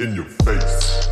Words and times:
In 0.00 0.16
your 0.16 0.26
face. 0.44 1.08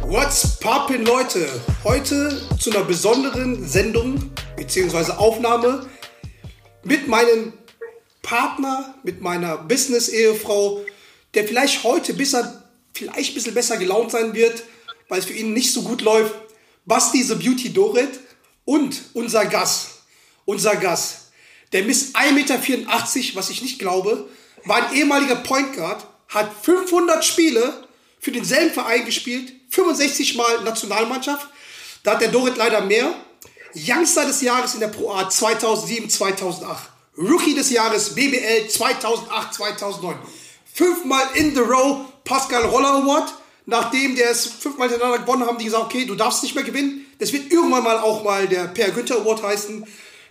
What's 0.00 0.56
poppin', 0.58 1.04
Leute? 1.04 1.46
Heute 1.84 2.40
zu 2.58 2.70
einer 2.70 2.82
besonderen 2.84 3.68
Sendung 3.68 4.30
bzw. 4.56 5.12
Aufnahme 5.12 5.86
mit 6.84 7.08
meinem 7.08 7.52
Partner, 8.22 8.94
mit 9.02 9.20
meiner 9.20 9.58
Business-Ehefrau, 9.58 10.80
der 11.34 11.44
vielleicht 11.44 11.84
heute 11.84 12.14
besser, 12.14 12.64
vielleicht 12.94 13.32
ein 13.32 13.34
bisschen 13.34 13.52
besser 13.52 13.76
gelaunt 13.76 14.12
sein 14.12 14.32
wird, 14.32 14.62
weil 15.08 15.18
es 15.18 15.26
für 15.26 15.32
ihn 15.32 15.52
nicht 15.52 15.72
so 15.72 15.82
gut 15.82 16.02
läuft. 16.02 16.34
Basti 16.86 17.22
the 17.22 17.34
Beauty 17.34 17.72
Dorit 17.72 18.20
und 18.64 19.02
unser 19.14 19.46
Gast, 19.46 20.02
unser 20.44 20.76
Gast, 20.76 21.30
der 21.72 21.84
misst 21.84 22.16
1,84 22.16 22.32
Meter, 22.32 22.58
was 23.34 23.50
ich 23.50 23.62
nicht 23.62 23.78
glaube, 23.78 24.28
war 24.64 24.88
ein 24.88 24.96
ehemaliger 24.96 25.36
Point 25.36 25.74
Guard, 25.74 26.06
hat 26.28 26.50
500 26.62 27.24
Spiele 27.24 27.86
für 28.20 28.32
denselben 28.32 28.72
Verein 28.72 29.04
gespielt, 29.04 29.52
65 29.70 30.36
Mal 30.36 30.64
Nationalmannschaft. 30.64 31.48
Da 32.02 32.12
hat 32.12 32.20
der 32.20 32.28
Dorit 32.28 32.56
leider 32.56 32.80
mehr. 32.80 33.14
Youngster 33.74 34.24
des 34.24 34.40
Jahres 34.40 34.74
in 34.74 34.80
der 34.80 34.88
Pro 34.88 35.10
A 35.12 35.28
2007, 35.28 36.08
2008. 36.08 36.90
Rookie 37.18 37.54
des 37.54 37.70
Jahres 37.70 38.14
BBL 38.14 38.68
2008, 38.68 39.54
2009. 39.54 40.16
Fünfmal 40.72 41.24
in 41.34 41.54
the 41.54 41.60
row 41.60 42.06
Pascal 42.24 42.64
Roller 42.64 43.02
Award. 43.02 43.32
Nachdem 43.70 44.16
der 44.16 44.30
es 44.30 44.46
fünfmal 44.46 44.88
hintereinander 44.88 45.26
gewonnen 45.26 45.46
haben, 45.46 45.58
die 45.58 45.66
gesagt, 45.66 45.84
okay, 45.84 46.06
du 46.06 46.14
darfst 46.14 46.42
nicht 46.42 46.54
mehr 46.54 46.64
gewinnen. 46.64 47.04
Das 47.18 47.34
wird 47.34 47.52
irgendwann 47.52 47.84
mal 47.84 47.98
auch 47.98 48.24
mal 48.24 48.48
der 48.48 48.64
Per 48.68 48.90
Günther 48.92 49.16
Award 49.16 49.42
heißen. 49.42 49.86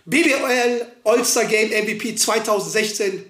BBL 0.06 0.84
All-Star 1.04 1.44
Game 1.44 1.68
MVP 1.68 2.16
2016. 2.16 3.24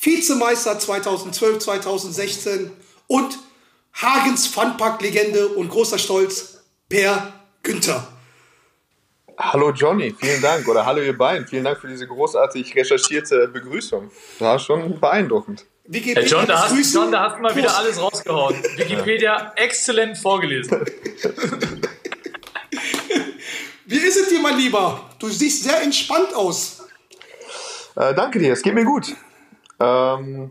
Vizemeister 0.00 0.78
2012, 0.78 1.58
2016 1.58 2.70
und 3.08 3.36
Hagens 3.94 4.46
Funpack-Legende 4.46 5.48
und 5.48 5.70
großer 5.70 5.98
Stolz, 5.98 6.60
Per 6.88 7.32
Günther. 7.64 8.06
Hallo 9.36 9.72
Johnny, 9.72 10.14
vielen 10.20 10.40
Dank. 10.40 10.68
Oder 10.68 10.86
hallo 10.86 11.02
ihr 11.02 11.18
beiden, 11.18 11.48
vielen 11.48 11.64
Dank 11.64 11.80
für 11.80 11.88
diese 11.88 12.06
großartig 12.06 12.76
recherchierte 12.76 13.48
Begrüßung. 13.48 14.12
War 14.38 14.60
schon 14.60 15.00
beeindruckend. 15.00 15.66
Wikipedia 15.90 16.22
Hey 16.22 16.30
John, 16.30 16.46
da 16.46 16.62
hast, 16.62 16.68
begrüßen. 16.68 17.02
John, 17.02 17.12
da 17.12 17.22
hast 17.22 17.36
du 17.38 17.42
mal 17.42 17.56
wieder 17.56 17.68
Prost. 17.68 17.78
alles 17.78 18.00
rausgehauen. 18.02 18.56
Wikipedia 18.76 19.52
exzellent 19.56 20.18
vorgelesen. 20.18 20.84
Wie 23.86 23.96
ist 23.96 24.18
es 24.18 24.28
dir, 24.28 24.40
mein 24.40 24.58
Lieber? 24.58 25.08
Du 25.18 25.28
siehst 25.28 25.64
sehr 25.64 25.80
entspannt 25.82 26.34
aus. 26.34 26.86
Äh, 27.96 28.12
danke 28.14 28.38
dir, 28.38 28.52
es 28.52 28.60
geht 28.60 28.74
mir 28.74 28.84
gut. 28.84 29.16
Ähm, 29.80 30.50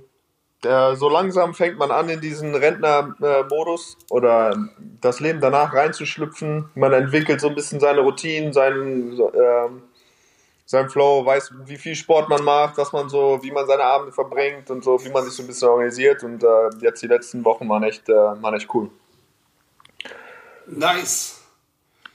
der, 0.64 0.96
so 0.96 1.08
langsam 1.08 1.54
fängt 1.54 1.78
man 1.78 1.92
an, 1.92 2.10
in 2.10 2.20
diesen 2.20 2.56
Rentner-Modus 2.56 3.98
oder 4.10 4.58
das 5.02 5.20
Leben 5.20 5.40
danach 5.40 5.72
reinzuschlüpfen. 5.72 6.72
Man 6.74 6.94
entwickelt 6.94 7.40
so 7.42 7.50
ein 7.50 7.54
bisschen 7.54 7.80
seine 7.80 8.02
Routinen, 8.02 8.54
seinen, 8.54 9.16
so, 9.16 9.32
ähm, 9.36 9.84
seinen 10.68 10.90
Flow, 10.90 11.26
weiß, 11.26 11.54
wie 11.66 11.78
viel 11.78 11.96
Sport 11.96 12.28
man 12.28 12.44
macht, 12.44 12.78
was 12.78 12.92
man 12.92 13.08
so, 13.08 13.40
wie 13.42 13.52
man 13.52 13.66
seine 13.66 13.84
Abende 13.84 14.12
verbringt 14.12 14.70
und 14.70 14.84
so, 14.84 15.04
wie 15.04 15.10
man 15.10 15.24
sich 15.24 15.34
so 15.34 15.42
ein 15.42 15.48
bisschen 15.48 15.70
organisiert. 15.70 16.24
Und 16.24 16.44
äh, 16.44 16.70
jetzt 16.82 17.02
die 17.02 17.08
letzten 17.08 17.44
Wochen 17.46 17.68
waren 17.70 17.84
echt, 17.84 18.10
äh, 18.10 18.14
waren 18.14 18.54
echt 18.54 18.68
cool. 18.74 18.92
Nice. 20.68 21.42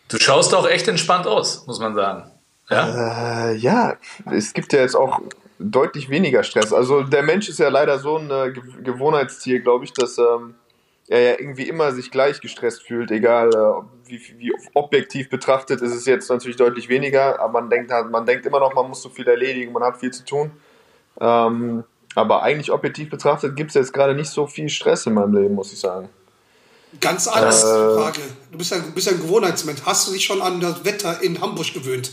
Du 0.08 0.18
schaust 0.18 0.54
auch 0.54 0.68
echt 0.68 0.86
entspannt 0.86 1.26
aus, 1.26 1.66
muss 1.66 1.80
man 1.80 1.94
sagen. 1.94 2.30
Ja? 2.68 3.48
Äh, 3.48 3.56
ja, 3.56 3.96
es 4.30 4.52
gibt 4.52 4.74
ja 4.74 4.80
jetzt 4.80 4.96
auch 4.96 5.22
deutlich 5.58 6.10
weniger 6.10 6.42
Stress. 6.42 6.74
Also 6.74 7.04
der 7.04 7.22
Mensch 7.22 7.48
ist 7.48 7.58
ja 7.58 7.70
leider 7.70 7.98
so 7.98 8.18
ein 8.18 8.30
äh, 8.30 8.52
Ge 8.52 8.62
Gewohnheitstier, 8.82 9.60
glaube 9.60 9.86
ich, 9.86 9.94
dass 9.94 10.18
ähm, 10.18 10.56
er 11.12 11.20
ja 11.20 11.30
irgendwie 11.38 11.68
immer 11.68 11.92
sich 11.92 12.10
gleich 12.10 12.40
gestresst 12.40 12.82
fühlt, 12.82 13.10
egal 13.10 13.50
äh, 13.54 14.08
wie, 14.10 14.20
wie 14.38 14.52
objektiv 14.74 15.28
betrachtet 15.30 15.80
ist 15.82 15.92
es 15.94 16.06
jetzt 16.06 16.28
natürlich 16.30 16.56
deutlich 16.56 16.88
weniger, 16.88 17.38
aber 17.40 17.60
man 17.60 17.70
denkt, 17.70 17.90
halt- 17.92 18.10
man 18.10 18.26
denkt 18.26 18.46
immer 18.46 18.60
noch, 18.60 18.74
man 18.74 18.88
muss 18.88 19.02
so 19.02 19.08
viel 19.10 19.28
erledigen, 19.28 19.72
man 19.72 19.82
hat 19.82 19.98
viel 19.98 20.10
zu 20.12 20.24
tun. 20.24 20.50
Ähm, 21.20 21.84
aber 22.14 22.42
eigentlich 22.42 22.70
objektiv 22.72 23.10
betrachtet 23.10 23.56
gibt 23.56 23.70
es 23.70 23.74
jetzt 23.74 23.92
gerade 23.92 24.14
nicht 24.14 24.30
so 24.30 24.46
viel 24.46 24.68
Stress 24.68 25.06
in 25.06 25.14
meinem 25.14 25.34
Leben, 25.34 25.54
muss 25.54 25.72
ich 25.72 25.80
sagen. 25.80 26.08
Ganz 27.00 27.26
anders 27.28 27.62
Äh. 27.62 27.66
Frage. 27.66 28.20
Du 28.50 28.58
bist 28.58 28.70
ja, 28.70 28.78
bist 28.94 29.06
ja 29.06 29.12
ein 29.12 29.20
Gewohnheitsmensch. 29.20 29.80
Hast 29.86 30.08
du 30.08 30.12
dich 30.12 30.24
schon 30.24 30.42
an 30.42 30.60
das 30.60 30.84
Wetter 30.84 31.22
in 31.22 31.40
Hamburg 31.40 31.72
gewöhnt? 31.72 32.12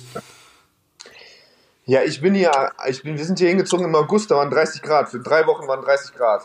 Ja, 1.85 2.03
ich 2.03 2.21
bin 2.21 2.33
hier, 2.35 2.71
ich 2.87 3.01
bin, 3.03 3.17
wir 3.17 3.25
sind 3.25 3.39
hier 3.39 3.49
hingezogen 3.49 3.85
im 3.85 3.95
August, 3.95 4.29
da 4.31 4.35
waren 4.35 4.49
30 4.51 4.81
Grad. 4.81 5.09
Für 5.09 5.19
drei 5.19 5.45
Wochen 5.47 5.67
waren 5.67 5.81
30 5.81 6.13
Grad. 6.15 6.43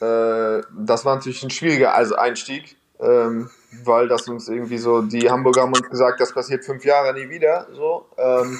Äh, 0.00 0.62
das 0.78 1.04
war 1.04 1.16
natürlich 1.16 1.42
ein 1.42 1.50
schwieriger 1.50 1.94
also 1.94 2.16
Einstieg, 2.16 2.76
ähm, 3.00 3.50
weil 3.84 4.08
das 4.08 4.28
uns 4.28 4.48
irgendwie 4.48 4.78
so, 4.78 5.02
die 5.02 5.30
Hamburger 5.30 5.62
haben 5.62 5.72
uns 5.72 5.88
gesagt, 5.88 6.20
das 6.20 6.32
passiert 6.32 6.64
fünf 6.64 6.84
Jahre 6.84 7.14
nie 7.14 7.28
wieder. 7.28 7.66
So. 7.72 8.06
Ähm, 8.16 8.58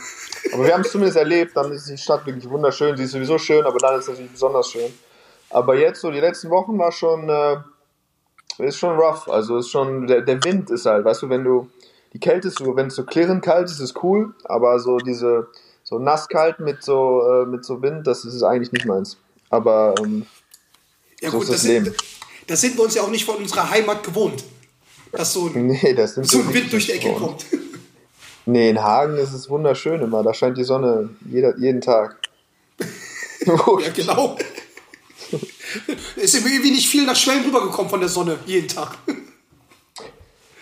aber 0.53 0.65
wir 0.65 0.75
haben 0.75 0.83
es 0.83 0.93
zumindest 0.93 1.19
erlebt, 1.19 1.57
dann 1.57 1.73
ist 1.73 1.89
die 1.89 1.99
Stadt 1.99 2.27
wirklich 2.27 2.49
wunderschön, 2.49 2.97
sie 2.97 3.05
ist 3.05 3.13
sowieso 3.13 3.39
schön, 3.39 3.65
aber 3.65 3.79
dann 3.79 3.95
ist 3.95 4.03
es 4.03 4.09
natürlich 4.09 4.33
besonders 4.33 4.71
schön. 4.71 4.93
Aber 5.51 5.77
jetzt, 5.77 6.01
so 6.01 6.11
die 6.11 6.21
letzten 6.21 6.51
Wochen 6.51 6.79
war 6.79 6.93
schon, 6.93 7.29
äh, 7.29 7.57
ist 8.59 8.79
schon 8.79 8.99
rough. 8.99 9.29
Also 9.29 9.59
ist 9.59 9.71
schon, 9.71 10.07
der, 10.07 10.23
der 10.23 10.43
Wind 10.45 10.71
ist 10.71 10.87
halt, 10.87 11.05
weißt 11.05 11.23
du, 11.23 11.29
wenn 11.29 11.45
du, 11.45 11.71
die 12.13 12.21
Kälte 12.21 12.49
ist 12.49 12.59
so, 12.59 12.77
wenn 12.77 12.87
es 12.87 12.95
so 12.95 13.05
klirrend 13.05 13.45
kalt 13.45 13.67
ist, 13.67 13.81
ist 13.81 14.03
cool, 14.03 14.35
aber 14.45 14.79
so 14.79 14.99
diese, 14.99 15.49
so 15.83 15.99
nass 15.99 16.29
kalt 16.29 16.61
mit 16.61 16.83
so, 16.83 17.23
äh, 17.29 17.47
mit 17.47 17.65
so 17.65 17.83
Wind, 17.83 18.07
das 18.07 18.25
ist 18.25 18.43
eigentlich 18.43 18.73
nicht 18.73 18.87
meins. 18.87 19.19
Aber 19.51 19.95
ähm, 20.01 20.27
Ja 21.21 21.31
So 21.31 21.38
gut, 21.38 21.49
das 21.49 21.56
das 21.56 21.62
sind, 21.62 21.94
das 22.47 22.60
sind 22.60 22.77
wir 22.77 22.84
uns 22.84 22.94
ja 22.94 23.03
auch 23.03 23.10
nicht 23.10 23.25
von 23.25 23.37
unserer 23.37 23.71
Heimat 23.71 24.03
gewohnt. 24.03 24.44
Dass 25.12 25.32
so 25.32 25.47
ein, 25.47 25.66
nee, 25.82 25.94
das 25.94 26.15
sind 26.15 26.28
so 26.28 26.41
ein 26.41 26.53
Wind 26.53 26.72
durch 26.72 26.87
die 26.87 26.93
Ecke 26.93 27.12
gewohnt. 27.12 27.21
kommt. 27.21 27.47
Nee, 28.49 28.71
in 28.71 28.81
Hagen 28.81 29.16
ist 29.16 29.32
es 29.32 29.50
wunderschön 29.50 30.00
immer, 30.00 30.22
da 30.22 30.32
scheint 30.32 30.56
die 30.56 30.62
Sonne 30.62 31.10
jeder, 31.28 31.59
jeden 31.59 31.81
Tag. 31.81 32.16
ja, 33.44 33.91
genau. 33.93 34.38
Ist 36.15 36.34
irgendwie 36.37 36.71
nicht 36.71 36.88
viel 36.88 37.05
nach 37.05 37.16
Schwellen 37.16 37.44
rübergekommen 37.44 37.91
von 37.91 37.99
der 37.99 38.09
Sonne, 38.09 38.38
jeden 38.47 38.69
Tag. 38.69 38.99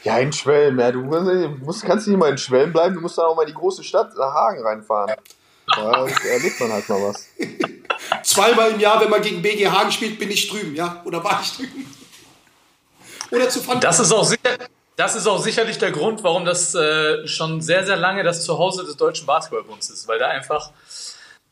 Ja, 0.03 0.19
in 0.19 0.33
Schwelm, 0.33 0.79
ja, 0.79 0.93
du 0.93 1.03
musst, 1.03 1.83
kannst 1.85 2.07
nicht 2.07 2.15
immer 2.15 2.29
in 2.29 2.39
Schwelm 2.39 2.73
bleiben, 2.73 2.95
du 2.95 3.03
musst 3.03 3.19
dann 3.19 3.27
auch 3.27 3.37
mal 3.37 3.43
in 3.43 3.49
die 3.49 3.55
große 3.55 3.85
Stadt 3.85 4.17
nach 4.17 4.33
Hagen 4.33 4.63
reinfahren. 4.63 5.15
Da 5.67 6.07
erlebt 6.07 6.61
man 6.61 6.73
halt 6.73 6.89
mal 6.89 7.03
was. 7.03 7.29
Zweimal 8.23 8.73
im 8.73 8.81
Jahr, 8.81 9.01
wenn 9.01 9.11
man 9.11 9.23
gegen 9.23 9.43
BG 9.43 9.69
Hagen 9.69 9.91
spielt, 9.91 10.19
bin 10.19 10.31
ich 10.31 10.49
drüben, 10.49 10.75
ja? 10.75 11.03
Oder 11.05 11.23
war 11.23 11.41
ich 11.43 11.53
drüben? 11.57 11.87
Oder 13.31 13.49
zu 13.49 13.61
Fun 13.61 13.81
Das 13.81 13.99
ist 14.01 14.13
auch 14.13 14.25
sicher, 14.25 14.59
das 14.97 15.17
ist 15.17 15.27
auch 15.27 15.43
sicherlich 15.43 15.79
der 15.79 15.91
Grund, 15.91 16.23
warum 16.23 16.45
das 16.45 16.75
äh, 16.75 17.27
schon 17.27 17.61
sehr, 17.61 17.85
sehr 17.85 17.97
lange 17.97 18.23
das 18.23 18.45
Zuhause 18.45 18.85
des 18.85 18.97
deutschen 18.97 19.27
Basketballbunds 19.27 19.91
ist, 19.91 20.07
weil 20.07 20.19
da 20.19 20.29
einfach 20.29 20.71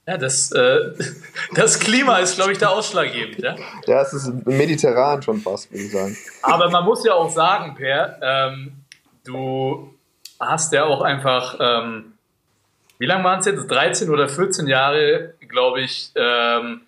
ja, 0.07 0.17
das, 0.17 0.51
äh, 0.53 0.93
das 1.55 1.79
Klima 1.79 2.19
ist, 2.19 2.37
glaube 2.37 2.53
ich, 2.53 2.59
da 2.59 2.69
ausschlaggebend. 2.69 3.39
Ja? 3.39 3.57
Ja, 3.87 4.03
es 4.03 4.13
ist 4.13 4.33
mediterran 4.47 5.23
schon 5.23 5.41
fast, 5.41 5.71
würde 5.71 5.85
ich 5.85 5.93
sagen. 5.93 6.17
Aber 6.43 6.71
man 6.71 6.85
muss 6.85 7.05
ja 7.05 7.15
auch 7.15 7.31
sagen, 7.31 7.75
Per, 7.77 8.19
ähm, 8.21 8.73
du 9.25 9.95
hast 10.41 10.73
ja 10.73 10.85
auch 10.85 11.03
einfach, 11.03 11.57
ähm, 11.61 12.12
wie 13.03 13.07
lange 13.07 13.25
waren 13.25 13.41
es 13.41 13.47
jetzt? 13.47 13.69
13 13.69 14.11
oder 14.11 14.29
14 14.29 14.69
Jahre, 14.69 15.35
glaube 15.49 15.81
ich, 15.81 16.13
ähm, 16.15 16.83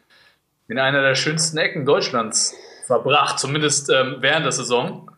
in 0.69 0.79
einer 0.79 1.03
der 1.03 1.17
schönsten 1.17 1.59
Ecken 1.59 1.85
Deutschlands 1.85 2.55
verbracht, 2.87 3.41
zumindest 3.41 3.91
ähm, 3.91 4.19
während 4.21 4.45
der 4.45 4.53
Saison. 4.53 5.11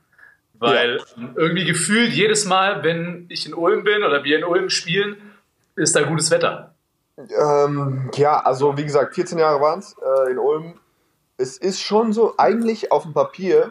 Weil 0.54 1.02
ähm, 1.18 1.34
irgendwie 1.36 1.66
gefühlt 1.66 2.12
jedes 2.12 2.46
Mal, 2.46 2.82
wenn 2.82 3.26
ich 3.28 3.44
in 3.44 3.52
Ulm 3.52 3.84
bin 3.84 4.04
oder 4.04 4.24
wir 4.24 4.38
in 4.38 4.44
Ulm 4.44 4.70
spielen, 4.70 5.16
ist 5.74 5.94
da 5.94 6.00
gutes 6.00 6.30
Wetter. 6.30 6.74
Ähm, 7.18 8.10
ja, 8.14 8.40
also 8.40 8.78
wie 8.78 8.84
gesagt, 8.84 9.16
14 9.16 9.38
Jahre 9.38 9.60
waren 9.60 9.80
es 9.80 9.96
äh, 9.98 10.30
in 10.30 10.38
Ulm. 10.38 10.80
Es 11.36 11.58
ist 11.58 11.82
schon 11.82 12.14
so, 12.14 12.36
eigentlich 12.38 12.90
auf 12.90 13.02
dem 13.02 13.12
Papier 13.12 13.70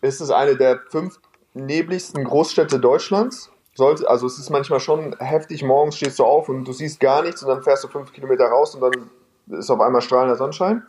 ist 0.00 0.22
es 0.22 0.30
eine 0.30 0.56
der 0.56 0.80
fünf 0.88 1.20
nebligsten 1.52 2.24
Großstädte 2.24 2.80
Deutschlands. 2.80 3.52
Sollte, 3.74 4.08
also 4.08 4.26
es 4.26 4.38
ist 4.38 4.50
manchmal 4.50 4.80
schon 4.80 5.16
heftig, 5.18 5.62
morgens 5.62 5.96
stehst 5.96 6.18
du 6.18 6.24
auf 6.24 6.48
und 6.48 6.64
du 6.66 6.72
siehst 6.72 7.00
gar 7.00 7.22
nichts 7.22 7.42
und 7.42 7.48
dann 7.48 7.62
fährst 7.62 7.82
du 7.84 7.88
fünf 7.88 8.12
Kilometer 8.12 8.44
raus 8.46 8.74
und 8.74 8.82
dann 8.82 9.10
ist 9.58 9.70
auf 9.70 9.80
einmal 9.80 10.02
strahlender 10.02 10.36
Sonnenschein. 10.36 10.82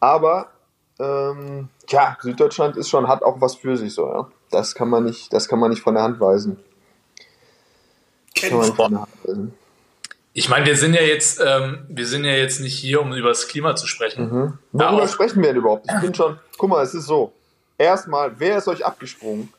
Aber 0.00 0.48
ähm, 0.98 1.68
ja, 1.90 2.16
Süddeutschland 2.22 2.76
ist 2.78 2.88
schon, 2.88 3.06
hat 3.06 3.22
auch 3.22 3.40
was 3.40 3.54
für 3.56 3.76
sich 3.76 3.92
so, 3.94 4.06
ja. 4.08 4.28
Das 4.50 4.74
kann 4.74 4.88
man 4.88 5.04
nicht, 5.04 5.32
das 5.32 5.46
kann 5.48 5.58
man 5.58 5.70
nicht 5.70 5.82
von 5.82 5.94
der 5.94 6.04
Hand 6.04 6.18
weisen. 6.20 6.58
Weisen. 9.24 9.54
Ich 10.32 10.48
meine, 10.48 10.66
wir 10.66 10.76
sind 10.76 10.94
ja 10.94 11.02
jetzt, 11.02 11.40
ähm, 11.44 11.86
wir 11.88 12.06
sind 12.06 12.24
ja 12.24 12.32
jetzt 12.32 12.60
nicht 12.60 12.78
hier, 12.78 13.00
um 13.00 13.12
über 13.14 13.28
das 13.30 13.48
Klima 13.48 13.74
zu 13.76 13.86
sprechen. 13.86 14.58
Ja, 14.72 14.90
Worüber 14.90 15.02
auch- 15.04 15.08
sprechen 15.08 15.42
wir 15.42 15.48
denn 15.48 15.56
überhaupt? 15.56 15.86
Ich 15.90 16.00
bin 16.02 16.14
schon, 16.14 16.38
guck 16.58 16.68
mal, 16.70 16.82
es 16.82 16.94
ist 16.94 17.06
so. 17.06 17.32
Erstmal, 17.78 18.38
wer 18.38 18.58
ist 18.58 18.68
euch 18.68 18.84
abgesprungen? 18.84 19.52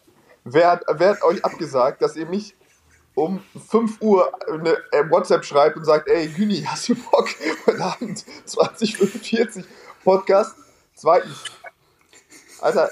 Wer 0.54 0.72
hat, 0.72 0.84
wer 0.88 1.10
hat 1.12 1.24
euch 1.24 1.44
abgesagt, 1.44 2.02
dass 2.02 2.16
ihr 2.16 2.26
mich 2.26 2.56
um 3.16 3.44
5 3.70 4.02
Uhr 4.02 4.32
eine 4.48 4.78
äh, 4.92 5.10
WhatsApp 5.10 5.44
schreibt 5.44 5.76
und 5.78 5.86
sagt, 5.86 6.08
ey 6.08 6.28
Güni, 6.28 6.64
hast 6.64 6.88
du 6.90 6.96
Bock 6.96 7.30
heute 7.66 7.84
Abend 7.84 8.24
2045 8.46 9.66
Podcast? 10.04 10.56
Zweitens, 10.94 11.44
Alter, 12.62 12.90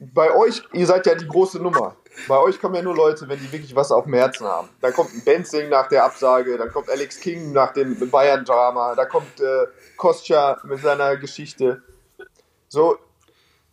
bei 0.00 0.34
euch, 0.34 0.62
ihr 0.72 0.86
seid 0.86 1.06
ja 1.06 1.14
die 1.14 1.26
große 1.26 1.58
Nummer. 1.58 1.96
Bei 2.26 2.38
euch 2.38 2.60
kommen 2.60 2.74
ja 2.74 2.82
nur 2.82 2.96
Leute, 2.96 3.28
wenn 3.28 3.38
die 3.38 3.52
wirklich 3.52 3.74
was 3.76 3.92
auf 3.92 4.04
dem 4.04 4.14
Herzen 4.14 4.46
haben. 4.46 4.68
Da 4.80 4.90
kommt 4.90 5.12
ein 5.14 5.22
Benzing 5.22 5.68
nach 5.68 5.88
der 5.88 6.04
Absage, 6.04 6.56
dann 6.56 6.72
kommt 6.72 6.90
Alex 6.90 7.20
King 7.20 7.52
nach 7.52 7.72
dem 7.72 8.10
Bayern-Drama, 8.10 8.94
da 8.94 9.04
kommt 9.04 9.40
äh, 9.40 9.66
Kostja 9.96 10.58
mit 10.64 10.80
seiner 10.80 11.16
Geschichte. 11.16 11.82
So, 12.68 12.98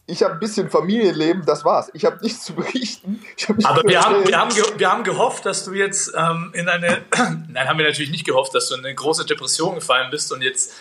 ich 0.07 0.22
habe 0.24 0.34
ein 0.34 0.40
bisschen 0.40 0.69
Familienleben, 0.69 1.46
das 1.46 1.66
war's. 1.66 1.90
Ich 1.94 2.06
habe 2.06 2.18
nichts 2.22 2.46
zu 2.46 2.54
berichten. 2.54 3.24
Ich 3.38 3.50
hab 3.50 3.57
nichts 3.57 3.69
Aber 3.72 3.81
zu 3.81 3.88
wir 3.88 4.02
haben, 4.02 4.28
wir, 4.28 4.38
haben 4.38 4.54
ge- 4.54 4.74
wir 4.78 4.92
haben 4.92 5.04
gehofft, 5.04 5.46
dass 5.46 5.66
du 5.66 5.74
jetzt 5.74 6.13
ähm, 6.16 6.52
in 6.54 6.69
eine, 6.69 7.04
nein, 7.50 7.68
haben 7.68 7.78
wir 7.80 7.86
natürlich 7.86 8.12
nicht 8.12 8.25
gehofft, 8.25 8.54
dass 8.54 8.69
du 8.69 8.75
in 8.75 8.86
eine 8.86 8.94
große 8.94 9.25
Depression 9.25 9.75
gefallen 9.75 10.10
bist 10.12 10.31
und 10.31 10.42
jetzt 10.42 10.74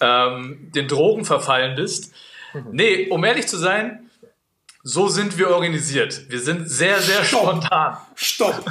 ähm, 0.00 0.70
den 0.74 0.86
Drogen 0.86 1.24
verfallen 1.24 1.74
bist. 1.74 2.12
Nee, 2.70 3.08
um 3.10 3.24
ehrlich 3.24 3.46
zu 3.48 3.56
sein, 3.58 4.08
so 4.82 5.08
sind 5.08 5.36
wir 5.38 5.50
organisiert. 5.50 6.30
Wir 6.30 6.40
sind 6.40 6.70
sehr, 6.70 7.00
sehr 7.00 7.24
Stopp. 7.24 7.42
spontan. 7.42 7.96
Stopp, 8.14 8.64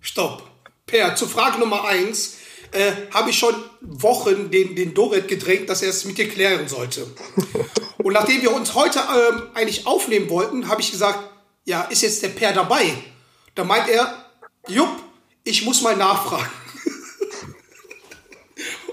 stopp. 0.00 0.50
Per, 0.86 1.14
zur 1.14 1.28
Frage 1.28 1.58
Nummer 1.60 1.84
eins 1.84 2.38
äh, 2.72 2.92
habe 3.12 3.30
ich 3.30 3.38
schon 3.38 3.54
Wochen 3.80 4.50
den, 4.50 4.76
den 4.76 4.94
Dorit 4.94 5.28
gedrängt, 5.28 5.68
dass 5.68 5.82
er 5.82 5.90
es 5.90 6.04
mit 6.04 6.18
dir 6.18 6.28
klären 6.28 6.68
sollte. 6.68 7.06
Und 7.98 8.12
nachdem 8.12 8.42
wir 8.42 8.52
uns 8.52 8.74
heute 8.74 8.98
ähm, 8.98 9.42
eigentlich 9.54 9.86
aufnehmen 9.86 10.30
wollten, 10.30 10.68
habe 10.68 10.80
ich 10.80 10.90
gesagt, 10.90 11.18
ja, 11.64 11.82
ist 11.82 12.02
jetzt 12.02 12.22
der 12.22 12.28
Per 12.28 12.52
dabei? 12.52 12.94
Da 13.54 13.64
meint 13.64 13.88
er, 13.88 14.24
jupp, 14.68 14.88
ich 15.44 15.64
muss 15.64 15.82
mal 15.82 15.96
nachfragen. 15.96 16.50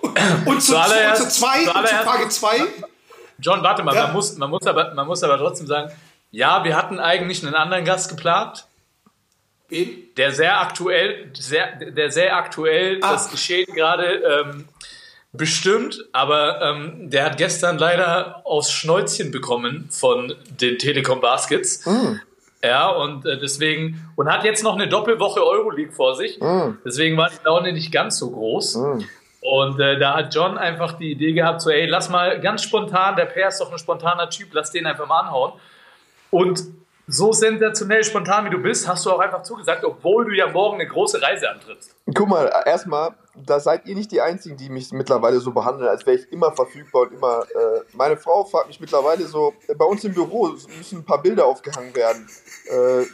und, 0.45 0.62
zu, 0.62 0.73
Zuallererst- 0.73 1.21
und 1.21 1.31
zu 1.31 1.39
zwei, 1.39 1.59
und 1.62 1.88
zu 1.88 1.95
Frage 1.95 2.30
zwei, 2.30 2.59
John, 3.39 3.63
warte 3.63 3.83
mal, 3.83 3.95
Ja. 3.95 4.03
man, 4.07 4.13
muss, 4.13 4.35
man, 4.38 4.50
muss 4.50 4.65
aber, 4.65 4.94
man 4.94 5.07
muss 5.07 5.23
aber 5.23 5.38
trotzdem 5.38 5.68
sagen, 5.68 5.91
ja, 6.31 6.63
wir 6.63 6.75
hatten 6.75 7.00
eigentlich 7.00 7.45
einen 7.45 7.56
anderen 7.56 7.85
Gast 7.85 8.09
geplant, 8.09 8.67
wen? 9.69 9.90
der 10.18 10.31
sehr 10.31 10.60
aktuell, 10.62 11.30
sehr, 11.34 11.75
der 11.78 12.12
sehr 12.12 12.36
aktuell 12.36 13.00
Ah. 13.02 13.14
das 13.14 13.30
Geschehen 13.30 13.74
gerade 13.75 14.06
ähm, 14.06 14.66
bestimmt, 15.34 16.06
aber 16.14 16.62
ähm, 16.62 17.10
der 17.10 17.25
hat 17.25 17.38
gestern 17.38 17.78
leider 17.78 18.42
aus 18.46 18.72
Schnäuzchen 18.72 19.31
bekommen 19.31 19.88
von 19.92 20.34
den 20.60 20.78
Telekom 20.80 21.22
Baskets. 21.22 21.86
Ja, 22.64 22.90
und 22.90 23.25
äh, 23.28 23.38
deswegen, 23.38 24.10
und 24.16 24.31
hat 24.31 24.44
jetzt 24.44 24.64
noch 24.64 24.74
eine 24.75 24.88
Doppelwoche 24.88 25.46
Euroleague 25.46 25.92
vor 25.94 26.16
sich. 26.16 26.40
Deswegen 26.84 27.16
war 27.16 27.30
die 27.30 27.36
Laune 27.46 27.72
nicht 27.72 27.92
ganz 27.92 28.18
so 28.18 28.31
groß. 28.31 28.75
Und 29.42 29.80
äh, 29.80 30.00
da 30.00 30.16
hat 30.16 30.34
John 30.34 30.58
einfach 30.58 30.94
die 30.94 31.12
Idee 31.12 31.34
gehabt, 31.34 31.62
so, 31.62 31.69
ey, 31.69 31.86
lass 31.86 32.10
mal 32.10 32.40
ganz 32.42 32.64
spontan, 32.64 33.16
der 33.16 33.25
Per 33.25 33.48
ist 33.50 33.60
doch 33.62 33.72
ein 33.72 33.78
spontaner 33.78 34.30
Typ, 34.30 34.50
lass 34.54 34.72
den 34.72 34.88
einfach 34.88 35.08
mal 35.08 35.19
anhauen. 35.22 35.54
Und 36.31 36.64
so 37.07 37.31
sensationell 37.31 38.04
spontan 38.04 38.45
wie 38.45 38.50
du 38.50 38.57
bist, 38.57 38.88
hast 38.88 39.06
du 39.06 39.12
auch 39.12 39.19
einfach 39.19 39.42
zugesagt, 39.42 39.83
obwohl 39.86 40.25
du 40.25 40.36
ja 40.36 40.51
morgen 40.51 40.75
eine 40.75 40.88
große 40.88 41.21
Reise 41.21 41.50
antrittst. 41.50 41.95
Guck 42.13 42.27
mal, 42.27 42.51
erstmal, 42.65 43.15
da 43.36 43.62
seid 43.62 43.86
ihr 43.86 43.95
nicht 43.95 44.12
die 44.12 44.19
Einzigen, 44.19 44.57
die 44.57 44.69
mich 44.69 44.92
mittlerweile 44.92 45.39
so 45.39 45.51
behandeln, 45.51 45.89
als 45.89 46.06
wäre 46.06 46.18
ich 46.18 46.31
immer 46.31 46.51
verfügbar 46.51 47.04
und 47.04 47.13
immer. 47.13 47.44
Äh, 47.44 47.81
meine 47.94 48.18
Frau 48.18 48.44
fragt 48.44 48.68
mich 48.68 48.81
mittlerweile 48.81 49.25
so: 49.25 49.54
äh, 49.68 49.75
Bei 49.75 49.86
uns 49.86 50.04
im 50.04 50.13
Büro 50.13 50.50
müssen 50.77 51.00
ein 51.00 51.06
paar 51.06 51.21
Bilder 51.21 51.45
aufgehangen 51.45 51.95
werden. 51.95 52.27
Äh, 52.65 53.06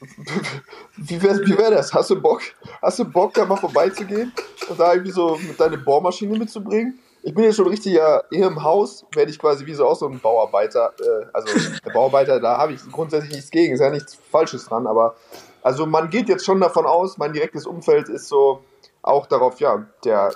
wie 0.96 1.22
wäre 1.22 1.40
wie 1.46 1.56
wär 1.56 1.70
das? 1.70 1.92
Hast 1.92 2.10
du 2.10 2.20
Bock? 2.20 2.42
Hast 2.82 2.98
du 2.98 3.04
Bock, 3.04 3.34
da 3.34 3.44
mal 3.44 3.56
vorbeizugehen 3.56 4.32
und 4.68 4.80
da 4.80 4.92
irgendwie 4.92 5.12
so 5.12 5.36
mit 5.36 5.60
deiner 5.60 5.76
Bohrmaschine 5.76 6.36
mitzubringen? 6.36 6.98
Ich 7.22 7.34
bin 7.34 7.44
jetzt 7.44 7.56
schon 7.56 7.68
richtig 7.68 7.94
ja 7.94 8.22
hier 8.30 8.46
im 8.46 8.62
Haus, 8.62 9.04
werde 9.14 9.30
ich 9.30 9.38
quasi 9.38 9.66
wie 9.66 9.74
so 9.74 9.86
auch 9.86 9.96
so 9.96 10.06
ein 10.06 10.20
Bauarbeiter. 10.20 10.92
Äh, 10.98 11.26
also 11.32 11.48
der 11.84 11.90
Bauarbeiter, 11.92 12.40
da 12.40 12.56
habe 12.58 12.72
ich 12.72 12.80
grundsätzlich 12.90 13.32
nichts 13.32 13.50
gegen, 13.50 13.74
ist 13.74 13.80
ja 13.80 13.90
nichts 13.90 14.18
Falsches 14.30 14.66
dran, 14.66 14.86
aber 14.86 15.16
also 15.62 15.86
man 15.86 16.08
geht 16.08 16.28
jetzt 16.28 16.44
schon 16.44 16.60
davon 16.60 16.86
aus, 16.86 17.18
mein 17.18 17.32
direktes 17.32 17.66
Umfeld 17.66 18.08
ist 18.08 18.28
so 18.28 18.62
auch 19.02 19.26
darauf, 19.26 19.60
ja, 19.60 19.86
der, 20.04 20.32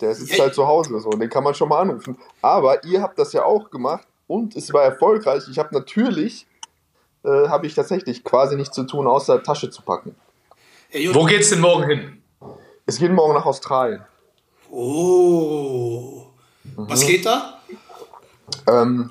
der 0.00 0.14
sitzt 0.14 0.40
halt 0.40 0.54
zu 0.54 0.66
Hause, 0.66 0.98
so, 1.00 1.10
den 1.10 1.28
kann 1.28 1.44
man 1.44 1.54
schon 1.54 1.68
mal 1.68 1.80
anrufen. 1.80 2.18
Aber 2.42 2.84
ihr 2.84 3.02
habt 3.02 3.18
das 3.18 3.32
ja 3.32 3.44
auch 3.44 3.70
gemacht 3.70 4.06
und 4.26 4.56
es 4.56 4.72
war 4.72 4.82
erfolgreich. 4.82 5.44
Ich 5.50 5.58
habe 5.58 5.74
natürlich, 5.74 6.46
äh, 7.24 7.48
habe 7.48 7.66
ich 7.66 7.74
tatsächlich 7.74 8.24
quasi 8.24 8.56
nichts 8.56 8.74
zu 8.74 8.84
tun, 8.84 9.06
außer 9.06 9.42
Tasche 9.42 9.70
zu 9.70 9.82
packen. 9.82 10.14
Wo 11.12 11.24
geht's 11.24 11.50
denn 11.50 11.60
morgen 11.60 11.88
hin? 11.88 12.22
Es 12.86 12.98
geht 12.98 13.12
morgen 13.12 13.34
nach 13.34 13.46
Australien. 13.46 14.04
Oh. 14.70 16.26
Was 16.76 17.06
geht 17.06 17.26
da? 17.26 17.60
Ähm, 18.66 19.10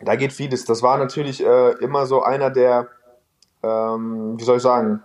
da 0.00 0.16
geht 0.16 0.32
vieles. 0.32 0.64
Das 0.64 0.82
war 0.82 0.98
natürlich 0.98 1.44
äh, 1.44 1.70
immer 1.80 2.06
so 2.06 2.22
einer 2.22 2.50
der, 2.50 2.88
ähm, 3.62 4.38
wie 4.38 4.44
soll 4.44 4.56
ich 4.56 4.62
sagen, 4.62 5.02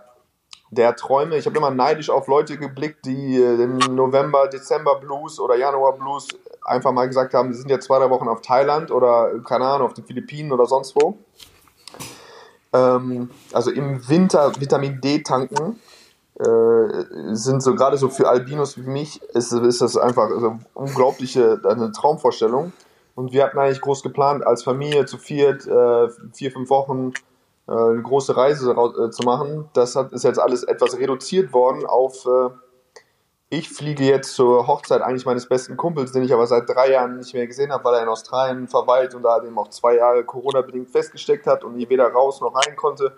der 0.70 0.96
Träume. 0.96 1.36
Ich 1.36 1.46
habe 1.46 1.56
immer 1.56 1.70
neidisch 1.70 2.10
auf 2.10 2.26
Leute 2.26 2.58
geblickt, 2.58 3.06
die 3.06 3.36
äh, 3.36 3.56
den 3.56 3.76
November, 3.94 4.48
Dezember 4.48 4.96
Blues 4.96 5.40
oder 5.40 5.56
Januar 5.56 5.94
Blues 5.94 6.28
einfach 6.64 6.92
mal 6.92 7.06
gesagt 7.06 7.34
haben, 7.34 7.50
die 7.50 7.56
sind 7.56 7.70
jetzt 7.70 7.86
zwei, 7.86 7.98
drei 7.98 8.10
Wochen 8.10 8.28
auf 8.28 8.42
Thailand 8.42 8.90
oder, 8.90 9.40
keine 9.40 9.66
Ahnung, 9.66 9.88
auf 9.88 9.94
den 9.94 10.04
Philippinen 10.04 10.52
oder 10.52 10.66
sonst 10.66 10.94
wo. 10.96 11.16
Ähm, 12.72 13.30
also 13.52 13.70
im 13.70 14.06
Winter 14.08 14.52
Vitamin 14.60 15.00
D 15.00 15.22
tanken 15.22 15.80
äh, 16.38 17.34
sind 17.34 17.62
so 17.62 17.74
gerade 17.74 17.96
so 17.96 18.08
für 18.08 18.28
Albinos 18.28 18.76
wie 18.76 18.88
mich 18.88 19.22
ist, 19.34 19.52
ist 19.52 19.80
das 19.80 19.96
einfach 19.96 20.30
also 20.30 20.58
unglaubliche 20.74 21.60
eine 21.64 21.92
Traumvorstellung. 21.92 22.72
Und 23.14 23.32
wir 23.32 23.42
hatten 23.42 23.58
eigentlich 23.58 23.80
groß 23.80 24.04
geplant, 24.04 24.46
als 24.46 24.62
Familie 24.62 25.04
zu 25.04 25.18
viert, 25.18 25.66
äh, 25.66 26.08
vier, 26.32 26.52
fünf 26.52 26.70
Wochen 26.70 27.12
äh, 27.66 27.72
eine 27.72 28.02
große 28.02 28.36
Reise 28.36 28.70
äh, 28.70 29.10
zu 29.10 29.24
machen. 29.24 29.68
Das 29.72 29.96
hat, 29.96 30.12
ist 30.12 30.22
jetzt 30.22 30.38
alles 30.38 30.62
etwas 30.62 30.96
reduziert 30.96 31.52
worden 31.52 31.84
auf, 31.84 32.24
äh, 32.26 32.50
ich 33.50 33.70
fliege 33.70 34.04
jetzt 34.04 34.34
zur 34.34 34.66
Hochzeit 34.66 35.00
eigentlich 35.00 35.24
meines 35.24 35.48
besten 35.48 35.78
Kumpels, 35.78 36.12
den 36.12 36.22
ich 36.22 36.34
aber 36.34 36.46
seit 36.46 36.68
drei 36.68 36.90
Jahren 36.90 37.16
nicht 37.16 37.32
mehr 37.32 37.46
gesehen 37.46 37.72
habe, 37.72 37.82
weil 37.84 37.94
er 37.94 38.02
in 38.02 38.08
Australien 38.08 38.68
verweilt 38.68 39.14
und 39.14 39.22
da 39.22 39.42
eben 39.42 39.58
auch 39.58 39.70
zwei 39.70 39.96
Jahre 39.96 40.22
Corona-bedingt 40.22 40.90
festgesteckt 40.90 41.46
hat 41.46 41.64
und 41.64 41.76
nie 41.76 41.88
weder 41.88 42.12
raus 42.12 42.42
noch 42.42 42.54
rein 42.54 42.76
konnte. 42.76 43.16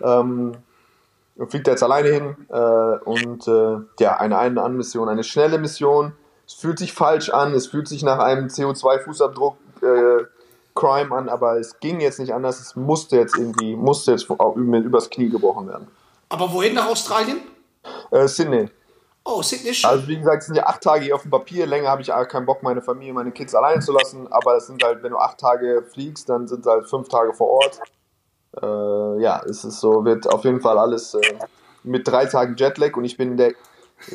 Ähm, 0.00 0.52
fliegt 1.48 1.66
er 1.66 1.72
jetzt 1.72 1.82
alleine 1.82 2.08
hin 2.08 2.36
äh, 2.48 2.98
und 3.04 3.48
äh, 3.48 3.78
ja, 3.98 4.16
eine 4.18 4.38
Ein-An-Mission, 4.38 5.08
eine 5.08 5.24
schnelle 5.24 5.58
Mission. 5.58 6.12
Es 6.46 6.54
fühlt 6.54 6.78
sich 6.78 6.92
falsch 6.92 7.30
an, 7.30 7.54
es 7.54 7.66
fühlt 7.66 7.88
sich 7.88 8.02
nach 8.02 8.18
einem 8.18 8.46
CO2-Fußabdruck 8.48 9.54
äh, 9.82 10.24
Crime 10.74 11.14
an, 11.14 11.28
aber 11.28 11.58
es 11.58 11.78
ging 11.80 12.00
jetzt 12.00 12.18
nicht 12.18 12.34
anders. 12.34 12.60
Es 12.60 12.76
musste 12.76 13.16
jetzt 13.16 13.36
irgendwie, 13.36 13.76
musste 13.76 14.10
jetzt 14.10 14.28
übers 14.28 15.10
Knie 15.10 15.28
gebrochen 15.28 15.68
werden. 15.68 15.88
Aber 16.28 16.52
wohin 16.52 16.74
nach 16.74 16.88
Australien? 16.88 17.38
Äh, 18.10 18.26
Sydney. 18.26 18.68
Oh, 19.24 19.40
Sydney. 19.40 19.74
Also 19.84 20.06
wie 20.08 20.18
gesagt, 20.18 20.42
es 20.42 20.46
sind 20.46 20.56
ja 20.56 20.66
acht 20.66 20.82
Tage 20.82 21.04
hier 21.04 21.14
auf 21.14 21.22
dem 21.22 21.30
Papier. 21.30 21.66
Länger 21.66 21.88
habe 21.88 22.02
ich 22.02 22.12
auch 22.12 22.26
keinen 22.28 22.44
Bock, 22.44 22.62
meine 22.62 22.82
Familie, 22.82 23.14
meine 23.14 23.32
Kids 23.32 23.54
allein 23.54 23.80
zu 23.80 23.92
lassen. 23.92 24.30
Aber 24.30 24.56
es 24.56 24.66
sind 24.66 24.82
halt, 24.84 25.02
wenn 25.02 25.12
du 25.12 25.18
acht 25.18 25.38
Tage 25.38 25.82
fliegst, 25.82 26.28
dann 26.28 26.46
sind 26.46 26.66
halt 26.66 26.88
fünf 26.88 27.08
Tage 27.08 27.32
vor 27.32 27.48
Ort. 27.48 27.80
Äh, 28.62 29.22
ja, 29.22 29.42
es 29.48 29.64
ist 29.64 29.80
so, 29.80 30.04
wird 30.04 30.26
auf 30.32 30.44
jeden 30.44 30.60
Fall 30.60 30.78
alles 30.78 31.14
äh, 31.14 31.20
mit 31.82 32.06
drei 32.06 32.26
Tagen 32.26 32.56
Jetlag 32.56 32.96
und 32.96 33.04
ich 33.04 33.16
bin 33.16 33.36
der 33.36 33.52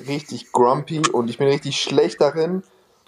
richtig 0.07 0.51
grumpy 0.51 1.01
und 1.11 1.29
ich 1.29 1.37
bin 1.37 1.47
richtig 1.47 1.79
schlecht 1.81 2.21
darin, 2.21 2.63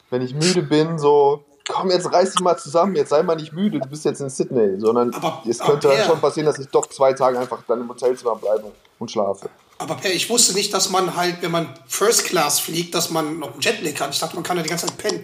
wenn 0.10 0.22
ich 0.22 0.34
müde 0.34 0.62
bin, 0.64 0.98
so, 1.00 1.44
komm, 1.70 1.90
jetzt 1.92 2.12
reiß 2.12 2.32
dich 2.32 2.42
mal 2.42 2.58
zusammen, 2.58 2.96
jetzt 2.96 3.10
sei 3.10 3.24
mal 3.24 3.36
nicht 3.36 3.54
müde, 3.54 3.80
du 3.80 3.88
bist 3.88 4.04
jetzt 4.06 4.20
in 4.22 4.30
Sydney, 4.30 4.80
sondern 4.80 5.14
Aber- 5.14 5.42
es 5.48 5.60
könnte 5.60 5.88
dann 5.90 5.98
Per- 5.98 6.06
schon 6.06 6.20
passieren, 6.22 6.46
dass 6.48 6.60
ich 6.60 6.68
doch 6.70 6.88
zwei 6.88 7.14
Tage 7.14 7.40
einfach 7.40 7.60
dann 7.68 7.82
im 7.82 7.90
Hotelzimmer 7.90 8.36
bleibe 8.36 8.72
und 9.00 9.12
schlafe. 9.12 9.50
Aber 9.78 9.96
Per, 9.96 10.12
ich 10.12 10.30
wusste 10.30 10.54
nicht, 10.54 10.74
dass 10.74 10.90
man 10.90 11.16
halt, 11.16 11.38
wenn 11.42 11.52
man 11.52 11.70
First 11.88 12.26
Class 12.26 12.60
fliegt, 12.60 12.94
dass 12.94 13.10
man 13.10 13.40
noch 13.40 13.54
einen 13.54 13.62
Jetlag 13.62 14.00
hat. 14.00 14.14
Ich 14.14 14.20
dachte, 14.20 14.36
man 14.36 14.44
kann 14.44 14.58
ja 14.58 14.64
die 14.64 14.70
ganze 14.70 14.86
Zeit 14.88 14.98
pennen. 14.98 15.24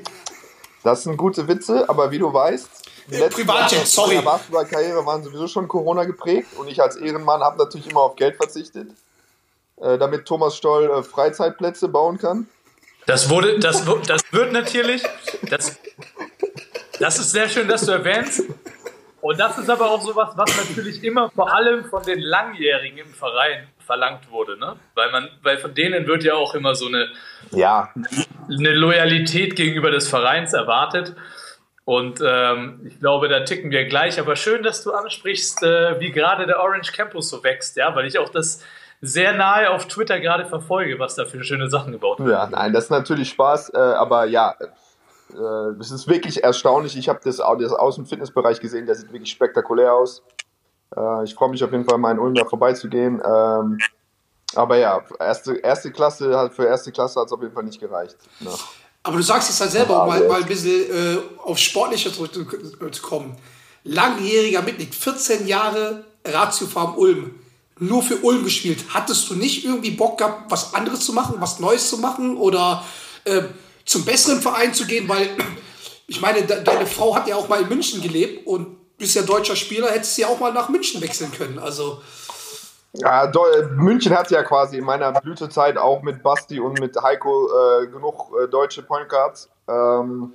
Das 0.84 1.04
sind 1.04 1.18
gute 1.18 1.48
Witze, 1.48 1.88
aber 1.90 2.12
wie 2.12 2.18
du 2.20 2.32
weißt, 2.34 2.87
Privatjet, 3.10 3.72
Jahre 3.72 3.86
sorry. 3.86 4.16
meiner 4.16 4.26
Basketballkarriere 4.26 5.06
waren 5.06 5.24
sowieso 5.24 5.48
schon 5.48 5.68
Corona 5.68 6.04
geprägt 6.04 6.50
und 6.58 6.68
ich 6.68 6.82
als 6.82 6.96
Ehrenmann 6.96 7.42
habe 7.42 7.58
natürlich 7.58 7.90
immer 7.90 8.02
auf 8.02 8.16
Geld 8.16 8.36
verzichtet, 8.36 8.90
äh, 9.78 9.98
damit 9.98 10.26
Thomas 10.26 10.56
Stoll 10.56 10.90
äh, 10.90 11.04
Freizeitplätze 11.04 11.88
bauen 11.88 12.18
kann. 12.18 12.48
Das 13.06 13.30
wurde, 13.30 13.60
das, 13.60 13.86
das 14.06 14.22
wird 14.32 14.52
natürlich, 14.52 15.02
das, 15.50 15.80
das 17.00 17.20
ist 17.20 17.32
sehr 17.32 17.48
schön, 17.48 17.68
dass 17.68 17.86
du 17.86 17.92
erwähnst. 17.92 18.44
Und 19.22 19.40
das 19.40 19.58
ist 19.58 19.70
aber 19.70 19.90
auch 19.90 20.02
sowas, 20.02 20.30
was 20.36 20.56
natürlich 20.58 21.04
immer 21.04 21.30
vor 21.32 21.54
allem 21.54 21.86
von 21.86 22.04
den 22.04 22.20
Langjährigen 22.20 23.00
im 23.00 23.14
Verein 23.14 23.68
verlangt 23.86 24.30
wurde, 24.30 24.58
ne? 24.60 24.76
Weil 24.94 25.12
man, 25.12 25.30
weil 25.42 25.58
von 25.58 25.74
denen 25.74 26.06
wird 26.06 26.24
ja 26.24 26.36
auch 26.36 26.54
immer 26.54 26.76
so 26.76 26.88
eine, 26.88 27.10
Ja, 27.52 27.90
eine 28.50 28.74
Loyalität 28.74 29.56
gegenüber 29.56 29.90
des 29.90 30.08
Vereins 30.08 30.54
erwartet. 30.54 31.16
Und 31.88 32.20
ähm, 32.22 32.82
ich 32.86 33.00
glaube, 33.00 33.30
da 33.30 33.46
ticken 33.46 33.72
wir 33.72 33.86
gleich. 33.86 34.20
Aber 34.20 34.36
schön, 34.36 34.62
dass 34.62 34.84
du 34.84 34.92
ansprichst, 34.92 35.64
äh, 35.64 35.98
wie 36.02 36.12
gerade 36.12 36.46
der 36.46 36.60
Orange 36.60 36.92
Campus 36.92 37.30
so 37.30 37.42
wächst, 37.46 37.78
ja, 37.78 37.96
weil 37.96 38.06
ich 38.06 38.20
auch 38.20 38.28
das 38.28 38.62
sehr 39.00 39.32
nahe 39.32 39.70
auf 39.70 39.88
Twitter 39.88 40.20
gerade 40.20 40.46
verfolge, 40.46 41.00
was 41.00 41.16
da 41.16 41.24
für 41.24 41.42
schöne 41.46 41.70
Sachen 41.70 41.94
gebaut 41.94 42.20
wird. 42.20 42.30
Ja, 42.30 42.46
nein, 42.52 42.74
das 42.74 42.86
ist 42.86 42.90
natürlich 42.90 43.30
Spaß, 43.30 43.70
äh, 43.74 43.78
aber 43.78 44.26
ja, 44.26 44.56
äh, 45.34 45.80
es 45.80 45.92
ist 45.92 46.10
wirklich 46.10 46.44
erstaunlich. 46.44 46.98
Ich 46.98 47.08
habe 47.08 47.22
das, 47.24 47.38
das 47.38 47.72
aus 47.72 47.96
dem 47.96 48.06
Fitnessbereich 48.06 48.60
gesehen, 48.60 48.86
der 48.86 48.96
sieht 48.96 49.14
wirklich 49.14 49.32
spektakulär 49.32 49.94
aus. 49.94 50.24
Äh, 50.94 51.24
ich 51.24 51.36
freue 51.36 51.52
mich 51.52 51.64
auf 51.64 51.72
jeden 51.72 51.86
Fall, 51.86 51.98
mal 52.00 52.12
in 52.12 52.20
Ulm 52.20 52.34
da 52.36 52.44
vorbeizugehen. 52.44 53.22
Ähm, 53.26 53.78
aber 54.56 54.76
ja, 54.76 55.02
erste, 55.22 55.56
erste 55.56 55.92
Klasse, 55.94 56.38
hat- 56.38 56.54
für 56.54 56.66
erste 56.66 56.92
Klasse 56.92 57.22
hat 57.22 57.28
es 57.28 57.32
auf 57.32 57.42
jeden 57.42 57.54
Fall 57.54 57.64
nicht 57.64 57.80
gereicht. 57.80 58.18
Ja. 58.42 58.52
Aber 59.08 59.16
du 59.16 59.24
sagst 59.24 59.50
es 59.50 59.62
halt 59.62 59.72
selber, 59.72 60.04
um 60.04 60.12
Aber 60.12 60.28
mal, 60.28 60.42
ein 60.42 60.48
bisschen 60.48 60.92
äh, 60.92 61.18
auf 61.38 61.58
Sportliche 61.58 62.12
zurückzukommen. 62.12 63.38
Langjähriger 63.86 64.62
Mitglied, 64.62 64.94
14 64.94 65.48
Jahre 65.48 66.04
Ratio 66.26 66.68
Farm 66.68 66.98
Ulm. 66.98 67.40
Nur 67.80 68.04
für 68.04 68.18
Ulm 68.18 68.44
gespielt. 68.44 68.84
Hattest 68.90 69.30
du 69.30 69.36
nicht 69.36 69.64
irgendwie 69.64 69.92
Bock 69.92 70.18
gehabt, 70.18 70.52
was 70.52 70.74
anderes 70.74 71.06
zu 71.06 71.14
machen, 71.14 71.36
was 71.40 71.62
Neues 71.62 71.90
zu 71.90 72.00
machen 72.00 72.36
oder 72.36 72.84
äh, 73.24 73.44
zum 73.86 74.04
besseren 74.04 74.42
Verein 74.42 74.74
zu 74.74 74.86
gehen? 74.86 75.08
Weil 75.08 75.30
ich 76.08 76.20
meine, 76.20 76.42
de 76.42 76.62
deine 76.62 76.86
Frau 76.86 77.16
hat 77.16 77.30
ja 77.30 77.38
auch 77.38 77.48
mal 77.48 77.62
in 77.62 77.70
München 77.70 78.02
gelebt 78.02 78.46
und 78.46 78.76
bist 78.98 79.16
ja 79.16 79.22
deutscher 79.22 79.56
Spieler, 79.56 79.90
hättest 79.90 80.18
du 80.18 80.24
ja 80.24 80.28
auch 80.28 80.42
mal 80.42 80.52
nach 80.52 80.68
München 80.68 81.00
wechseln 81.00 81.32
können. 81.32 81.60
Also 81.60 82.02
Ja, 83.00 83.32
München 83.76 84.18
hat 84.18 84.32
ja 84.32 84.44
quasi 84.44 84.78
in 84.78 84.84
meiner 84.84 85.12
Blütezeit 85.14 85.78
auch 85.78 86.02
mit 86.02 86.24
Basti 86.24 86.60
und 86.60 86.80
mit 86.80 87.00
Heiko 87.02 87.48
äh, 87.48 87.88
genug 87.88 88.32
äh, 88.42 88.48
deutsche 88.48 88.82
Point 88.82 89.08
Guards. 89.08 89.50
Ähm, 89.68 90.34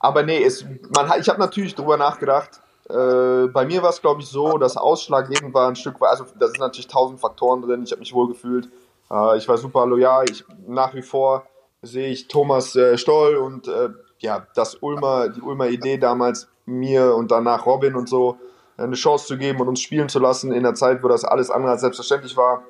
aber 0.00 0.22
nee, 0.22 0.42
es, 0.42 0.64
man, 0.94 1.12
ich 1.20 1.28
habe 1.28 1.38
natürlich 1.38 1.74
drüber 1.74 1.96
nachgedacht. 1.96 2.60
Äh, 2.88 3.46
bei 3.46 3.64
mir 3.64 3.82
war 3.82 3.90
es, 3.90 4.00
glaube 4.00 4.20
ich, 4.20 4.28
so, 4.28 4.58
dass 4.58 4.76
ausschlaggebend 4.76 5.54
war 5.54 5.68
ein 5.68 5.76
Stück 5.76 6.00
weit, 6.00 6.10
also 6.10 6.26
da 6.38 6.46
sind 6.48 6.58
natürlich 6.58 6.88
tausend 6.88 7.20
Faktoren 7.20 7.62
drin, 7.62 7.82
ich 7.84 7.92
habe 7.92 8.00
mich 8.00 8.12
wohl 8.12 8.28
gefühlt. 8.28 8.68
Äh, 9.10 9.38
ich 9.38 9.48
war 9.48 9.56
super 9.56 9.86
loyal, 9.86 10.24
ich, 10.28 10.44
nach 10.66 10.94
wie 10.94 11.02
vor 11.02 11.46
sehe 11.80 12.08
ich 12.08 12.28
Thomas 12.28 12.74
äh, 12.76 12.98
Stoll 12.98 13.36
und 13.36 13.68
äh, 13.68 13.90
ja, 14.18 14.46
das 14.54 14.76
Ulmer, 14.76 15.28
die 15.28 15.40
Ulmer 15.40 15.68
Idee 15.68 15.98
damals 15.98 16.48
mir 16.66 17.14
und 17.14 17.30
danach 17.30 17.66
Robin 17.66 17.94
und 17.94 18.08
so 18.08 18.38
eine 18.76 18.94
Chance 18.94 19.26
zu 19.26 19.38
geben 19.38 19.60
und 19.60 19.68
uns 19.68 19.80
spielen 19.80 20.08
zu 20.08 20.18
lassen 20.18 20.52
in 20.52 20.62
der 20.62 20.74
Zeit, 20.74 21.02
wo 21.02 21.08
das 21.08 21.24
alles 21.24 21.50
andere 21.50 21.72
als 21.72 21.80
selbstverständlich 21.82 22.36
war. 22.36 22.64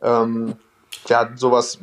Ähm, 0.00 0.56
ja, 1.06 1.30
sowas 1.36 1.78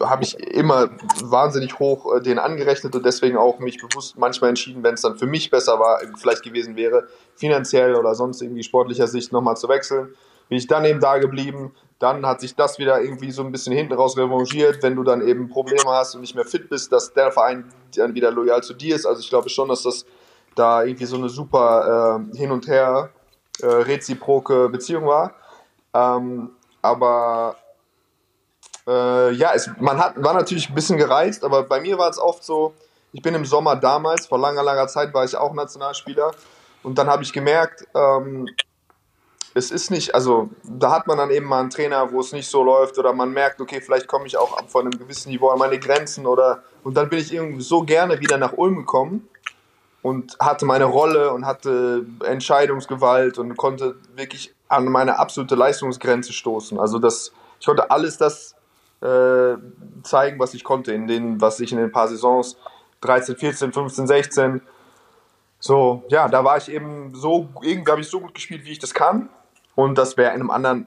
habe 0.00 0.24
ich 0.24 0.38
immer 0.38 0.90
wahnsinnig 1.22 1.78
hoch 1.78 2.14
äh, 2.14 2.20
den 2.20 2.38
angerechnet 2.38 2.94
und 2.94 3.04
deswegen 3.04 3.36
auch 3.36 3.58
mich 3.58 3.78
bewusst 3.80 4.18
manchmal 4.18 4.50
entschieden, 4.50 4.82
wenn 4.82 4.94
es 4.94 5.02
dann 5.02 5.16
für 5.16 5.26
mich 5.26 5.50
besser 5.50 5.78
war, 5.78 6.00
vielleicht 6.18 6.42
gewesen 6.42 6.76
wäre, 6.76 7.06
finanziell 7.36 7.94
oder 7.94 8.14
sonst 8.14 8.42
irgendwie 8.42 8.62
sportlicher 8.62 9.06
Sicht 9.06 9.32
nochmal 9.32 9.56
zu 9.56 9.68
wechseln. 9.68 10.14
Bin 10.48 10.58
ich 10.58 10.66
dann 10.66 10.84
eben 10.84 11.00
da 11.00 11.18
geblieben. 11.18 11.74
Dann 11.98 12.26
hat 12.26 12.40
sich 12.40 12.54
das 12.54 12.78
wieder 12.78 13.00
irgendwie 13.00 13.30
so 13.30 13.42
ein 13.42 13.52
bisschen 13.52 13.72
hinten 13.72 13.94
raus 13.94 14.16
revanchiert, 14.16 14.82
wenn 14.82 14.96
du 14.96 15.04
dann 15.04 15.26
eben 15.26 15.48
Probleme 15.48 15.86
hast 15.86 16.14
und 16.14 16.20
nicht 16.20 16.34
mehr 16.34 16.44
fit 16.44 16.68
bist, 16.68 16.92
dass 16.92 17.14
der 17.14 17.32
Verein 17.32 17.72
dann 17.96 18.14
wieder 18.14 18.30
loyal 18.30 18.62
zu 18.62 18.74
dir 18.74 18.94
ist. 18.94 19.06
Also 19.06 19.20
ich 19.20 19.30
glaube 19.30 19.48
schon, 19.48 19.68
dass 19.68 19.84
das 19.84 20.04
da 20.54 20.82
irgendwie 20.82 21.06
so 21.06 21.16
eine 21.16 21.28
super 21.28 22.20
äh, 22.32 22.36
hin 22.36 22.50
und 22.50 22.66
her 22.66 23.10
äh, 23.60 23.66
reziproke 23.66 24.68
Beziehung 24.68 25.06
war. 25.06 25.32
Ähm, 25.94 26.50
aber 26.82 27.56
äh, 28.86 29.32
ja, 29.32 29.52
es, 29.54 29.70
man 29.78 29.98
hat, 29.98 30.22
war 30.22 30.34
natürlich 30.34 30.68
ein 30.68 30.74
bisschen 30.74 30.98
gereizt, 30.98 31.44
aber 31.44 31.62
bei 31.62 31.80
mir 31.80 31.98
war 31.98 32.10
es 32.10 32.18
oft 32.18 32.44
so, 32.44 32.74
ich 33.12 33.22
bin 33.22 33.34
im 33.34 33.44
Sommer 33.44 33.76
damals, 33.76 34.26
vor 34.26 34.38
langer, 34.38 34.62
langer 34.62 34.88
Zeit 34.88 35.14
war 35.14 35.24
ich 35.24 35.36
auch 35.36 35.54
Nationalspieler 35.54 36.32
und 36.82 36.98
dann 36.98 37.06
habe 37.06 37.22
ich 37.22 37.32
gemerkt, 37.32 37.86
ähm, 37.94 38.48
es 39.54 39.70
ist 39.70 39.90
nicht, 39.92 40.14
also 40.16 40.50
da 40.64 40.90
hat 40.90 41.06
man 41.06 41.16
dann 41.16 41.30
eben 41.30 41.46
mal 41.46 41.60
einen 41.60 41.70
Trainer, 41.70 42.10
wo 42.10 42.20
es 42.20 42.32
nicht 42.32 42.50
so 42.50 42.64
läuft 42.64 42.98
oder 42.98 43.12
man 43.12 43.30
merkt, 43.30 43.60
okay, 43.60 43.80
vielleicht 43.80 44.08
komme 44.08 44.26
ich 44.26 44.36
auch 44.36 44.68
von 44.68 44.82
einem 44.82 44.98
gewissen 44.98 45.30
Niveau 45.30 45.50
an 45.50 45.60
meine 45.60 45.78
Grenzen 45.78 46.26
oder 46.26 46.64
und 46.82 46.96
dann 46.96 47.08
bin 47.08 47.20
ich 47.20 47.32
irgendwie 47.32 47.62
so 47.62 47.82
gerne 47.82 48.18
wieder 48.20 48.36
nach 48.36 48.54
Ulm 48.54 48.78
gekommen 48.78 49.28
und 50.04 50.36
hatte 50.38 50.66
meine 50.66 50.84
Rolle 50.84 51.32
und 51.32 51.46
hatte 51.46 52.04
Entscheidungsgewalt 52.26 53.38
und 53.38 53.56
konnte 53.56 53.94
wirklich 54.14 54.54
an 54.68 54.84
meine 54.84 55.18
absolute 55.18 55.54
Leistungsgrenze 55.54 56.34
stoßen. 56.34 56.78
Also 56.78 56.98
das, 56.98 57.32
ich 57.58 57.64
konnte 57.64 57.90
alles 57.90 58.18
das 58.18 58.54
äh, 59.00 59.56
zeigen, 60.02 60.38
was 60.38 60.52
ich 60.52 60.62
konnte 60.62 60.92
in 60.92 61.06
den, 61.06 61.40
was 61.40 61.58
ich 61.58 61.72
in 61.72 61.78
den 61.78 61.90
paar 61.90 62.08
Saisons 62.08 62.58
13, 63.00 63.36
14, 63.36 63.72
15, 63.72 64.06
16 64.06 64.60
so, 65.58 66.04
ja, 66.08 66.28
da 66.28 66.44
war 66.44 66.58
ich 66.58 66.70
eben 66.70 67.14
so, 67.14 67.48
irgendwie 67.62 67.90
habe 67.90 68.02
ich 68.02 68.08
so 68.08 68.20
gut 68.20 68.34
gespielt, 68.34 68.66
wie 68.66 68.72
ich 68.72 68.80
das 68.80 68.92
kann. 68.92 69.30
Und 69.74 69.96
das 69.96 70.18
wäre 70.18 70.34
in 70.34 70.40
einem 70.40 70.50
anderen 70.50 70.86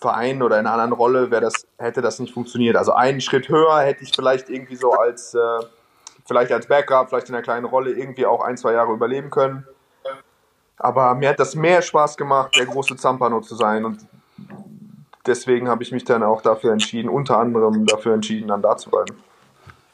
Verein 0.00 0.42
oder 0.42 0.58
in 0.58 0.66
einer 0.66 0.82
anderen 0.82 1.00
Rolle, 1.00 1.30
wäre 1.30 1.42
das, 1.42 1.64
hätte 1.78 2.02
das 2.02 2.18
nicht 2.18 2.34
funktioniert. 2.34 2.74
Also 2.74 2.90
einen 2.90 3.20
Schritt 3.20 3.48
höher 3.48 3.78
hätte 3.82 4.02
ich 4.02 4.10
vielleicht 4.12 4.50
irgendwie 4.50 4.74
so 4.74 4.90
als, 4.90 5.32
äh, 5.34 5.60
vielleicht 6.26 6.52
als 6.52 6.66
Backup, 6.66 7.08
vielleicht 7.08 7.28
in 7.28 7.34
einer 7.34 7.42
kleinen 7.42 7.64
Rolle 7.64 7.92
irgendwie 7.92 8.26
auch 8.26 8.42
ein, 8.42 8.56
zwei 8.56 8.72
Jahre 8.72 8.92
überleben 8.92 9.30
können. 9.30 9.66
Aber 10.76 11.14
mir 11.14 11.28
hat 11.28 11.38
das 11.38 11.54
mehr 11.54 11.82
Spaß 11.82 12.16
gemacht, 12.16 12.56
der 12.56 12.66
große 12.66 12.96
Zampano 12.96 13.40
zu 13.40 13.54
sein. 13.54 13.84
Und 13.84 14.06
deswegen 15.26 15.68
habe 15.68 15.82
ich 15.82 15.92
mich 15.92 16.04
dann 16.04 16.22
auch 16.22 16.42
dafür 16.42 16.72
entschieden, 16.72 17.08
unter 17.08 17.38
anderem 17.38 17.86
dafür 17.86 18.14
entschieden, 18.14 18.48
dann 18.48 18.62
da 18.62 18.76
zu 18.76 18.90
bleiben. 18.90 19.16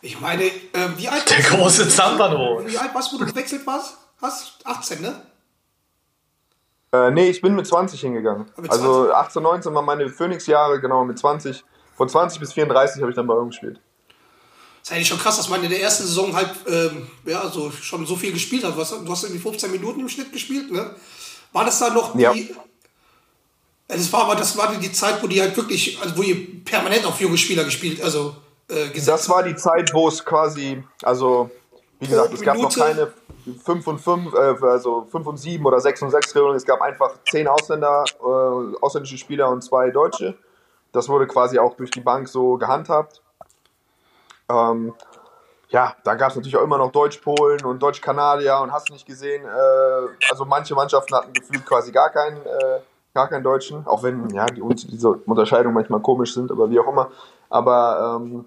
ich 0.01 0.21
meine, 0.21 0.45
äh, 0.45 0.51
wie 0.97 1.09
alt 1.09 1.29
Der 1.29 1.43
große 1.43 1.89
Zampano. 1.89 2.63
Wie 2.65 2.79
alt 2.79 2.95
warst 2.95 3.13
du, 3.13 3.17
wo 3.17 3.25
du 3.25 3.27
gewechselt 3.31 3.67
warst? 3.67 3.99
Hast 4.23 4.67
18, 4.67 5.03
ne? 5.03 5.23
Äh, 6.93 7.11
nee, 7.11 7.29
ich 7.29 7.43
bin 7.43 7.55
mit 7.55 7.67
20 7.67 8.01
hingegangen. 8.01 8.47
Mit 8.57 8.71
Also 8.71 9.13
18, 9.13 9.43
19 9.43 9.75
waren 9.75 9.85
meine 9.85 10.09
Phoenix-Jahre, 10.09 10.81
genau, 10.81 11.05
mit 11.05 11.19
20. 11.19 11.65
Von 11.95 12.09
20 12.09 12.41
bis 12.41 12.53
34 12.55 13.03
habe 13.03 13.11
ich 13.11 13.17
dann 13.17 13.27
bei 13.27 13.35
Ulm 13.35 13.49
gespielt. 13.51 13.81
Ist 14.89 14.95
eigentlich 14.95 15.09
schon 15.09 15.19
krass, 15.19 15.37
dass 15.37 15.49
man 15.51 15.63
in 15.63 15.71
der 15.71 15.83
ersten 15.83 16.05
Saison 16.05 16.35
halt 16.35 16.51
ähm, 16.67 17.07
ja, 17.27 17.49
so, 17.51 17.71
schon 17.71 18.07
so 18.07 18.17
viel 18.17 18.33
gespielt 18.33 18.65
hat. 18.65 18.75
Du 18.75 18.81
hast, 18.81 18.93
du 18.93 19.11
hast 19.11 19.25
irgendwie 19.25 19.43
15 19.43 19.71
Minuten 19.71 20.01
im 20.01 20.09
Schnitt 20.09 20.33
gespielt, 20.33 20.71
ne? 20.71 20.95
War 21.53 21.65
das 21.65 21.79
da 21.79 21.91
noch 21.91 22.15
die. 22.15 22.23
Ja. 22.23 22.33
Ja, 22.33 22.45
Das 23.89 24.11
war 24.13 24.25
aber 24.25 24.37
das 24.37 24.57
war 24.57 24.75
die 24.75 24.93
Zeit, 24.93 25.23
wo 25.23 25.27
die 25.27 25.41
halt 25.41 25.57
wirklich, 25.57 26.01
also 26.01 26.17
wo 26.17 26.23
ihr 26.23 26.65
permanent 26.65 27.05
auf 27.05 27.21
junge 27.21 27.37
Spieler 27.37 27.65
gespielt, 27.65 28.03
also 28.03 28.35
äh, 28.69 28.89
gesetzt 28.89 29.09
Das 29.09 29.29
war 29.29 29.43
die 29.43 29.57
Zeit, 29.57 29.93
wo 29.93 30.09
es 30.09 30.25
quasi, 30.25 30.83
also, 31.03 31.51
wie 32.01 32.07
gesagt, 32.07 32.33
es 32.33 32.41
gab 32.41 32.57
noch 32.57 32.75
keine 32.75 33.13
5 33.65 33.87
und 33.87 33.99
5, 33.99 34.33
äh, 34.33 34.67
also 34.67 35.07
5 35.11 35.27
und 35.27 35.37
7 35.37 35.65
oder 35.67 35.81
6 35.81 36.03
und 36.03 36.11
6 36.11 36.35
Regelung. 36.35 36.55
Es 36.55 36.65
gab 36.65 36.81
einfach 36.81 37.11
10 37.31 37.47
Ausländer, 37.47 38.05
äh, 38.21 38.77
ausländische 38.81 39.19
Spieler 39.19 39.51
und 39.51 39.63
zwei 39.63 39.91
Deutsche. 39.91 40.35
Das 40.93 41.11
wurde 41.11 41.27
quasi 41.27 41.59
auch 41.59 41.77
durch 41.77 41.91
die 41.91 42.01
Bank 42.01 42.29
so 42.29 42.57
gehandhabt. 42.57 43.21
Ähm, 44.51 44.95
ja, 45.71 45.95
da 46.03 46.15
gab 46.15 46.31
es 46.31 46.37
natürlich 46.37 46.57
auch 46.57 46.63
immer 46.63 46.79
noch 46.79 46.93
Deutsch-Polen 46.93 47.65
und 47.65 47.83
Deutsch-Kanadier 47.83 48.59
und 48.63 48.73
hast 48.73 48.91
nicht 48.91 49.07
gesehen. 49.07 49.45
Äh, 49.45 50.31
also 50.31 50.45
manche 50.45 50.75
Mannschaften 50.75 51.15
hatten 51.15 51.33
gefühlt 51.33 51.67
quasi 51.67 51.93
gar 51.93 52.11
keinen, 52.11 52.39
äh, 52.39 52.81
gar 53.15 53.29
keinen 53.29 53.45
Deutschen, 53.45 53.87
auch 53.87 54.03
wenn 54.03 54.31
ja 54.31 54.47
die, 54.47 54.63
diese 54.63 55.11
Unterscheidungen 55.11 55.75
manchmal 55.75 56.01
komisch 56.01 56.33
sind, 56.33 56.51
aber 56.51 56.71
wie 56.71 56.81
auch 56.81 56.89
immer. 56.89 57.11
Aber 57.51 58.19
ähm, 58.21 58.47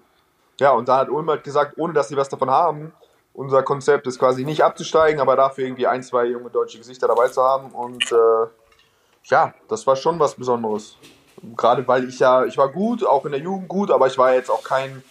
ja, 0.58 0.72
und 0.72 0.88
da 0.88 0.98
hat 0.98 1.10
Ulm 1.10 1.28
halt 1.30 1.44
gesagt, 1.44 1.74
ohne 1.76 1.92
dass 1.92 2.08
sie 2.08 2.16
was 2.16 2.28
davon 2.28 2.50
haben, 2.50 2.92
unser 3.34 3.62
Konzept 3.62 4.06
ist 4.06 4.18
quasi 4.18 4.44
nicht 4.44 4.62
abzusteigen, 4.62 5.20
aber 5.20 5.36
dafür 5.36 5.64
irgendwie 5.64 5.86
ein, 5.86 6.02
zwei 6.02 6.26
junge 6.26 6.50
deutsche 6.50 6.78
Gesichter 6.78 7.08
dabei 7.08 7.28
zu 7.28 7.42
haben. 7.42 7.70
Und 7.70 8.10
äh, 8.12 8.46
ja, 9.24 9.54
das 9.68 9.86
war 9.86 9.96
schon 9.96 10.18
was 10.18 10.34
Besonderes. 10.34 10.96
Gerade 11.56 11.86
weil 11.88 12.08
ich 12.08 12.18
ja, 12.18 12.44
ich 12.44 12.58
war 12.58 12.68
gut, 12.68 13.04
auch 13.04 13.24
in 13.24 13.32
der 13.32 13.40
Jugend 13.40 13.68
gut, 13.68 13.90
aber 13.90 14.06
ich 14.06 14.18
war 14.18 14.34
jetzt 14.34 14.50
auch 14.50 14.62
kein 14.62 15.02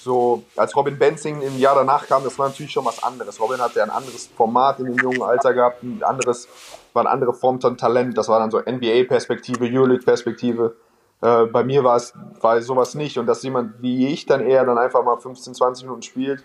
so, 0.00 0.42
als 0.56 0.74
Robin 0.76 0.98
Benzing 0.98 1.42
im 1.42 1.58
Jahr 1.58 1.74
danach 1.74 2.06
kam, 2.06 2.24
das 2.24 2.38
war 2.38 2.48
natürlich 2.48 2.72
schon 2.72 2.84
was 2.84 3.02
anderes. 3.02 3.40
Robin 3.40 3.60
hatte 3.60 3.82
ein 3.82 3.90
anderes 3.90 4.28
Format 4.36 4.78
in 4.80 4.86
dem 4.86 4.96
jungen 4.96 5.22
Alter 5.22 5.54
gehabt, 5.54 5.82
ein 5.82 6.02
anderes, 6.02 6.48
war 6.92 7.02
eine 7.02 7.10
andere 7.10 7.34
Form 7.34 7.60
von 7.60 7.76
Talent. 7.76 8.16
Das 8.16 8.28
war 8.28 8.38
dann 8.38 8.50
so 8.50 8.58
NBA-Perspektive, 8.58 9.64
Euroleague-Perspektive. 9.66 10.76
Äh, 11.22 11.46
bei 11.46 11.64
mir 11.64 11.84
war 11.84 11.96
es 11.96 12.12
war 12.40 12.60
sowas 12.60 12.94
nicht 12.94 13.18
und 13.18 13.26
dass 13.26 13.42
jemand 13.42 13.80
wie 13.80 14.08
ich 14.08 14.26
dann 14.26 14.40
eher 14.40 14.64
dann 14.64 14.78
einfach 14.78 15.02
mal 15.02 15.16
15, 15.16 15.54
20 15.54 15.84
Minuten 15.84 16.02
spielt. 16.02 16.44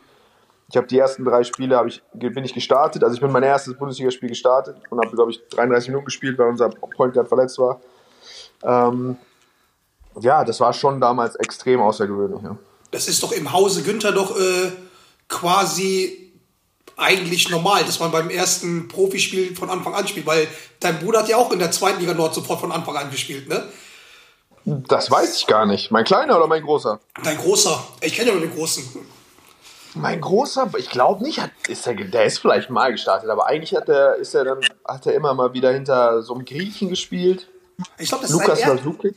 Ich 0.69 0.77
habe 0.77 0.87
die 0.87 0.99
ersten 0.99 1.25
drei 1.25 1.43
Spiele 1.43 1.83
ich, 1.87 2.03
bin 2.13 2.43
ich 2.43 2.53
gestartet. 2.53 3.03
Also 3.03 3.15
ich 3.15 3.21
bin 3.21 3.31
mein 3.31 3.43
erstes 3.43 3.75
Bundesligaspiel 3.75 4.29
gestartet 4.29 4.77
und 4.89 5.03
habe, 5.03 5.15
glaube 5.15 5.31
ich, 5.31 5.41
33 5.49 5.89
Minuten 5.89 6.05
gespielt, 6.05 6.37
weil 6.37 6.47
unser 6.47 6.69
Point 6.69 7.13
Guard 7.13 7.27
verletzt 7.27 7.57
war. 7.57 7.81
Ähm, 8.63 9.17
ja, 10.19 10.43
das 10.43 10.59
war 10.59 10.71
schon 10.73 11.01
damals 11.01 11.35
extrem 11.35 11.81
außergewöhnlich. 11.81 12.43
Ja. 12.43 12.55
Das 12.91 13.07
ist 13.07 13.21
doch 13.23 13.31
im 13.31 13.51
Hause 13.51 13.83
Günther 13.83 14.11
doch 14.11 14.37
äh, 14.37 14.71
quasi 15.27 16.33
eigentlich 16.97 17.49
normal, 17.49 17.83
dass 17.85 17.99
man 17.99 18.11
beim 18.11 18.29
ersten 18.29 18.87
Profispiel 18.87 19.55
von 19.55 19.69
Anfang 19.69 19.93
an 19.93 20.07
spielt, 20.07 20.25
weil 20.25 20.47
dein 20.79 20.99
Bruder 20.99 21.19
hat 21.19 21.29
ja 21.29 21.37
auch 21.37 21.51
in 21.51 21.59
der 21.59 21.71
zweiten 21.71 21.99
Liga 21.99 22.13
Nord 22.13 22.33
sofort 22.33 22.59
von 22.59 22.71
Anfang 22.71 22.95
an 22.97 23.09
gespielt, 23.09 23.47
ne? 23.47 23.63
Das 24.65 25.09
weiß 25.09 25.37
ich 25.37 25.47
gar 25.47 25.65
nicht. 25.65 25.89
Mein 25.89 26.03
kleiner 26.03 26.37
oder 26.37 26.47
mein 26.47 26.61
großer? 26.61 26.99
Dein 27.23 27.37
Großer, 27.37 27.81
ich 28.01 28.15
kenne 28.15 28.29
ja 28.29 28.33
nur 28.35 28.45
den 28.45 28.53
Großen. 28.53 28.83
Mein 29.95 30.21
großer, 30.21 30.69
ich 30.77 30.89
glaube 30.89 31.23
nicht, 31.23 31.39
hat, 31.39 31.49
ist 31.67 31.85
der, 31.85 31.95
der 31.95 32.25
ist 32.25 32.39
vielleicht 32.39 32.69
mal 32.69 32.91
gestartet, 32.91 33.29
aber 33.29 33.47
eigentlich 33.47 33.75
hat 33.75 33.89
er, 33.89 34.15
ist 34.15 34.35
er 34.35 34.43
dann, 34.43 34.59
hat 34.87 35.07
er 35.07 35.13
immer 35.13 35.33
mal 35.33 35.53
wieder 35.53 35.71
hinter 35.71 36.21
so 36.21 36.35
einem 36.35 36.45
Griechen 36.45 36.89
gespielt. 36.89 37.47
Ich 37.97 38.09
glaube, 38.09 38.21
das 38.21 38.31
ist 38.31 38.39
Lukas 38.39 38.59
er 38.59 38.77
Vasukic. 38.77 39.15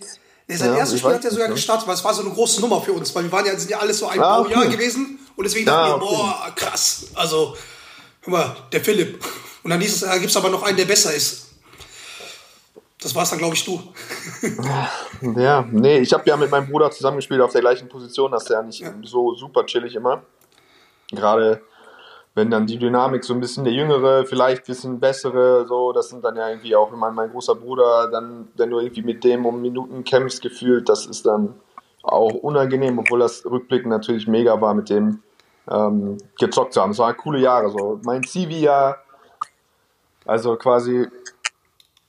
Nee, 0.48 0.56
sein 0.56 0.70
Ja, 0.72 0.78
erstes 0.78 1.00
Spiel 1.00 1.14
hat 1.14 1.24
er 1.24 1.30
sogar 1.30 1.48
gestartet, 1.48 1.86
weil 1.86 1.94
es 1.94 2.04
war 2.04 2.14
so 2.14 2.22
eine 2.22 2.30
große 2.30 2.60
Nummer 2.60 2.80
für 2.80 2.92
uns, 2.92 3.14
weil 3.14 3.24
wir 3.24 3.32
waren 3.32 3.46
ja, 3.46 3.56
sind 3.58 3.70
ja 3.70 3.78
alles 3.78 3.98
so 3.98 4.06
ein 4.08 4.20
Ah, 4.20 4.40
okay. 4.40 4.68
gewesen 4.68 5.18
und 5.36 5.44
deswegen 5.44 5.68
Ah, 5.68 5.88
dachten 5.88 6.00
wir, 6.00 6.06
okay. 6.06 6.16
boah, 6.16 6.52
krass, 6.54 7.06
also, 7.14 7.56
hör 8.22 8.30
mal, 8.32 8.56
der 8.72 8.80
Philipp. 8.82 9.24
Und 9.62 9.70
dann 9.70 9.80
hieß 9.80 9.94
es, 9.94 10.00
da 10.00 10.16
gibt 10.18 10.30
es 10.30 10.36
aber 10.36 10.50
noch 10.50 10.62
einen, 10.64 10.76
der 10.76 10.84
besser 10.86 11.14
ist. 11.14 11.46
Das 13.00 13.14
war 13.14 13.24
es 13.24 13.30
dann, 13.30 13.38
glaube 13.40 13.54
ich, 13.56 13.64
du. 13.64 13.82
Ja, 15.36 15.66
nee, 15.70 15.98
ich 15.98 16.12
habe 16.12 16.22
ja 16.26 16.36
mit 16.36 16.50
meinem 16.50 16.68
Bruder 16.68 16.90
zusammengespielt 16.90 17.40
auf 17.40 17.52
der 17.52 17.60
gleichen 17.60 17.88
Position, 17.88 18.30
das 18.30 18.44
ist 18.44 18.50
ja 18.50 18.62
nicht 18.62 18.84
so 19.04 19.34
super 19.34 19.66
chillig 19.66 19.94
immer. 19.94 20.22
Gerade 21.10 21.62
wenn 22.34 22.50
dann 22.50 22.66
die 22.66 22.78
Dynamik 22.78 23.24
so 23.24 23.34
ein 23.34 23.40
bisschen 23.40 23.64
der 23.64 23.72
Jüngere, 23.72 24.24
vielleicht 24.24 24.62
ein 24.62 24.66
bisschen 24.66 25.00
bessere, 25.00 25.66
so, 25.66 25.92
das 25.92 26.08
sind 26.08 26.24
dann 26.24 26.36
ja 26.36 26.48
irgendwie 26.48 26.74
auch 26.74 26.90
mein, 26.90 27.14
mein 27.14 27.30
großer 27.30 27.54
Bruder, 27.54 28.08
dann, 28.10 28.48
wenn 28.56 28.70
du 28.70 28.78
irgendwie 28.78 29.02
mit 29.02 29.22
dem 29.22 29.44
um 29.44 29.60
Minuten 29.60 30.04
kämpfst, 30.04 30.40
gefühlt, 30.40 30.88
das 30.88 31.06
ist 31.06 31.26
dann 31.26 31.54
auch 32.02 32.32
unangenehm, 32.32 32.98
obwohl 32.98 33.20
das 33.20 33.44
Rückblick 33.44 33.86
natürlich 33.86 34.26
mega 34.26 34.60
war, 34.60 34.74
mit 34.74 34.88
dem 34.88 35.22
ähm, 35.70 36.18
gezockt 36.38 36.72
zu 36.72 36.80
haben. 36.80 36.90
Es 36.92 36.98
waren 36.98 37.16
coole 37.16 37.38
Jahre, 37.38 37.70
so. 37.70 38.00
Mein 38.04 38.22
CV-Jahr, 38.24 38.98
also 40.24 40.56
quasi 40.56 41.06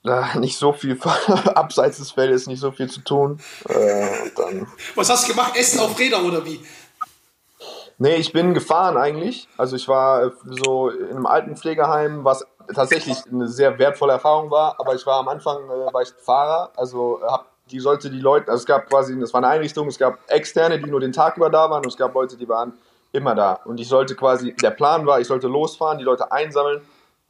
äh, 0.06 0.38
nicht 0.39 0.58
so 0.58 0.74
viel 0.74 0.98
abseits 1.56 1.98
des 1.98 2.12
Feldes, 2.12 2.48
nicht 2.48 2.60
so 2.60 2.72
viel 2.72 2.89
zu 2.89 3.01
tun. 3.01 3.39
Äh, 3.68 4.30
dann 4.36 4.68
Was 4.96 5.10
hast 5.10 5.27
du 5.27 5.34
gemacht? 5.34 5.56
Essen 5.56 5.80
auf 5.80 5.98
Rädern 6.00 6.25
oder 6.25 6.46
wie? 6.46 6.60
Nee, 7.98 8.16
ich 8.16 8.34
bin 8.34 8.54
gefahren 8.54 8.98
eigentlich. 8.98 9.48
Also 9.58 9.76
ich 9.76 9.88
war 9.88 10.24
äh, 10.24 10.32
so 10.46 10.90
in 10.90 11.10
einem 11.12 11.26
alten 11.26 11.56
Pflegeheim, 11.56 12.24
was 12.24 12.46
tatsächlich 12.74 13.18
eine 13.32 13.48
sehr 13.48 13.78
wertvolle 13.80 14.14
Erfahrung 14.14 14.52
war. 14.52 14.80
Aber 14.80 14.96
ich 14.96 15.06
war 15.06 15.20
am 15.20 15.28
Anfang 15.28 15.64
äh, 15.66 15.94
war 15.94 16.02
ich 16.02 16.10
Fahrer, 16.10 16.72
also 16.76 17.20
äh, 17.22 17.28
hab, 17.28 17.48
die 17.72 17.80
sollte 17.80 18.10
die 18.10 18.20
Leute, 18.20 18.52
also 18.52 18.62
es 18.62 18.66
gab 18.66 18.90
quasi, 18.90 19.18
das 19.20 19.34
war 19.34 19.40
eine 19.40 19.48
Einrichtung, 19.48 19.88
es 19.88 19.98
gab 19.98 20.20
externe, 20.28 20.80
die 20.80 20.90
nur 20.90 21.00
den 21.00 21.14
Tag 21.14 21.38
über 21.38 21.50
da 21.50 21.70
waren 21.70 21.84
und 21.84 21.88
es 21.88 21.98
gab 21.98 22.14
Leute, 22.14 22.36
die 22.36 22.48
waren 22.50 22.74
immer 23.14 23.36
da. 23.36 23.60
Und 23.66 23.80
ich 23.80 23.88
sollte 23.88 24.16
quasi, 24.16 24.54
der 24.56 24.72
Plan 24.72 25.06
war, 25.06 25.22
ich 25.22 25.28
sollte 25.28 25.48
losfahren, 25.48 25.98
die 25.98 26.04
Leute 26.04 26.32
einsammeln 26.32 26.82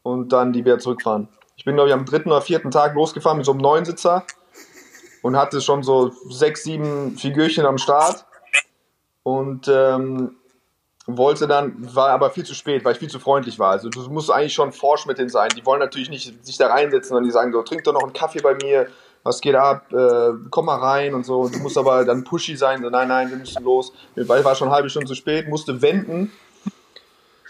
und 0.02 0.34
dann 0.34 0.54
die 0.54 0.66
wieder 0.66 0.80
zurückfahren. 0.80 1.28
Ich 1.56 1.66
bin 1.66 1.76
glaube 1.76 1.90
ich 1.90 1.94
am 1.94 2.06
dritten 2.06 2.32
oder 2.32 2.42
vierten 2.42 2.72
Tag 2.72 2.96
losgefahren 2.96 3.38
mit 3.38 3.46
so 3.46 3.52
einem 3.52 3.62
Neunsitzer 3.62 4.24
und 5.22 5.38
hatte 5.38 5.62
schon 5.62 5.84
so 5.84 6.12
sechs, 6.30 6.64
sieben 6.64 7.18
Figürchen 7.18 7.66
am 7.66 7.78
Start 7.78 8.26
und 9.24 9.68
ähm, 9.68 10.36
wollte 11.06 11.48
dann, 11.48 11.76
war 11.94 12.10
aber 12.10 12.30
viel 12.30 12.46
zu 12.46 12.54
spät, 12.54 12.86
weil 12.86 12.94
ich 12.94 13.00
viel 13.00 13.10
zu 13.10 13.20
freundlich 13.20 13.60
war. 13.60 13.72
Also 13.72 13.90
du 13.90 14.02
musst 14.10 14.32
eigentlich 14.32 14.54
schon 14.54 14.72
forsch 14.72 15.06
mit 15.06 15.18
denen 15.18 15.30
sein. 15.30 15.50
Die 15.56 15.66
wollen 15.66 15.80
natürlich 15.80 16.10
nicht 16.10 16.46
sich 16.46 16.58
da 16.58 16.68
reinsetzen, 16.68 17.10
sondern 17.10 17.26
die 17.26 17.32
sagen 17.32 17.52
so, 17.52 17.62
trink 17.62 17.84
doch 17.84 17.94
noch 17.94 18.04
einen 18.04 18.14
Kaffee 18.14 18.42
bei 18.42 18.56
mir, 18.56 18.88
was 19.24 19.42
geht 19.42 19.56
ab, 19.56 19.92
äh, 19.92 20.32
komm 20.50 20.66
mal 20.66 20.80
rein 20.80 21.14
und 21.14 21.26
so. 21.26 21.42
Und 21.42 21.56
du 21.56 21.60
musst 21.60 21.78
aber 21.78 22.06
dann 22.06 22.24
pushy 22.24 22.56
sein, 22.56 22.82
so 22.82 22.90
nein, 22.90 23.08
nein, 23.08 23.30
wir 23.30 23.38
müssen 23.38 23.64
los. 23.64 23.92
Weil 24.16 24.40
ich 24.40 24.46
war 24.46 24.56
schon 24.56 24.68
eine 24.68 24.76
halbe 24.76 24.90
Stunde 24.90 25.08
zu 25.08 25.16
spät, 25.16 25.48
musste 25.48 25.82
wenden. 25.82 26.32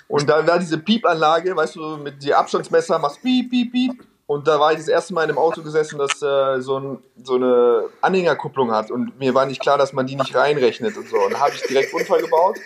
Und 0.07 0.29
da 0.29 0.45
war 0.45 0.59
diese 0.59 0.77
Piepanlage, 0.77 1.55
weißt 1.55 1.75
du, 1.75 1.97
mit 1.97 2.21
die 2.23 2.33
Abstandsmesser, 2.33 2.99
machst 2.99 3.21
piep, 3.21 3.49
piep, 3.49 3.71
piep. 3.71 4.03
Und 4.25 4.47
da 4.47 4.59
war 4.59 4.71
ich 4.71 4.77
das 4.77 4.87
erste 4.87 5.13
Mal 5.13 5.23
in 5.23 5.29
einem 5.29 5.37
Auto 5.37 5.61
gesessen, 5.61 5.99
das 5.99 6.21
äh, 6.21 6.61
so, 6.61 6.79
ein, 6.79 7.03
so 7.23 7.35
eine 7.35 7.85
Anhängerkupplung 8.01 8.71
hat. 8.71 8.89
Und 8.89 9.19
mir 9.19 9.33
war 9.33 9.45
nicht 9.45 9.61
klar, 9.61 9.77
dass 9.77 9.91
man 9.91 10.07
die 10.07 10.15
nicht 10.15 10.35
reinrechnet 10.35 10.97
und 10.97 11.09
so. 11.09 11.17
Und 11.17 11.33
da 11.33 11.39
habe 11.39 11.51
ich 11.53 11.61
direkt 11.63 11.93
Unfall 11.93 12.21
gebaut. 12.21 12.57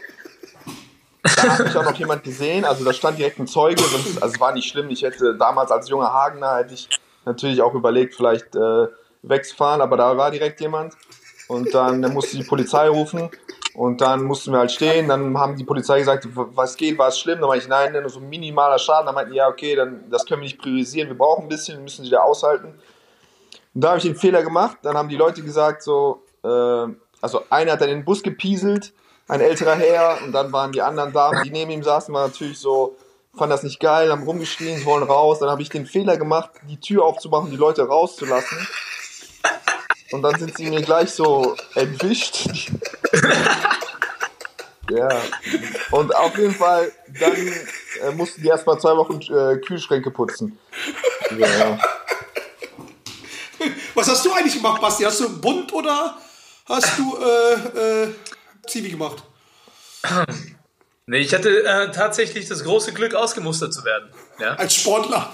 Da 1.36 1.58
hat 1.58 1.66
mich 1.66 1.76
auch 1.76 1.84
noch 1.84 1.96
jemand 1.96 2.24
gesehen, 2.24 2.66
also 2.66 2.84
da 2.84 2.94
stand 2.94 3.18
direkt 3.18 3.40
ein 3.40 3.48
Zeuge, 3.48 3.82
sonst, 3.82 4.22
also 4.22 4.36
es 4.36 4.40
war 4.40 4.54
nicht 4.54 4.70
schlimm. 4.70 4.90
Ich 4.90 5.04
hätte 5.04 5.36
damals 5.36 5.72
als 5.72 5.90
junger 5.90 6.14
Hagener 6.14 6.58
hätte 6.58 6.74
ich 6.74 6.90
natürlich 7.26 7.62
auch 7.62 7.74
überlegt, 7.74 8.16
vielleicht 8.16 8.56
äh, 8.56 8.88
wegzufahren, 9.24 9.82
aber 9.82 9.98
da 9.98 10.18
war 10.18 10.32
direkt 10.32 10.62
jemand 10.62 10.94
und 11.48 11.74
dann 11.74 12.02
musste 12.14 12.38
die 12.38 12.44
Polizei 12.44 12.88
rufen 12.88 13.30
und 13.74 14.02
dann 14.02 14.24
mussten 14.24 14.52
wir 14.52 14.60
halt 14.60 14.72
stehen. 14.72 15.08
Dann 15.08 15.38
haben 15.38 15.56
die 15.56 15.64
Polizei 15.64 16.00
gesagt, 16.00 16.28
was 16.34 16.76
geht, 16.76 16.98
war 16.98 17.10
es 17.10 17.20
schlimm? 17.20 17.40
Dann 17.40 17.48
meinte 17.48 17.66
ich, 17.66 17.70
nein, 17.70 17.94
nur 17.94 18.10
so 18.10 18.20
minimaler 18.20 18.80
Schaden. 18.80 19.06
Dann 19.06 19.16
meinten 19.16 19.32
die, 19.32 19.38
ja, 19.38 19.48
okay, 19.48 19.76
dann 19.76 20.10
das 20.10 20.26
können 20.26 20.42
wir 20.42 20.46
nicht 20.46 20.58
priorisieren, 20.58 21.10
wir 21.10 21.18
brauchen 21.18 21.44
ein 21.44 21.48
bisschen, 21.48 21.84
müssen 21.84 22.04
sie 22.04 22.10
da 22.10 22.22
aushalten. 22.22 22.74
Und 23.76 23.84
da 23.84 23.90
habe 23.90 24.00
ich 24.00 24.04
den 24.04 24.16
Fehler 24.16 24.42
gemacht. 24.42 24.78
Dann 24.82 24.98
haben 24.98 25.10
die 25.10 25.16
Leute 25.16 25.44
gesagt, 25.44 25.84
so, 25.84 26.24
äh, 26.44 26.48
also 27.22 27.44
einer 27.52 27.74
hat 27.74 27.82
dann 27.82 27.90
in 27.90 28.00
den 28.00 28.06
Bus 28.06 28.24
gepieselt, 28.24 28.94
ein 29.28 29.42
älterer 29.42 29.76
Herr, 29.76 30.20
und 30.24 30.32
dann 30.32 30.52
waren 30.54 30.72
die 30.72 30.82
anderen 30.82 31.12
Damen, 31.12 31.44
die 31.44 31.52
neben 31.52 31.72
ihm 31.72 31.84
saßen, 31.84 32.14
waren 32.14 32.30
natürlich 32.30 32.60
so, 32.60 32.96
fanden 33.36 33.52
das 33.52 33.64
nicht 33.64 33.80
geil, 33.80 34.12
haben 34.12 34.24
rumgeschrien, 34.24 34.86
wollen 34.86 35.04
raus. 35.04 35.40
Dann 35.40 35.50
habe 35.50 35.62
ich 35.62 35.70
den 35.70 35.86
Fehler 35.86 36.18
gemacht, 36.18 36.52
die 36.68 36.80
Tür 36.80 37.04
aufzumachen, 37.04 37.52
die 37.52 37.58
Leute 37.58 37.84
rauszulassen. 37.84 38.68
Und 40.12 40.22
dann 40.22 40.40
sind 40.40 40.56
sie 40.56 40.70
mir 40.70 40.82
gleich 40.82 41.12
so 41.12 41.56
entwischt. 41.76 42.48
ja. 44.90 45.10
Und 45.92 46.16
auf 46.16 46.38
jeden 46.38 46.56
Fall, 46.56 46.92
dann 47.20 47.34
äh, 47.34 48.12
mussten 48.16 48.42
die 48.42 48.48
erstmal 48.48 48.80
zwei 48.80 48.96
Wochen 48.96 49.20
äh, 49.22 49.58
Kühlschränke 49.58 50.12
putzen. 50.12 50.58
Ja. 51.38 51.78
Was 53.96 54.08
hast 54.08 54.26
du 54.26 54.32
eigentlich 54.32 54.56
gemacht, 54.56 54.82
Basti? 54.82 55.04
Hast 55.04 55.20
du 55.20 55.42
bunt 55.42 55.74
oder 55.74 56.18
hast 56.66 56.98
du 56.98 57.18
äh, 57.18 58.04
äh, 58.04 58.14
Zivi 58.68 58.90
gemacht? 58.90 59.24
Nee, 61.10 61.20
ich 61.20 61.34
hatte 61.34 61.64
äh, 61.64 61.90
tatsächlich 61.92 62.50
das 62.50 62.66
große 62.66 62.92
Glück, 62.92 63.16
ausgemustert 63.16 63.74
zu 63.74 63.86
werden. 63.86 64.10
Ja, 64.40 64.56
Als 64.56 64.76
Sportler? 64.76 65.34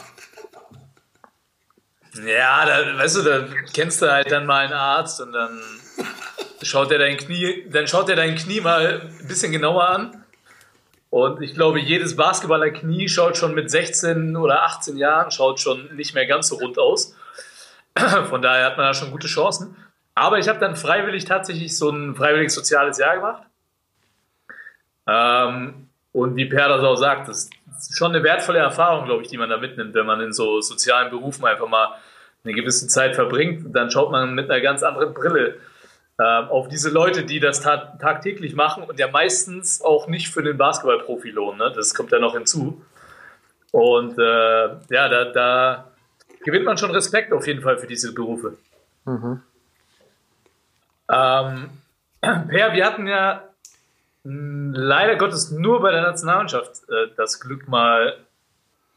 ja 2.23 2.63
da, 2.63 2.97
weißt 2.99 3.15
du, 3.15 3.21
da 3.23 3.47
kennst 3.73 3.99
du 4.03 4.11
halt 4.11 4.31
dann 4.31 4.45
mal 4.45 4.65
einen 4.65 4.73
Arzt 4.73 5.19
und 5.19 5.31
dann 5.33 5.59
schaut 6.61 6.91
er 6.91 6.99
dein 6.99 7.17
Knie, 7.17 7.67
dann 7.71 7.87
schaut 7.87 8.07
er 8.09 8.15
dein 8.15 8.35
Knie 8.35 8.61
mal 8.61 9.01
ein 9.01 9.27
bisschen 9.27 9.51
genauer 9.51 9.87
an. 9.89 10.23
Und 11.09 11.41
ich 11.41 11.53
glaube, 11.53 11.79
jedes 11.79 12.15
Basketballer-Knie 12.15 13.07
schaut 13.09 13.37
schon 13.37 13.53
mit 13.53 13.69
16 13.69 14.35
oder 14.35 14.63
18 14.63 14.97
Jahren, 14.97 15.31
schaut 15.31 15.59
schon 15.59 15.95
nicht 15.95 16.13
mehr 16.13 16.25
ganz 16.25 16.49
so 16.49 16.55
rund 16.57 16.77
aus. 16.79 17.15
Von 18.29 18.41
daher 18.41 18.65
hat 18.65 18.77
man 18.77 18.87
da 18.87 18.93
schon 18.93 19.11
gute 19.11 19.27
Chancen. 19.27 19.75
Aber 20.15 20.37
ich 20.37 20.47
habe 20.47 20.59
dann 20.59 20.75
freiwillig 20.75 21.25
tatsächlich 21.25 21.77
so 21.77 21.89
ein 21.89 22.15
freiwillig 22.15 22.51
soziales 22.51 22.97
Jahr 22.97 23.15
gemacht. 23.15 23.43
Ähm, 25.07 25.89
und 26.11 26.35
wie 26.35 26.45
Per 26.45 26.69
das 26.69 26.83
auch 26.83 26.95
sagt, 26.95 27.27
das 27.27 27.49
ist 27.79 27.97
schon 27.97 28.13
eine 28.13 28.23
wertvolle 28.23 28.59
Erfahrung, 28.59 29.05
glaube 29.05 29.23
ich, 29.23 29.29
die 29.29 29.37
man 29.37 29.49
da 29.49 29.57
mitnimmt, 29.57 29.93
wenn 29.95 30.05
man 30.05 30.21
in 30.21 30.31
so 30.31 30.61
sozialen 30.61 31.09
Berufen 31.09 31.45
einfach 31.45 31.67
mal 31.67 31.95
eine 32.43 32.53
gewisse 32.53 32.87
Zeit 32.87 33.15
verbringt. 33.15 33.75
Dann 33.75 33.89
schaut 33.89 34.11
man 34.11 34.35
mit 34.35 34.49
einer 34.49 34.61
ganz 34.61 34.83
anderen 34.83 35.13
Brille 35.13 35.57
ähm, 36.19 36.49
auf 36.49 36.67
diese 36.67 36.89
Leute, 36.91 37.23
die 37.23 37.39
das 37.39 37.61
ta 37.61 37.97
tagtäglich 37.99 38.55
machen 38.55 38.83
und 38.83 38.99
ja 38.99 39.07
meistens 39.09 39.81
auch 39.81 40.07
nicht 40.07 40.31
für 40.31 40.43
den 40.43 40.57
Basketballprofi 40.57 41.31
lohnen. 41.31 41.57
Ne? 41.57 41.73
Das 41.75 41.95
kommt 41.95 42.11
ja 42.11 42.19
noch 42.19 42.35
hinzu. 42.35 42.83
Und 43.71 44.19
äh, 44.19 44.67
ja, 44.91 45.09
da, 45.09 45.25
da 45.25 45.91
gewinnt 46.45 46.65
man 46.65 46.77
schon 46.77 46.91
Respekt 46.91 47.33
auf 47.33 47.47
jeden 47.47 47.63
Fall 47.63 47.79
für 47.79 47.87
diese 47.87 48.13
Berufe. 48.13 48.57
Ähm, 51.13 51.69
per, 52.21 52.73
wir 52.73 52.85
hatten 52.85 53.07
ja 53.07 53.43
leider 54.23 55.17
Gottes 55.17 55.51
nur 55.51 55.81
bei 55.81 55.91
der 55.91 56.01
Nationalmannschaft 56.01 56.83
äh, 56.89 57.13
das 57.17 57.39
Glück, 57.39 57.67
mal 57.67 58.17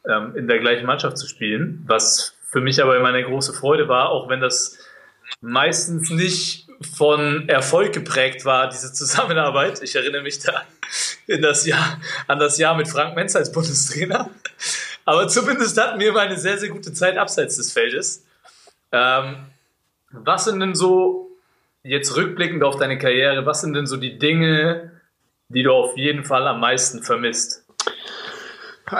ähm, 0.07 0.37
in 0.37 0.47
der 0.47 0.59
gleichen 0.61 0.87
Mannschaft 0.87 1.19
zu 1.19 1.27
spielen, 1.27 1.83
was 1.87 2.37
für 2.49 2.61
mich 2.61 2.81
aber 2.83 2.97
immer 2.97 3.09
eine 3.09 3.25
große 3.25 3.53
Freude 3.53 3.89
war, 3.89 4.11
auch 4.11 4.29
wenn 4.29 4.41
das 4.41 4.79
meistens 5.41 6.11
nicht 6.11 6.69
von 6.95 7.49
Erfolg 7.49 7.93
geprägt 7.93 8.45
war, 8.45 8.69
diese 8.69 8.93
Zusammenarbeit. 8.93 9.83
Ich 9.83 9.97
erinnere 9.97 10.23
mich 10.23 10.39
da 10.39 10.63
in 11.27 11.43
das 11.43 11.67
Jahr, 11.67 11.99
an 12.29 12.39
das 12.39 12.59
Jahr 12.59 12.77
mit 12.77 12.89
Frank 12.89 13.17
Menz 13.17 13.35
als 13.35 13.51
Bundestrainer. 13.51 14.31
Aber 15.05 15.29
zumindest 15.29 15.81
hatten 15.81 16.01
wir 16.01 16.11
immer 16.11 16.21
eine 16.21 16.39
sehr, 16.39 16.59
sehr 16.59 16.69
gute 16.69 16.93
Zeit 16.93 17.17
abseits 17.17 17.57
des 17.57 17.73
Feldes. 17.73 18.25
Ähm, 18.93 19.47
was 20.11 20.45
sind 20.45 20.61
denn 20.61 20.75
so, 20.75 21.26
jetzt 21.87 22.17
rückblickend 22.17 22.63
auf 22.63 22.77
deine 22.77 22.99
Karriere, 22.99 23.47
was 23.47 23.61
sind 23.61 23.75
denn 23.75 23.87
so 23.87 23.97
die 23.97 24.19
Dinge, 24.19 24.93
die 25.49 25.63
du 25.63 25.73
auf 25.73 25.97
jeden 25.97 26.25
Fall 26.25 26.47
am 26.47 26.61
meisten 26.61 27.03
vermisst? 27.03 27.65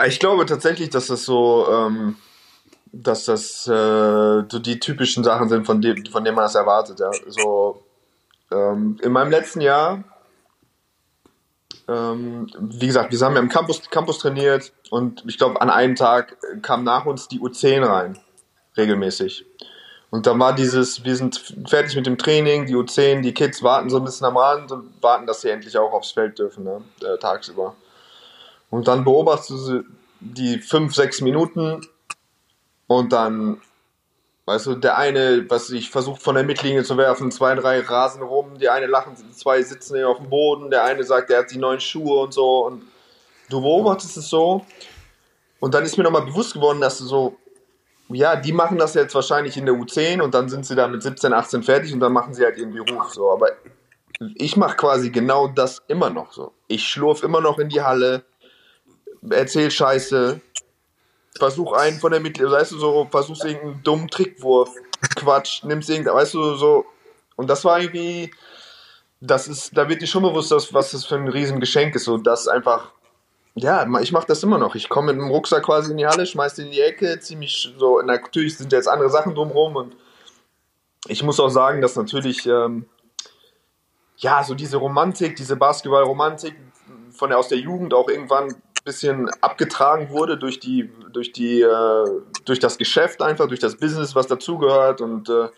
Ich 0.07 0.19
glaube 0.19 0.45
tatsächlich, 0.45 0.89
dass 0.89 1.07
das 1.07 1.23
so, 1.23 1.67
ähm, 1.71 2.15
dass 2.91 3.25
das 3.25 3.67
äh, 3.67 4.43
so 4.49 4.59
die 4.59 4.79
typischen 4.79 5.23
Sachen 5.23 5.49
sind, 5.49 5.65
von, 5.65 5.81
dem, 5.81 6.05
von 6.05 6.23
denen 6.23 6.35
man 6.35 6.45
das 6.45 6.55
erwartet. 6.55 6.99
Ja. 6.99 7.11
So, 7.27 7.83
ähm, 8.51 8.97
in 9.01 9.11
meinem 9.11 9.31
letzten 9.31 9.61
Jahr, 9.61 10.03
ähm, 11.87 12.47
wie 12.59 12.87
gesagt, 12.87 13.11
wir 13.11 13.19
haben 13.19 13.35
ja 13.35 13.41
im 13.41 13.49
Campus, 13.49 13.89
Campus 13.89 14.19
trainiert 14.19 14.73
und 14.89 15.23
ich 15.25 15.37
glaube, 15.37 15.61
an 15.61 15.69
einem 15.69 15.95
Tag 15.95 16.37
kam 16.61 16.83
nach 16.83 17.05
uns 17.05 17.29
die 17.29 17.39
U10 17.39 17.85
rein, 17.85 18.19
regelmäßig. 18.75 19.45
Und 20.09 20.25
dann 20.25 20.39
war 20.39 20.53
dieses, 20.53 21.03
wir 21.03 21.15
sind 21.15 21.53
fertig 21.67 21.95
mit 21.95 22.05
dem 22.05 22.17
Training, 22.17 22.65
die 22.65 22.75
U10, 22.75 23.21
die 23.21 23.33
Kids 23.33 23.61
warten 23.61 23.89
so 23.89 23.97
ein 23.97 24.05
bisschen 24.05 24.25
am 24.25 24.37
Rand 24.37 24.71
und 24.71 25.01
warten, 25.01 25.27
dass 25.27 25.41
sie 25.41 25.49
endlich 25.49 25.77
auch 25.77 25.91
aufs 25.91 26.11
Feld 26.11 26.39
dürfen, 26.39 26.63
ne, 26.63 26.81
äh, 27.01 27.17
tagsüber. 27.17 27.75
Und 28.69 28.87
dann 28.87 29.03
beobachtest 29.03 29.67
du 29.67 29.83
die 30.19 30.59
fünf, 30.59 30.95
sechs 30.95 31.19
Minuten 31.21 31.85
und 32.87 33.11
dann, 33.11 33.61
weißt 34.45 34.67
du, 34.67 34.75
der 34.75 34.97
eine, 34.97 35.45
was 35.49 35.69
ich 35.71 35.89
versucht 35.89 36.21
von 36.21 36.35
der 36.35 36.45
Mittellinie 36.45 36.83
zu 36.83 36.97
werfen, 36.97 37.29
zwei, 37.31 37.55
drei 37.55 37.81
rasen 37.81 38.21
rum, 38.21 38.57
die 38.59 38.69
eine 38.69 38.87
lachen, 38.87 39.15
zwei 39.33 39.61
sitzen 39.61 39.97
hier 39.97 40.09
auf 40.09 40.17
dem 40.17 40.29
Boden, 40.29 40.69
der 40.69 40.85
eine 40.85 41.03
sagt, 41.03 41.29
er 41.29 41.39
hat 41.39 41.51
die 41.51 41.57
neuen 41.57 41.81
Schuhe 41.81 42.21
und 42.21 42.33
so 42.33 42.65
und 42.65 42.83
du 43.49 43.61
beobachtest 43.61 44.15
es 44.15 44.29
so 44.29 44.65
und 45.59 45.73
dann 45.73 45.83
ist 45.83 45.97
mir 45.97 46.03
nochmal 46.03 46.25
bewusst 46.25 46.53
geworden, 46.53 46.79
dass 46.79 46.97
du 46.97 47.05
so, 47.05 47.37
ja, 48.09 48.35
die 48.35 48.53
machen 48.53 48.77
das 48.77 48.93
jetzt 48.93 49.15
wahrscheinlich 49.15 49.57
in 49.57 49.65
der 49.65 49.75
U10 49.75 50.21
und 50.21 50.33
dann 50.33 50.49
sind 50.49 50.65
sie 50.65 50.75
da 50.75 50.87
mit 50.87 51.03
17, 51.03 51.33
18 51.33 51.63
fertig 51.63 51.93
und 51.93 51.99
dann 51.99 52.13
machen 52.13 52.33
sie 52.33 52.43
halt 52.43 52.57
irgendwie 52.57 52.79
Ruf, 52.79 53.13
so, 53.13 53.31
aber 53.31 53.51
ich 54.35 54.57
mache 54.57 54.77
quasi 54.77 55.09
genau 55.09 55.47
das 55.47 55.83
immer 55.87 56.09
noch 56.09 56.31
so. 56.31 56.53
Ich 56.67 56.87
schlurf 56.87 57.23
immer 57.23 57.41
noch 57.41 57.59
in 57.59 57.69
die 57.69 57.81
Halle, 57.81 58.23
erzähl 59.29 59.69
Scheiße, 59.69 60.41
versuch 61.37 61.73
einen 61.73 61.99
von 61.99 62.11
der 62.11 62.21
Mitte, 62.21 62.49
weißt 62.49 62.71
du, 62.71 62.79
so, 62.79 63.07
versuchst 63.11 63.45
irgendeinen 63.45 63.83
dummen 63.83 64.07
Trickwurf, 64.07 64.69
Quatsch, 65.15 65.63
nimmst 65.63 65.89
irgendein, 65.89 66.15
weißt 66.15 66.33
du, 66.33 66.55
so. 66.55 66.85
Und 67.35 67.49
das 67.49 67.63
war 67.65 67.79
irgendwie, 67.79 68.31
das 69.19 69.47
ist, 69.47 69.77
da 69.77 69.87
wird 69.87 70.01
dir 70.01 70.07
schon 70.07 70.23
bewusst, 70.23 70.51
dass, 70.51 70.73
was 70.73 70.91
das 70.91 71.05
für 71.05 71.15
ein 71.15 71.27
Riesengeschenk 71.27 71.95
ist, 71.95 72.05
so, 72.05 72.17
das 72.17 72.47
einfach, 72.47 72.91
ja, 73.57 73.87
ich 74.01 74.11
mache 74.11 74.27
das 74.27 74.43
immer 74.43 74.59
noch. 74.59 74.75
Ich 74.75 74.87
komme 74.87 75.13
mit 75.13 75.21
dem 75.21 75.31
Rucksack 75.31 75.63
quasi 75.63 75.91
in 75.91 75.97
die 75.97 76.05
Halle, 76.05 76.27
schmeiß 76.27 76.55
den 76.55 76.67
in 76.67 76.71
die 76.73 76.81
Ecke, 76.81 77.19
ziemlich 77.19 77.73
so, 77.77 78.01
natürlich 78.01 78.55
sind 78.55 78.71
jetzt 78.71 78.87
andere 78.87 79.09
Sachen 79.09 79.33
drumherum 79.33 79.75
und 79.75 79.95
ich 81.07 81.23
muss 81.23 81.39
auch 81.39 81.49
sagen, 81.49 81.81
dass 81.81 81.95
natürlich, 81.95 82.45
ähm, 82.45 82.85
ja, 84.17 84.43
so 84.43 84.53
diese 84.53 84.77
Romantik, 84.77 85.35
diese 85.35 85.55
Basketball-Romantik 85.55 86.55
von 87.11 87.29
der 87.29 87.39
aus 87.39 87.47
der 87.47 87.57
Jugend 87.57 87.95
auch 87.95 88.09
irgendwann 88.09 88.49
ein 88.49 88.61
bisschen 88.83 89.29
abgetragen 89.41 90.11
wurde 90.11 90.37
durch 90.37 90.59
die, 90.59 90.91
durch 91.11 91.31
die, 91.31 91.61
äh, 91.61 92.21
durch 92.45 92.59
das 92.59 92.77
Geschäft 92.77 93.23
einfach, 93.23 93.47
durch 93.47 93.59
das 93.59 93.77
Business, 93.77 94.13
was 94.13 94.27
dazugehört 94.27 95.01
und 95.01 95.29
äh, 95.29 95.49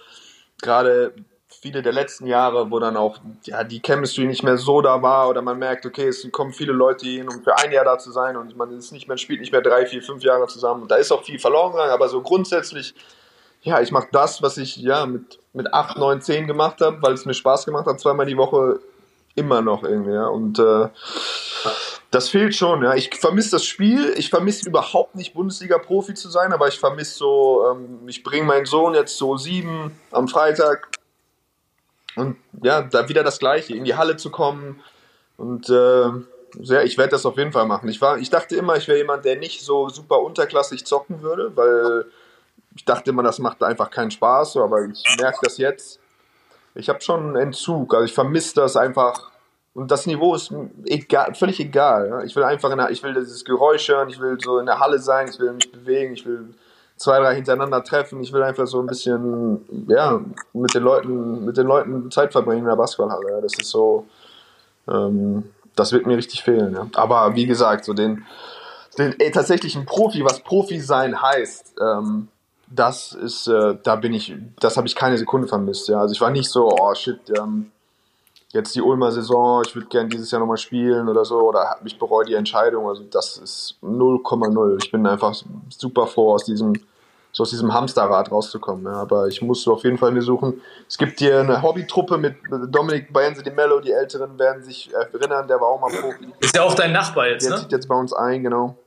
gerade 0.61 1.13
viele 1.61 1.81
der 1.81 1.93
letzten 1.93 2.25
Jahre, 2.25 2.71
wo 2.71 2.79
dann 2.79 2.97
auch 2.97 3.17
ja, 3.43 3.63
die 3.63 3.81
Chemistry 3.81 4.25
nicht 4.25 4.43
mehr 4.43 4.57
so 4.57 4.81
da 4.81 5.01
war 5.01 5.29
oder 5.29 5.41
man 5.41 5.57
merkt, 5.59 5.85
okay, 5.85 6.07
es 6.07 6.27
kommen 6.31 6.53
viele 6.53 6.73
Leute 6.73 7.05
hin, 7.05 7.27
um 7.27 7.43
für 7.43 7.57
ein 7.57 7.71
Jahr 7.71 7.85
da 7.85 7.97
zu 7.97 8.11
sein 8.11 8.37
und 8.37 8.55
man 8.55 8.71
ist 8.71 8.91
nicht 8.91 9.07
mehr, 9.07 9.17
spielt 9.17 9.41
nicht 9.41 9.51
mehr 9.51 9.61
drei, 9.61 9.85
vier, 9.85 10.01
fünf 10.01 10.23
Jahre 10.23 10.47
zusammen 10.47 10.83
und 10.83 10.91
da 10.91 10.95
ist 10.95 11.11
auch 11.11 11.23
viel 11.23 11.39
verloren 11.39 11.73
gegangen, 11.73 11.91
aber 11.91 12.07
so 12.07 12.21
grundsätzlich, 12.21 12.95
ja, 13.61 13.81
ich 13.81 13.91
mache 13.91 14.07
das, 14.11 14.41
was 14.41 14.57
ich 14.57 14.77
ja 14.77 15.05
mit, 15.05 15.39
mit 15.53 15.73
8, 15.73 15.97
9, 15.97 16.21
10 16.21 16.47
gemacht 16.47 16.79
habe, 16.81 17.01
weil 17.01 17.13
es 17.13 17.25
mir 17.25 17.33
Spaß 17.33 17.65
gemacht 17.65 17.85
hat, 17.85 17.99
zweimal 17.99 18.25
die 18.25 18.37
Woche 18.37 18.79
immer 19.35 19.61
noch 19.61 19.83
irgendwie, 19.83 20.13
ja, 20.13 20.27
und 20.27 20.59
äh, 20.59 20.87
das 22.11 22.29
fehlt 22.29 22.55
schon, 22.55 22.83
ja. 22.83 22.95
Ich 22.95 23.11
vermisse 23.15 23.51
das 23.51 23.65
Spiel. 23.65 24.13
Ich 24.17 24.29
vermisse 24.29 24.67
überhaupt 24.67 25.15
nicht 25.15 25.35
Bundesliga-Profi 25.35 26.15
zu 26.15 26.29
sein, 26.29 26.53
aber 26.53 26.67
ich 26.67 26.79
vermisse 26.79 27.17
so, 27.17 27.67
ähm, 27.71 28.07
ich 28.07 28.23
bringe 28.23 28.47
meinen 28.47 28.65
Sohn 28.65 28.95
jetzt 28.95 29.17
so 29.17 29.37
sieben 29.37 29.99
am 30.11 30.27
Freitag 30.27 30.98
und 32.19 32.37
ja, 32.61 32.81
da 32.81 33.07
wieder 33.09 33.23
das 33.23 33.39
Gleiche, 33.39 33.75
in 33.75 33.85
die 33.85 33.95
Halle 33.95 34.17
zu 34.17 34.29
kommen 34.29 34.81
und 35.37 35.69
äh, 35.69 36.09
ja, 36.57 36.81
ich 36.81 36.97
werde 36.97 37.11
das 37.11 37.25
auf 37.25 37.37
jeden 37.37 37.51
Fall 37.51 37.65
machen. 37.65 37.89
Ich, 37.89 38.01
war, 38.01 38.17
ich 38.17 38.29
dachte 38.29 38.55
immer, 38.55 38.75
ich 38.75 38.87
wäre 38.87 38.97
jemand, 38.97 39.25
der 39.25 39.37
nicht 39.37 39.61
so 39.61 39.89
super 39.89 40.19
unterklassig 40.19 40.85
zocken 40.85 41.21
würde, 41.21 41.55
weil 41.55 42.05
ich 42.75 42.85
dachte 42.85 43.11
immer, 43.11 43.23
das 43.23 43.39
macht 43.39 43.63
einfach 43.63 43.89
keinen 43.89 44.11
Spaß, 44.11 44.57
aber 44.57 44.85
ich 44.85 45.03
merke 45.19 45.39
das 45.43 45.57
jetzt. 45.57 45.99
Ich 46.75 46.89
habe 46.89 47.01
schon 47.01 47.27
einen 47.27 47.35
Entzug, 47.35 47.93
also 47.93 48.05
ich 48.05 48.13
vermisse 48.13 48.55
das 48.55 48.75
einfach. 48.77 49.31
Und 49.73 49.91
das 49.91 50.07
Niveau 50.07 50.35
ist 50.35 50.51
egal, 50.85 51.35
völlig 51.35 51.59
egal. 51.59 52.07
Ja. 52.09 52.23
Ich 52.23 52.35
will 52.35 52.43
einfach, 52.43 52.71
in 52.71 52.77
der, 52.77 52.89
ich 52.89 53.03
will 53.03 53.13
dieses 53.13 53.45
Geräusch 53.45 53.87
hören, 53.87 54.09
ich 54.09 54.19
will 54.19 54.37
so 54.39 54.59
in 54.59 54.65
der 54.65 54.79
Halle 54.79 54.99
sein, 54.99 55.29
ich 55.29 55.39
will 55.39 55.53
mich 55.53 55.71
bewegen, 55.71 56.13
ich 56.13 56.25
will 56.25 56.53
zwei, 56.99 57.19
drei 57.19 57.35
hintereinander 57.35 57.83
treffen. 57.83 58.21
Ich 58.21 58.31
will 58.31 58.43
einfach 58.43 58.67
so 58.67 58.79
ein 58.79 58.85
bisschen, 58.85 59.65
ja, 59.87 60.21
mit 60.53 60.75
den 60.75 60.83
Leuten, 60.83 61.45
mit 61.45 61.57
den 61.57 61.65
Leuten 61.65 62.11
Zeit 62.11 62.31
verbringen 62.31 62.63
in 62.63 62.67
der 62.67 62.75
Basketballhalle. 62.75 63.41
Das 63.41 63.53
ist 63.57 63.69
so, 63.69 64.05
ähm, 64.87 65.45
das 65.75 65.91
wird 65.93 66.05
mir 66.05 66.17
richtig 66.17 66.43
fehlen. 66.43 66.73
Ja. 66.73 66.87
Aber 66.93 67.35
wie 67.35 67.47
gesagt, 67.47 67.85
so 67.85 67.93
den, 67.93 68.25
den 68.97 69.15
ey, 69.19 69.31
tatsächlichen 69.31 69.85
Profi, 69.85 70.23
was 70.23 70.41
Profi 70.41 70.79
sein 70.79 71.19
heißt, 71.21 71.75
ähm, 71.81 72.27
das 72.67 73.13
ist, 73.13 73.47
äh, 73.47 73.77
da 73.81 73.95
bin 73.95 74.13
ich, 74.13 74.35
das 74.59 74.77
habe 74.77 74.85
ich 74.85 74.95
keine 74.95 75.17
Sekunde 75.17 75.47
vermisst. 75.47 75.87
Ja. 75.87 76.01
Also 76.01 76.13
ich 76.13 76.21
war 76.21 76.29
nicht 76.29 76.49
so, 76.49 76.69
oh 76.69 76.93
shit, 76.93 77.19
ähm, 77.39 77.71
jetzt 78.51 78.75
die 78.75 78.81
Ulmer 78.81 79.11
Saison, 79.11 79.63
ich 79.65 79.75
würde 79.75 79.87
gerne 79.87 80.09
dieses 80.09 80.31
Jahr 80.31 80.39
nochmal 80.39 80.57
spielen 80.57 81.07
oder 81.07 81.23
so, 81.23 81.39
oder 81.39 81.77
ich 81.85 81.97
bereue 81.97 82.25
die 82.25 82.33
Entscheidung. 82.33 82.87
Also 82.87 83.03
das 83.03 83.37
ist 83.37 83.75
0,0. 83.81 84.83
Ich 84.83 84.91
bin 84.91 85.05
einfach 85.07 85.33
super 85.69 86.07
froh, 86.07 86.33
aus 86.33 86.45
diesem, 86.45 86.73
so 87.31 87.43
aus 87.43 87.51
diesem 87.51 87.73
Hamsterrad 87.73 88.31
rauszukommen. 88.31 88.85
Ja. 88.85 88.99
Aber 88.99 89.27
ich 89.27 89.41
muss 89.41 89.67
auf 89.67 89.83
jeden 89.83 89.97
Fall 89.97 90.11
mir 90.11 90.21
suchen. 90.21 90.61
Es 90.87 90.97
gibt 90.97 91.19
hier 91.19 91.39
eine 91.41 91.61
Hobbytruppe 91.61 92.17
mit 92.17 92.35
Dominik 92.69 93.13
Baense 93.13 93.43
di 93.43 93.51
Mello, 93.51 93.79
die 93.79 93.91
Älteren 93.91 94.37
werden 94.39 94.63
sich 94.63 94.91
erinnern, 94.93 95.47
der 95.47 95.59
war 95.61 95.67
auch 95.67 95.79
mal 95.79 95.91
Profi. 95.91 96.27
Ist 96.39 96.55
ja 96.55 96.63
auch 96.63 96.73
dein 96.73 96.91
Nachbar 96.91 97.27
jetzt, 97.27 97.43
Der 97.45 97.55
ne? 97.55 97.61
zieht 97.61 97.71
jetzt 97.71 97.87
bei 97.87 97.95
uns 97.95 98.13
ein, 98.13 98.43
genau. 98.43 98.77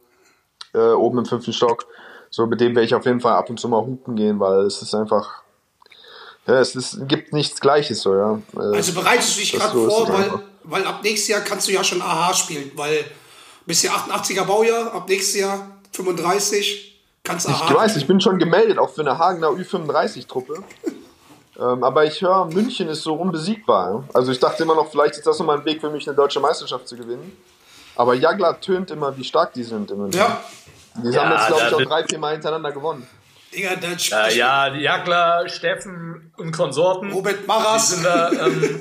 Äh, 0.74 0.78
oben 0.92 1.18
im 1.18 1.24
fünften 1.26 1.52
Stock. 1.52 1.86
So, 2.30 2.46
mit 2.46 2.60
dem 2.60 2.74
werde 2.74 2.86
ich 2.86 2.94
auf 2.94 3.04
jeden 3.04 3.20
Fall 3.20 3.34
ab 3.34 3.50
und 3.50 3.60
zu 3.60 3.68
mal 3.68 3.80
hupen 3.80 4.16
gehen, 4.16 4.40
weil 4.40 4.60
es 4.60 4.80
ist 4.80 4.94
einfach. 4.94 5.42
Ja, 6.46 6.58
es 6.58 6.74
ist, 6.74 7.06
gibt 7.06 7.32
nichts 7.32 7.60
Gleiches 7.60 8.02
so, 8.02 8.14
ja. 8.16 8.40
Äh, 8.56 8.76
Also 8.76 8.94
bereitest 8.94 9.36
du 9.36 9.40
dich 9.40 9.52
gerade 9.52 9.72
so 9.72 9.88
vor, 9.88 10.08
weil, 10.08 10.32
weil 10.64 10.86
ab 10.86 11.00
nächstes 11.04 11.28
Jahr 11.28 11.40
kannst 11.42 11.68
du 11.68 11.72
ja 11.72 11.84
schon 11.84 12.02
AHA 12.02 12.34
spielen, 12.34 12.72
weil 12.74 13.04
bist 13.66 13.84
ja 13.84 13.92
88er 13.92 14.44
Baujahr, 14.44 14.92
ab 14.92 15.08
nächstes 15.08 15.40
Jahr 15.40 15.78
35 15.92 16.91
kannst. 17.24 17.48
Ich 17.48 17.74
weiß, 17.74 17.96
ich 17.96 18.06
bin 18.06 18.20
schon 18.20 18.38
gemeldet, 18.38 18.78
auch 18.78 18.90
für 18.90 19.02
eine 19.02 19.18
Hagener 19.18 19.48
Ü35-Truppe. 19.48 20.62
ähm, 21.60 21.84
aber 21.84 22.04
ich 22.04 22.20
höre, 22.20 22.46
München 22.46 22.88
ist 22.88 23.02
so 23.02 23.14
unbesiegbar. 23.14 24.04
Also 24.14 24.32
ich 24.32 24.40
dachte 24.40 24.62
immer 24.62 24.74
noch, 24.74 24.90
vielleicht 24.90 25.14
ist 25.16 25.26
das 25.26 25.38
nochmal 25.38 25.58
ein 25.58 25.64
Weg 25.64 25.80
für 25.80 25.90
mich, 25.90 26.06
eine 26.08 26.16
deutsche 26.16 26.40
Meisterschaft 26.40 26.88
zu 26.88 26.96
gewinnen. 26.96 27.36
Aber 27.94 28.14
Jagla 28.14 28.54
tönt 28.54 28.90
immer, 28.90 29.16
wie 29.16 29.24
stark 29.24 29.52
die 29.52 29.62
sind. 29.64 29.90
Im 29.90 29.98
München. 29.98 30.18
Ja, 30.18 30.42
Die 30.96 31.10
Ja, 31.10 31.24
haben 31.24 31.32
jetzt, 31.32 31.46
glaube 31.48 31.62
ich, 31.68 31.74
auch 31.74 31.82
drei, 31.90 32.04
vier 32.04 32.18
Mal 32.18 32.32
hintereinander 32.32 32.72
gewonnen. 32.72 33.06
Digga, 33.54 33.76
dann 33.76 33.92
Äh, 33.92 34.36
ja, 34.36 34.70
die 34.70 34.80
Jagler, 34.80 35.46
Steffen 35.48 36.32
und 36.38 36.52
Konsorten. 36.52 37.12
Robert 37.12 37.42
Die 37.42 37.46
Maras, 37.46 37.90
sind 37.90 38.04
da, 38.04 38.30
ähm, 38.32 38.80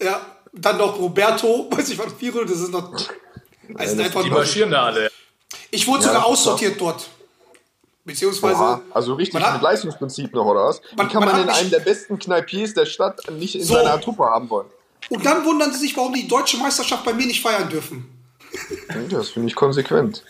ja, 0.02 0.20
dann 0.52 0.78
noch 0.78 0.98
Roberto, 0.98 1.68
weiß 1.70 1.90
ich 1.90 1.98
was, 1.98 2.12
Firo, 2.14 2.42
das 2.42 2.58
ist 2.58 2.72
noch. 2.72 2.92
Also 3.76 3.96
die 4.22 4.30
marschieren 4.30 4.72
da 4.72 4.86
alle. 4.86 5.09
Ich 5.70 5.86
wurde 5.86 6.02
Ja, 6.02 6.08
sogar 6.08 6.26
aussortiert 6.26 6.80
dort. 6.80 7.08
Beziehungsweise. 8.04 8.56
Oha, 8.60 8.80
also 8.92 9.14
richtig 9.14 9.40
hat- 9.42 9.54
mit 9.54 9.62
Leistungsprinzip 9.62 10.34
noch, 10.34 10.46
oder 10.46 10.64
was? 10.66 10.80
Man- 10.96 11.06
Wie 11.08 11.12
kann 11.12 11.20
man 11.22 11.32
man, 11.32 11.40
in 11.42 11.46
mich- 11.46 11.56
einem 11.56 11.70
der 11.70 11.80
besten 11.80 12.18
Kneipiers 12.18 12.74
der 12.74 12.86
Stadt 12.86 13.20
nicht 13.30 13.54
in 13.54 13.64
So. 13.64 13.74
seiner 13.74 14.00
Truppe 14.00 14.24
haben 14.24 14.48
wollen? 14.50 14.68
Und 15.10 15.24
dann 15.24 15.44
wundern 15.44 15.72
sie 15.72 15.80
sich, 15.80 15.96
warum 15.96 16.12
die 16.14 16.26
deutsche 16.28 16.56
Meisterschaft 16.56 17.04
bei 17.04 17.12
mir 17.12 17.26
nicht 17.26 17.42
feiern 17.42 17.68
dürfen. 17.68 18.16
Das 19.10 19.28
finde 19.28 19.48
ich 19.48 19.54
konsequent. 19.54 20.24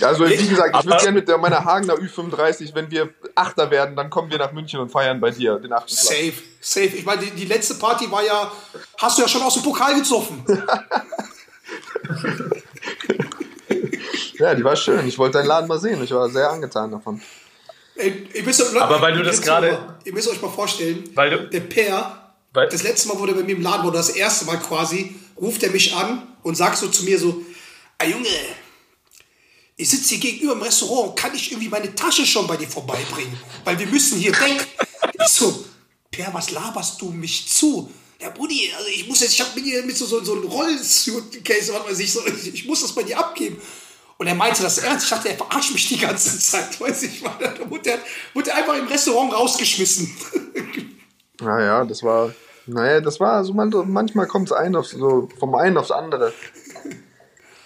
Also 0.00 0.26
wie 0.26 0.48
gesagt, 0.48 0.74
ich 0.78 0.84
würde 0.86 0.96
gerne 0.98 1.12
mit 1.12 1.28
der, 1.28 1.36
meiner 1.36 1.62
Hagener 1.62 1.94
Ü35, 1.94 2.74
wenn 2.74 2.90
wir 2.90 3.10
Achter 3.34 3.70
werden, 3.70 3.96
dann 3.96 4.08
kommen 4.08 4.30
wir 4.30 4.38
nach 4.38 4.52
München 4.52 4.80
und 4.80 4.90
feiern 4.90 5.20
bei 5.20 5.30
dir 5.30 5.56
den 5.58 5.72
achten. 5.72 5.92
Safe, 5.94 6.32
safe. 6.60 6.86
Ich 6.96 7.04
meine, 7.04 7.20
die, 7.22 7.30
die 7.32 7.44
letzte 7.44 7.74
Party 7.74 8.10
war 8.10 8.24
ja, 8.24 8.50
hast 8.98 9.18
du 9.18 9.22
ja 9.22 9.28
schon 9.28 9.42
aus 9.42 9.54
dem 9.54 9.62
Pokal 9.62 9.94
gezoffen. 9.94 10.42
Ja, 14.40 14.54
die 14.54 14.64
war 14.64 14.74
schön. 14.76 15.06
Ich 15.06 15.18
wollte 15.18 15.38
deinen 15.38 15.46
Laden 15.48 15.68
mal 15.68 15.78
sehen. 15.78 16.02
Ich 16.02 16.10
war 16.12 16.28
sehr 16.30 16.50
angetan 16.50 16.90
davon. 16.90 17.20
Ey, 17.96 18.26
ihr 18.32 18.42
müsst, 18.42 18.62
Aber 18.76 19.00
weil 19.02 19.12
du 19.14 19.22
das 19.22 19.40
gerade- 19.42 19.96
Ihr 20.04 20.14
müsst 20.14 20.28
euch 20.28 20.40
mal 20.40 20.50
vorstellen, 20.50 21.08
Weil 21.14 21.30
du- 21.30 21.48
der 21.50 21.60
Per, 21.60 22.34
Weil- 22.54 22.68
das 22.68 22.82
letzte 22.82 23.08
Mal, 23.08 23.26
der 23.26 23.34
bei 23.34 23.42
mir 23.42 23.54
im 23.56 23.62
Laden 23.62 23.84
war, 23.84 23.92
das 23.92 24.08
erste 24.10 24.46
Mal 24.46 24.56
quasi, 24.58 25.14
ruft 25.40 25.62
er 25.62 25.70
mich 25.70 25.94
an 25.94 26.26
und 26.42 26.56
sagt 26.56 26.78
so 26.78 26.88
zu 26.88 27.04
mir 27.04 27.18
so, 27.18 27.42
ah 27.98 28.04
Junge, 28.06 28.26
ich 29.76 29.88
sitze 29.90 30.10
hier 30.14 30.18
gegenüber 30.18 30.54
im 30.54 30.62
Restaurant, 30.62 31.16
kann 31.16 31.34
ich 31.34 31.50
irgendwie 31.52 31.68
meine 31.68 31.94
Tasche 31.94 32.24
schon 32.26 32.46
bei 32.46 32.56
dir 32.56 32.68
vorbeibringen? 32.68 33.38
Weil 33.64 33.78
wir 33.78 33.86
müssen 33.86 34.18
hier 34.18 34.32
weg. 34.32 34.66
Ich 35.20 35.28
so, 35.28 35.64
Per, 36.10 36.32
was 36.32 36.50
laberst 36.50 37.00
du 37.02 37.10
mich 37.10 37.48
zu? 37.48 37.90
Ja, 38.20 38.30
Brudi, 38.30 38.70
also 38.76 38.88
ich 38.88 39.06
muss 39.08 39.20
jetzt, 39.20 39.32
ich 39.32 39.40
habe 39.40 39.50
mit 39.54 39.64
dir 39.64 39.82
mit 39.82 39.96
so, 39.96 40.04
so, 40.06 40.22
so 40.24 40.32
einem 40.34 40.44
Rollsuit-Case, 40.44 41.72
was 41.72 41.90
weiß 41.90 41.98
ich, 42.00 42.12
so, 42.12 42.20
ich, 42.26 42.54
ich 42.54 42.66
muss 42.66 42.80
das 42.82 42.92
bei 42.94 43.02
dir 43.02 43.18
abgeben. 43.18 43.56
Und 44.20 44.26
er 44.26 44.34
meinte 44.34 44.62
das 44.62 44.76
ernst. 44.76 45.04
Ich 45.04 45.10
dachte, 45.10 45.30
er 45.30 45.36
verarscht 45.36 45.72
mich 45.72 45.88
die 45.88 45.96
ganze 45.96 46.38
Zeit. 46.38 46.78
Weiß 46.78 47.04
ich, 47.04 47.22
mal. 47.22 47.32
Da 47.40 47.70
wurde 47.70 47.92
er, 47.92 47.98
wurde 48.34 48.54
einfach 48.54 48.74
im 48.76 48.86
Restaurant 48.86 49.32
rausgeschmissen. 49.32 50.14
Naja, 51.42 51.86
das 51.86 52.02
war. 52.02 52.34
Naja, 52.66 53.00
das 53.00 53.18
war 53.18 53.42
so 53.44 53.54
man, 53.54 53.72
manchmal 53.86 54.26
kommt 54.26 54.48
es 54.48 54.52
ein 54.52 54.74
so 54.82 55.26
vom 55.38 55.54
einen 55.54 55.78
aufs 55.78 55.90
andere. 55.90 56.34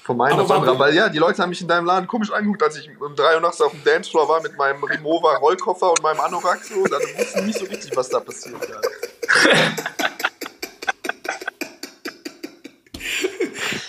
Vom 0.04 0.20
einen 0.20 0.38
aufs 0.38 0.52
andere. 0.52 0.78
Weil 0.78 0.94
ja, 0.94 1.08
die 1.08 1.18
Leute 1.18 1.42
haben 1.42 1.50
mich 1.50 1.60
in 1.60 1.66
deinem 1.66 1.86
Laden 1.86 2.06
komisch 2.06 2.30
angeguckt, 2.30 2.62
als 2.62 2.76
ich 2.76 2.88
um 3.00 3.16
3 3.16 3.34
Uhr 3.34 3.40
nachts 3.40 3.60
auf 3.60 3.72
dem 3.72 3.82
Dancefloor 3.82 4.28
war 4.28 4.40
mit 4.40 4.56
meinem 4.56 4.84
Rimowa 4.84 5.34
Rollkoffer 5.38 5.90
und 5.90 6.04
meinem 6.04 6.20
Anorak 6.20 6.62
so. 6.62 6.86
Da 6.86 6.98
wussten 7.18 7.46
nicht 7.46 7.58
so 7.58 7.64
richtig, 7.64 7.96
was 7.96 8.10
da 8.10 8.20
passiert. 8.20 8.64
Ja. 8.68 8.80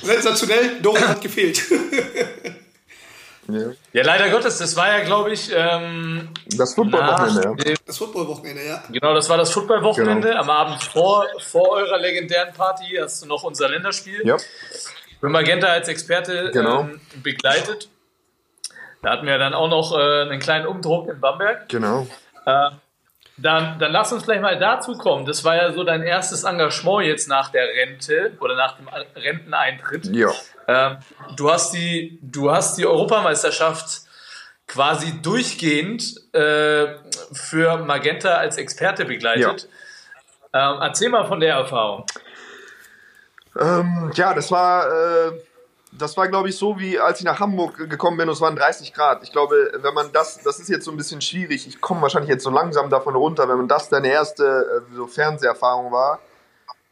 Sensationell, 0.05 0.79
Dorian 0.81 1.07
hat 1.09 1.21
gefehlt. 1.21 1.61
Ja. 3.47 3.71
Ja, 3.93 4.03
leider 4.03 4.29
Gottes, 4.29 4.57
das 4.57 4.75
war 4.75 4.87
ja, 4.97 5.03
glaube 5.05 5.31
ich, 5.31 5.51
ähm, 5.55 6.29
Das 6.57 6.73
Footballwochenende, 6.73 7.69
ja. 7.69 7.75
Das 7.85 7.97
Footballwochenende, 7.99 8.65
ja. 8.65 8.83
Genau, 8.91 9.13
das 9.13 9.29
war 9.29 9.37
das 9.37 9.51
Footballwochenende. 9.51 10.29
Genau. 10.29 10.41
Am 10.41 10.49
Abend 10.49 10.81
vor, 10.83 11.27
vor 11.39 11.69
eurer 11.69 11.99
legendären 11.99 12.53
Party 12.55 12.97
hast 12.99 13.21
du 13.21 13.27
noch 13.27 13.43
unser 13.43 13.69
Länderspiel 13.69 14.21
Ja, 14.25 14.37
für 15.19 15.29
Magenta 15.29 15.67
als 15.67 15.87
Experte 15.89 16.49
Genau. 16.53 16.81
ähm, 16.81 16.99
begleitet. 17.21 17.87
Da 19.03 19.11
hatten 19.11 19.27
wir 19.27 19.37
dann 19.37 19.53
auch 19.53 19.69
noch 19.69 19.95
äh, 19.95 20.21
einen 20.23 20.39
kleinen 20.39 20.65
Umdruck 20.65 21.07
in 21.07 21.19
Bamberg. 21.19 21.69
genau. 21.69 22.07
Äh, 22.47 22.69
dann, 23.37 23.79
dann 23.79 23.91
lass 23.91 24.13
uns 24.13 24.23
gleich 24.23 24.39
mal 24.39 24.57
dazu 24.57 24.93
kommen. 24.93 25.25
Das 25.25 25.43
war 25.43 25.55
ja 25.55 25.71
so 25.73 25.83
dein 25.83 26.03
erstes 26.03 26.43
Engagement 26.43 27.05
jetzt 27.05 27.27
nach 27.27 27.49
der 27.49 27.67
Rente 27.67 28.33
oder 28.39 28.55
nach 28.55 28.77
dem 28.77 28.87
Renteneintritt. 28.87 30.07
Ja. 30.07 30.31
Ähm, 30.67 30.97
du, 31.35 31.51
hast 31.51 31.73
die, 31.73 32.19
du 32.21 32.51
hast 32.51 32.77
die 32.77 32.85
Europameisterschaft 32.85 34.01
quasi 34.67 35.21
durchgehend 35.21 36.33
äh, 36.33 36.87
für 37.33 37.77
Magenta 37.77 38.35
als 38.35 38.57
Experte 38.57 39.05
begleitet. 39.05 39.67
Ähm, 40.53 40.77
erzähl 40.81 41.09
mal 41.09 41.25
von 41.25 41.39
der 41.39 41.55
Erfahrung. 41.55 42.05
Ähm, 43.59 44.11
ja, 44.15 44.33
das 44.33 44.49
war, 44.51 44.87
äh, 44.87 45.31
das 45.97 46.17
war, 46.17 46.27
glaube 46.27 46.49
ich, 46.49 46.57
so 46.57 46.79
wie 46.79 46.99
als 46.99 47.19
ich 47.19 47.25
nach 47.25 47.39
Hamburg 47.39 47.89
gekommen 47.89 48.17
bin 48.17 48.27
und 48.27 48.33
es 48.33 48.41
waren 48.41 48.55
30 48.55 48.93
Grad. 48.93 49.23
Ich 49.23 49.31
glaube, 49.31 49.71
wenn 49.81 49.93
man 49.93 50.11
das, 50.11 50.41
das 50.43 50.59
ist 50.59 50.69
jetzt 50.69 50.85
so 50.85 50.91
ein 50.91 50.97
bisschen 50.97 51.21
schwierig. 51.21 51.67
Ich 51.67 51.81
komme 51.81 52.01
wahrscheinlich 52.01 52.29
jetzt 52.29 52.43
so 52.43 52.49
langsam 52.49 52.89
davon 52.89 53.15
runter, 53.15 53.47
wenn 53.47 53.57
man 53.57 53.67
das 53.67 53.89
deine 53.89 54.09
erste 54.09 54.83
äh, 54.91 54.95
so 54.95 55.07
Fernseherfahrung 55.07 55.91
war. 55.91 56.19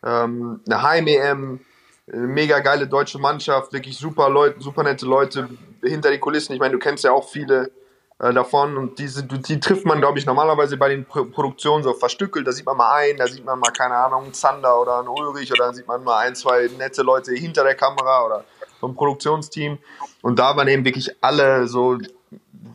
Ähm, 0.03 0.61
eine 0.65 0.81
Heim-EM, 0.83 1.59
mega 2.07 2.59
geile 2.59 2.87
deutsche 2.87 3.19
Mannschaft, 3.19 3.73
wirklich 3.73 3.97
super 3.97 4.29
Leute, 4.29 4.61
super 4.61 4.83
nette 4.83 5.05
Leute 5.05 5.49
hinter 5.81 6.09
den 6.09 6.19
Kulissen. 6.19 6.53
Ich 6.53 6.59
meine, 6.59 6.73
du 6.73 6.79
kennst 6.79 7.03
ja 7.03 7.11
auch 7.11 7.29
viele 7.29 7.71
äh, 8.19 8.33
davon 8.33 8.77
und 8.77 8.99
diese, 8.99 9.23
die, 9.23 9.41
die 9.41 9.59
trifft 9.59 9.85
man, 9.85 9.99
glaube 9.99 10.19
ich, 10.19 10.25
normalerweise 10.25 10.77
bei 10.77 10.89
den 10.89 11.05
Pro 11.05 11.25
Produktionen 11.25 11.83
so 11.83 11.93
verstückelt. 11.93 12.47
Da 12.47 12.51
sieht 12.51 12.65
man 12.65 12.77
mal 12.77 12.93
einen, 12.93 13.17
da 13.17 13.27
sieht 13.27 13.45
man 13.45 13.59
mal, 13.59 13.71
keine 13.71 13.95
Ahnung, 13.95 14.23
einen 14.23 14.33
Zander 14.33 14.79
oder 14.79 14.99
einen 14.99 15.07
Ulrich 15.07 15.51
oder 15.51 15.65
dann 15.65 15.75
sieht 15.75 15.87
man 15.87 16.03
mal 16.03 16.19
ein, 16.19 16.35
zwei 16.35 16.69
nette 16.77 17.01
Leute 17.01 17.33
hinter 17.33 17.63
der 17.63 17.75
Kamera 17.75 18.25
oder 18.25 18.45
vom 18.83 18.95
Produktionsteam. 18.95 19.77
Und 20.21 20.39
da 20.39 20.57
waren 20.57 20.67
eben 20.67 20.83
wirklich 20.83 21.15
alle 21.21 21.67
so 21.67 21.97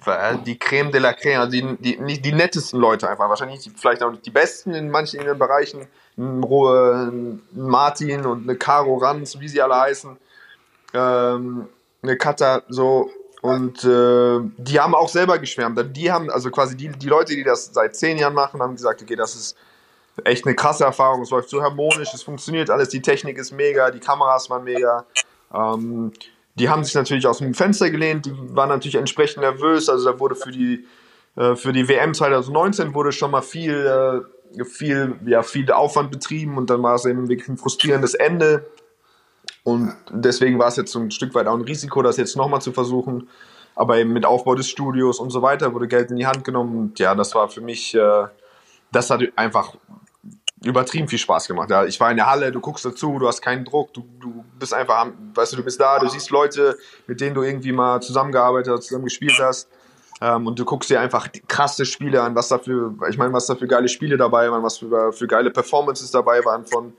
äh, 0.06 0.38
die 0.46 0.58
Creme 0.58 0.90
de 0.90 1.00
la 1.00 1.12
Creme, 1.12 1.40
also 1.40 1.52
die, 1.52 1.76
die, 1.80 1.98
nicht 1.98 2.24
die 2.24 2.32
nettesten 2.32 2.80
Leute 2.80 3.10
einfach. 3.10 3.28
Wahrscheinlich 3.28 3.60
die, 3.60 3.70
vielleicht 3.70 4.02
auch 4.02 4.10
nicht 4.10 4.24
die 4.24 4.30
besten 4.30 4.72
in 4.72 4.90
manchen 4.90 5.20
Bereichen. 5.38 5.86
Ein, 6.16 6.42
ein 6.42 7.42
Martin 7.52 8.24
und 8.24 8.44
eine 8.44 8.56
Caro 8.56 8.96
Ranz, 8.96 9.38
wie 9.38 9.48
sie 9.48 9.60
alle 9.60 9.76
heißen. 9.76 10.16
Ähm, 10.94 11.68
eine 12.02 12.16
Kata, 12.16 12.62
so. 12.68 13.10
Und 13.42 13.84
äh, 13.84 14.40
die 14.56 14.80
haben 14.80 14.94
auch 14.94 15.10
selber 15.10 15.38
geschwärmt. 15.38 15.94
Die 15.94 16.10
haben, 16.10 16.30
also 16.30 16.50
quasi 16.50 16.74
die, 16.74 16.88
die 16.88 17.06
Leute, 17.06 17.34
die 17.34 17.44
das 17.44 17.66
seit 17.66 17.94
zehn 17.94 18.16
Jahren 18.16 18.34
machen, 18.34 18.62
haben 18.62 18.76
gesagt, 18.76 19.02
okay, 19.02 19.14
das 19.14 19.34
ist 19.34 19.56
echt 20.24 20.46
eine 20.46 20.56
krasse 20.56 20.84
Erfahrung. 20.84 21.20
Es 21.20 21.30
läuft 21.30 21.50
so 21.50 21.62
harmonisch, 21.62 22.14
es 22.14 22.22
funktioniert 22.22 22.70
alles, 22.70 22.88
die 22.88 23.02
Technik 23.02 23.36
ist 23.36 23.52
mega, 23.52 23.90
die 23.90 24.00
Kameras 24.00 24.48
waren 24.48 24.64
mega. 24.64 25.04
Ähm, 25.52 26.12
die 26.54 26.68
haben 26.68 26.84
sich 26.84 26.94
natürlich 26.94 27.26
aus 27.26 27.38
dem 27.38 27.54
Fenster 27.54 27.90
gelehnt, 27.90 28.26
die 28.26 28.32
waren 28.54 28.68
natürlich 28.68 28.96
entsprechend 28.96 29.42
nervös. 29.42 29.88
Also 29.88 30.12
da 30.12 30.18
wurde 30.18 30.34
für 30.34 30.50
die, 30.50 30.86
äh, 31.36 31.54
für 31.54 31.72
die 31.72 31.88
WM 31.88 32.14
2019 32.14 32.94
wurde 32.94 33.12
schon 33.12 33.30
mal 33.30 33.42
viel, 33.42 34.26
äh, 34.56 34.64
viel, 34.64 35.16
ja, 35.26 35.42
viel 35.42 35.70
Aufwand 35.70 36.10
betrieben 36.10 36.56
und 36.56 36.70
dann 36.70 36.82
war 36.82 36.94
es 36.94 37.04
eben 37.04 37.28
wirklich 37.28 37.48
ein 37.48 37.58
frustrierendes 37.58 38.14
Ende. 38.14 38.66
Und 39.62 39.94
deswegen 40.10 40.58
war 40.58 40.68
es 40.68 40.76
jetzt 40.76 40.92
so 40.92 40.98
ein 40.98 41.10
Stück 41.10 41.34
weit 41.34 41.46
auch 41.46 41.54
ein 41.54 41.60
Risiko, 41.60 42.02
das 42.02 42.16
jetzt 42.16 42.36
nochmal 42.36 42.62
zu 42.62 42.72
versuchen. 42.72 43.28
Aber 43.74 43.98
eben 43.98 44.12
mit 44.12 44.24
Aufbau 44.24 44.54
des 44.54 44.68
Studios 44.68 45.20
und 45.20 45.30
so 45.30 45.42
weiter 45.42 45.72
wurde 45.74 45.86
Geld 45.86 46.10
in 46.10 46.16
die 46.16 46.26
Hand 46.26 46.42
genommen. 46.42 46.76
Und 46.76 46.98
ja, 46.98 47.14
das 47.14 47.34
war 47.34 47.48
für 47.48 47.60
mich, 47.60 47.94
äh, 47.94 48.24
das 48.90 49.10
hat 49.10 49.22
einfach 49.36 49.76
übertrieben 50.64 51.08
viel 51.08 51.18
Spaß 51.18 51.46
gemacht. 51.46 51.70
Ja, 51.70 51.84
ich 51.84 51.98
war 52.00 52.10
in 52.10 52.16
der 52.16 52.26
Halle, 52.26 52.50
du 52.50 52.60
guckst 52.60 52.84
dazu, 52.84 53.18
du 53.18 53.28
hast 53.28 53.40
keinen 53.42 53.64
Druck, 53.64 53.92
du, 53.94 54.04
du 54.20 54.44
bist 54.58 54.74
einfach, 54.74 55.06
weißt 55.34 55.52
du, 55.52 55.58
du 55.58 55.62
bist 55.62 55.80
da, 55.80 55.98
du 55.98 56.08
siehst 56.08 56.30
Leute, 56.30 56.76
mit 57.06 57.20
denen 57.20 57.34
du 57.34 57.42
irgendwie 57.42 57.72
mal 57.72 58.00
zusammengearbeitet 58.00 58.72
hast, 58.72 58.86
zusammen 58.86 59.04
gespielt 59.04 59.38
hast. 59.38 59.68
Ähm, 60.20 60.46
und 60.46 60.58
du 60.58 60.64
guckst 60.64 60.90
dir 60.90 61.00
einfach 61.00 61.28
krasse 61.46 61.86
Spiele 61.86 62.22
an, 62.22 62.34
was 62.34 62.48
da 62.48 62.58
für, 62.58 62.94
ich 63.08 63.18
meine, 63.18 63.32
was 63.32 63.46
da 63.46 63.54
für 63.54 63.68
geile 63.68 63.88
Spiele 63.88 64.16
dabei 64.16 64.50
waren, 64.50 64.62
was 64.62 64.78
für, 64.78 65.12
für 65.12 65.26
geile 65.28 65.50
Performances 65.50 66.10
dabei 66.10 66.44
waren 66.44 66.66
von, 66.66 66.92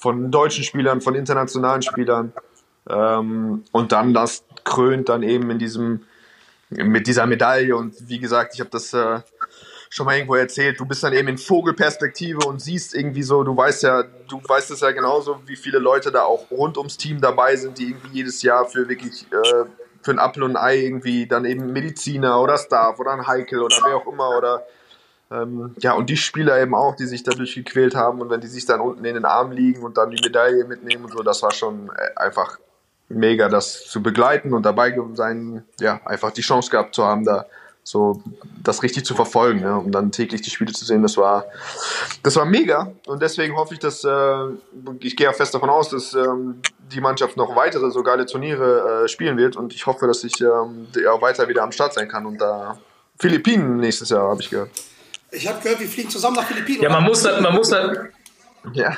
von 0.00 0.30
deutschen 0.30 0.64
Spielern, 0.64 1.00
von 1.00 1.14
internationalen 1.14 1.82
Spielern. 1.82 2.32
Ähm, 2.88 3.64
und 3.70 3.92
dann 3.92 4.14
das 4.14 4.44
krönt 4.64 5.10
dann 5.10 5.22
eben 5.22 5.50
in 5.50 5.58
diesem, 5.58 6.04
mit 6.70 7.06
dieser 7.06 7.26
Medaille. 7.26 7.76
Und 7.76 8.08
wie 8.08 8.18
gesagt, 8.18 8.54
ich 8.54 8.60
habe 8.60 8.70
das 8.70 8.94
äh, 8.94 9.20
schon 9.94 10.06
mal 10.06 10.16
irgendwo 10.16 10.34
erzählt, 10.34 10.80
du 10.80 10.86
bist 10.86 11.04
dann 11.04 11.12
eben 11.12 11.28
in 11.28 11.38
Vogelperspektive 11.38 12.44
und 12.48 12.60
siehst 12.60 12.96
irgendwie 12.96 13.22
so, 13.22 13.44
du 13.44 13.56
weißt 13.56 13.84
ja, 13.84 14.02
du 14.02 14.40
weißt 14.44 14.72
es 14.72 14.80
ja 14.80 14.90
genauso, 14.90 15.40
wie 15.46 15.54
viele 15.54 15.78
Leute 15.78 16.10
da 16.10 16.24
auch 16.24 16.50
rund 16.50 16.76
ums 16.78 16.96
Team 16.96 17.20
dabei 17.20 17.54
sind, 17.54 17.78
die 17.78 17.90
irgendwie 17.90 18.08
jedes 18.08 18.42
Jahr 18.42 18.66
für 18.66 18.88
wirklich 18.88 19.24
äh, 19.30 19.64
für 20.02 20.10
ein 20.10 20.18
Apfel 20.18 20.42
und 20.42 20.56
ein 20.56 20.64
Ei 20.64 20.78
irgendwie 20.78 21.28
dann 21.28 21.44
eben 21.44 21.72
Mediziner 21.72 22.40
oder 22.40 22.58
Staff 22.58 22.98
oder 22.98 23.12
ein 23.12 23.24
Heikel 23.28 23.60
oder 23.60 23.76
wer 23.84 23.94
auch 23.94 24.06
immer 24.08 24.36
oder 24.36 24.66
ähm, 25.30 25.76
ja, 25.78 25.92
und 25.92 26.10
die 26.10 26.16
Spieler 26.16 26.60
eben 26.60 26.74
auch, 26.74 26.96
die 26.96 27.06
sich 27.06 27.22
dadurch 27.22 27.54
gequält 27.54 27.94
haben 27.94 28.20
und 28.20 28.30
wenn 28.30 28.40
die 28.40 28.48
sich 28.48 28.66
dann 28.66 28.80
unten 28.80 29.04
in 29.04 29.14
den 29.14 29.24
Arm 29.24 29.52
liegen 29.52 29.84
und 29.84 29.96
dann 29.96 30.10
die 30.10 30.20
Medaille 30.20 30.64
mitnehmen 30.64 31.04
und 31.04 31.12
so, 31.12 31.22
das 31.22 31.40
war 31.44 31.52
schon 31.52 31.88
äh, 31.90 32.18
einfach 32.18 32.58
mega, 33.08 33.48
das 33.48 33.84
zu 33.84 34.02
begleiten 34.02 34.54
und 34.54 34.66
dabei 34.66 34.92
sein, 35.14 35.64
ja, 35.78 36.00
einfach 36.04 36.32
die 36.32 36.42
Chance 36.42 36.68
gehabt 36.68 36.96
zu 36.96 37.04
haben, 37.04 37.24
da 37.24 37.46
so 37.86 38.22
das 38.62 38.82
richtig 38.82 39.04
zu 39.04 39.14
verfolgen, 39.14 39.60
ja, 39.60 39.76
um 39.76 39.92
dann 39.92 40.10
täglich 40.10 40.40
die 40.40 40.48
Spiele 40.50 40.72
zu 40.72 40.84
sehen, 40.86 41.02
das 41.02 41.16
war, 41.18 41.44
das 42.22 42.34
war 42.36 42.46
mega 42.46 42.90
und 43.06 43.20
deswegen 43.22 43.54
hoffe 43.56 43.74
ich, 43.74 43.80
dass, 43.80 44.02
äh, 44.04 44.44
ich 45.00 45.16
gehe 45.16 45.26
ja 45.26 45.32
fest 45.34 45.54
davon 45.54 45.68
aus, 45.68 45.90
dass 45.90 46.14
ähm, 46.14 46.60
die 46.92 47.00
Mannschaft 47.02 47.36
noch 47.36 47.54
weitere 47.54 47.90
so 47.90 48.02
geile 48.02 48.24
Turniere 48.24 49.04
äh, 49.04 49.08
spielen 49.08 49.36
wird 49.36 49.56
und 49.56 49.74
ich 49.74 49.84
hoffe, 49.86 50.06
dass 50.06 50.24
ich 50.24 50.40
ähm, 50.40 50.86
ja, 50.96 51.20
weiter 51.20 51.46
wieder 51.48 51.62
am 51.62 51.72
Start 51.72 51.92
sein 51.94 52.08
kann 52.08 52.24
und 52.24 52.38
da 52.40 52.78
Philippinen 53.18 53.76
nächstes 53.76 54.08
Jahr, 54.08 54.30
habe 54.30 54.40
ich 54.40 54.48
gehört. 54.50 54.70
Ich 55.30 55.46
habe 55.46 55.60
gehört, 55.62 55.80
wir 55.80 55.88
fliegen 55.88 56.08
zusammen 56.10 56.36
nach 56.36 56.44
Philippinen. 56.46 56.82
Ja, 56.82 56.88
man 56.90 57.04
muss, 57.04 57.22
da- 57.22 57.40
man 57.40 57.54
muss, 57.54 57.68
da- 57.68 57.92
Ja. 58.72 58.96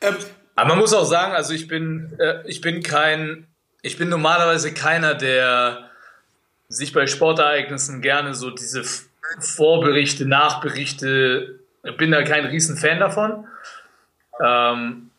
Ähm, 0.00 0.16
aber 0.56 0.68
man 0.70 0.78
muss 0.78 0.92
auch 0.92 1.04
sagen, 1.04 1.32
also 1.34 1.52
ich 1.54 1.66
bin, 1.68 2.16
äh, 2.18 2.42
ich 2.46 2.60
bin 2.60 2.82
kein, 2.82 3.46
ich 3.82 3.96
bin 3.98 4.08
normalerweise 4.08 4.72
keiner, 4.74 5.14
der 5.14 5.90
sich 6.74 6.92
bei 6.92 7.06
Sportereignissen 7.06 8.02
gerne 8.02 8.34
so 8.34 8.50
diese 8.50 8.82
Vorberichte, 9.38 10.26
Nachberichte, 10.26 11.60
bin 11.96 12.10
da 12.10 12.22
kein 12.22 12.44
riesen 12.44 12.76
Fan 12.76 12.98
davon. 12.98 13.46
Ähm, 14.44 15.10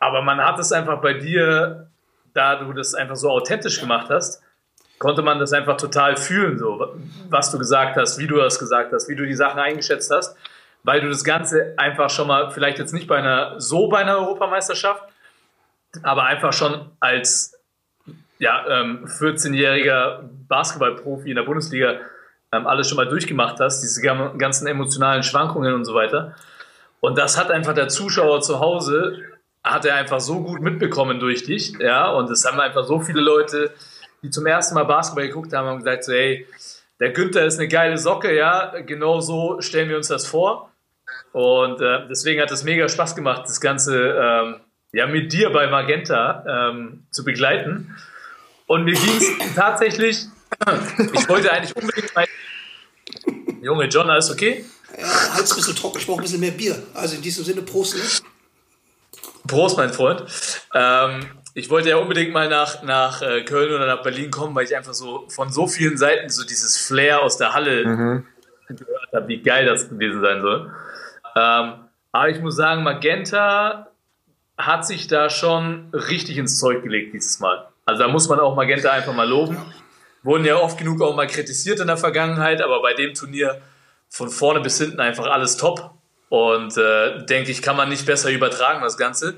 aber 0.00 0.22
man 0.22 0.40
hat 0.40 0.58
es 0.58 0.72
einfach 0.72 1.00
bei 1.00 1.14
dir, 1.14 1.88
da 2.32 2.56
du 2.56 2.72
das 2.72 2.94
einfach 2.94 3.16
so 3.16 3.30
authentisch 3.30 3.80
gemacht 3.80 4.08
hast, 4.10 4.42
konnte 4.98 5.22
man 5.22 5.38
das 5.38 5.52
einfach 5.52 5.76
total 5.76 6.16
fühlen, 6.16 6.58
so 6.58 6.96
was 7.28 7.50
du 7.50 7.58
gesagt 7.58 7.96
hast, 7.96 8.18
wie 8.18 8.26
du 8.26 8.36
das 8.36 8.58
gesagt 8.58 8.92
hast, 8.92 9.08
wie 9.08 9.14
du 9.14 9.26
die 9.26 9.34
Sachen 9.34 9.60
eingeschätzt 9.60 10.10
hast, 10.10 10.36
weil 10.82 11.00
du 11.00 11.08
das 11.08 11.24
Ganze 11.24 11.74
einfach 11.76 12.10
schon 12.10 12.28
mal, 12.28 12.50
vielleicht 12.50 12.78
jetzt 12.78 12.94
nicht 12.94 13.06
bei 13.06 13.18
einer, 13.18 13.60
so 13.60 13.88
bei 13.88 13.98
einer 13.98 14.16
Europameisterschaft, 14.16 15.02
aber 16.02 16.24
einfach 16.24 16.52
schon 16.52 16.90
als 17.00 17.57
ja, 18.38 18.64
ähm, 18.68 19.06
14-jähriger 19.06 20.20
Basketballprofi 20.48 21.30
in 21.30 21.36
der 21.36 21.42
Bundesliga 21.42 22.00
ähm, 22.52 22.66
alles 22.66 22.88
schon 22.88 22.96
mal 22.96 23.08
durchgemacht 23.08 23.60
hast, 23.60 23.82
diese 23.82 24.00
ganzen 24.02 24.66
emotionalen 24.66 25.22
Schwankungen 25.22 25.74
und 25.74 25.84
so 25.84 25.94
weiter. 25.94 26.34
Und 27.00 27.18
das 27.18 27.38
hat 27.38 27.50
einfach 27.50 27.74
der 27.74 27.88
Zuschauer 27.88 28.40
zu 28.40 28.60
Hause, 28.60 29.22
hat 29.62 29.84
er 29.84 29.96
einfach 29.96 30.20
so 30.20 30.42
gut 30.42 30.60
mitbekommen 30.60 31.20
durch 31.20 31.44
dich, 31.44 31.78
ja, 31.78 32.10
und 32.10 32.30
es 32.30 32.44
haben 32.44 32.58
einfach 32.58 32.84
so 32.84 33.00
viele 33.00 33.20
Leute, 33.20 33.70
die 34.22 34.30
zum 34.30 34.46
ersten 34.46 34.74
Mal 34.74 34.84
Basketball 34.84 35.28
geguckt 35.28 35.52
haben, 35.52 35.66
haben 35.66 35.78
gesagt 35.78 36.04
so, 36.04 36.12
hey, 36.12 36.46
der 37.00 37.10
Günther 37.10 37.44
ist 37.44 37.58
eine 37.58 37.68
geile 37.68 37.98
Socke, 37.98 38.34
ja, 38.34 38.72
genau 38.80 39.20
so 39.20 39.60
stellen 39.60 39.88
wir 39.88 39.96
uns 39.96 40.08
das 40.08 40.26
vor. 40.26 40.72
Und 41.32 41.80
äh, 41.80 42.06
deswegen 42.08 42.40
hat 42.40 42.50
es 42.50 42.64
mega 42.64 42.88
Spaß 42.88 43.14
gemacht, 43.14 43.42
das 43.44 43.60
Ganze 43.60 44.16
ähm, 44.20 44.56
ja, 44.92 45.06
mit 45.06 45.32
dir 45.32 45.50
bei 45.50 45.68
Magenta 45.68 46.70
ähm, 46.70 47.06
zu 47.10 47.24
begleiten. 47.24 47.96
Und 48.68 48.84
mir 48.84 48.94
ging 48.94 49.16
es 49.16 49.54
tatsächlich, 49.56 50.26
ich 51.12 51.28
wollte 51.28 51.50
eigentlich 51.50 51.74
unbedingt 51.74 52.14
mein. 52.14 52.26
Junge, 53.60 53.86
John, 53.86 54.08
alles 54.08 54.30
okay? 54.30 54.64
ja, 54.96 55.34
Hals 55.34 55.52
ein 55.52 55.56
bisschen 55.56 55.76
trocken, 55.76 55.98
ich 55.98 56.06
brauche 56.06 56.20
ein 56.20 56.22
bisschen 56.22 56.40
mehr 56.40 56.50
Bier. 56.50 56.80
Also 56.94 57.16
in 57.16 57.22
diesem 57.22 57.44
Sinne, 57.44 57.62
Prost. 57.62 57.96
Ne? 57.96 58.02
Prost, 59.46 59.76
mein 59.76 59.92
Freund. 59.92 60.24
Ähm, 60.74 61.26
ich 61.54 61.70
wollte 61.70 61.88
ja 61.88 61.96
unbedingt 61.96 62.32
mal 62.32 62.48
nach, 62.48 62.82
nach 62.82 63.22
äh, 63.22 63.42
Köln 63.42 63.72
oder 63.72 63.86
nach 63.86 64.02
Berlin 64.02 64.30
kommen, 64.30 64.54
weil 64.54 64.64
ich 64.64 64.76
einfach 64.76 64.94
so 64.94 65.26
von 65.28 65.50
so 65.50 65.66
vielen 65.66 65.96
Seiten 65.96 66.28
so 66.28 66.44
dieses 66.44 66.76
Flair 66.76 67.22
aus 67.22 67.36
der 67.36 67.54
Halle 67.54 67.82
gehört 68.68 69.12
habe, 69.14 69.28
wie 69.28 69.42
geil 69.42 69.66
das 69.66 69.88
gewesen 69.88 70.20
sein 70.20 70.42
soll. 70.42 70.72
Ähm, 71.36 71.72
aber 72.12 72.28
ich 72.28 72.40
muss 72.40 72.56
sagen, 72.56 72.82
Magenta 72.82 73.88
hat 74.56 74.86
sich 74.86 75.06
da 75.06 75.30
schon 75.30 75.88
richtig 75.92 76.36
ins 76.36 76.58
Zeug 76.58 76.82
gelegt 76.82 77.14
dieses 77.14 77.40
Mal. 77.40 77.68
Also 77.88 78.02
da 78.02 78.08
muss 78.08 78.28
man 78.28 78.38
auch 78.38 78.54
Magenta 78.54 78.90
einfach 78.90 79.14
mal 79.14 79.26
loben. 79.26 79.56
Wurden 80.22 80.44
ja 80.44 80.56
oft 80.56 80.76
genug 80.76 81.00
auch 81.00 81.16
mal 81.16 81.26
kritisiert 81.26 81.80
in 81.80 81.86
der 81.86 81.96
Vergangenheit, 81.96 82.60
aber 82.60 82.82
bei 82.82 82.92
dem 82.92 83.14
Turnier 83.14 83.62
von 84.10 84.28
vorne 84.28 84.60
bis 84.60 84.76
hinten 84.76 85.00
einfach 85.00 85.24
alles 85.24 85.56
top. 85.56 85.92
Und 86.28 86.76
äh, 86.76 87.24
denke 87.24 87.50
ich, 87.50 87.62
kann 87.62 87.78
man 87.78 87.88
nicht 87.88 88.04
besser 88.04 88.30
übertragen, 88.30 88.82
das 88.82 88.98
Ganze. 88.98 89.36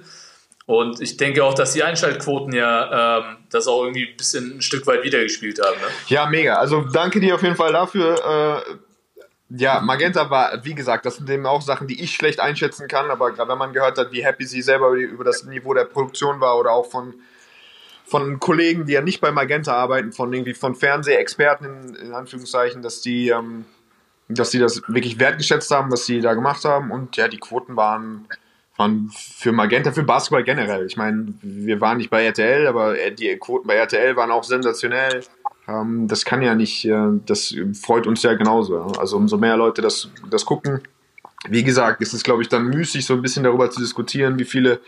Und 0.67 1.01
ich 1.01 1.17
denke 1.17 1.45
auch, 1.45 1.55
dass 1.55 1.75
die 1.75 1.85
Einschaltquoten 1.85 2.53
ja 2.53 3.19
ähm, 3.19 3.37
das 3.51 3.69
auch 3.69 3.85
irgendwie 3.85 4.09
ein 4.09 4.17
bisschen 4.17 4.57
ein 4.57 4.63
Stück 4.63 4.85
weit 4.89 5.05
wiedergespielt 5.05 5.61
haben. 5.65 5.77
Ne? 5.81 5.87
Ja, 6.09 6.27
mega. 6.27 6.57
Also 6.57 6.81
danke 6.81 7.21
dir 7.21 7.37
auf 7.37 7.45
jeden 7.45 7.57
Fall 7.57 7.73
dafür. 7.73 8.65
Äh, 8.67 9.57
ja, 9.57 9.79
Magenta 9.79 10.29
war, 10.29 10.65
wie 10.65 10.75
gesagt, 10.75 11.07
das 11.07 11.19
sind 11.19 11.31
eben 11.31 11.47
auch 11.47 11.63
Sachen, 11.63 11.87
die 11.87 12.03
ich 12.03 12.15
schlecht 12.15 12.41
einschätzen 12.41 12.89
kann, 12.89 13.13
aber 13.13 13.31
gerade 13.31 13.49
wenn 13.49 13.59
man 13.59 13.73
gehört 13.73 13.97
hat, 13.97 14.11
wie 14.11 14.25
happy 14.25 14.45
sie 14.45 14.63
selber 14.63 14.91
über 14.91 15.23
das 15.23 15.45
Niveau 15.45 15.73
der 15.73 15.85
Produktion 15.85 16.41
war 16.41 16.59
oder 16.59 16.73
auch 16.73 16.91
von, 16.91 17.15
von 18.11 18.41
Kollegen, 18.41 18.87
die 18.87 18.93
ja 18.95 19.03
nicht 19.03 19.21
bei 19.21 19.31
Magenta 19.31 19.75
arbeiten, 19.75 20.13
von 20.13 20.33
irgendwie 20.33 20.55
von 20.55 20.75
Fernsehexperten 20.75 21.67
in, 21.67 21.95
in 21.95 22.13
Anführungszeichen, 22.13 22.83
dass 22.83 23.01
die, 23.01 23.29
ähm, 23.29 23.65
dass 24.29 24.51
die 24.51 24.59
das 24.59 24.83
wirklich 24.89 25.19
wertgeschätzt 25.19 25.71
haben, 25.71 25.93
was 25.93 26.07
sie 26.07 26.21
da 26.21 26.35
gemacht 26.35 26.65
haben 26.65 26.91
und 26.91 27.17
ja, 27.17 27.29
die 27.29 27.39
Quoten 27.39 27.77
waren, 27.77 28.27
waren 28.77 29.11
für 29.15 29.53
Magenta, 29.53 29.93
für 29.93 30.03
Basketball 30.03 30.43
generell. 30.43 30.87
Ich 30.87 30.97
meine, 30.97 31.35
wir 31.43 31.81
waren 31.81 31.99
nicht 31.99 32.11
bei 32.11 32.25
RTL, 32.25 32.67
aber 32.67 32.95
die 33.11 33.37
Quoten 33.37 33.69
bei 33.69 33.77
RTL 33.77 34.17
waren 34.17 34.33
auch 34.33 34.45
sensationell. 34.45 35.23
Ähm, 35.69 36.09
das 36.09 36.25
kann 36.25 36.43
ja 36.43 36.55
nicht, 36.55 36.85
äh, 36.87 37.11
das 37.27 37.55
freut 37.81 38.07
uns 38.07 38.23
ja 38.23 38.35
genauso. 38.35 38.81
Also 38.99 39.17
umso 39.19 39.39
mehr 39.39 39.57
Leute 39.57 39.83
das, 39.83 40.09
das 40.29 40.45
gucken. 40.45 40.83
Wie 41.49 41.63
gesagt, 41.63 42.03
ist 42.03 42.13
es, 42.13 42.23
glaube 42.23 42.43
ich, 42.43 42.49
dann 42.49 42.67
müßig, 42.67 43.07
so 43.07 43.15
ein 43.15 43.23
bisschen 43.23 43.45
darüber 43.45 43.71
zu 43.71 43.81
diskutieren, 43.81 44.39
wie 44.39 44.45
viele, 44.45 44.81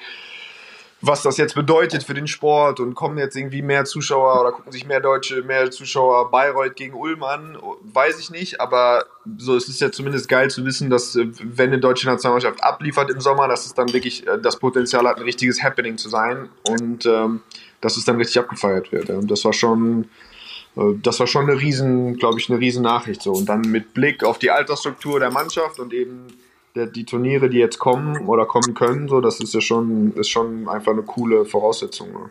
was 1.04 1.22
das 1.22 1.36
jetzt 1.36 1.56
bedeutet 1.56 2.04
für 2.04 2.14
den 2.14 2.28
Sport 2.28 2.78
und 2.78 2.94
kommen 2.94 3.18
jetzt 3.18 3.36
irgendwie 3.36 3.60
mehr 3.60 3.84
Zuschauer 3.84 4.40
oder 4.40 4.52
gucken 4.52 4.70
sich 4.70 4.86
mehr 4.86 5.00
Deutsche, 5.00 5.42
mehr 5.42 5.68
Zuschauer 5.72 6.30
Bayreuth 6.30 6.76
gegen 6.76 6.94
Ulm 6.94 7.24
an, 7.24 7.58
weiß 7.82 8.20
ich 8.20 8.30
nicht, 8.30 8.60
aber 8.60 9.04
so 9.36 9.56
es 9.56 9.68
ist 9.68 9.80
ja 9.80 9.90
zumindest 9.90 10.28
geil 10.28 10.48
zu 10.48 10.64
wissen, 10.64 10.90
dass 10.90 11.16
äh, 11.16 11.26
wenn 11.40 11.70
eine 11.70 11.80
deutsche 11.80 12.06
Nationalmannschaft 12.06 12.62
abliefert 12.62 13.10
im 13.10 13.20
Sommer, 13.20 13.48
dass 13.48 13.66
es 13.66 13.74
dann 13.74 13.92
wirklich 13.92 14.26
äh, 14.28 14.38
das 14.40 14.60
Potenzial 14.60 15.06
hat, 15.08 15.16
ein 15.16 15.24
richtiges 15.24 15.60
Happening 15.60 15.98
zu 15.98 16.08
sein 16.08 16.48
und 16.68 17.04
ähm, 17.04 17.42
dass 17.80 17.96
es 17.96 18.04
dann 18.04 18.16
richtig 18.16 18.38
abgefeiert 18.38 18.92
wird. 18.92 19.10
Und 19.10 19.28
das 19.28 19.44
war 19.44 19.52
schon, 19.52 20.04
äh, 20.76 20.94
das 21.02 21.18
war 21.18 21.26
schon 21.26 21.50
eine 21.50 21.60
riesen, 21.60 22.16
glaube 22.16 22.38
ich, 22.38 22.48
eine 22.48 22.60
riesen 22.60 22.84
Nachricht 22.84 23.22
so. 23.22 23.32
Und 23.32 23.48
dann 23.48 23.62
mit 23.62 23.92
Blick 23.92 24.22
auf 24.22 24.38
die 24.38 24.52
Altersstruktur 24.52 25.18
der 25.18 25.32
Mannschaft 25.32 25.80
und 25.80 25.92
eben 25.92 26.28
der, 26.74 26.86
die 26.86 27.04
Turniere, 27.04 27.48
die 27.48 27.58
jetzt 27.58 27.78
kommen 27.78 28.26
oder 28.26 28.46
kommen 28.46 28.74
können, 28.74 29.08
so, 29.08 29.20
das 29.20 29.40
ist 29.40 29.54
ja 29.54 29.60
schon, 29.60 30.14
ist 30.14 30.28
schon 30.28 30.68
einfach 30.68 30.92
eine 30.92 31.02
coole 31.02 31.44
Voraussetzung. 31.44 32.12
Ne? 32.12 32.30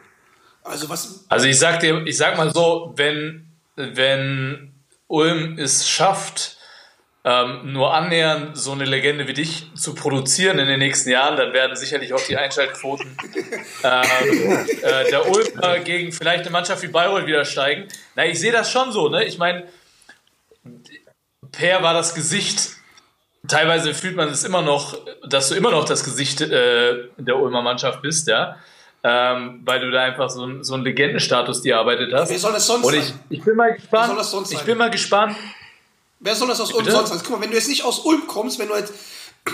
Also 0.63 0.89
was. 0.89 1.25
Also 1.29 1.47
ich 1.47 1.57
sag 1.57 1.79
dir, 1.79 2.05
ich 2.05 2.17
sag 2.17 2.37
mal 2.37 2.53
so, 2.53 2.93
wenn, 2.95 3.47
wenn 3.75 4.73
Ulm 5.07 5.57
es 5.57 5.87
schafft, 5.87 6.57
ähm, 7.23 7.73
nur 7.73 7.93
annähernd 7.93 8.57
so 8.57 8.71
eine 8.71 8.85
Legende 8.85 9.27
wie 9.27 9.33
dich 9.33 9.67
zu 9.75 9.93
produzieren 9.93 10.57
in 10.57 10.67
den 10.67 10.79
nächsten 10.79 11.11
Jahren, 11.11 11.37
dann 11.37 11.53
werden 11.53 11.75
sicherlich 11.75 12.13
auch 12.13 12.25
die 12.25 12.35
Einschaltquoten 12.35 13.15
ähm, 13.83 14.65
äh, 14.81 15.09
der 15.09 15.29
Ulmer 15.29 15.79
gegen 15.79 16.11
vielleicht 16.11 16.41
eine 16.41 16.49
Mannschaft 16.49 16.81
wie 16.81 16.87
Bayreuth 16.87 17.27
wieder 17.27 17.45
steigen. 17.45 17.87
Na, 18.15 18.25
ich 18.25 18.39
sehe 18.39 18.51
das 18.51 18.71
schon 18.71 18.91
so, 18.91 19.07
ne? 19.07 19.23
Ich 19.25 19.37
meine, 19.37 19.67
Per 21.51 21.83
war 21.83 21.93
das 21.93 22.15
Gesicht. 22.15 22.80
Teilweise 23.47 23.93
fühlt 23.93 24.15
man 24.15 24.29
es 24.29 24.43
immer 24.43 24.61
noch, 24.61 24.97
dass 25.27 25.49
du 25.49 25.55
immer 25.55 25.71
noch 25.71 25.85
das 25.85 26.03
Gesicht 26.03 26.41
äh, 26.41 27.09
der 27.17 27.37
Ulmer 27.39 27.61
Mannschaft 27.61 28.01
bist, 28.01 28.27
ja. 28.27 28.55
Ähm, 29.03 29.61
weil 29.65 29.79
du 29.79 29.89
da 29.89 30.03
einfach 30.03 30.29
so, 30.29 30.45
ein- 30.45 30.63
so 30.63 30.75
einen 30.75 30.83
Legendenstatus 30.83 31.63
dir 31.63 31.73
erarbeitet 31.73 32.13
hast. 32.13 32.29
Wer 32.29 32.37
soll 32.37 32.53
das 32.53 32.67
sonst 32.67 32.85
Und 32.85 32.93
ich, 32.93 33.05
sein? 33.05 33.19
ich 33.29 33.43
bin 33.43 33.55
mal 33.55 33.73
gespannt. 33.73 34.07
soll 34.07 34.17
das 34.17 34.29
sonst 34.31 34.51
ich 34.51 34.57
sein? 34.59 34.65
bin 34.67 34.77
mal 34.77 34.91
gespannt. 34.91 35.35
Wer 36.19 36.35
soll 36.35 36.47
das 36.49 36.61
aus 36.61 36.71
Ulm 36.71 36.85
Bitte? 36.85 36.95
sonst 36.97 37.09
sein? 37.09 37.19
Guck 37.23 37.31
mal, 37.31 37.41
wenn 37.41 37.49
du 37.49 37.55
jetzt 37.55 37.67
nicht 37.67 37.83
aus 37.83 37.99
Ulm 38.05 38.27
kommst, 38.27 38.59
wenn 38.59 38.67
du 38.67 38.75
halt 38.75 38.91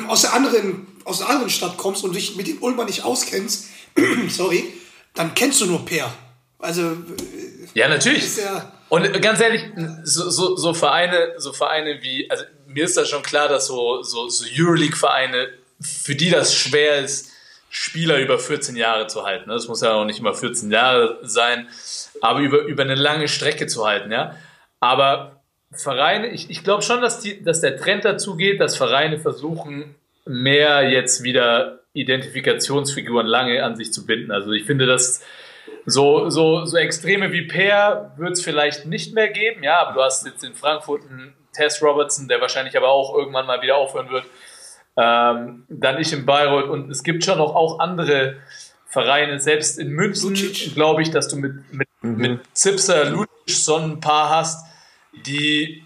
aus 0.10 0.22
der 0.24 0.34
anderen, 0.34 0.86
aus 1.06 1.22
einer 1.22 1.30
anderen 1.30 1.50
Stadt 1.50 1.78
kommst 1.78 2.04
und 2.04 2.14
dich 2.14 2.36
mit 2.36 2.46
den 2.48 2.58
Ulmer 2.58 2.84
nicht 2.84 3.06
auskennst, 3.06 3.68
sorry, 4.28 4.66
dann 5.14 5.34
kennst 5.34 5.62
du 5.62 5.66
nur 5.66 5.86
Per. 5.86 6.14
Also, 6.60 6.98
Ja, 7.74 7.88
natürlich. 7.88 8.36
ja. 8.36 8.70
Und 8.90 9.22
ganz 9.22 9.40
ehrlich, 9.40 9.64
so, 10.04 10.30
so, 10.30 10.58
so 10.58 10.74
Vereine, 10.74 11.36
so 11.38 11.54
Vereine 11.54 12.00
wie, 12.02 12.30
also 12.30 12.44
mir 12.68 12.86
ist 12.86 12.98
das 12.98 13.10
schon 13.10 13.24
klar, 13.24 13.48
dass 13.48 13.68
so, 13.68 14.04
so, 14.04 14.30
so 14.30 14.46
Euroleague-Vereine, 14.58 15.50
für 15.82 16.16
die 16.16 16.30
das 16.30 16.56
schwer 16.56 17.00
ist, 17.00 17.32
Spieler 17.70 18.20
über 18.20 18.40
14 18.40 18.76
Jahre 18.76 19.08
zu 19.08 19.24
halten. 19.24 19.50
Das 19.50 19.68
muss 19.68 19.82
ja 19.82 19.94
auch 19.94 20.06
nicht 20.06 20.20
immer 20.20 20.34
14 20.34 20.72
Jahre 20.72 21.20
sein, 21.24 21.68
aber 22.22 22.40
über, 22.40 22.62
über 22.62 22.84
eine 22.84 22.96
lange 22.96 23.28
Strecke 23.28 23.68
zu 23.68 23.86
halten, 23.86 24.12
ja. 24.12 24.36
Aber 24.80 25.42
Vereine, 25.72 26.28
ich, 26.30 26.50
ich 26.50 26.64
glaube 26.64 26.82
schon, 26.82 27.02
dass, 27.02 27.20
die, 27.20 27.44
dass 27.44 27.62
der 27.62 27.78
Trend 27.78 28.06
dazu 28.06 28.36
geht, 28.36 28.62
dass 28.62 28.78
Vereine 28.78 29.20
versuchen, 29.20 29.96
mehr 30.26 30.90
jetzt 30.90 31.24
wieder 31.24 31.80
Identifikationsfiguren 31.94 33.28
lange 33.28 33.64
an 33.64 33.76
sich 33.76 33.92
zu 33.92 34.06
binden. 34.06 34.32
Also 34.32 34.52
ich 34.52 34.66
finde, 34.66 34.86
dass 34.86 35.22
so, 35.86 36.30
so, 36.30 36.66
so 36.66 36.78
Extreme 36.78 37.32
wie 37.32 37.44
Per 37.44 38.14
wird 38.18 38.34
es 38.34 38.44
vielleicht 38.44 38.86
nicht 38.86 39.14
mehr 39.14 39.30
geben, 39.30 39.64
ja, 39.64 39.80
aber 39.80 39.94
du 39.94 40.02
hast 40.02 40.26
jetzt 40.26 40.44
in 40.44 40.54
Frankfurt 40.54 41.04
einen 41.10 41.34
Tess 41.58 41.82
Robertson, 41.82 42.28
der 42.28 42.40
wahrscheinlich 42.40 42.78
aber 42.78 42.90
auch 42.90 43.14
irgendwann 43.16 43.46
mal 43.46 43.62
wieder 43.62 43.78
aufhören 43.78 44.10
wird. 44.10 44.26
Ähm, 44.96 45.66
dann 45.70 46.00
ich 46.00 46.14
in 46.14 46.26
Bayreuth 46.26 46.70
und 46.70 46.90
es 46.90 47.04
gibt 47.04 47.24
schon 47.24 47.38
noch 47.38 47.56
auch 47.56 47.80
andere 47.80 48.38
Vereine, 48.88 49.40
selbst 49.40 49.78
in 49.78 49.90
München, 49.90 50.34
glaube 50.74 51.02
ich, 51.02 51.12
dass 51.12 51.28
du 51.28 51.36
mit, 51.36 51.74
mit, 51.74 51.88
mit 52.02 52.40
Zipser, 52.54 53.06
Lucic 53.06 53.30
so 53.48 53.76
ein 53.76 54.00
paar 54.00 54.30
hast, 54.30 54.66
die 55.26 55.84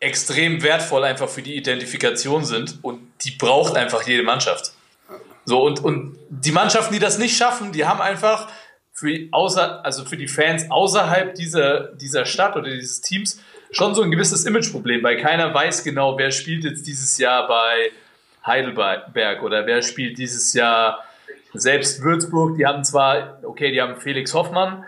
extrem 0.00 0.62
wertvoll 0.62 1.04
einfach 1.04 1.28
für 1.28 1.42
die 1.42 1.56
Identifikation 1.56 2.44
sind 2.44 2.78
und 2.82 3.00
die 3.22 3.32
braucht 3.32 3.76
einfach 3.76 4.02
jede 4.02 4.22
Mannschaft. 4.22 4.72
So, 5.44 5.62
und, 5.62 5.82
und 5.82 6.18
die 6.28 6.52
Mannschaften, 6.52 6.92
die 6.92 7.00
das 7.00 7.18
nicht 7.18 7.36
schaffen, 7.36 7.72
die 7.72 7.86
haben 7.86 8.00
einfach 8.00 8.48
für, 8.92 9.12
die 9.12 9.28
außer, 9.32 9.84
also 9.84 10.04
für 10.04 10.16
die 10.16 10.28
Fans 10.28 10.70
außerhalb 10.70 11.34
dieser, 11.34 11.92
dieser 11.94 12.26
Stadt 12.26 12.56
oder 12.56 12.68
dieses 12.68 13.00
Teams 13.00 13.40
schon 13.70 13.94
so 13.94 14.02
ein 14.02 14.10
gewisses 14.10 14.44
Imageproblem, 14.44 15.02
weil 15.02 15.16
keiner 15.18 15.52
weiß 15.52 15.84
genau, 15.84 16.18
wer 16.18 16.30
spielt 16.30 16.64
jetzt 16.64 16.86
dieses 16.86 17.18
Jahr 17.18 17.46
bei 17.48 17.90
Heidelberg 18.46 19.42
oder 19.42 19.66
wer 19.66 19.82
spielt 19.82 20.18
dieses 20.18 20.54
Jahr 20.54 21.04
selbst 21.52 22.02
Würzburg. 22.02 22.56
Die 22.56 22.66
haben 22.66 22.84
zwar, 22.84 23.38
okay, 23.42 23.70
die 23.70 23.80
haben 23.80 23.96
Felix 23.96 24.34
Hoffmann, 24.34 24.84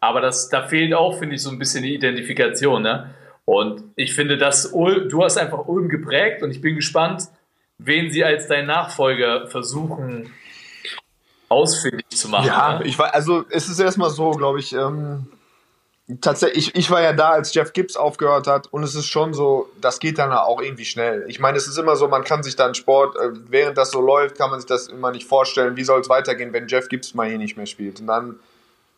aber 0.00 0.20
das, 0.20 0.48
da 0.48 0.62
fehlt 0.62 0.94
auch, 0.94 1.18
finde 1.18 1.36
ich, 1.36 1.42
so 1.42 1.50
ein 1.50 1.58
bisschen 1.58 1.82
die 1.82 1.94
Identifikation. 1.94 2.82
Ne? 2.82 3.14
Und 3.44 3.84
ich 3.96 4.14
finde, 4.14 4.36
dass 4.36 4.66
Ulm, 4.66 5.08
du 5.08 5.22
hast 5.22 5.38
einfach 5.38 5.66
Ulm 5.66 5.88
geprägt 5.88 6.42
und 6.42 6.50
ich 6.50 6.60
bin 6.60 6.76
gespannt, 6.76 7.24
wen 7.78 8.10
sie 8.10 8.24
als 8.24 8.46
dein 8.46 8.66
Nachfolger 8.66 9.48
versuchen 9.48 10.32
ausfindig 11.48 12.08
zu 12.10 12.28
machen. 12.28 12.46
Ja, 12.46 12.78
ne? 12.78 12.86
ich 12.86 12.98
war, 12.98 13.14
also 13.14 13.44
es 13.50 13.68
ist 13.68 13.78
erstmal 13.78 14.10
so, 14.10 14.30
glaube 14.32 14.60
ich, 14.60 14.72
ähm, 14.72 15.26
tatsächlich, 16.20 16.68
ich, 16.68 16.74
ich 16.74 16.90
war 16.90 17.00
ja 17.02 17.12
da, 17.12 17.30
als 17.30 17.54
Jeff 17.54 17.72
Gibbs 17.72 17.96
aufgehört 17.96 18.46
hat 18.46 18.72
und 18.72 18.82
es 18.82 18.94
ist 18.94 19.06
schon 19.06 19.32
so, 19.32 19.70
das 19.80 20.00
geht 20.00 20.18
dann 20.18 20.32
auch 20.32 20.60
irgendwie 20.60 20.84
schnell. 20.84 21.24
Ich 21.28 21.40
meine, 21.40 21.56
es 21.56 21.66
ist 21.66 21.78
immer 21.78 21.96
so, 21.96 22.08
man 22.08 22.24
kann 22.24 22.42
sich 22.42 22.56
dann 22.56 22.74
Sport, 22.74 23.16
äh, 23.16 23.30
während 23.48 23.78
das 23.78 23.90
so 23.90 24.00
läuft, 24.00 24.36
kann 24.36 24.50
man 24.50 24.60
sich 24.60 24.68
das 24.68 24.88
immer 24.88 25.10
nicht 25.10 25.26
vorstellen, 25.26 25.76
wie 25.76 25.84
soll 25.84 26.00
es 26.00 26.08
weitergehen, 26.08 26.52
wenn 26.52 26.68
Jeff 26.68 26.88
Gibbs 26.88 27.14
mal 27.14 27.28
hier 27.28 27.38
nicht 27.38 27.56
mehr 27.56 27.66
spielt. 27.66 28.00
Und 28.00 28.08
dann 28.08 28.38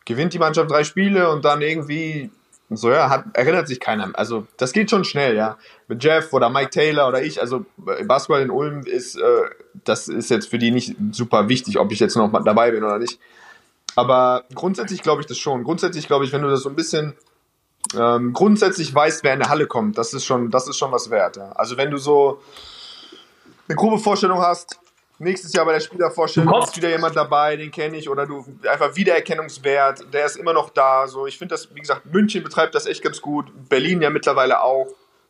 gewinnt 0.05 0.33
die 0.33 0.39
Mannschaft 0.39 0.69
drei 0.69 0.83
Spiele 0.83 1.29
und 1.29 1.45
dann 1.45 1.61
irgendwie, 1.61 2.29
so 2.69 2.91
ja, 2.91 3.09
hat, 3.09 3.25
erinnert 3.33 3.69
sich 3.69 3.79
keiner. 3.79 4.09
Also 4.13 4.45
das 4.57 4.73
geht 4.73 4.89
schon 4.89 5.05
schnell, 5.05 5.37
ja. 5.37 5.57
Mit 5.87 6.03
Jeff 6.03 6.33
oder 6.33 6.49
Mike 6.49 6.71
Taylor 6.71 7.07
oder 7.07 7.21
ich, 7.23 7.39
also 7.39 7.65
äh, 7.87 8.03
Basketball 8.03 8.41
in 8.41 8.51
Ulm 8.51 8.81
ist, 8.81 9.15
äh, 9.15 9.21
das 9.85 10.09
ist 10.09 10.29
jetzt 10.29 10.49
für 10.49 10.57
die 10.57 10.71
nicht 10.71 10.95
super 11.13 11.47
wichtig, 11.47 11.79
ob 11.79 11.93
ich 11.93 12.01
jetzt 12.01 12.17
noch 12.17 12.29
mal 12.29 12.43
dabei 12.43 12.71
bin 12.71 12.83
oder 12.83 12.99
nicht. 12.99 13.17
Aber 13.97 14.43
grundsätzlich 14.53 15.01
glaube 15.01 15.21
ich 15.21 15.27
das 15.27 15.39
schon. 15.39 15.63
Grundsätzlich 15.63 16.05
glaube 16.05 16.23
ich, 16.23 16.31
wenn 16.31 16.43
du 16.43 16.49
das 16.49 16.61
so 16.61 16.69
ein 16.69 16.75
bisschen 16.75 17.15
ähm, 17.97 18.31
grundsätzlich 18.31 18.93
weißt, 18.93 19.23
wer 19.23 19.33
in 19.33 19.39
der 19.39 19.49
Halle 19.49 19.65
kommt, 19.65 19.97
das 19.97 20.13
ist 20.13 20.23
schon, 20.23 20.51
das 20.51 20.67
ist 20.67 20.77
schon 20.77 20.91
was 20.91 21.09
wert. 21.09 21.37
Ja. 21.37 21.51
Also 21.53 21.77
wenn 21.77 21.89
du 21.89 21.97
so 21.97 22.39
eine 23.67 23.75
grobe 23.75 23.97
Vorstellung 23.97 24.39
hast, 24.39 24.79
nächstes 25.17 25.51
Jahr 25.51 25.65
bei 25.65 25.73
der 25.73 25.79
Spielervorstellung 25.79 26.61
ist 26.61 26.77
wieder 26.77 26.89
jemand 26.89 27.15
dabei, 27.15 27.55
den 27.55 27.71
kenne 27.71 27.97
ich, 27.97 28.07
oder 28.07 28.27
du 28.27 28.45
einfach 28.69 28.95
Wiedererkennungswert, 28.95 30.13
der 30.13 30.27
ist 30.27 30.35
immer 30.35 30.53
noch 30.53 30.69
da. 30.69 31.07
So, 31.07 31.25
ich 31.25 31.39
finde 31.39 31.55
das, 31.55 31.73
wie 31.73 31.79
gesagt, 31.79 32.05
München 32.05 32.43
betreibt 32.43 32.75
das 32.75 32.85
echt 32.85 33.01
ganz 33.03 33.19
gut, 33.19 33.51
Berlin 33.67 34.03
ja 34.03 34.11
mittlerweile 34.11 34.61
auch. 34.61 34.87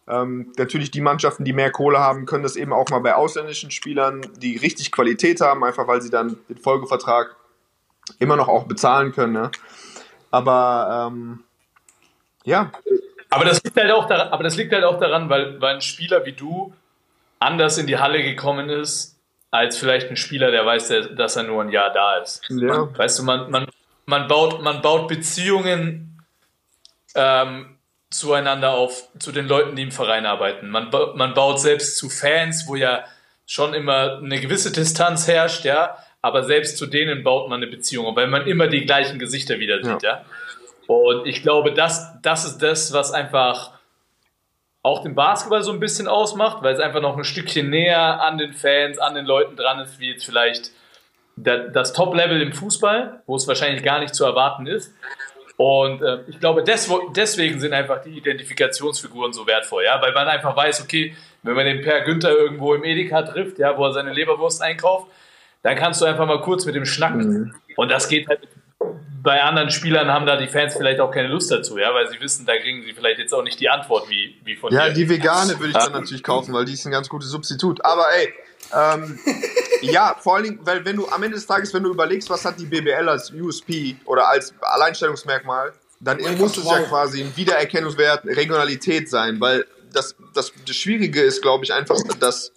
Ähm, 0.09 0.51
natürlich 0.57 0.91
die 0.91 1.01
Mannschaften, 1.01 1.45
die 1.45 1.53
mehr 1.53 1.71
Kohle 1.71 1.99
haben, 1.99 2.25
können 2.25 2.43
das 2.43 2.57
eben 2.57 2.73
auch 2.73 2.89
mal 2.89 2.99
bei 2.99 3.15
ausländischen 3.15 3.71
Spielern, 3.71 4.27
die 4.41 4.57
richtig 4.57 4.91
Qualität 4.91 5.39
haben, 5.39 5.63
einfach 5.63 5.87
weil 5.87 6.01
sie 6.01 6.09
dann 6.09 6.37
den 6.49 6.57
Folgevertrag 6.57 7.37
immer 8.19 8.35
noch 8.35 8.47
auch 8.47 8.63
bezahlen 8.63 9.11
können. 9.11 9.33
Ne? 9.33 9.51
Aber 10.31 11.09
ähm, 11.11 11.43
ja, 12.43 12.71
Aber 13.29 13.45
das 13.45 13.61
liegt 13.63 13.77
halt 13.77 13.91
auch 13.91 14.07
daran, 14.07 14.29
aber 14.29 14.43
das 14.43 14.55
liegt 14.55 14.73
halt 14.73 14.83
auch 14.83 14.99
daran 14.99 15.29
weil, 15.29 15.59
weil 15.59 15.75
ein 15.75 15.81
Spieler 15.81 16.25
wie 16.25 16.33
du 16.33 16.73
anders 17.39 17.77
in 17.77 17.87
die 17.87 17.97
Halle 17.97 18.23
gekommen 18.23 18.69
ist 18.69 19.17
als 19.51 19.77
vielleicht 19.77 20.09
ein 20.09 20.17
Spieler, 20.17 20.51
der 20.51 20.65
weiß, 20.65 20.87
der, 20.89 21.01
dass 21.09 21.35
er 21.35 21.43
nur 21.43 21.61
ein 21.61 21.69
Jahr 21.69 21.91
da 21.91 22.17
ist. 22.17 22.41
Ja. 22.49 22.95
Weißt 22.97 23.19
du, 23.19 23.23
man, 23.23 23.49
man, 23.49 23.67
man, 24.05 24.27
baut, 24.27 24.61
man 24.61 24.81
baut 24.81 25.07
Beziehungen 25.07 26.21
ähm, 27.15 27.77
zueinander 28.09 28.71
auf, 28.71 29.03
zu 29.19 29.31
den 29.31 29.47
Leuten, 29.47 29.75
die 29.75 29.83
im 29.83 29.91
Verein 29.91 30.25
arbeiten. 30.25 30.69
Man, 30.69 30.89
man 31.15 31.33
baut 31.33 31.59
selbst 31.59 31.97
zu 31.97 32.09
Fans, 32.09 32.65
wo 32.67 32.75
ja 32.75 33.03
schon 33.45 33.73
immer 33.73 34.17
eine 34.17 34.39
gewisse 34.39 34.71
Distanz 34.71 35.27
herrscht, 35.27 35.63
ja, 35.63 35.97
aber 36.21 36.43
selbst 36.43 36.77
zu 36.77 36.85
denen 36.87 37.23
baut 37.23 37.49
man 37.49 37.61
eine 37.61 37.71
Beziehung, 37.71 38.15
weil 38.15 38.27
man 38.27 38.47
immer 38.47 38.67
die 38.67 38.85
gleichen 38.85 39.19
Gesichter 39.19 39.59
wieder 39.59 39.83
sieht, 39.83 40.03
ja. 40.03 40.25
Und 40.87 41.27
ich 41.27 41.41
glaube, 41.41 41.73
das, 41.73 42.13
das 42.21 42.45
ist 42.45 42.59
das, 42.59 42.93
was 42.93 43.11
einfach 43.11 43.71
auch 44.83 45.03
den 45.03 45.15
Basketball 45.15 45.61
so 45.63 45.71
ein 45.73 45.79
bisschen 45.81 46.07
ausmacht, 46.07 46.63
weil 46.63 46.73
es 46.73 46.79
einfach 46.79 47.01
noch 47.01 47.17
ein 47.17 47.23
Stückchen 47.25 47.69
näher 47.69 48.21
an 48.21 48.37
den 48.37 48.53
Fans, 48.53 48.97
an 48.99 49.15
den 49.15 49.25
Leuten 49.25 49.57
dran 49.57 49.79
ist, 49.79 49.99
wie 49.99 50.11
jetzt 50.11 50.25
vielleicht 50.25 50.71
da- 51.35 51.57
das 51.67 51.91
Top-Level 51.93 52.41
im 52.41 52.53
Fußball, 52.53 53.21
wo 53.25 53.35
es 53.35 53.47
wahrscheinlich 53.47 53.83
gar 53.83 53.99
nicht 53.99 54.15
zu 54.15 54.23
erwarten 54.23 54.65
ist. 54.65 54.93
Und 55.57 56.01
äh, 56.03 56.19
ich 56.27 56.39
glaube, 56.39 56.63
des, 56.63 56.89
deswegen 57.15 57.59
sind 57.59 57.73
einfach 57.73 58.01
die 58.03 58.17
Identifikationsfiguren 58.17 59.33
so 59.33 59.45
wertvoll, 59.47 59.83
ja, 59.83 60.01
weil 60.01 60.13
man 60.13 60.27
einfach 60.27 60.55
weiß, 60.55 60.81
okay, 60.83 61.15
wenn 61.43 61.55
man 61.55 61.65
den 61.65 61.81
Per 61.81 62.01
Günther 62.01 62.29
irgendwo 62.31 62.73
im 62.73 62.83
Edeka 62.83 63.23
trifft, 63.23 63.57
ja, 63.59 63.75
wo 63.77 63.85
er 63.85 63.91
seine 63.93 64.13
Leberwurst 64.13 64.61
einkauft, 64.61 65.07
dann 65.67 65.75
kannst 65.75 65.99
du 65.99 66.05
einfach 66.05 66.25
mal 66.25 66.39
kurz 66.39 66.65
mit 66.65 66.75
dem 66.75 66.85
schnacken. 66.85 67.53
Und 67.75 67.91
das 67.91 68.07
geht 68.07 68.29
halt 68.29 68.39
bei 69.21 69.43
anderen 69.43 69.69
Spielern 69.69 70.07
haben 70.09 70.25
da 70.25 70.37
die 70.37 70.47
Fans 70.47 70.75
vielleicht 70.77 71.01
auch 71.01 71.11
keine 71.11 71.27
Lust 71.27 71.51
dazu, 71.51 71.77
ja, 71.77 71.93
weil 71.93 72.09
sie 72.09 72.21
wissen, 72.21 72.45
da 72.45 72.57
kriegen 72.57 72.83
sie 72.83 72.93
vielleicht 72.93 73.19
jetzt 73.19 73.33
auch 73.33 73.43
nicht 73.43 73.59
die 73.59 73.67
Antwort 73.67 74.09
wie, 74.09 74.39
wie 74.45 74.55
von 74.55 74.71
Ja, 74.71 74.87
dir. 74.87 74.93
die 74.93 75.09
vegane 75.09 75.59
würde 75.59 75.71
ich 75.71 75.73
dann 75.73 75.91
natürlich 75.91 76.23
kaufen, 76.23 76.53
weil 76.53 76.63
die 76.63 76.71
ist 76.71 76.85
ein 76.85 76.91
ganz 76.93 77.09
gutes 77.09 77.31
Substitut. 77.31 77.83
Aber 77.83 78.05
ey, 78.15 78.33
ähm, 78.73 79.19
ja, 79.81 80.15
vor 80.17 80.35
allen 80.35 80.45
Dingen, 80.45 80.59
weil 80.63 80.85
wenn 80.85 80.95
du 80.95 81.05
am 81.09 81.21
Ende 81.21 81.35
des 81.35 81.45
Tages, 81.45 81.73
wenn 81.73 81.83
du 81.83 81.89
überlegst, 81.89 82.29
was 82.29 82.45
hat 82.45 82.57
die 82.57 82.65
BBL 82.65 83.09
als 83.09 83.33
USP 83.33 83.97
oder 84.05 84.29
als 84.29 84.53
Alleinstellungsmerkmal, 84.61 85.73
dann 85.99 86.21
muss 86.37 86.55
es 86.55 86.63
ja 86.63 86.79
quasi 86.83 87.23
ein 87.23 87.35
Wiedererkennungswert, 87.35 88.23
Regionalität 88.23 89.09
sein, 89.09 89.41
weil 89.41 89.65
das, 89.91 90.15
das, 90.33 90.53
das 90.65 90.75
Schwierige 90.77 91.19
ist, 91.19 91.41
glaube 91.41 91.65
ich, 91.65 91.73
einfach, 91.73 91.97
dass 92.21 92.53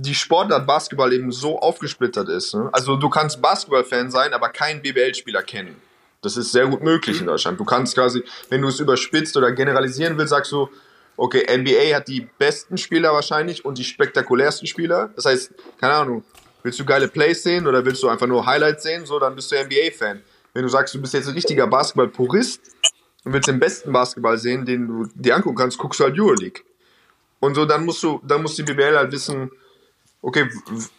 die 0.00 0.14
Sportart 0.14 0.64
Basketball 0.64 1.12
eben 1.12 1.32
so 1.32 1.58
aufgesplittert 1.58 2.28
ist. 2.28 2.54
Ne? 2.54 2.70
Also 2.72 2.94
du 2.94 3.08
kannst 3.08 3.42
Basketball-Fan 3.42 4.12
sein, 4.12 4.32
aber 4.32 4.50
keinen 4.50 4.80
BBL-Spieler 4.80 5.42
kennen. 5.42 5.74
Das 6.22 6.36
ist 6.36 6.52
sehr 6.52 6.66
gut 6.68 6.82
möglich 6.82 7.20
in 7.20 7.26
Deutschland. 7.26 7.58
Du 7.58 7.64
kannst 7.64 7.94
quasi, 7.94 8.22
wenn 8.48 8.62
du 8.62 8.68
es 8.68 8.78
überspitzt 8.78 9.36
oder 9.36 9.50
generalisieren 9.50 10.16
willst, 10.16 10.30
sagst 10.30 10.52
du, 10.52 10.68
okay, 11.16 11.44
NBA 11.50 11.96
hat 11.96 12.06
die 12.06 12.28
besten 12.38 12.78
Spieler 12.78 13.12
wahrscheinlich 13.12 13.64
und 13.64 13.76
die 13.76 13.84
spektakulärsten 13.84 14.68
Spieler. 14.68 15.10
Das 15.16 15.24
heißt, 15.24 15.52
keine 15.80 15.94
Ahnung, 15.94 16.24
willst 16.62 16.78
du 16.78 16.84
geile 16.84 17.08
Plays 17.08 17.42
sehen 17.42 17.66
oder 17.66 17.84
willst 17.84 18.00
du 18.02 18.08
einfach 18.08 18.28
nur 18.28 18.46
Highlights 18.46 18.84
sehen, 18.84 19.04
so, 19.04 19.18
dann 19.18 19.34
bist 19.34 19.50
du 19.50 19.56
NBA-Fan. 19.56 20.22
Wenn 20.54 20.62
du 20.62 20.68
sagst, 20.68 20.94
du 20.94 21.00
bist 21.00 21.14
jetzt 21.14 21.26
ein 21.26 21.34
richtiger 21.34 21.66
Basketball-Purist 21.66 22.60
und 23.24 23.32
willst 23.32 23.48
den 23.48 23.58
besten 23.58 23.92
Basketball 23.92 24.38
sehen, 24.38 24.64
den 24.64 24.86
du 24.86 25.08
dir 25.14 25.34
angucken 25.34 25.56
kannst, 25.56 25.76
guckst 25.76 25.98
du 25.98 26.04
halt 26.04 26.18
Euroleague. 26.18 26.62
Und 27.40 27.56
so, 27.56 27.64
dann 27.64 27.84
musst 27.84 28.02
du, 28.04 28.20
dann 28.24 28.42
muss 28.42 28.54
die 28.54 28.62
BBL 28.62 28.96
halt 28.96 29.10
wissen, 29.10 29.50
okay, 30.22 30.48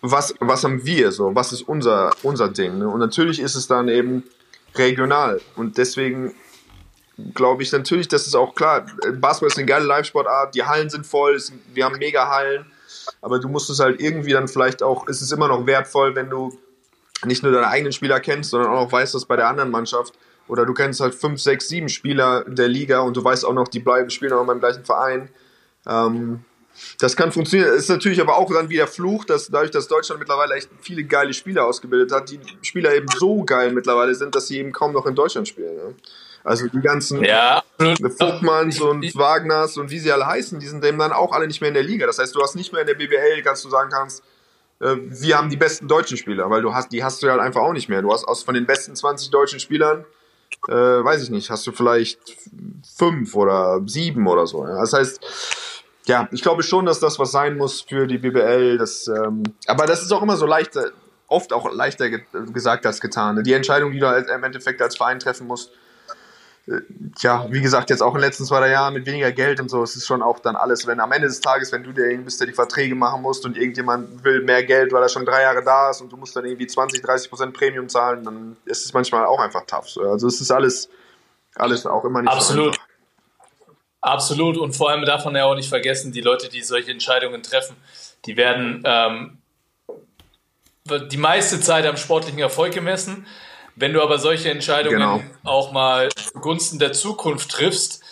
was, 0.01 0.33
was 0.39 0.63
haben 0.63 0.85
wir 0.85 1.11
so? 1.11 1.33
Was 1.35 1.51
ist 1.51 1.63
unser, 1.63 2.11
unser 2.23 2.49
Ding? 2.49 2.77
Ne? 2.77 2.87
Und 2.87 2.99
natürlich 2.99 3.39
ist 3.39 3.55
es 3.55 3.67
dann 3.67 3.87
eben 3.87 4.23
regional. 4.75 5.41
Und 5.55 5.77
deswegen 5.77 6.33
glaube 7.33 7.63
ich 7.63 7.71
natürlich, 7.71 8.07
das 8.07 8.27
ist 8.27 8.35
auch 8.35 8.55
klar. 8.55 8.85
Basketball 9.19 9.49
ist 9.49 9.57
eine 9.57 9.65
geile 9.65 9.85
Live-Sportart, 9.85 10.55
die 10.55 10.63
Hallen 10.63 10.89
sind 10.89 11.05
voll, 11.05 11.35
es, 11.35 11.51
wir 11.73 11.85
haben 11.85 11.97
mega 11.97 12.29
Hallen, 12.29 12.65
aber 13.21 13.39
du 13.39 13.49
musst 13.49 13.69
es 13.69 13.79
halt 13.79 13.99
irgendwie 13.99 14.31
dann 14.31 14.47
vielleicht 14.47 14.81
auch, 14.81 15.07
es 15.07 15.21
ist 15.21 15.31
immer 15.31 15.47
noch 15.47 15.65
wertvoll, 15.65 16.15
wenn 16.15 16.29
du 16.29 16.57
nicht 17.25 17.43
nur 17.43 17.51
deine 17.51 17.67
eigenen 17.67 17.91
Spieler 17.91 18.19
kennst, 18.21 18.51
sondern 18.51 18.71
auch 18.71 18.91
weißt, 18.91 19.13
dass 19.13 19.25
bei 19.25 19.35
der 19.35 19.49
anderen 19.49 19.71
Mannschaft 19.71 20.13
oder 20.47 20.65
du 20.65 20.73
kennst 20.73 21.01
halt 21.01 21.13
fünf, 21.13 21.41
sechs, 21.41 21.67
sieben 21.67 21.89
Spieler 21.89 22.43
der 22.45 22.67
Liga 22.67 23.01
und 23.01 23.17
du 23.17 23.23
weißt 23.23 23.45
auch 23.45 23.53
noch, 23.53 23.67
die 23.67 23.79
bleiben, 23.79 24.09
spielen 24.09 24.33
auch 24.33 24.45
beim 24.45 24.59
gleichen 24.59 24.85
Verein. 24.85 25.29
Ähm, 25.85 26.43
das 26.99 27.15
kann 27.15 27.31
funktionieren. 27.31 27.73
Ist 27.75 27.89
natürlich 27.89 28.21
aber 28.21 28.37
auch 28.37 28.51
dann 28.51 28.69
wieder 28.69 28.87
Fluch, 28.87 29.25
dass 29.25 29.47
dadurch, 29.47 29.71
dass 29.71 29.87
Deutschland 29.87 30.19
mittlerweile 30.19 30.55
echt 30.55 30.69
viele 30.81 31.03
geile 31.03 31.33
Spieler 31.33 31.65
ausgebildet 31.65 32.11
hat, 32.11 32.29
die 32.29 32.39
Spieler 32.61 32.93
eben 32.93 33.07
so 33.17 33.43
geil 33.43 33.71
mittlerweile 33.71 34.15
sind, 34.15 34.35
dass 34.35 34.47
sie 34.47 34.59
eben 34.59 34.71
kaum 34.71 34.93
noch 34.93 35.05
in 35.05 35.15
Deutschland 35.15 35.47
spielen. 35.47 35.75
Ne? 35.75 35.95
Also 36.43 36.67
die 36.67 36.79
ganzen 36.79 37.23
Ja. 37.23 37.63
Vogtmanns 38.17 38.81
und 38.81 39.03
Wagners 39.15 39.77
und 39.77 39.91
wie 39.91 39.99
sie 39.99 40.11
alle 40.11 40.25
heißen, 40.25 40.59
die 40.59 40.67
sind 40.67 40.83
eben 40.83 40.97
dann 40.97 41.11
auch 41.11 41.31
alle 41.31 41.47
nicht 41.47 41.61
mehr 41.61 41.67
in 41.67 41.73
der 41.73 41.83
Liga. 41.83 42.05
Das 42.05 42.19
heißt, 42.19 42.35
du 42.35 42.41
hast 42.41 42.55
nicht 42.55 42.71
mehr 42.71 42.81
in 42.81 42.87
der 42.87 42.95
BBL, 42.95 43.41
kannst 43.43 43.63
du 43.65 43.69
sagen 43.69 43.89
kannst, 43.91 44.23
äh, 44.79 44.95
wir 44.97 45.37
haben 45.37 45.49
die 45.49 45.57
besten 45.57 45.87
deutschen 45.87 46.17
Spieler, 46.17 46.49
weil 46.49 46.61
du 46.61 46.73
hast, 46.73 46.91
die 46.91 47.03
hast 47.03 47.21
du 47.21 47.29
halt 47.29 47.39
einfach 47.41 47.61
auch 47.61 47.73
nicht 47.73 47.89
mehr. 47.89 48.01
Du 48.01 48.11
hast 48.11 48.25
aus 48.25 48.43
von 48.43 48.53
den 48.53 48.65
besten 48.65 48.95
20 48.95 49.29
deutschen 49.31 49.59
Spielern, 49.59 50.05
äh, 50.67 50.73
weiß 50.73 51.23
ich 51.23 51.29
nicht, 51.29 51.49
hast 51.49 51.65
du 51.67 51.71
vielleicht 51.71 52.19
fünf 52.97 53.35
oder 53.35 53.81
sieben 53.85 54.27
oder 54.27 54.47
so. 54.47 54.65
Ja? 54.65 54.79
Das 54.79 54.93
heißt, 54.93 55.19
ja, 56.05 56.27
ich 56.31 56.41
glaube 56.41 56.63
schon, 56.63 56.85
dass 56.85 56.99
das 56.99 57.19
was 57.19 57.31
sein 57.31 57.57
muss 57.57 57.81
für 57.81 58.07
die 58.07 58.17
BBL. 58.17 58.77
Das, 58.77 59.07
ähm, 59.07 59.43
aber 59.67 59.85
das 59.85 60.01
ist 60.01 60.11
auch 60.11 60.21
immer 60.21 60.37
so 60.37 60.45
leicht, 60.45 60.75
äh, 60.75 60.91
oft 61.27 61.53
auch 61.53 61.71
leichter 61.71 62.09
ge 62.09 62.21
gesagt 62.51 62.85
als 62.85 62.99
getan. 62.99 63.35
ne? 63.35 63.43
Die 63.43 63.53
Entscheidung, 63.53 63.91
die 63.91 63.99
du 63.99 64.07
halt 64.07 64.29
im 64.29 64.43
Endeffekt 64.43 64.81
als 64.81 64.97
Verein 64.97 65.19
treffen 65.19 65.47
musst, 65.47 65.71
äh, 66.67 66.81
Tja, 67.17 67.47
wie 67.49 67.61
gesagt, 67.61 67.89
jetzt 67.89 68.01
auch 68.01 68.13
in 68.13 68.21
den 68.21 68.27
letzten 68.27 68.45
zwei 68.45 68.59
drei 68.59 68.71
Jahren 68.71 68.93
mit 68.93 69.05
weniger 69.05 69.31
Geld 69.31 69.59
und 69.59 69.69
so, 69.69 69.81
es 69.83 69.95
ist 69.95 70.05
schon 70.05 70.21
auch 70.21 70.39
dann 70.39 70.55
alles, 70.55 70.85
wenn 70.87 70.99
am 70.99 71.11
Ende 71.11 71.27
des 71.27 71.41
Tages, 71.41 71.71
wenn 71.71 71.83
du 71.83 71.91
derjenige 71.91 72.23
bist, 72.23 72.39
der 72.39 72.47
die 72.47 72.53
Verträge 72.53 72.95
machen 72.95 73.21
musst 73.21 73.45
und 73.45 73.57
irgendjemand 73.57 74.23
will 74.23 74.41
mehr 74.43 74.63
Geld, 74.63 74.91
weil 74.93 75.01
er 75.01 75.09
schon 75.09 75.25
drei 75.25 75.41
Jahre 75.41 75.63
da 75.63 75.89
ist 75.89 76.01
und 76.01 76.11
du 76.11 76.17
musst 76.17 76.35
dann 76.35 76.45
irgendwie 76.45 76.67
20, 76.67 77.01
30 77.01 77.29
Prozent 77.29 77.53
Premium 77.53 77.89
zahlen, 77.89 78.23
dann 78.23 78.57
ist 78.65 78.85
es 78.85 78.93
manchmal 78.93 79.25
auch 79.25 79.39
einfach 79.39 79.65
tough. 79.65 79.89
So. 79.89 80.01
Also 80.01 80.27
es 80.27 80.41
ist 80.41 80.51
alles, 80.51 80.89
alles 81.55 81.85
auch 81.85 82.05
immer 82.05 82.21
nicht 82.21 82.31
so 82.31 82.37
Absolut. 82.37 82.67
einfach. 82.75 82.87
Absolut. 84.01 84.57
Und 84.57 84.73
vor 84.73 84.89
allem 84.89 85.03
darf 85.05 85.25
man 85.25 85.35
ja 85.35 85.45
auch 85.45 85.55
nicht 85.55 85.69
vergessen, 85.69 86.11
die 86.11 86.21
Leute, 86.21 86.49
die 86.49 86.61
solche 86.61 86.91
Entscheidungen 86.91 87.43
treffen, 87.43 87.75
die 88.25 88.37
werden 88.37 88.83
ähm, 88.85 89.37
die 91.11 91.17
meiste 91.17 91.59
Zeit 91.59 91.85
am 91.85 91.97
sportlichen 91.97 92.39
Erfolg 92.39 92.73
gemessen. 92.73 93.27
Wenn 93.75 93.93
du 93.93 94.01
aber 94.01 94.19
solche 94.19 94.49
Entscheidungen 94.51 94.99
Genau. 94.99 95.21
auch 95.43 95.71
mal 95.71 96.09
zugunsten 96.15 96.79
der 96.79 96.93
Zukunft 96.93 97.51
triffst, 97.51 98.03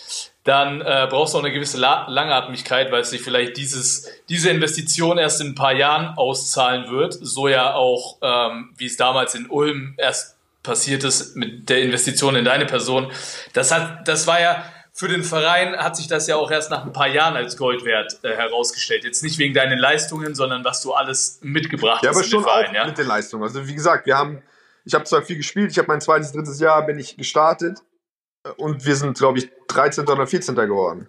dann 0.44 0.80
äh, 0.80 1.06
brauchst 1.10 1.34
du 1.34 1.38
auch 1.38 1.42
eine 1.42 1.52
gewisse 1.52 1.76
La 1.76 2.06
Langatmigkeit, 2.08 2.90
weil 2.90 3.04
sich 3.04 3.20
vielleicht 3.20 3.58
dieses, 3.58 4.08
diese 4.30 4.48
Investition 4.48 5.18
erst 5.18 5.42
in 5.42 5.48
ein 5.48 5.54
paar 5.54 5.74
Jahren 5.74 6.16
auszahlen 6.16 6.90
wird. 6.90 7.12
So 7.20 7.48
ja 7.48 7.74
auch, 7.74 8.16
ähm, 8.22 8.70
wie 8.78 8.86
es 8.86 8.96
damals 8.96 9.34
in 9.34 9.50
Ulm 9.50 9.94
erst 9.98 10.36
passiert 10.62 11.04
ist 11.04 11.36
mit 11.36 11.68
der 11.68 11.82
Investition 11.82 12.34
in 12.34 12.46
deine 12.46 12.64
Person. 12.64 13.12
Das 13.52 13.70
hat, 13.70 14.08
das 14.08 14.26
war 14.26 14.40
ja 14.40 14.64
für 14.98 15.06
den 15.06 15.22
Verein 15.22 15.76
hat 15.76 15.96
sich 15.96 16.08
das 16.08 16.26
ja 16.26 16.34
auch 16.34 16.50
erst 16.50 16.72
nach 16.72 16.84
ein 16.84 16.92
paar 16.92 17.06
Jahren 17.06 17.36
als 17.36 17.56
Gold 17.56 17.84
wert 17.84 18.18
äh, 18.24 18.34
herausgestellt. 18.34 19.04
Jetzt 19.04 19.22
nicht 19.22 19.38
wegen 19.38 19.54
deinen 19.54 19.78
Leistungen, 19.78 20.34
sondern 20.34 20.64
was 20.64 20.82
du 20.82 20.92
alles 20.92 21.38
mitgebracht 21.40 22.02
Ja, 22.02 22.08
hast 22.10 22.16
aber 22.16 22.24
in 22.24 22.30
schon 22.32 22.42
Verein. 22.42 22.66
auch 22.70 22.74
Ja? 22.74 22.86
mit 22.86 22.98
den 22.98 23.06
Leistungen. 23.06 23.44
Also 23.44 23.68
wie 23.68 23.74
gesagt, 23.76 24.06
wir 24.06 24.18
haben, 24.18 24.42
ich 24.84 24.94
habe 24.94 25.04
zwar 25.04 25.22
viel 25.22 25.36
gespielt, 25.36 25.70
ich 25.70 25.78
habe 25.78 25.86
mein 25.86 26.00
zweites, 26.00 26.32
drittes 26.32 26.58
Jahr 26.58 26.84
bin 26.84 26.98
ich 26.98 27.16
gestartet 27.16 27.78
äh, 28.42 28.48
und 28.56 28.84
wir 28.84 28.96
sind, 28.96 29.16
glaube 29.16 29.38
ich, 29.38 29.48
13. 29.68 30.04
oder 30.08 30.26
14. 30.26 30.56
geworden. 30.56 31.08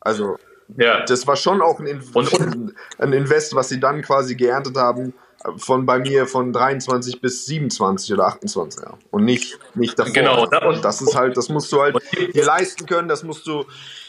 Also 0.00 0.38
ja. 0.78 1.04
das 1.04 1.26
war 1.26 1.36
schon 1.36 1.60
auch 1.60 1.78
ein, 1.78 1.86
In 1.86 2.00
Und- 2.14 2.74
ein 2.98 3.12
Invest, 3.12 3.54
was 3.54 3.68
sie 3.68 3.78
dann 3.80 4.00
quasi 4.00 4.34
geerntet 4.34 4.76
haben, 4.78 5.12
von 5.56 5.86
bei 5.86 5.98
mir 5.98 6.26
von 6.26 6.52
23 6.52 7.20
bis 7.20 7.46
27 7.46 8.12
oder 8.14 8.26
28, 8.26 8.82
ja. 8.82 8.98
Und 9.10 9.24
nicht, 9.24 9.58
nicht 9.74 9.98
davor. 9.98 10.12
Genau, 10.12 10.68
Und 10.68 10.84
das 10.84 11.00
ist 11.00 11.14
halt, 11.14 11.36
das 11.36 11.48
musst 11.48 11.70
du 11.72 11.80
halt 11.80 11.96
dir 12.34 12.44
leisten 12.44 12.86
können, 12.86 13.08
das 13.08 13.22
musst 13.22 13.46
du, 13.46 13.64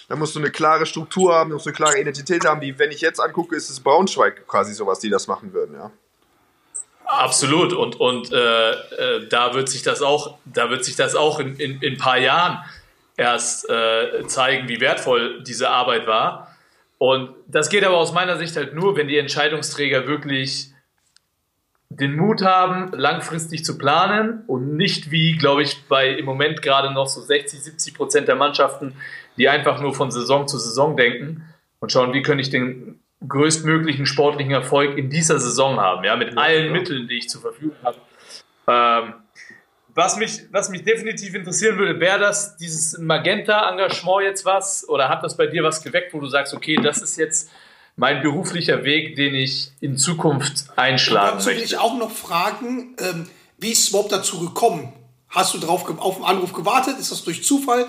da 0.10 0.16
musst 0.16 0.36
du 0.36 0.40
eine 0.40 0.52
klare 0.52 0.86
Struktur 0.86 1.36
haben, 1.36 1.50
du 1.50 1.56
musst 1.56 1.68
eine 1.68 1.76
klare 1.76 2.00
Identität 2.00 2.46
haben, 2.46 2.62
wie 2.62 2.78
wenn 2.80 2.92
ich 2.92 3.02
jetzt 3.02 3.20
angucke, 3.20 3.56
ist 3.56 3.70
es 3.70 3.80
Braunschweig 3.80 4.48
quasi 4.48 4.74
sowas, 4.74 5.00
die 5.00 5.10
das 5.10 5.28
machen 5.28 5.54
würden, 5.54 5.76
ja. 5.76 5.92
Absolut. 7.06 7.72
Und, 7.72 8.00
und 8.00 8.32
äh, 8.34 8.72
äh, 8.72 9.28
da 9.30 9.54
wird 9.54 9.70
sich 9.70 9.82
das 9.82 10.02
auch, 10.02 10.38
da 10.46 10.70
wird 10.70 10.84
sich 10.84 10.98
das 10.98 11.16
auch 11.16 11.40
in, 11.40 11.56
in, 11.56 11.82
in 11.82 11.94
ein 11.94 11.98
paar 11.98 12.18
Jahren 12.18 12.60
erst 13.16 13.70
äh, 13.70 14.28
zeigen, 14.28 14.68
wie 14.68 14.82
wertvoll 14.82 15.42
diese 15.44 15.70
Arbeit 15.70 16.06
war. 16.06 16.56
Und 16.98 17.34
das 17.48 17.70
geht 17.70 17.84
aber 17.84 17.98
aus 17.98 18.12
meiner 18.12 18.38
Sicht 18.38 18.56
halt 18.56 18.74
nur, 18.74 18.98
wenn 18.98 19.08
die 19.08 19.18
Entscheidungsträger 19.18 20.08
wirklich 20.08 20.72
den 21.90 22.16
Mut 22.16 22.42
haben, 22.42 22.92
langfristig 22.92 23.64
zu 23.64 23.78
planen 23.78 24.44
und 24.48 24.76
nicht 24.76 25.10
wie, 25.10 25.38
glaube 25.38 25.64
ich, 25.64 25.88
bei 25.88 26.10
im 26.10 26.26
Moment 26.26 26.62
gerade 26.62 26.94
noch 26.94 27.08
so 27.08 27.22
60, 27.22 27.62
70 27.62 27.94
Prozent 27.94 28.28
der 28.28 28.36
Mannschaften, 28.36 28.94
die 29.38 29.48
einfach 29.48 29.82
nur 29.82 29.94
von 29.94 30.12
Saison 30.12 30.48
zu 30.48 30.58
Saison 30.58 30.98
denken 30.98 31.46
und 31.80 31.92
schauen, 31.92 32.14
wie 32.14 32.22
kann 32.22 32.40
ich 32.40 32.50
den 32.50 33.00
größtmöglichen 33.28 34.06
sportlichen 34.06 34.52
Erfolg 34.52 34.98
in 34.98 35.10
dieser 35.10 35.40
Saison 35.40 35.80
haben, 35.80 36.04
ja, 36.04 36.16
mit 36.16 36.38
allen 36.38 36.72
Mitteln, 36.72 37.08
die 37.08 37.18
ich 37.18 37.30
zur 37.30 37.42
Verfügung 37.42 37.76
habe. 37.84 37.98
Ähm, 38.68 39.14
was 39.96 40.18
mich, 40.18 40.44
was 40.52 40.70
mich 40.70 40.84
definitiv 40.84 41.34
interessieren 41.34 41.80
würde, 41.80 42.00
wäre 42.00 42.20
das 42.20 42.58
dieses 42.58 43.00
Magenta-Engagement 43.00 44.24
jetzt 44.24 44.46
was 44.46 44.88
oder 44.88 45.10
hat 45.10 45.24
das 45.24 45.36
bei 45.36 45.48
dir 45.48 45.64
was 45.64 45.82
geweckt, 45.82 46.14
wo 46.14 46.20
du 46.20 46.28
sagst, 46.28 46.54
okay, 46.54 46.76
das 46.76 47.02
ist 47.02 47.18
jetzt 47.18 47.50
mein 47.98 48.22
beruflicher 48.22 48.84
Weg, 48.84 49.16
den 49.16 49.34
ich 49.36 49.72
in 49.82 49.98
Zukunft 49.98 50.68
einschlagen 50.78 51.38
Dazu 51.38 51.48
will 51.48 51.56
möchte. 51.56 51.76
ich 51.76 51.78
auch 51.80 51.98
noch 51.98 52.12
fragen, 52.12 52.96
ähm, 53.00 53.28
wie 53.58 53.72
ist 53.72 53.80
es 53.80 53.90
überhaupt 53.90 54.12
dazu 54.12 54.40
gekommen? 54.40 54.94
Hast 55.30 55.56
du 55.56 55.58
drauf 55.58 55.84
auf 56.00 56.18
den 56.18 56.24
Anruf 56.24 56.54
gewartet? 56.54 57.00
Ist 57.00 57.12
das 57.12 57.24
durch 57.24 57.44
Zufall? 57.44 57.88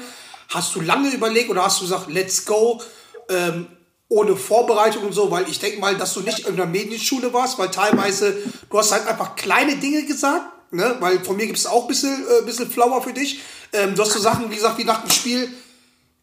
Hast 0.48 0.74
du 0.74 0.80
lange 0.80 1.10
überlegt 1.10 1.50
oder 1.50 1.62
hast 1.62 1.80
du 1.80 1.84
gesagt, 1.84 2.10
let's 2.10 2.46
go, 2.46 2.80
ähm, 3.28 3.66
ohne 4.08 4.34
Vorbereitung 4.34 5.04
und 5.04 5.12
so? 5.12 5.30
Weil 5.30 5.46
ich 5.46 5.58
denke 5.58 5.78
mal, 5.78 5.94
dass 5.94 6.14
du 6.14 6.20
nicht 6.20 6.40
in 6.40 6.56
der 6.56 6.66
Medienschule 6.66 7.34
warst, 7.34 7.58
weil 7.58 7.70
teilweise, 7.70 8.34
du 8.70 8.78
hast 8.78 8.92
halt 8.92 9.06
einfach 9.06 9.36
kleine 9.36 9.76
Dinge 9.76 10.06
gesagt, 10.06 10.72
ne? 10.72 10.96
weil 11.00 11.22
von 11.22 11.36
mir 11.36 11.44
gibt 11.44 11.58
es 11.58 11.66
auch 11.66 11.82
ein 11.82 11.88
bisschen, 11.88 12.24
äh, 12.24 12.46
bisschen 12.46 12.70
Flower 12.70 13.02
für 13.02 13.12
dich. 13.12 13.40
Ähm, 13.74 13.94
du 13.94 14.00
hast 14.00 14.12
so 14.14 14.20
Sachen, 14.20 14.50
wie 14.50 14.56
gesagt, 14.56 14.78
wie 14.78 14.84
nach 14.84 15.02
dem 15.02 15.10
Spiel, 15.10 15.52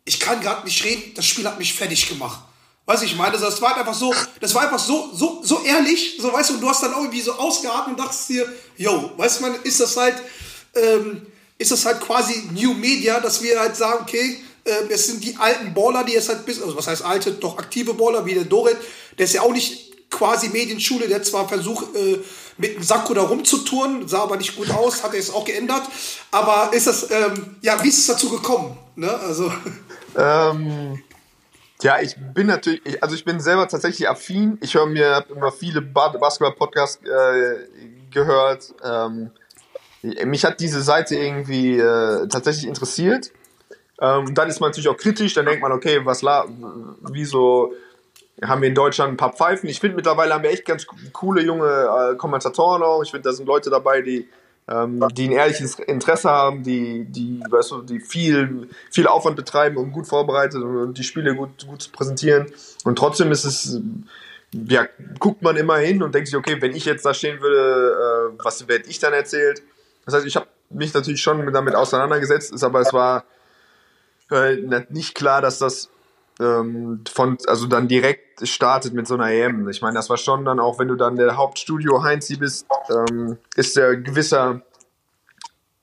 ich 0.05 0.19
kann 0.19 0.41
gerade 0.41 0.65
nicht 0.65 0.83
reden, 0.83 1.13
das 1.13 1.25
Spiel 1.27 1.45
hat 1.45 1.59
mich 1.59 1.75
fertig 1.75 2.09
gemacht. 2.09 2.39
Weißt 2.85 3.01
du, 3.01 3.07
ich 3.07 3.15
meine, 3.15 3.37
das 3.37 3.61
war 3.61 3.77
einfach 3.77 3.95
so, 3.95 4.13
das 4.39 4.53
war 4.53 4.63
einfach 4.63 4.79
so, 4.79 5.09
so, 5.11 5.41
so 5.43 5.63
ehrlich, 5.63 6.17
so 6.21 6.31
weißt 6.31 6.51
du, 6.51 6.53
und 6.55 6.61
du 6.61 6.69
hast 6.69 6.83
dann 6.83 6.91
irgendwie 6.91 7.21
so 7.21 7.33
ausgeatmet 7.33 7.97
und 7.97 7.99
dachtest 7.99 8.29
dir, 8.29 8.47
yo, 8.77 9.11
weißt 9.17 9.39
du, 9.39 9.43
man, 9.43 9.55
ist 9.63 9.79
das 9.79 9.97
halt, 9.97 10.15
ähm, 10.75 11.25
ist 11.57 11.71
das 11.71 11.83
halt 11.85 11.99
quasi 11.99 12.43
New 12.53 12.75
Media, 12.75 13.19
dass 13.19 13.41
wir 13.41 13.59
halt 13.59 13.75
sagen, 13.75 14.03
okay, 14.03 14.39
ähm, 14.65 14.87
es 14.89 15.07
sind 15.07 15.23
die 15.23 15.35
alten 15.35 15.73
Baller, 15.73 16.03
die 16.03 16.13
jetzt 16.13 16.29
halt 16.29 16.45
bis, 16.45 16.61
also 16.61 16.77
was 16.77 16.85
heißt 16.85 17.03
alte, 17.03 17.31
doch 17.31 17.57
aktive 17.57 17.95
Baller, 17.95 18.23
wie 18.25 18.35
der 18.35 18.43
Dorit, 18.43 18.77
der 19.17 19.25
ist 19.25 19.33
ja 19.33 19.41
auch 19.41 19.53
nicht 19.53 20.09
quasi 20.11 20.49
Medienschule, 20.49 21.07
der 21.07 21.23
zwar 21.23 21.47
versucht, 21.47 21.95
äh, 21.95 22.19
mit 22.57 22.75
dem 22.75 22.83
Sakko 22.83 23.15
da 23.15 23.23
rumzuturnen, 23.23 24.07
sah 24.07 24.21
aber 24.21 24.37
nicht 24.37 24.55
gut 24.55 24.69
aus, 24.69 25.03
hat 25.03 25.11
er 25.11 25.19
jetzt 25.19 25.33
auch 25.33 25.43
geändert, 25.43 25.83
aber 26.29 26.69
ist 26.71 26.85
das, 26.85 27.09
ähm, 27.09 27.57
ja, 27.61 27.83
wie 27.83 27.89
ist 27.89 27.97
es 27.97 28.07
dazu 28.07 28.29
gekommen, 28.29 28.77
ne, 28.95 29.11
also, 29.11 29.51
Ähm, 30.17 31.01
ja, 31.81 31.99
ich 32.01 32.15
bin 32.33 32.47
natürlich, 32.47 32.81
ich, 32.85 33.03
also 33.03 33.15
ich 33.15 33.25
bin 33.25 33.39
selber 33.39 33.67
tatsächlich 33.67 34.09
affin. 34.09 34.57
Ich 34.61 34.75
höre 34.75 34.85
mir 34.85 35.15
hab 35.15 35.29
immer 35.29 35.51
viele 35.51 35.81
Ba- 35.81 36.09
Basketball-Podcasts 36.09 37.03
äh, 37.05 37.67
gehört. 38.11 38.73
Ähm, 38.83 39.31
mich 40.01 40.45
hat 40.45 40.59
diese 40.59 40.81
Seite 40.81 41.15
irgendwie 41.15 41.77
äh, 41.77 42.27
tatsächlich 42.27 42.67
interessiert. 42.67 43.31
Ähm, 43.99 44.33
dann 44.33 44.49
ist 44.49 44.59
man 44.59 44.69
natürlich 44.69 44.89
auch 44.89 44.97
kritisch. 44.97 45.33
Dann 45.33 45.45
denkt 45.45 45.61
man, 45.61 45.71
okay, 45.71 46.01
was 46.05 46.21
la, 46.21 46.45
wieso 47.11 47.73
haben 48.43 48.61
wir 48.61 48.69
in 48.69 48.75
Deutschland 48.75 49.13
ein 49.13 49.17
paar 49.17 49.33
Pfeifen? 49.33 49.69
Ich 49.69 49.79
finde 49.79 49.95
mittlerweile 49.95 50.33
haben 50.33 50.43
wir 50.43 50.51
echt 50.51 50.65
ganz 50.65 50.85
coole 51.13 51.41
junge 51.41 52.11
äh, 52.11 52.15
Kommentatoren 52.15 52.83
auch. 52.83 53.01
Ich 53.03 53.11
finde, 53.11 53.29
da 53.29 53.33
sind 53.33 53.45
Leute 53.45 53.69
dabei, 53.69 54.01
die 54.01 54.29
ähm, 54.67 55.05
die 55.13 55.27
ein 55.27 55.31
ehrliches 55.31 55.79
Interesse 55.79 56.29
haben, 56.29 56.63
die, 56.63 57.05
die, 57.05 57.41
weißt 57.47 57.71
du, 57.71 57.81
die 57.83 57.99
viel, 57.99 58.69
viel 58.91 59.07
Aufwand 59.07 59.35
betreiben 59.35 59.77
und 59.77 59.91
gut 59.91 60.07
vorbereitet 60.07 60.61
und 60.63 60.97
die 60.97 61.03
Spiele 61.03 61.35
gut, 61.35 61.67
gut 61.67 61.81
zu 61.81 61.91
präsentieren. 61.91 62.47
Und 62.83 62.97
trotzdem 62.97 63.31
ist 63.31 63.45
es, 63.45 63.79
ja, 64.51 64.87
guckt 65.19 65.41
man 65.41 65.55
immer 65.57 65.77
hin 65.77 66.01
und 66.01 66.15
denkt 66.15 66.29
sich, 66.29 66.37
okay, 66.37 66.61
wenn 66.61 66.75
ich 66.75 66.85
jetzt 66.85 67.05
da 67.05 67.13
stehen 67.13 67.41
würde, 67.41 68.33
äh, 68.33 68.43
was 68.43 68.67
werde 68.67 68.89
ich 68.89 68.99
dann 68.99 69.13
erzählt? 69.13 69.61
Das 70.05 70.15
heißt, 70.15 70.25
ich 70.25 70.35
habe 70.35 70.47
mich 70.69 70.93
natürlich 70.93 71.21
schon 71.21 71.51
damit 71.53 71.75
auseinandergesetzt, 71.75 72.53
ist 72.53 72.63
aber 72.63 72.79
es 72.79 72.91
war 72.93 73.25
äh, 74.31 74.55
nicht 74.89 75.13
klar, 75.13 75.41
dass 75.41 75.59
das 75.59 75.89
ähm, 76.39 77.03
von, 77.11 77.37
also 77.47 77.67
dann 77.67 77.87
direkt 77.87 78.47
startet 78.47 78.93
mit 78.93 79.07
so 79.07 79.15
einer 79.15 79.31
EM. 79.31 79.67
Ich 79.69 79.81
meine, 79.81 79.95
das 79.95 80.09
war 80.09 80.17
schon 80.17 80.45
dann 80.45 80.59
auch, 80.59 80.79
wenn 80.79 80.87
du 80.87 80.95
dann 80.95 81.15
der 81.15 81.37
Hauptstudio 81.37 82.03
Heinzi 82.03 82.37
bist, 82.37 82.67
ähm, 82.89 83.37
ist 83.55 83.77
der 83.77 83.97
gewisser, 83.97 84.61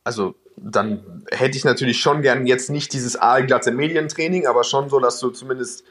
also 0.04 0.34
dann 0.56 1.24
hätte 1.30 1.56
ich 1.56 1.64
natürlich 1.64 2.00
schon 2.00 2.22
gern 2.22 2.46
jetzt 2.46 2.70
nicht 2.70 2.92
dieses 2.92 3.16
aalglatte 3.16 3.72
Medientraining, 3.72 4.46
aber 4.46 4.64
schon 4.64 4.88
so, 4.90 5.00
dass 5.00 5.18
du 5.18 5.30
zumindest 5.30 5.84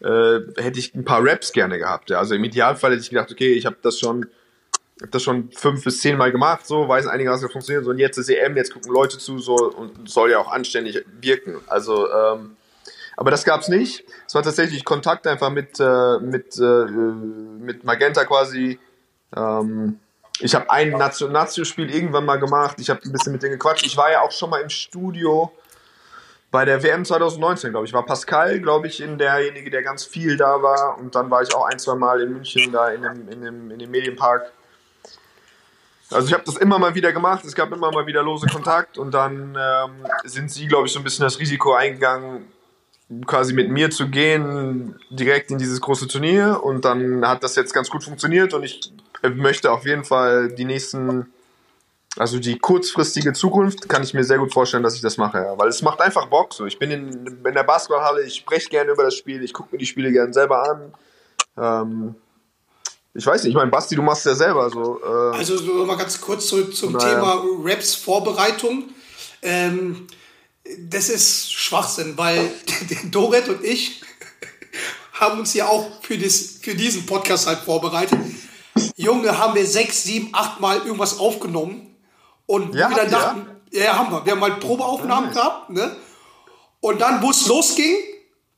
äh, 0.00 0.40
hätte 0.56 0.78
ich 0.78 0.94
ein 0.94 1.04
paar 1.04 1.24
Raps 1.24 1.52
gerne 1.52 1.78
gehabt. 1.78 2.10
Ja. 2.10 2.18
Also 2.18 2.34
im 2.34 2.44
Idealfall 2.44 2.92
hätte 2.92 3.02
ich 3.02 3.10
gedacht, 3.10 3.30
okay, 3.30 3.52
ich 3.52 3.66
habe 3.66 3.76
das 3.82 3.98
schon 3.98 4.26
hab 5.02 5.10
das 5.10 5.22
schon 5.22 5.50
fünf 5.50 5.84
bis 5.84 6.00
zehn 6.00 6.16
Mal 6.16 6.32
gemacht, 6.32 6.66
so 6.66 6.88
weiß 6.88 7.06
einigermaßen 7.06 7.50
funktioniert. 7.50 7.84
So 7.84 7.90
und 7.90 7.98
jetzt 7.98 8.16
ist 8.16 8.30
EM, 8.30 8.56
jetzt 8.56 8.72
gucken 8.72 8.92
Leute 8.92 9.18
zu, 9.18 9.38
so 9.38 9.54
und 9.54 10.08
soll 10.08 10.30
ja 10.30 10.38
auch 10.38 10.50
anständig 10.50 11.04
wirken. 11.20 11.56
Also 11.66 12.10
ähm, 12.10 12.56
aber 13.16 13.30
das 13.30 13.44
gab's 13.44 13.68
nicht. 13.68 14.04
Es 14.26 14.34
war 14.34 14.42
tatsächlich 14.42 14.84
Kontakt 14.84 15.26
einfach 15.26 15.50
mit, 15.50 15.80
äh, 15.80 16.18
mit, 16.20 16.58
äh, 16.58 16.84
mit 16.84 17.84
Magenta 17.84 18.24
quasi. 18.24 18.78
Ähm, 19.34 19.98
ich 20.40 20.54
habe 20.54 20.70
ein 20.70 20.92
Nazio- 20.92 21.28
Nazio-Spiel 21.28 21.90
irgendwann 21.92 22.26
mal 22.26 22.38
gemacht. 22.38 22.76
Ich 22.78 22.90
habe 22.90 23.00
ein 23.04 23.12
bisschen 23.12 23.32
mit 23.32 23.42
denen 23.42 23.52
gequatscht. 23.52 23.86
Ich 23.86 23.96
war 23.96 24.10
ja 24.12 24.20
auch 24.20 24.32
schon 24.32 24.50
mal 24.50 24.60
im 24.60 24.68
Studio 24.68 25.50
bei 26.50 26.64
der 26.66 26.82
WM 26.82 27.04
2019, 27.04 27.70
glaube 27.70 27.86
ich. 27.86 27.92
War 27.94 28.04
Pascal, 28.04 28.60
glaube 28.60 28.86
ich, 28.86 29.00
in 29.00 29.16
derjenige, 29.18 29.70
der 29.70 29.82
ganz 29.82 30.04
viel 30.04 30.36
da 30.36 30.62
war. 30.62 30.98
Und 30.98 31.14
dann 31.14 31.30
war 31.30 31.42
ich 31.42 31.54
auch 31.54 31.64
ein, 31.64 31.78
zwei 31.78 31.94
Mal 31.94 32.20
in 32.20 32.34
München 32.34 32.70
da 32.70 32.90
in 32.90 33.02
dem, 33.02 33.28
in 33.28 33.40
dem, 33.42 33.70
in 33.70 33.78
dem 33.78 33.90
Medienpark. 33.90 34.52
Also 36.10 36.28
ich 36.28 36.34
habe 36.34 36.44
das 36.44 36.56
immer 36.56 36.78
mal 36.78 36.94
wieder 36.94 37.12
gemacht, 37.12 37.44
es 37.44 37.54
gab 37.54 37.72
immer 37.72 37.90
mal 37.90 38.06
wieder 38.06 38.22
lose 38.22 38.46
Kontakt 38.46 38.96
und 38.96 39.12
dann 39.12 39.58
ähm, 39.60 40.06
sind 40.24 40.52
sie, 40.52 40.68
glaube 40.68 40.86
ich, 40.86 40.92
so 40.92 41.00
ein 41.00 41.02
bisschen 41.02 41.24
das 41.24 41.40
Risiko 41.40 41.74
eingegangen, 41.74 42.46
quasi 43.26 43.52
mit 43.52 43.70
mir 43.70 43.90
zu 43.90 44.08
gehen, 44.08 44.98
direkt 45.10 45.50
in 45.50 45.58
dieses 45.58 45.80
große 45.80 46.08
Turnier. 46.08 46.60
Und 46.62 46.84
dann 46.84 47.26
hat 47.26 47.42
das 47.42 47.54
jetzt 47.56 47.72
ganz 47.72 47.88
gut 47.90 48.04
funktioniert 48.04 48.52
und 48.54 48.64
ich 48.64 48.92
möchte 49.34 49.70
auf 49.70 49.86
jeden 49.86 50.04
Fall 50.04 50.48
die 50.48 50.64
nächsten, 50.64 51.32
also 52.16 52.38
die 52.38 52.58
kurzfristige 52.58 53.32
Zukunft, 53.32 53.88
kann 53.88 54.02
ich 54.02 54.12
mir 54.14 54.24
sehr 54.24 54.38
gut 54.38 54.52
vorstellen, 54.52 54.82
dass 54.82 54.94
ich 54.94 55.02
das 55.02 55.16
mache. 55.18 55.38
Ja. 55.38 55.58
Weil 55.58 55.68
es 55.68 55.82
macht 55.82 56.00
einfach 56.00 56.26
Bock. 56.26 56.52
So. 56.52 56.66
Ich 56.66 56.78
bin 56.78 56.90
in, 56.90 57.26
in 57.44 57.54
der 57.54 57.62
Basketballhalle, 57.64 58.24
ich 58.24 58.34
spreche 58.34 58.68
gerne 58.68 58.90
über 58.92 59.04
das 59.04 59.14
Spiel, 59.14 59.42
ich 59.42 59.52
gucke 59.52 59.68
mir 59.72 59.78
die 59.78 59.86
Spiele 59.86 60.10
gerne 60.10 60.32
selber 60.32 60.68
an. 60.68 60.94
Ähm, 61.58 62.14
ich 63.14 63.26
weiß 63.26 63.44
nicht, 63.44 63.50
ich 63.50 63.56
meine, 63.56 63.70
Basti, 63.70 63.94
du 63.96 64.02
machst 64.02 64.26
ja 64.26 64.34
selber 64.34 64.68
so. 64.68 65.00
Äh, 65.02 65.36
Also 65.38 65.56
so 65.56 65.86
mal 65.86 65.96
ganz 65.96 66.20
kurz 66.20 66.48
zurück 66.48 66.74
zum 66.74 66.92
Naja. 66.92 67.14
Thema 67.14 67.42
Raps 67.64 67.94
Vorbereitung. 67.94 68.84
Ähm, 69.42 70.06
das 70.78 71.08
ist 71.08 71.52
Schwachsinn, 71.52 72.16
weil 72.16 72.52
Doret 73.10 73.48
und 73.48 73.64
ich 73.64 74.00
haben 75.12 75.40
uns 75.40 75.54
ja 75.54 75.66
auch 75.66 76.02
für, 76.02 76.18
das, 76.18 76.58
für 76.60 76.74
diesen 76.74 77.06
Podcast 77.06 77.46
halt 77.46 77.60
vorbereitet. 77.60 78.18
Junge, 78.96 79.38
haben 79.38 79.54
wir 79.54 79.66
sechs, 79.66 80.02
sieben, 80.02 80.28
acht 80.32 80.60
Mal 80.60 80.78
irgendwas 80.78 81.18
aufgenommen 81.18 81.96
und 82.46 82.74
Ja, 82.74 82.90
wir 82.90 82.96
dann 82.96 83.10
dachten, 83.10 83.46
ja, 83.70 83.96
haben 83.96 84.12
wir. 84.12 84.24
Wir 84.24 84.32
haben 84.32 84.42
halt 84.42 84.60
Probeaufnahmen 84.60 85.32
gehabt, 85.32 85.70
ne? 85.70 85.96
Und 86.80 87.00
dann, 87.00 87.22
wo 87.22 87.30
es 87.30 87.46
losging, 87.46 87.96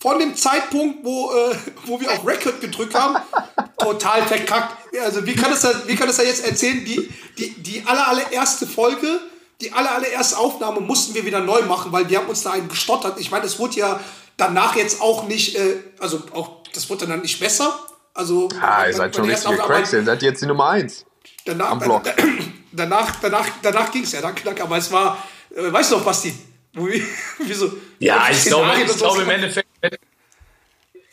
von 0.00 0.18
dem 0.18 0.36
Zeitpunkt, 0.36 1.04
wo, 1.04 1.32
äh, 1.32 1.56
wo 1.86 2.00
wir 2.00 2.11
auf 2.11 2.26
Record 2.26 2.61
gedrückt 2.61 2.94
haben, 2.94 3.16
total 3.78 4.22
verkackt. 4.26 4.76
Also 5.00 5.26
wie 5.26 5.34
kann 5.34 5.52
es 5.52 5.62
da, 5.62 5.72
wie 5.86 5.96
kann 5.96 6.06
das 6.06 6.18
da 6.18 6.22
jetzt 6.22 6.46
erzählen? 6.46 6.84
Die, 6.84 7.09
die, 7.36 7.50
die 7.62 7.82
aller, 7.84 8.06
allererste 8.06 8.66
Folge, 8.66 9.20
die 9.61 9.72
aller, 9.72 9.92
allererste 9.94 10.38
Aufnahme 10.38 10.80
mussten 10.80 11.14
wir 11.14 11.24
wieder 11.24 11.40
neu 11.40 11.62
machen, 11.62 11.90
weil 11.92 12.09
wir 12.09 12.18
haben 12.18 12.28
uns 12.28 12.42
da 12.42 12.52
einen 12.52 12.68
gestottert. 12.68 13.18
Ich 13.20 13.30
meine, 13.30 13.44
es 13.46 13.59
wurde 13.59 13.76
ja 13.76 14.00
danach 14.36 14.76
jetzt 14.76 15.00
auch 15.00 15.26
nicht, 15.26 15.56
äh, 15.56 15.76
also 15.98 16.22
auch, 16.32 16.62
das 16.72 16.88
wurde 16.90 17.06
dann 17.06 17.22
nicht 17.22 17.40
besser. 17.40 17.78
Also 18.14 18.48
ah, 18.61 18.86
ihr 18.86 18.94
seid 18.94 19.14
schon 19.16 19.30
Aufnahme- 19.30 19.59
Cracks, 19.59 19.92
ihr 19.92 20.04
seid 20.04 20.22
jetzt 20.22 20.42
die 20.42 20.46
Nummer 20.46 20.68
eins. 20.70 21.04
danach, 21.44 21.70
am 21.70 21.78
Block. 21.80 22.02
danach, 22.72 23.16
danach, 23.20 23.46
danach 23.62 23.90
ging 23.90 24.02
es 24.04 24.12
ja, 24.12 24.20
dann 24.20 24.34
knack, 24.34 24.61
aber 24.61 24.76
es 24.76 24.90
war, 24.92 25.18
äh, 25.54 25.72
weißt 25.72 25.92
du 25.92 25.96
noch, 25.96 26.04
Basti? 26.04 26.32
Wieso? 27.38 27.72
Ja, 27.98 28.28
ich 28.30 28.44
glaube, 28.44 28.70
ich 28.84 28.96
glaube 28.96 29.22
im 29.22 29.30
Endeffekt, 29.30 29.68
wenn- 29.80 29.90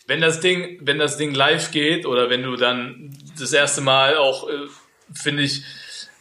wenn 0.08 0.22
das 0.22 0.40
Ding, 0.40 0.78
wenn 0.82 1.00
das 1.00 1.18
Ding 1.18 1.34
live 1.34 1.72
geht 1.72 2.06
oder 2.06 2.30
wenn 2.30 2.44
du 2.44 2.56
dann 2.58 3.18
das 3.40 3.52
erste 3.54 3.82
Mal 3.82 4.18
auch, 4.18 4.48
äh, 4.48 4.54
finde 5.14 5.42
ich, 5.44 5.64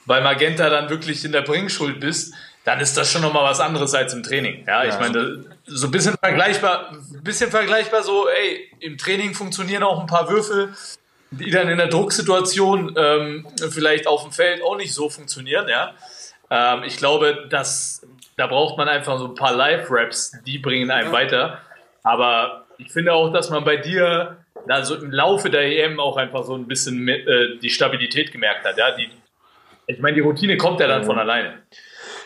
bei 0.06 0.20
Magenta 0.20 0.68
dann 0.70 0.90
wirklich 0.90 1.24
in 1.24 1.32
der 1.32 1.42
Bringschuld 1.42 2.00
bist, 2.00 2.34
dann 2.64 2.80
ist 2.80 2.96
das 2.96 3.10
schon 3.10 3.22
nochmal 3.22 3.44
was 3.44 3.60
anderes 3.60 3.94
als 3.94 4.14
im 4.14 4.22
Training. 4.22 4.64
Ja, 4.66 4.84
ich 4.84 4.98
meine, 4.98 5.44
so 5.66 5.86
ein 5.86 5.90
bisschen 5.90 6.16
vergleichbar, 6.16 6.92
ein 6.92 7.22
bisschen 7.22 7.50
vergleichbar 7.50 8.02
so, 8.02 8.26
ey, 8.28 8.70
im 8.80 8.96
Training 8.96 9.34
funktionieren 9.34 9.82
auch 9.82 10.00
ein 10.00 10.06
paar 10.06 10.30
Würfel, 10.30 10.74
die 11.30 11.50
dann 11.50 11.68
in 11.68 11.78
der 11.78 11.88
Drucksituation 11.88 12.94
ähm, 12.96 13.46
vielleicht 13.70 14.06
auf 14.06 14.22
dem 14.22 14.32
Feld 14.32 14.62
auch 14.62 14.76
nicht 14.76 14.94
so 14.94 15.10
funktionieren, 15.10 15.68
ja. 15.68 15.92
Ähm, 16.50 16.84
ich 16.84 16.96
glaube, 16.96 17.46
dass 17.50 18.02
da 18.36 18.46
braucht 18.46 18.76
man 18.76 18.88
einfach 18.88 19.18
so 19.18 19.26
ein 19.26 19.34
paar 19.34 19.54
Live-Raps, 19.54 20.32
die 20.46 20.58
bringen 20.58 20.90
einen 20.90 21.12
weiter. 21.12 21.60
Aber 22.02 22.66
ich 22.78 22.90
finde 22.90 23.12
auch, 23.12 23.32
dass 23.32 23.50
man 23.50 23.64
bei 23.64 23.76
dir 23.76 24.38
da 24.66 24.84
so 24.84 24.96
im 24.96 25.10
Laufe 25.10 25.50
der 25.50 25.62
EM 25.62 26.00
auch 26.00 26.16
einfach 26.16 26.44
so 26.44 26.54
ein 26.54 26.66
bisschen 26.66 26.98
mit, 26.98 27.26
äh, 27.26 27.58
die 27.58 27.70
Stabilität 27.70 28.32
gemerkt 28.32 28.64
hat. 28.64 28.76
Ja? 28.76 28.90
Die, 28.92 29.08
ich 29.86 30.00
meine, 30.00 30.14
die 30.14 30.20
Routine 30.20 30.56
kommt 30.56 30.80
ja 30.80 30.86
dann 30.86 31.04
von 31.04 31.18
alleine. 31.18 31.62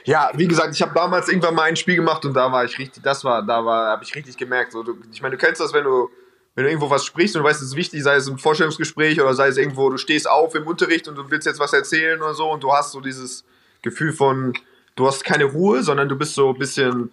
Ja, 0.05 0.31
wie 0.35 0.49
gesagt, 0.49 0.75
ich 0.75 0.83
habe 0.83 0.95
damals 0.95 1.29
irgendwann 1.29 1.55
mal 1.55 1.65
ein 1.65 1.77
Spiel 1.77 1.97
gemacht 1.97 2.25
und 2.25 2.35
da 2.35 2.51
war 2.51 2.65
ich 2.65 2.79
richtig, 2.79 3.03
das 3.03 3.25
war, 3.25 3.45
da 3.45 3.65
war, 3.65 3.89
habe 3.89 4.05
ich 4.05 4.15
richtig 4.15 4.37
gemerkt. 4.37 4.73
So, 4.73 4.83
du, 4.83 4.97
ich 5.13 5.21
meine, 5.21 5.37
du 5.37 5.45
kennst 5.45 5.61
das, 5.61 5.73
wenn 5.73 5.85
du, 5.85 6.09
wenn 6.55 6.65
du 6.65 6.71
irgendwo 6.71 6.91
was 6.91 7.05
sprichst 7.05 7.37
und 7.37 7.43
du 7.43 7.49
weißt, 7.49 7.61
es 7.61 7.69
ist 7.69 7.77
wichtig, 7.77 8.03
sei 8.03 8.17
es 8.17 8.29
ein 8.29 8.39
Vorstellungsgespräch 8.39 9.21
oder 9.21 9.35
sei 9.35 9.49
es 9.49 9.57
irgendwo, 9.57 9.91
du 9.91 9.99
stehst 9.99 10.29
auf 10.29 10.55
im 10.55 10.67
Unterricht 10.67 11.09
und 11.09 11.17
du 11.17 11.31
willst 11.31 11.47
jetzt 11.47 11.61
was 11.61 11.73
erzählen 11.73 12.21
oder 12.21 12.35
so 12.35 12.51
und 12.51 12.63
du 12.63 12.73
hast 12.73 12.93
so 12.93 13.01
dieses 13.01 13.45
Gefühl 13.83 14.13
von, 14.13 14.55
du 14.97 15.07
hast 15.07 15.25
keine 15.25 15.45
Ruhe, 15.45 15.83
sondern 15.83 16.09
du 16.09 16.17
bist 16.17 16.35
so 16.35 16.51
ein 16.51 16.59
bisschen, 16.59 17.13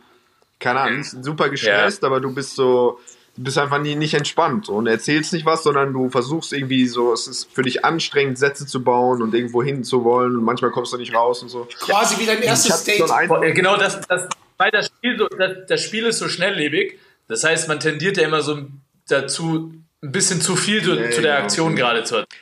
keine 0.59 0.79
Ahnung, 0.79 0.99
nicht 0.99 1.11
super 1.23 1.49
gestresst, 1.49 2.03
aber 2.03 2.19
du 2.19 2.33
bist 2.33 2.55
so, 2.55 2.99
bist 3.37 3.57
einfach 3.57 3.79
nie, 3.79 3.95
nicht 3.95 4.13
entspannt 4.13 4.69
und 4.69 4.87
erzählst 4.87 5.33
nicht 5.33 5.45
was, 5.45 5.63
sondern 5.63 5.91
du 5.93 6.09
versuchst 6.09 6.53
irgendwie 6.53 6.87
so, 6.87 7.11
es 7.11 7.27
ist 7.27 7.49
für 7.51 7.63
dich 7.63 7.83
anstrengend, 7.83 8.37
Sätze 8.37 8.65
zu 8.65 8.83
bauen 8.83 9.21
und 9.21 9.33
irgendwo 9.33 9.61
hin 9.61 9.83
zu 9.83 10.03
wollen 10.03 10.37
und 10.37 10.43
manchmal 10.43 10.71
kommst 10.71 10.93
du 10.93 10.97
nicht 10.97 11.13
raus 11.13 11.41
und 11.43 11.49
so. 11.49 11.67
Quasi 11.79 12.19
wie 12.19 12.25
dein 12.25 12.41
erstes 12.41 12.83
Date. 12.83 13.07
so 13.07 13.13
Genau, 13.41 13.77
das, 13.77 13.99
das, 14.07 14.27
weil 14.57 14.71
das 14.71 14.87
Spiel, 14.87 15.17
so, 15.17 15.27
das, 15.27 15.51
das 15.67 15.81
Spiel 15.81 16.05
ist 16.05 16.19
so 16.19 16.29
schnelllebig. 16.29 16.97
Das 17.27 17.43
heißt, 17.43 17.67
man 17.67 17.79
tendiert 17.79 18.17
ja 18.17 18.23
immer 18.23 18.41
so 18.41 18.67
dazu, 19.07 19.73
ein 20.01 20.11
bisschen 20.11 20.39
zu 20.39 20.55
viel 20.55 20.83
zu, 20.83 20.93
Ja, 20.93 21.09
zu 21.11 21.21
der 21.21 21.33
genau. 21.33 21.43
Aktion 21.43 21.75
gerade 21.75 22.03
zu 22.03 22.15
erzählen. 22.15 22.41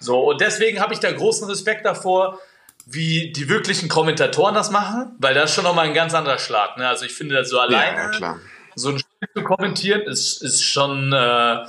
So, 0.00 0.18
und 0.18 0.40
deswegen 0.40 0.80
habe 0.80 0.94
ich 0.94 1.00
da 1.00 1.12
großen 1.12 1.48
Respekt 1.48 1.84
davor, 1.84 2.38
wie 2.86 3.32
die 3.32 3.48
wirklichen 3.48 3.88
Kommentatoren 3.88 4.54
das 4.54 4.70
machen, 4.70 5.12
weil 5.18 5.34
das 5.34 5.50
ist 5.50 5.54
schon 5.54 5.64
nochmal 5.64 5.86
ein 5.86 5.94
ganz 5.94 6.14
anderer 6.14 6.38
Schlag. 6.38 6.76
Ne? 6.76 6.88
Also 6.88 7.04
ich 7.04 7.12
finde, 7.12 7.36
das 7.36 7.50
so 7.50 7.58
alleine 7.58 7.96
ja, 7.96 8.08
klar. 8.08 8.40
so 8.74 8.88
ein 8.88 8.98
Spiel 8.98 9.09
zu 9.34 9.42
kommentieren, 9.42 10.02
ist, 10.02 10.42
ist 10.42 10.62
schon, 10.64 11.12
äh, 11.12 11.64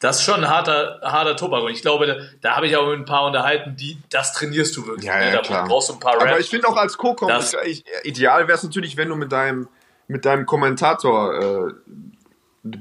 das 0.00 0.16
ist 0.18 0.22
schon 0.22 0.44
ein 0.44 0.48
harter, 0.48 1.00
harter 1.02 1.36
Tobak. 1.36 1.62
Und 1.62 1.72
ich 1.72 1.82
glaube, 1.82 2.06
da, 2.06 2.16
da 2.40 2.56
habe 2.56 2.66
ich 2.66 2.76
auch 2.76 2.86
mit 2.88 2.98
ein 2.98 3.04
paar 3.04 3.26
unterhalten, 3.26 3.76
die, 3.76 3.98
das 4.10 4.32
trainierst 4.32 4.76
du 4.76 4.86
wirklich. 4.86 5.06
Ja, 5.06 5.18
ne? 5.18 5.26
ja, 5.26 5.32
Da 5.36 5.42
klar. 5.42 5.66
brauchst 5.66 5.88
du 5.90 5.94
ein 5.94 6.00
paar 6.00 6.14
Raps. 6.14 6.24
Aber 6.24 6.40
ich 6.40 6.48
finde 6.48 6.68
auch 6.68 6.76
als 6.76 6.96
Co-Com, 6.96 7.30
ideal 8.04 8.46
wäre 8.48 8.56
es 8.56 8.62
natürlich, 8.64 8.96
wenn 8.96 9.08
du 9.08 9.16
mit 9.16 9.32
deinem, 9.32 9.68
mit 10.08 10.24
deinem 10.24 10.46
Kommentator 10.46 11.68
äh, 11.68 11.72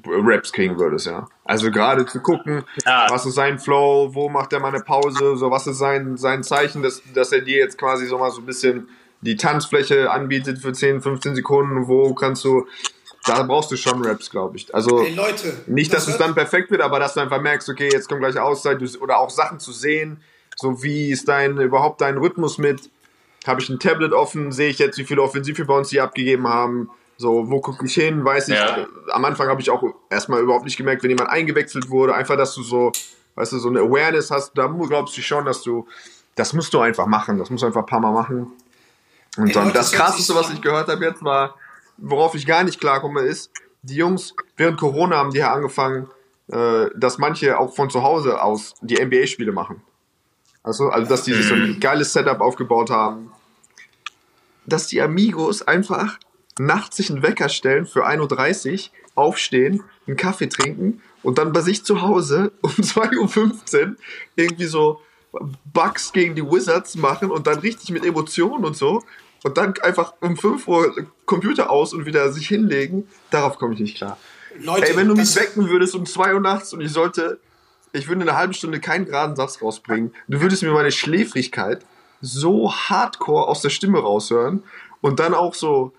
Raps 0.08 0.52
kriegen 0.52 0.78
würdest, 0.78 1.06
ja. 1.06 1.28
Also 1.46 1.72
gerade 1.72 2.06
zu 2.06 2.20
gucken, 2.22 2.66
Ja. 2.86 3.08
was 3.10 3.26
ist 3.26 3.36
sein 3.36 3.60
Flow, 3.60 4.10
wo 4.14 4.28
macht 4.28 4.52
er 4.52 4.60
mal 4.60 4.70
eine 4.74 4.82
Pause, 4.84 5.38
so 5.38 5.50
was 5.52 5.68
ist 5.68 5.78
sein, 5.78 6.18
sein 6.18 6.44
Zeichen, 6.44 6.84
dass, 6.84 7.02
dass 7.14 7.32
er 7.32 7.42
dir 7.42 7.58
jetzt 7.58 7.78
quasi 7.78 8.06
so 8.06 8.18
mal 8.18 8.32
so 8.32 8.42
ein 8.42 8.46
bisschen 8.46 8.90
die 9.22 9.36
Tanzfläche 9.38 10.12
anbietet 10.12 10.60
für 10.60 10.74
10, 10.74 11.02
15 11.02 11.36
Sekunden, 11.36 11.88
wo 11.88 12.14
kannst 12.14 12.44
du, 12.44 12.68
da 13.26 13.44
brauchst 13.44 13.72
du 13.72 13.76
schon 13.78 14.04
Raps, 14.06 14.30
glaube 14.30 14.58
ich. 14.58 14.74
Also 14.74 15.02
Ey, 15.02 15.14
Leute. 15.14 15.54
nicht, 15.68 15.94
dass 15.94 16.04
es 16.04 16.10
hört- 16.14 16.22
dann 16.22 16.36
perfekt 16.36 16.72
wird, 16.72 16.82
aber 16.82 17.00
dass 17.00 17.14
du 17.14 17.20
einfach 17.20 17.42
merkst, 17.42 17.70
okay, 17.70 17.90
jetzt 17.92 18.08
kommt 18.08 18.22
gleich 18.22 18.38
Auszeit 18.40 18.80
oder 19.02 19.20
auch 19.20 19.30
Sachen 19.30 19.60
zu 19.60 19.72
sehen, 19.72 20.22
so 20.56 20.82
wie 20.84 21.10
ist 21.12 21.28
dein 21.28 21.58
überhaupt 21.58 22.02
dein 22.02 22.18
Rhythmus 22.18 22.58
mit, 22.58 22.90
habe 23.48 23.62
ich 23.62 23.70
ein 23.70 23.80
Tablet 23.80 24.14
offen, 24.14 24.52
sehe 24.52 24.70
ich 24.70 24.80
jetzt, 24.80 24.98
wie 24.98 25.06
viele 25.06 25.22
Offensivrebounds 25.22 25.90
die 25.90 26.02
abgegeben 26.02 26.48
haben, 26.48 26.90
so 27.18 27.50
wo 27.50 27.60
gucke 27.62 27.86
ich 27.86 27.94
hin, 27.94 28.24
weiß 28.26 28.50
ich. 28.50 28.56
Ja. 28.56 28.80
Äh, 28.80 28.86
Am 29.12 29.24
Anfang 29.26 29.48
habe 29.48 29.62
ich 29.62 29.70
auch 29.70 29.84
erstmal 30.10 30.42
überhaupt 30.42 30.66
nicht 30.66 30.78
gemerkt, 30.78 31.04
wenn 31.04 31.10
jemand 31.10 31.30
eingewechselt 31.30 31.90
wurde, 31.90 32.16
einfach, 32.16 32.36
dass 32.38 32.54
du 32.56 32.64
so, 32.64 32.92
weißt 33.36 33.54
du, 33.54 33.60
so 33.60 33.70
eine 33.70 33.80
Awareness 33.82 34.32
hast, 34.32 34.58
da 34.58 34.68
glaubst 34.68 35.18
du 35.18 35.22
schon, 35.22 35.46
dass 35.46 35.62
du, 35.62 35.88
das 36.36 36.54
musst 36.54 36.74
du 36.74 36.80
einfach 36.80 37.06
machen, 37.06 37.38
das 37.38 37.50
musst 37.50 37.64
du 37.64 37.68
einfach 37.68 37.82
ein 37.82 37.86
paar 37.86 38.00
Mal 38.00 38.12
machen. 38.14 38.52
Und 39.38 39.48
Ey, 39.48 39.54
dann 39.54 39.66
Leute, 39.66 39.78
das 39.78 39.92
das 39.92 40.00
krasseste, 40.00 40.36
was 40.36 40.50
ich 40.52 40.62
gehört 40.62 40.88
habe 40.90 41.06
jetzt 41.06 41.24
war, 41.24 41.56
worauf 42.02 42.36
ich 42.36 42.46
gar 42.46 42.64
nicht 42.64 42.80
klarkomme, 42.80 43.22
ist, 43.22 43.52
die 43.82 43.96
Jungs, 43.96 44.36
während 44.58 44.80
Corona 44.80 45.18
haben 45.18 45.32
die 45.32 45.40
ja 45.40 45.54
angefangen, 45.54 46.08
äh, 46.52 46.88
dass 46.96 47.18
manche 47.18 47.58
auch 47.58 47.76
von 47.76 47.90
zu 47.90 48.04
Hause 48.04 48.42
aus 48.42 48.74
die 48.82 49.04
NBA-Spiele 49.04 49.52
machen. 49.52 49.82
Also, 50.64 50.90
also, 50.90 51.10
dass 51.10 51.24
die 51.24 51.34
sich 51.34 51.48
so 51.48 51.56
ein 51.56 51.80
geiles 51.80 52.12
Setup 52.14 52.42
aufgebaut 52.42 52.90
haben. 52.90 53.32
Dass 54.66 54.88
die 54.88 55.02
Amigos 55.02 55.62
einfach 55.62 56.20
nachts 56.60 56.98
sich 56.98 57.10
einen 57.10 57.24
Wecker 57.24 57.50
stellen 57.50 57.86
für 57.86 58.08
1.30 58.08 58.72
Uhr, 58.74 58.90
aufstehen, 59.16 59.84
einen 60.06 60.18
Kaffee 60.18 60.48
trinken 60.48 61.02
und 61.24 61.38
dann 61.38 61.52
bei 61.52 61.62
sich 61.62 61.84
zu 61.84 62.02
Hause 62.02 62.52
um 62.62 62.72
2.15 62.72 63.88
Uhr 63.88 63.96
irgendwie 64.36 64.66
so 64.66 65.02
Bugs 65.74 66.12
gegen 66.12 66.36
die 66.36 66.44
Wizards 66.44 66.96
machen 66.96 67.32
und 67.32 67.48
dann 67.48 67.60
richtig 67.60 67.92
mit 67.92 68.06
Emotionen 68.06 68.66
und 68.66 68.76
so 68.76 69.04
und 69.44 69.58
dann 69.58 69.74
einfach 69.82 70.14
um 70.22 70.38
5 70.38 70.68
Uhr 70.68 71.08
Computer 71.26 71.70
aus 71.70 71.94
und 71.94 72.06
wieder 72.06 72.32
sich 72.32 72.48
hinlegen, 72.48 73.08
darauf 73.30 73.58
komme 73.58 73.74
ich 73.74 73.80
nicht 73.80 73.98
klar. 73.98 74.18
Leute, 74.60 74.90
Ey, 74.90 74.98
wenn 74.98 75.08
du 75.08 75.16
mich 75.16 75.36
wecken 75.36 75.70
würdest 75.70 75.96
um 75.96 76.06
2 76.06 76.34
Uhr 76.34 76.40
nachts 76.40 76.74
und 76.74 76.82
ich 76.82 76.92
sollte, 76.92 77.40
ich 77.94 78.08
würde 78.08 78.22
in 78.22 78.30
einer 78.30 78.38
halben 78.38 78.54
Stunde 78.54 78.80
keinen 78.80 79.06
geraden 79.06 79.36
Satz 79.36 79.62
rausbringen, 79.62 80.14
du 80.28 80.42
würdest 80.42 80.64
mir 80.64 80.72
meine 80.72 80.92
Schläfrigkeit 80.92 81.86
so 82.22 82.74
hardcore 82.74 83.48
aus 83.48 83.62
der 83.62 83.70
Stimme 83.70 84.00
raushören 84.00 84.64
und 85.02 85.20
dann 85.20 85.34
auch 85.34 85.54
so, 85.54 85.94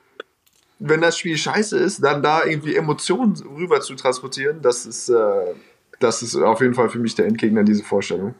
wenn 0.78 1.00
das 1.00 1.18
Spiel 1.18 1.36
scheiße 1.36 1.78
ist, 1.78 2.02
dann 2.02 2.22
da 2.22 2.44
irgendwie 2.44 2.74
Emotionen 2.74 3.34
rüber 3.56 3.80
zu 3.80 3.94
transportieren, 3.94 4.60
das 4.62 4.86
ist, 4.86 5.08
äh, 5.08 5.54
das 5.98 6.22
ist 6.22 6.36
auf 6.36 6.60
jeden 6.60 6.74
Fall 6.74 6.88
für 6.88 6.98
mich 6.98 7.14
der 7.14 7.26
Endgegner, 7.26 7.62
diese 7.62 7.84
Vorstellung. 7.84 8.34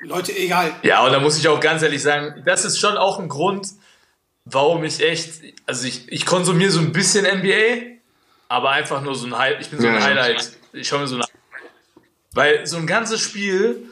Leute, 0.00 0.36
egal. 0.36 0.72
Ja, 0.82 1.04
und 1.04 1.12
da 1.12 1.20
muss 1.20 1.38
ich 1.38 1.48
auch 1.48 1.58
ganz 1.58 1.82
ehrlich 1.82 2.02
sagen, 2.02 2.42
das 2.44 2.64
ist 2.64 2.78
schon 2.78 2.96
auch 2.96 3.18
ein 3.18 3.28
Grund, 3.28 3.68
warum 4.46 4.84
ich 4.84 5.00
echt, 5.02 5.42
also 5.66 5.86
ich, 5.86 6.10
ich 6.10 6.24
konsumiere 6.24 6.70
so 6.70 6.80
ein 6.80 6.92
bisschen 6.92 7.26
NBA, 7.26 7.98
aber 8.48 8.70
einfach 8.70 9.02
nur 9.02 9.14
so 9.14 9.26
ein 9.26 9.36
Highlight, 9.36 9.60
ich 9.60 9.70
bin 9.70 9.80
so 9.80 9.86
ein 9.88 9.94
Ja, 9.94 10.00
ja. 10.00 10.06
Highlight, 10.06 10.52
ich 10.72 10.88
schaue 10.88 11.00
mir 11.00 11.08
so 11.08 11.16
ein 11.16 11.24
weil 12.32 12.66
so 12.66 12.76
ein 12.76 12.86
ganzes 12.86 13.20
Spiel, 13.22 13.90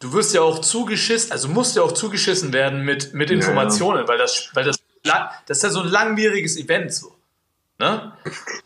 du 0.00 0.12
wirst 0.12 0.34
ja 0.34 0.42
auch 0.42 0.60
zugeschissen, 0.60 1.32
also 1.32 1.48
musst 1.48 1.76
ja 1.76 1.82
auch 1.82 1.92
zugeschissen 1.92 2.52
werden 2.52 2.84
mit, 2.84 3.14
mit 3.14 3.30
Informationen, 3.30 4.06
weil 4.06 4.18
das, 4.18 4.50
weil 4.52 4.64
das, 4.64 4.76
das 5.02 5.56
ist 5.56 5.62
ja 5.62 5.70
so 5.70 5.80
ein 5.80 5.88
langwieriges 5.88 6.58
Event 6.58 6.92
so. 6.92 7.14
Ne? 7.78 8.12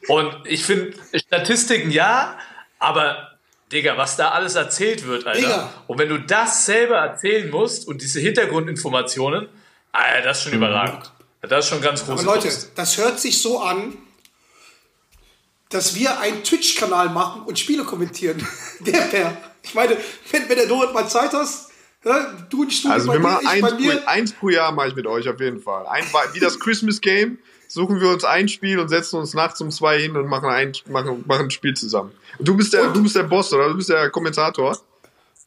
Und 0.09 0.35
ich 0.45 0.65
finde, 0.65 0.95
Statistiken 1.15 1.91
ja, 1.93 2.39
aber 2.81 3.39
Digga, 3.71 3.97
was 3.97 4.17
da 4.17 4.31
alles 4.31 4.57
erzählt 4.57 5.07
wird, 5.07 5.27
Alter. 5.27 5.39
Digga. 5.39 5.73
Und 5.87 5.99
wenn 5.99 6.09
du 6.09 6.19
das 6.19 6.67
selber 6.67 6.97
erzählen 6.97 7.51
musst 7.51 7.87
und 7.87 8.03
diese 8.03 8.19
Hintergrundinformationen, 8.19 9.49
Alter, 9.93 10.23
das 10.23 10.39
ist 10.39 10.45
schon 10.45 10.55
überragend. 10.55 11.13
Das 11.43 11.65
ist 11.65 11.71
schon 11.71 11.81
ganz 11.81 12.05
groß. 12.05 12.21
Aber 12.21 12.35
Leute, 12.35 12.51
das 12.75 12.99
hört 12.99 13.19
sich 13.21 13.41
so 13.41 13.61
an, 13.61 13.97
dass 15.71 15.95
wir 15.95 16.19
einen 16.21 16.43
Twitch-Kanal 16.43 17.11
machen 17.11 17.43
und 17.43 17.59
Spiele 17.59 17.85
kommentieren. 17.85 18.47
Der 18.81 19.01
Per. 19.03 19.37
Ich 19.63 19.75
meine, 19.75 19.97
wenn, 20.33 20.49
wenn 20.49 20.57
der 20.57 20.67
Dorit 20.67 20.93
mal 20.95 21.07
Zeit 21.09 21.33
hast, 21.35 21.71
du 22.03 22.63
ein 22.63 22.71
Studio 22.71 22.93
Also 22.93 23.09
bei 23.09 23.13
wir 23.15 23.21
mir, 23.21 23.29
machen 23.29 23.41
ich 23.43 23.49
eins 23.51 23.61
bei 23.63 23.71
pro, 23.77 24.07
eins 24.07 24.33
pro 24.33 24.49
Jahr 24.49 24.73
mache 24.73 24.89
ich 24.89 24.95
mit 24.97 25.07
euch 25.07 25.29
auf 25.29 25.39
jeden 25.39 25.61
Fall. 25.61 25.87
Ein, 25.87 26.03
wie 26.33 26.41
das 26.41 26.59
Christmas 26.59 27.01
Game 27.01 27.39
suchen 27.69 28.01
wir 28.01 28.09
uns 28.09 28.25
ein 28.25 28.49
Spiel 28.49 28.79
und 28.79 28.89
setzen 28.89 29.17
uns 29.17 29.35
nachts 29.35 29.61
um 29.61 29.71
zwei 29.71 30.01
hin 30.01 30.17
und 30.17 30.27
machen 30.27 30.49
ein, 30.49 30.73
machen, 30.89 31.25
machen 31.27 31.47
ein 31.47 31.51
Spiel 31.51 31.75
zusammen. 31.75 32.13
Und 32.39 32.49
du 32.49 32.57
bist 32.57 32.73
der, 32.73 32.89
du 32.89 33.03
bist 33.03 33.15
der 33.17 33.25
Boss, 33.25 33.53
oder? 33.53 33.69
Du 33.69 33.77
bist 33.77 33.91
der 33.91 34.09
Kommentator. 34.11 34.77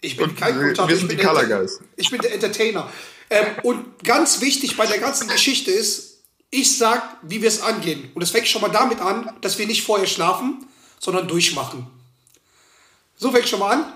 Ich 0.01 0.15
bin 0.15 0.29
Und 0.29 0.37
kein 0.37 0.53
Kommentator, 0.53 0.87
wir 0.87 0.93
ich 0.93 0.99
sind 0.99 1.07
bin 1.09 1.17
die 1.17 1.23
der- 1.23 1.33
Color 1.33 1.45
Guys. 1.61 1.79
Ich 1.95 2.09
bin 2.11 2.21
der 2.21 2.33
Entertainer. 2.33 2.89
Ähm, 3.33 3.47
und 3.63 4.03
ganz 4.03 4.41
wichtig 4.41 4.77
bei 4.77 4.85
der 4.85 4.99
ganzen 4.99 5.27
Geschichte 5.27 5.71
ist, 5.71 6.19
ich 6.49 6.77
sag, 6.77 7.17
wie 7.23 7.41
wir 7.41 7.47
es 7.47 7.61
angehen. 7.61 8.11
Und 8.13 8.21
es 8.21 8.29
fängt 8.31 8.47
schon 8.47 8.61
mal 8.61 8.69
damit 8.69 8.99
an, 9.01 9.35
dass 9.41 9.57
wir 9.57 9.65
nicht 9.65 9.83
vorher 9.83 10.05
schlafen, 10.07 10.67
sondern 10.99 11.27
durchmachen. 11.27 11.87
So 13.15 13.31
fängt 13.31 13.47
schon 13.49 13.59
mal 13.59 13.71
an. 13.71 13.93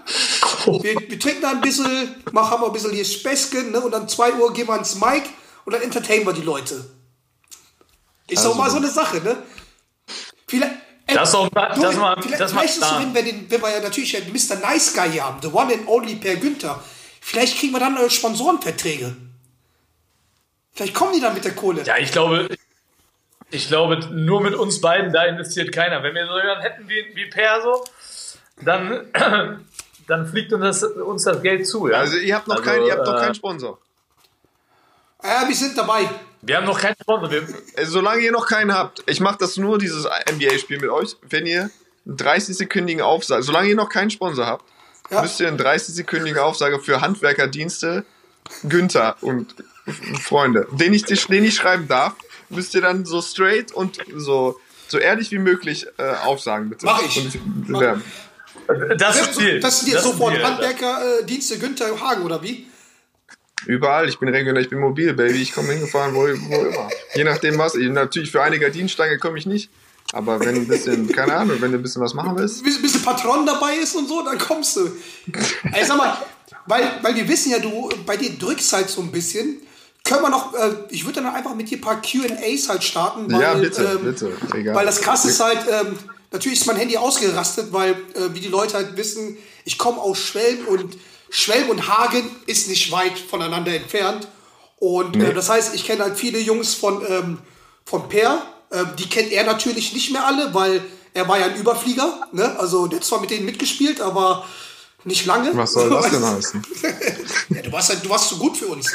Wir, 0.82 0.96
wir 1.10 1.20
trinken 1.20 1.42
da 1.42 1.52
ein 1.52 1.62
bisschen, 1.62 2.16
machen 2.32 2.60
wir 2.62 2.68
ein 2.68 2.74
bisschen 2.74 2.94
hier 2.94 3.06
Späßchen, 3.06 3.72
ne? 3.72 3.80
und 3.82 3.92
dann 3.92 4.08
2 4.10 4.34
Uhr 4.36 4.54
gehen 4.54 4.68
wir 4.68 4.74
ans 4.74 4.96
Mic 4.96 5.24
und 5.66 5.74
dann 5.74 5.82
entertainen 5.82 6.26
wir 6.26 6.34
die 6.34 6.42
Leute. 6.42 6.90
Ist 8.28 8.40
Also 8.40 8.50
doch 8.50 8.58
mal 8.58 8.70
so 8.70 8.78
eine 8.78 8.90
Sache, 8.90 9.22
ne? 9.22 9.44
Vielleicht, 10.48 10.74
ey, 11.08 11.16
Das 11.16 11.30
ist 11.30 11.36
auch- 11.36 11.50
das 11.50 11.80
Dorit, 11.80 11.98
mal- 11.98 12.18
vielleicht, 12.22 12.42
das 12.42 12.52
vielleicht 12.52 12.78
ist 12.78 12.92
wenn 13.00 13.14
wir, 13.14 13.24
den, 13.24 13.50
wenn 13.52 13.62
wir 13.62 13.70
ja 13.72 13.80
natürlich 13.82 14.12
den 14.12 14.32
Mr. 14.32 14.56
Nice 14.62 14.94
Guy 14.94 15.12
hier 15.12 15.24
haben, 15.26 15.40
the 15.42 15.48
one 15.48 15.74
and 15.74 15.88
only 15.88 16.16
Per 16.16 16.36
Günther, 16.38 16.82
vielleicht 17.22 17.58
kriegen 17.60 17.74
wir 17.74 17.80
dann 17.80 17.96
äh, 17.98 18.10
Sponsorenverträge. 18.10 19.16
Vielleicht 20.78 20.94
kommen 20.94 21.12
die 21.14 21.20
dann 21.20 21.34
mit 21.34 21.44
der 21.44 21.56
Kohle. 21.56 21.82
Ja, 21.84 21.98
ich 21.98 22.12
glaube, 22.12 22.48
ich 23.50 23.68
glaube, 23.68 23.98
nur 24.12 24.42
mit 24.42 24.54
uns 24.54 24.80
beiden, 24.80 25.12
da 25.12 25.26
investiert 25.26 25.72
keiner. 25.74 26.04
Wenn 26.04 26.14
wir 26.14 26.28
so 26.28 26.38
jemanden 26.38 26.62
hätten 26.62 26.88
wie, 26.88 27.04
wie 27.16 27.26
Per 27.26 27.62
so, 27.64 27.84
dann, 28.62 29.08
dann 30.08 30.28
fliegt 30.28 30.54
uns 30.54 30.82
das, 30.82 30.84
uns 30.84 31.24
das 31.24 31.42
Geld 31.42 31.68
zu. 31.68 31.88
Ja? 31.90 31.98
Also 31.98 32.18
ihr 32.18 32.36
habt 32.36 32.48
noch, 32.48 32.58
Also, 32.58 32.70
kein, 32.70 32.84
ihr 32.84 32.92
habt 32.94 33.06
noch 33.08 33.18
äh, 33.18 33.22
keinen 33.22 33.34
Sponsor. 33.36 33.80
Ja, 35.24 35.48
wir 35.48 35.56
sind 35.56 35.76
dabei. 35.76 36.08
Wir 36.44 36.58
haben 36.58 36.66
noch 36.68 36.80
keinen 36.80 36.96
Sponsor. 37.02 37.42
Also, 37.76 37.92
solange 37.92 38.22
ihr 38.22 38.32
noch 38.32 38.46
keinen 38.46 38.72
habt, 38.74 39.02
ich 39.08 39.20
mache 39.20 39.38
das 39.40 39.58
nur, 39.58 39.80
dieses 39.80 40.06
NBA-Spiel 40.06 40.80
mit 40.80 40.92
euch, 40.92 41.16
wenn 41.28 41.48
ihr 41.48 41.72
einen 42.06 42.18
30-sekündigen 42.18 43.02
Aufsage, 43.02 43.42
solange 43.42 43.70
ihr 43.70 43.76
noch 43.76 43.90
keinen 43.90 44.12
Sponsor 44.12 44.46
habt, 44.46 44.64
Ja. 45.10 45.22
müsst 45.24 45.40
ihr 45.40 45.48
einen 45.48 45.58
30-sekündigen 45.60 46.38
Aufsage 46.38 46.80
für 46.80 47.02
Handwerkerdienste 47.02 48.06
Günther 48.64 49.16
und 49.22 49.56
Freunde, 50.22 50.68
den 50.72 50.94
ich, 50.94 51.04
den 51.04 51.44
ich 51.44 51.56
schreiben 51.56 51.88
darf, 51.88 52.14
müsst 52.50 52.76
ihr 52.76 52.82
dann 52.82 53.06
so 53.06 53.22
straight 53.22 53.72
und 53.72 54.00
so, 54.16 54.60
so 54.88 54.98
ehrlich 54.98 55.32
wie 55.32 55.40
möglich 55.40 55.88
äh, 55.98 56.14
aufsagen, 56.26 56.70
bitte. 56.70 56.86
Mach 56.86 57.02
ich. 57.02 57.18
Und, 57.18 57.70
Mach 57.70 57.82
ja. 57.82 58.02
das 58.98 59.22
ist 59.22 59.40
viel. 59.40 59.60
Das 59.60 59.80
sind 59.80 59.94
jetzt 59.94 60.04
sofort 60.04 60.34
viel, 60.34 60.44
Alter. 60.44 60.68
Handwerkerdienste 60.68 61.60
Günther 61.60 62.00
Hagen, 62.00 62.24
oder 62.24 62.42
wie? 62.42 62.68
Überall, 63.66 64.08
ich 64.08 64.20
bin 64.20 64.30
regional, 64.30 64.62
ich 64.62 64.70
bin 64.70 64.80
mobil, 64.80 65.14
Baby, 65.14 65.42
ich 65.42 65.54
komme 65.54 65.74
hingefahren, 65.74 66.14
wo, 66.14 66.22
wo 66.22 66.66
immer. 66.66 66.90
Je 67.16 67.24
nachdem 67.24 67.58
was. 67.58 67.76
Ich, 67.76 67.90
natürlich 67.90 68.32
für 68.32 68.42
einige 68.42 68.70
Dienststange 68.72 69.18
komme 69.18 69.38
ich 69.38 69.46
nicht. 69.46 69.70
Aber 70.14 70.40
wenn 70.40 70.56
ein 70.56 70.68
bisschen, 70.68 71.08
keine 71.10 71.36
Ahnung, 71.36 71.58
wenn 71.60 71.72
du 71.72 71.78
ein 71.78 71.82
bisschen 71.82 72.02
was 72.02 72.14
machen 72.14 72.38
willst. 72.38 72.66
Ein 72.66 72.82
bisschen 72.82 73.02
Patron 73.02 73.46
dabei 73.46 73.76
ist 73.76 73.94
und 73.96 74.08
so, 74.08 74.24
dann 74.24 74.38
kommst 74.38 74.78
du. 74.78 74.90
Ey, 75.74 75.84
sag 75.84 75.98
mal, 75.98 76.18
weil, 76.66 77.00
weil 77.02 77.16
wir 77.16 77.28
wissen 77.28 77.52
ja, 77.52 77.60
du, 77.60 77.90
bei 78.06 78.16
dir 78.16 78.30
drückst 78.38 78.72
halt 78.72 78.90
so 78.90 79.02
ein 79.02 79.12
bisschen. 79.12 79.62
Können 80.08 80.22
wir 80.22 80.30
noch, 80.30 80.54
äh, 80.54 80.72
ich 80.90 81.06
würde 81.06 81.22
dann 81.22 81.36
einfach 81.36 81.54
mit 81.54 81.70
dir 81.70 81.78
ein 81.78 81.82
paar 81.82 82.02
QAs 82.02 82.70
halt 82.70 82.84
starten. 82.84 83.32
Weil, 83.32 83.42
Ja, 83.42 83.54
bitte, 83.56 83.84
ähm, 83.84 84.06
bitte, 84.06 84.32
egal. 84.54 84.76
Weil 84.76 84.86
das 84.86 85.02
krasse 85.02 85.30
ist 85.30 85.42
halt, 85.42 85.60
ähm, 85.70 86.00
natürlich 86.32 86.62
ist 86.62 86.66
mein 86.66 86.78
Handy 86.78 86.96
ausgerastet, 86.96 87.74
weil, 87.74 87.92
äh, 87.92 88.34
wie 88.34 88.40
die 88.40 88.48
Leute 88.48 88.76
halt 88.76 88.96
wissen, 88.96 89.38
ich 89.66 89.78
komme 89.78 90.00
aus 90.00 90.18
Schwelm 90.18 90.66
und 90.68 90.98
Schwelm 91.30 91.70
und 91.70 91.90
Hagen 91.90 92.24
ist 92.46 92.70
nicht 92.70 92.90
weit 92.92 93.20
voneinander 93.20 93.74
entfernt. 93.74 94.30
Und 94.80 95.18
äh, 95.18 95.34
das 95.34 95.50
heißt, 95.50 95.76
ich 95.76 95.86
kenne 95.86 96.04
halt 96.04 96.18
viele 96.18 96.40
Jungs 96.40 96.74
von, 96.74 97.04
ähm, 97.08 97.40
von 97.84 98.08
Per. 98.08 98.42
Ähm, 98.72 98.88
die 98.98 99.10
kennt 99.10 99.32
er 99.32 99.44
natürlich 99.44 99.94
nicht 99.94 100.12
mehr 100.12 100.26
alle, 100.26 100.54
weil 100.54 100.82
er 101.14 101.28
war 101.28 101.40
ja 101.40 101.48
ein 101.48 101.56
Überflieger. 101.56 102.28
Ne? 102.32 102.58
Also 102.60 102.88
der 102.88 103.00
hat 103.00 103.06
zwar 103.06 103.20
mit 103.20 103.32
denen 103.32 103.46
mitgespielt, 103.46 104.00
aber 104.00 104.46
nicht 105.04 105.26
lange. 105.26 105.56
Was 105.56 105.74
soll 105.74 105.90
das 105.90 106.10
denn 106.10 106.24
heißen? 106.26 106.64
Ja, 107.50 107.62
du 107.62 107.72
warst 107.72 107.90
halt, 107.90 108.04
du 108.04 108.10
warst 108.10 108.30
zu 108.30 108.38
gut 108.38 108.58
für 108.58 108.68
uns. 108.68 108.92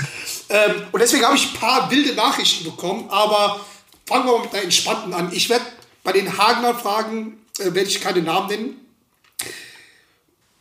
Ähm, 0.49 0.83
und 0.93 1.01
deswegen 1.01 1.25
habe 1.25 1.37
ich 1.37 1.53
ein 1.53 1.59
paar 1.59 1.91
wilde 1.91 2.15
Nachrichten 2.15 2.65
bekommen, 2.65 3.09
aber 3.09 3.65
fangen 4.07 4.27
wir 4.27 4.33
mal 4.33 4.43
mit 4.43 4.53
einer 4.53 4.65
entspannten 4.65 5.15
an. 5.15 5.31
Ich 5.33 5.49
werde 5.49 5.65
bei 6.05 6.13
den 6.13 6.37
Hagener 6.37 6.75
Fragen, 6.75 7.39
äh, 7.59 7.65
werde 7.65 7.85
ich 7.85 8.01
keine 8.01 8.21
Namen 8.21 8.49
nennen. 8.49 8.77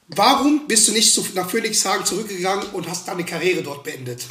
Warum 0.07 0.67
bist 0.67 0.87
du 0.87 0.93
nicht 0.93 1.13
zu, 1.13 1.25
nach 1.35 1.49
Phoenixhagen 1.49 2.05
zurückgegangen 2.05 2.67
und 2.73 2.89
hast 2.89 3.07
deine 3.07 3.25
Karriere 3.25 3.61
dort 3.61 3.83
beendet? 3.83 4.25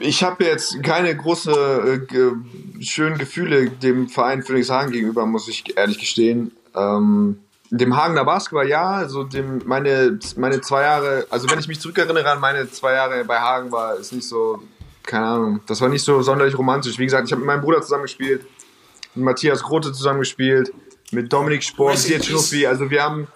Ich 0.00 0.22
habe 0.22 0.44
jetzt 0.44 0.82
keine 0.82 1.16
große 1.16 2.06
äh, 2.08 2.82
schönen 2.84 3.18
Gefühle 3.18 3.70
dem 3.70 4.08
Verein 4.08 4.42
Phoenixhagen 4.42 4.92
gegenüber, 4.92 5.26
muss 5.26 5.48
ich 5.48 5.76
ehrlich 5.76 5.98
gestehen. 5.98 6.52
Ähm, 6.74 7.38
dem 7.76 7.96
Hagener 7.96 8.24
Basketball 8.24 8.68
ja, 8.68 8.86
also 8.90 9.24
dem 9.24 9.62
meine 9.64 10.18
meine 10.36 10.60
zwei 10.60 10.82
Jahre, 10.82 11.26
also 11.30 11.50
wenn 11.50 11.58
ich 11.58 11.68
mich 11.68 11.80
zurückerinnere 11.80 12.30
an 12.30 12.40
meine 12.40 12.70
zwei 12.70 12.92
Jahre 12.94 13.24
bei 13.24 13.38
Hagen 13.40 13.72
war, 13.72 13.96
ist 13.96 14.12
nicht 14.12 14.28
so, 14.28 14.62
keine 15.02 15.26
Ahnung, 15.26 15.60
das 15.66 15.80
war 15.80 15.88
nicht 15.88 16.04
so 16.04 16.22
sonderlich 16.22 16.56
romantisch. 16.56 16.98
Wie 16.98 17.04
gesagt, 17.04 17.26
ich 17.26 17.32
habe 17.32 17.40
mit 17.40 17.46
meinem 17.46 17.62
Bruder 17.62 17.82
zusammengespielt, 17.82 18.46
mit 19.14 19.24
Matthias 19.24 19.62
Grote 19.62 19.92
zusammengespielt, 19.92 20.72
mit 21.10 21.32
Dominik 21.32 21.62
in 21.62 22.18
mit 22.18 22.24
Schnuffi, 22.24 22.66
also 22.66 22.90
wir 22.90 23.02
haben, 23.02 23.26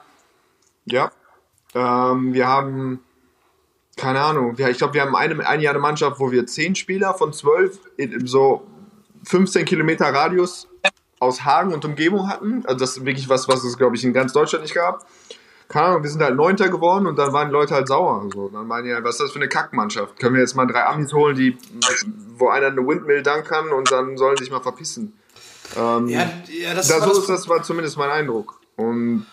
ja, 0.86 1.10
ähm, 1.74 2.32
wir 2.32 2.46
haben 2.46 3.00
keine 3.96 4.20
Ahnung, 4.20 4.56
wir- 4.56 4.68
ich 4.68 4.78
glaube, 4.78 4.94
wir 4.94 5.02
haben 5.02 5.16
eine, 5.16 5.44
ein 5.48 5.60
Jahr 5.60 5.72
eine 5.74 5.80
Mannschaft, 5.82 6.20
wo 6.20 6.30
wir 6.30 6.46
zehn 6.46 6.76
Spieler 6.76 7.14
von 7.14 7.32
zwölf 7.32 7.80
in 7.96 8.24
so 8.28 8.64
15 9.24 9.64
Kilometer 9.64 10.06
Radius 10.06 10.67
aus 11.18 11.44
Hagen 11.44 11.72
und 11.72 11.84
Umgebung 11.84 12.28
hatten. 12.28 12.64
Also 12.66 12.78
das 12.78 12.96
ist 12.96 13.04
wirklich 13.04 13.28
was, 13.28 13.48
was 13.48 13.64
es, 13.64 13.76
glaube 13.76 13.96
ich, 13.96 14.04
in 14.04 14.12
ganz 14.12 14.32
Deutschland 14.32 14.62
nicht 14.62 14.74
gab. 14.74 15.06
Keine 15.68 15.86
Ahnung, 15.86 16.02
wir 16.02 16.10
sind 16.10 16.22
halt 16.22 16.34
Neunter 16.34 16.68
geworden 16.68 17.06
und 17.06 17.18
dann 17.18 17.32
waren 17.32 17.48
die 17.48 17.52
Leute 17.52 17.74
halt 17.74 17.88
sauer. 17.88 18.26
So. 18.32 18.48
Dann 18.48 18.66
meinen 18.66 18.84
die, 18.84 18.90
ja, 18.90 19.04
was 19.04 19.16
ist 19.16 19.20
das 19.20 19.30
für 19.32 19.38
eine 19.38 19.48
Kackmannschaft? 19.48 20.18
Können 20.18 20.34
wir 20.34 20.40
jetzt 20.40 20.56
mal 20.56 20.66
drei 20.66 20.84
Amis 20.86 21.12
holen, 21.12 21.36
die, 21.36 21.58
wo 22.38 22.48
einer 22.48 22.68
eine 22.68 22.86
Windmill 22.86 23.22
danken 23.22 23.46
kann 23.46 23.68
und 23.70 23.90
dann 23.92 24.16
sollen 24.16 24.36
sie 24.38 24.44
sich 24.44 24.52
mal 24.52 24.62
verpissen. 24.62 25.12
Ja, 25.76 25.98
ja 26.48 26.74
das, 26.74 26.88
Da, 26.88 27.00
war 27.00 27.08
das, 27.08 27.18
ist 27.18 27.28
das 27.28 27.48
war 27.48 27.62
zumindest 27.62 27.98
mein 27.98 28.10
Eindruck. 28.10 28.58
Und 28.76 29.26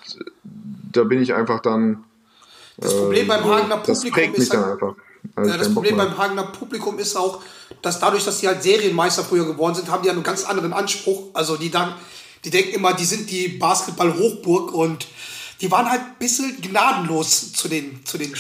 da 0.91 1.03
bin 1.03 1.21
ich 1.21 1.33
einfach 1.33 1.61
dann. 1.61 2.03
das 2.77 2.93
Problem 2.93 3.29
Hagener 3.31 3.81
Das 3.85 4.03
Publikum 4.03 4.33
ist 4.35 4.53
dann 4.53 4.65
halt. 4.65 4.81
Also 5.35 5.51
Ja, 5.51 5.57
das 5.57 5.73
beim 5.73 6.17
Hagener 6.17 6.43
Publikum 6.43 6.99
ist 6.99 7.15
auch, 7.15 7.41
dass 7.81 7.99
dadurch, 7.99 8.25
dass 8.25 8.39
die 8.39 8.47
halt 8.47 8.63
Serienmeister 8.63 9.23
früher 9.23 9.45
geworden 9.45 9.75
sind, 9.75 9.89
haben 9.89 10.01
die 10.01 10.07
ja 10.07 10.13
einen 10.13 10.23
ganz 10.23 10.45
anderen 10.45 10.73
Anspruch. 10.73 11.29
Also 11.33 11.57
die 11.57 11.71
dann, 11.71 11.93
die 12.43 12.49
denken 12.49 12.73
immer, 12.75 12.93
die 12.93 13.05
sind 13.05 13.29
die 13.29 13.47
Basketball-Hochburg 13.47 14.73
und 14.73 15.07
die 15.61 15.71
waren 15.71 15.89
halt 15.89 16.01
ein 16.01 16.15
bisschen 16.19 16.61
gnadenlos 16.61 17.53
zu 17.53 17.67
den, 17.67 18.05
zu 18.05 18.17
den 18.17 18.33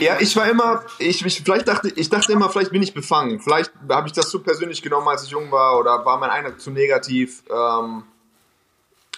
Ja, 0.00 0.18
ich 0.20 0.34
war 0.36 0.48
immer, 0.48 0.82
ich, 0.98 1.24
ich 1.24 1.42
vielleicht 1.42 1.68
dachte, 1.68 1.92
ich 1.94 2.08
dachte 2.08 2.32
immer, 2.32 2.48
vielleicht 2.48 2.72
bin 2.72 2.82
ich 2.82 2.94
befangen. 2.94 3.40
Vielleicht 3.40 3.72
habe 3.88 4.08
ich 4.08 4.14
das 4.14 4.30
zu 4.30 4.40
persönlich 4.40 4.82
genommen, 4.82 5.06
als 5.08 5.24
ich 5.24 5.30
jung 5.30 5.50
war, 5.50 5.78
oder 5.78 6.04
war 6.04 6.18
mein 6.18 6.30
Eindruck 6.30 6.60
zu 6.60 6.70
negativ. 6.70 7.42
Ähm, 7.50 8.04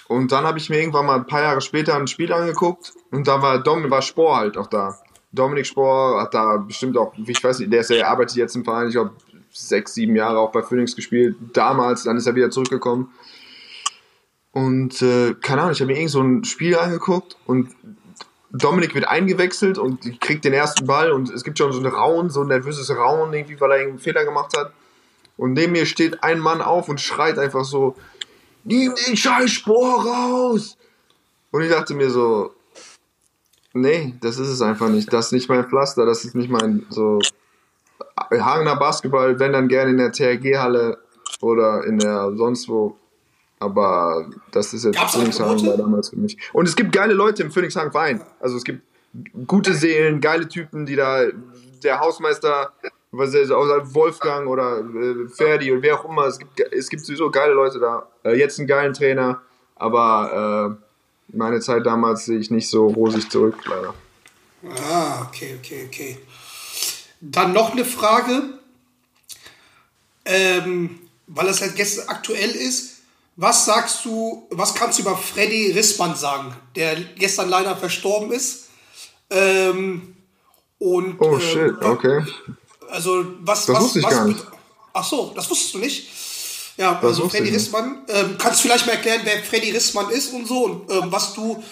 und 0.09 0.33
dann 0.33 0.45
habe 0.45 0.59
ich 0.59 0.69
mir 0.69 0.81
irgendwann 0.81 1.07
mal 1.07 1.17
ein 1.17 1.27
paar 1.27 1.43
Jahre 1.43 1.61
später 1.61 1.95
ein 1.95 2.09
Spiel 2.09 2.33
angeguckt 2.33 2.93
und 3.11 3.29
da 3.29 3.41
war 3.41 3.63
Dom, 3.63 3.89
war 3.91 4.03
Spohr 4.03 4.37
halt 4.37 4.57
auch 4.57 4.67
da. 4.67 4.99
Dominik 5.31 5.67
Spohr 5.67 6.23
hat 6.23 6.33
da 6.33 6.57
bestimmt 6.57 6.97
auch, 6.97 7.13
ich 7.15 7.45
weiß 7.45 7.59
nicht, 7.59 7.73
der 7.73 7.81
ist 7.81 7.91
ja, 7.91 7.97
er 7.97 8.09
arbeitet 8.09 8.37
jetzt 8.37 8.57
im 8.57 8.65
Verein, 8.65 8.89
ich 8.89 8.95
glaube 8.95 9.13
sechs, 9.59 9.95
sieben 9.95 10.17
Jahre 10.17 10.39
auch 10.39 10.53
bei 10.53 10.63
Phoenix 10.63 10.95
gespielt. 10.95 11.37
Damals, 11.53 12.05
dann 12.05 12.17
ist 12.17 12.27
er 12.27 12.35
wieder 12.35 12.51
zurückgekommen. 12.51 13.11
Und 14.53 15.03
äh, 15.03 15.35
keine 15.41 15.63
Ahnung, 15.63 15.73
ich 15.73 15.81
habe 15.81 15.93
mir 15.93 15.99
irgend 15.99 16.11
so 16.11 16.23
ein 16.23 16.45
Spiel 16.45 16.77
angeguckt 16.77 17.37
und 17.47 17.71
Dominik 18.51 18.95
wird 18.95 19.07
eingewechselt 19.07 19.79
und 19.79 20.21
kriegt 20.21 20.45
den 20.45 20.55
ersten 20.55 20.87
Ball 20.87 21.13
und 21.13 21.31
es 21.31 21.45
gibt 21.45 21.59
schon 21.59 21.73
so 21.73 21.81
ein 21.81 21.87
Raun, 21.87 22.31
so 22.31 22.41
ein 22.41 22.49
nervöses 22.49 22.91
Raun, 22.91 23.33
irgendwie, 23.33 23.61
weil 23.61 23.71
er 23.73 23.77
irgendeinen 23.79 24.01
Fehler 24.01 24.25
gemacht 24.25 24.57
hat. 24.57 24.73
Und 25.37 25.53
neben 25.53 25.73
mir 25.73 25.87
steht 25.87 26.25
ein 26.25 26.41
Mann 26.41 26.63
auf 26.63 26.89
und 26.89 27.01
schreit 27.01 27.39
einfach 27.39 27.65
so, 27.65 27.95
nimm 28.65 28.95
den 29.07 29.17
scheiß 29.17 29.51
Spor 29.51 30.05
raus! 30.05 30.77
Und 31.51 31.63
ich 31.63 31.71
dachte 31.71 31.95
mir 31.95 32.11
so, 32.11 32.53
nee, 33.73 34.15
das 34.21 34.39
ist 34.39 34.49
es 34.49 34.63
einfach 34.63 34.89
nicht. 34.89 35.13
Das 35.13 35.27
ist 35.27 35.33
nicht 35.33 35.49
mein 35.49 35.69
Pflaster, 35.69 36.07
das 36.07 36.25
ist 36.25 36.35
nicht 36.35 36.51
mein, 36.51 36.87
so, 36.91 37.21
Hagener 38.31 38.77
Basketball, 38.77 39.39
wenn 39.39 39.53
dann 39.53 39.69
gerne 39.69 39.91
in 39.91 39.99
der 39.99 40.13
TRG-Halle 40.13 40.99
oder 41.41 41.85
in 41.85 41.99
der 41.99 42.33
sonst 42.37 42.69
wo. 42.69 42.97
Aber 43.61 44.31
das 44.53 44.73
ist 44.73 44.85
jetzt 44.85 44.99
Phoenixhagen 44.99 45.67
war 45.67 45.77
damals 45.77 46.11
für 46.11 46.17
mich. 46.17 46.39
Und 46.53 46.69
es 46.69 46.77
gibt 46.77 46.93
geile 46.93 47.13
Leute 47.13 47.43
im 47.43 47.51
Phoenixhagen 47.51 47.91
Verein. 47.91 48.23
Also 48.39 48.57
es 48.57 48.63
gibt 48.63 48.83
gute 49.47 49.75
Seelen, 49.75 50.21
geile 50.21 50.47
Typen, 50.49 50.87
die 50.87 50.95
da, 50.95 51.25
der 51.83 51.99
Hausmeister, 51.99 52.73
was 53.11 53.35
ist, 53.35 53.51
außer 53.51 53.95
Wolfgang 53.95 54.49
oder 54.49 54.79
äh, 54.79 55.29
Ferdi 55.29 55.73
oder 55.73 55.83
wer 55.83 55.99
auch 55.99 56.09
immer, 56.09 56.27
es 56.27 56.39
gibt, 56.39 56.61
es 56.73 56.89
gibt 56.89 57.05
sowieso 57.05 57.31
geile 57.31 57.55
Leute 57.55 57.81
da. 57.81 58.07
Äh, 58.23 58.39
jetzt 58.39 58.59
einen 58.59 58.69
geilen 58.69 58.93
Trainer, 58.93 59.41
aber 59.77 60.77
äh, 60.79 61.37
meine 61.37 61.61
Zeit 61.61 61.87
damals 61.87 62.27
sehe 62.27 62.39
ich 62.39 62.51
nicht 62.51 62.69
so 62.69 62.87
rosig 62.89 63.31
zurück, 63.31 63.57
leider. 63.67 63.95
Ah, 64.83 65.23
okay, 65.27 65.57
okay, 65.59 65.87
okay. 65.87 66.19
Dann 67.21 67.53
noch 67.53 67.73
eine 67.73 67.85
Frage, 67.85 68.59
ähm, 70.25 71.01
weil 71.27 71.47
das 71.47 71.61
halt 71.61 71.77
gestern 71.77 72.09
aktuell 72.09 72.51
ist. 72.51 72.99
Was 73.37 73.67
sagst 73.67 74.05
du, 74.05 74.47
was 74.51 74.75
kannst 74.75 74.99
du 74.99 75.03
über 75.03 75.17
Freddy 75.17 75.71
Rissmann 75.73 76.17
sagen, 76.17 76.57
der 76.75 76.97
gestern 76.97 77.49
leider 77.49 77.77
verstorben 77.77 78.33
ist? 78.33 78.67
Ähm, 79.31 80.17
und, 80.79 81.21
Oh 81.21 81.35
ähm, 81.35 81.41
shit, 81.41 81.83
okay. 81.83 82.25
Also 82.89 83.25
was, 83.41 83.67
Das 83.67 83.77
was, 83.77 83.83
wusste 83.85 83.99
ich 84.01 84.05
was 84.05 84.15
gar 84.15 84.25
nicht. 84.25 84.45
Ach 84.93 85.05
so, 85.05 85.33
das 85.35 85.49
wusstest 85.51 85.75
du 85.75 85.79
nicht. 85.79 86.09
Ja, 86.77 86.99
also 87.01 87.25
wusste 87.25 87.39
Freddy. 87.39 87.51
Rissmann. 87.51 88.03
Ähm, 88.09 88.37
kannst 88.39 88.61
du 88.61 88.69
vielleicht 88.69 88.87
mal 88.87 88.93
erklären, 88.93 89.21
wer 89.25 89.43
Freddy 89.43 89.71
Rissmann 89.71 90.11
ist 90.11 90.33
und 90.33 90.47
so 90.47 90.65
und 90.65 90.91
ähm, 90.91 91.13
was 91.13 91.35
du 91.35 91.63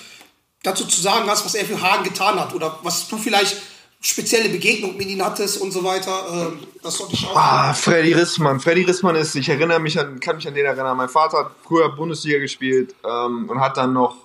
dazu 0.62 0.84
zu 0.84 1.00
sagen 1.00 1.28
hast, 1.30 1.44
was 1.44 1.54
er 1.54 1.64
für 1.64 1.80
Hagen 1.80 2.04
getan 2.04 2.38
hat 2.38 2.54
oder 2.54 2.78
was 2.82 3.08
du 3.08 3.16
vielleicht 3.16 3.56
spezielle 4.00 4.48
Begegnung 4.48 4.96
mit 4.96 5.08
ihm 5.08 5.24
hattest 5.24 5.60
und 5.60 5.72
so 5.72 5.82
weiter. 5.82 6.26
Ähm, 6.32 6.58
das 6.82 6.96
sollte 6.96 7.14
ich 7.14 7.26
auch. 7.26 7.36
Ah, 7.36 7.72
Freddy 7.72 8.12
Rissmann. 8.12 8.60
Freddy 8.60 8.82
Rissmann 8.82 9.16
ist, 9.16 9.34
ich 9.34 9.48
erinnere 9.48 9.80
mich 9.80 9.98
an, 9.98 10.20
kann 10.20 10.36
mich 10.36 10.46
an 10.46 10.54
den 10.54 10.66
erinnern. 10.66 10.96
Mein 10.96 11.08
Vater 11.08 11.38
hat 11.38 11.50
früher 11.64 11.94
Bundesliga 11.94 12.38
gespielt 12.38 12.94
ähm, 13.04 13.48
und 13.48 13.60
hat 13.60 13.76
dann 13.76 13.92
noch, 13.92 14.16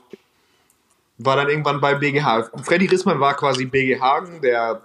war 1.17 1.35
dann 1.35 1.49
irgendwann 1.49 1.79
bei 1.81 1.95
BGH. 1.95 2.49
Freddy 2.63 2.87
Rissmann 2.87 3.19
war 3.19 3.35
quasi 3.35 3.65
BG 3.65 3.99
Hagen, 3.99 4.41
der, 4.41 4.81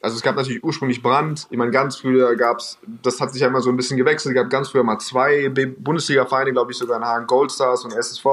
also 0.00 0.16
es 0.16 0.22
gab 0.22 0.36
natürlich 0.36 0.64
ursprünglich 0.64 1.02
Brand. 1.02 1.46
Ich 1.50 1.58
meine, 1.58 1.70
ganz 1.70 1.96
früher 1.96 2.34
gab 2.36 2.58
es, 2.58 2.78
das 3.02 3.20
hat 3.20 3.32
sich 3.32 3.42
ja 3.42 3.48
immer 3.48 3.60
so 3.60 3.70
ein 3.70 3.76
bisschen 3.76 3.96
gewechselt, 3.96 4.34
es 4.34 4.42
gab 4.42 4.50
ganz 4.50 4.70
früher 4.70 4.84
mal 4.84 4.98
zwei 4.98 5.48
Bundesliga-Vereine, 5.48 6.52
glaube 6.52 6.72
ich, 6.72 6.78
sogar 6.78 6.96
in 6.96 7.04
Hagen, 7.04 7.26
Goldstars 7.26 7.84
und 7.84 7.92
SSV. 7.92 8.26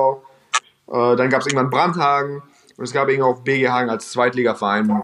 Äh, 0.87 1.15
dann 1.15 1.29
gab 1.29 1.41
es 1.41 1.47
irgendwann 1.47 1.69
Brandhagen 1.69 2.43
und 2.77 2.83
es 2.83 2.93
gab 2.93 3.09
irgendwann 3.09 3.33
auch 3.33 3.41
BG 3.41 3.69
Hagen 3.69 3.89
als 3.89 4.11
Zweitligaverein. 4.11 5.03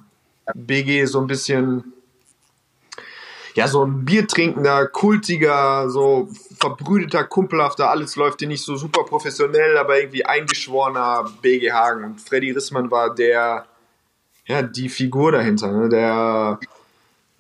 BG 0.54 1.06
so 1.06 1.20
ein 1.20 1.28
bisschen, 1.28 1.94
ja, 3.56 3.68
so 3.68 3.84
ein 3.86 4.06
biertrinkender, 4.06 4.88
kultiger, 4.88 5.90
so 5.90 6.30
verbrüdeter, 6.60 7.24
kumpelhafter, 7.24 7.90
alles 7.90 8.16
läuft 8.16 8.42
dir 8.42 8.48
nicht 8.48 8.64
so 8.64 8.76
super 8.76 9.04
professionell, 9.04 9.78
aber 9.78 10.00
irgendwie 10.00 10.26
eingeschworener 10.26 11.30
BG 11.42 11.72
Hagen. 11.72 12.04
Und 12.04 12.22
Freddy 12.22 12.52
Rissmann 12.52 12.92
war 12.92 13.14
der, 13.14 13.66
ja, 14.46 14.62
die 14.62 14.90
Figur 14.90 15.32
dahinter, 15.32 15.72
ne? 15.72 15.90
der 15.90 16.60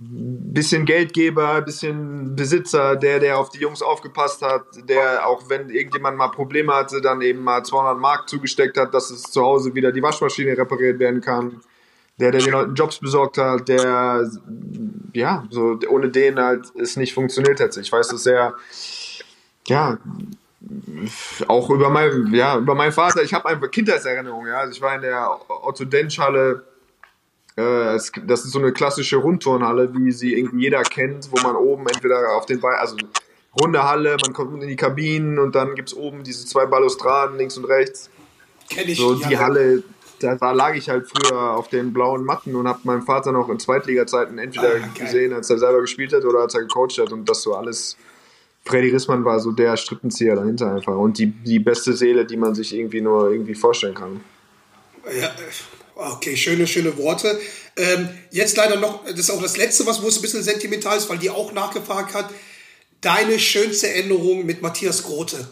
bisschen 0.03 0.85
Geldgeber, 0.85 1.61
bisschen 1.61 2.35
Besitzer, 2.35 2.95
der, 2.95 3.19
der 3.19 3.37
auf 3.37 3.49
die 3.49 3.59
Jungs 3.59 3.83
aufgepasst 3.83 4.41
hat, 4.41 4.63
der 4.89 5.27
auch 5.27 5.47
wenn 5.47 5.69
irgendjemand 5.69 6.17
mal 6.17 6.29
Probleme 6.29 6.73
hatte, 6.73 7.01
dann 7.01 7.21
eben 7.21 7.43
mal 7.43 7.63
200 7.63 7.99
Mark 7.99 8.27
zugesteckt 8.27 8.77
hat, 8.77 8.93
dass 8.93 9.11
es 9.11 9.23
zu 9.23 9.43
Hause 9.43 9.75
wieder 9.75 9.91
die 9.91 10.01
Waschmaschine 10.01 10.57
repariert 10.57 10.97
werden 10.97 11.21
kann. 11.21 11.61
Der, 12.21 12.31
der 12.31 12.39
den 12.41 12.51
Leuten 12.51 12.75
Jobs 12.75 12.99
besorgt 12.99 13.37
hat, 13.39 13.67
der, 13.67 14.29
ja, 15.13 15.43
so 15.49 15.77
ohne 15.89 16.09
den 16.09 16.39
halt 16.39 16.67
es 16.79 16.95
nicht 16.95 17.13
funktioniert 17.13 17.59
hätte. 17.59 17.81
Ich 17.81 17.91
weiß, 17.91 18.09
dass 18.09 18.25
er, 18.27 18.53
ja, 19.67 19.97
auch 21.47 21.69
über 21.71 21.89
mein, 21.89 22.31
ja, 22.33 22.57
über 22.57 22.75
meinen 22.75 22.91
Vater, 22.91 23.23
ich 23.23 23.33
habe 23.33 23.49
einfach 23.49 23.71
Kindheitserinnerungen, 23.71 24.47
ja. 24.51 24.59
Also 24.59 24.73
ich 24.73 24.81
war 24.81 24.95
in 24.95 25.01
der 25.01 25.35
Otto 25.47 25.83
Densch 25.85 26.19
Halle, 26.19 26.63
äh, 27.57 27.95
es- 27.95 28.11
das 28.27 28.45
ist 28.45 28.51
so 28.51 28.59
eine 28.59 28.71
klassische 28.71 29.17
Rundturnhalle, 29.17 29.93
wie 29.95 30.11
sie 30.11 30.35
irgendwie 30.37 30.65
jeder 30.65 30.83
kennt, 30.83 31.31
wo 31.31 31.41
man 31.41 31.55
oben 31.55 31.87
entweder 31.87 32.35
auf 32.37 32.45
den 32.45 32.59
Beinen, 32.61 32.77
also 32.79 32.95
runde 33.59 33.83
Halle, 33.83 34.15
man 34.23 34.33
kommt 34.33 34.61
in 34.61 34.69
die 34.69 34.75
Kabinen 34.75 35.39
und 35.39 35.55
dann 35.55 35.73
gibt's 35.75 35.93
oben 35.95 36.23
diese 36.23 36.45
zwei 36.45 36.67
Balustraden 36.67 37.37
links 37.37 37.57
und 37.57 37.65
rechts. 37.65 38.09
Kenn 38.69 38.87
ich. 38.87 38.97
So 38.99 39.15
ja. 39.15 39.27
die 39.27 39.37
Halle, 39.39 39.79
da, 39.79 39.83
da 40.21 40.51
lag 40.51 40.75
ich 40.75 40.89
halt 40.89 41.07
früher 41.07 41.55
auf 41.55 41.67
den 41.69 41.93
blauen 41.93 42.23
Matten 42.23 42.55
und 42.55 42.67
hab 42.67 42.85
meinen 42.85 43.01
Vater 43.01 43.31
noch 43.31 43.49
in 43.49 43.59
Zweitliga-Zeiten 43.59 44.37
entweder 44.37 44.75
Ah, 44.75 44.99
gesehen, 44.99 45.33
als 45.33 45.49
er 45.49 45.57
selber 45.57 45.81
gespielt 45.81 46.13
hat 46.13 46.23
oder 46.25 46.39
als 46.39 46.53
er 46.53 46.61
gecoacht 46.61 46.97
hat 46.97 47.11
und 47.11 47.27
das 47.29 47.41
so 47.41 47.55
alles. 47.55 47.97
Freddy 48.63 48.89
Rissmann 48.89 49.25
war 49.25 49.39
so 49.39 49.51
der 49.51 49.75
Strippenzieher 49.75 50.35
dahinter 50.35 50.75
einfach 50.75 50.95
und 50.95 51.17
die, 51.17 51.27
die 51.27 51.59
beste 51.59 51.93
Seele, 51.93 52.25
die 52.25 52.37
man 52.37 52.53
sich 52.53 52.73
irgendwie 52.73 53.01
nur 53.01 53.31
irgendwie 53.31 53.55
vorstellen 53.55 53.95
kann. 53.95 54.21
Ja, 55.05 55.27
äh, 55.27 55.31
okay, 55.95 56.37
schöne, 56.37 56.67
schöne 56.67 56.95
Worte. 56.97 57.39
Ähm, 57.75 58.09
jetzt 58.29 58.57
leider 58.57 58.77
noch, 58.77 59.03
das 59.05 59.17
ist 59.17 59.31
auch 59.31 59.41
das 59.41 59.57
Letzte, 59.57 59.85
was 59.87 60.01
wo 60.03 60.07
es 60.07 60.17
ein 60.17 60.21
bisschen 60.21 60.43
sentimental 60.43 60.97
ist, 60.97 61.09
weil 61.09 61.17
die 61.17 61.29
auch 61.29 61.51
nachgefragt 61.53 62.13
hat. 62.13 62.29
Deine 63.01 63.39
schönste 63.39 63.89
Erinnerung 63.89 64.45
mit 64.45 64.61
Matthias 64.61 65.01
Grote. 65.03 65.47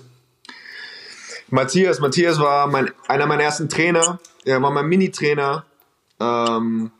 Matthias, 1.49 1.99
Matthias 1.99 2.39
war 2.39 2.67
mein, 2.67 2.91
einer 3.07 3.25
meiner 3.25 3.43
ersten 3.43 3.69
Trainer. 3.69 4.19
Er 4.49 4.61
war 4.61 4.71
mein 4.71 4.87
Mini-Trainer. 4.87 5.65
Ähm, 6.19 6.91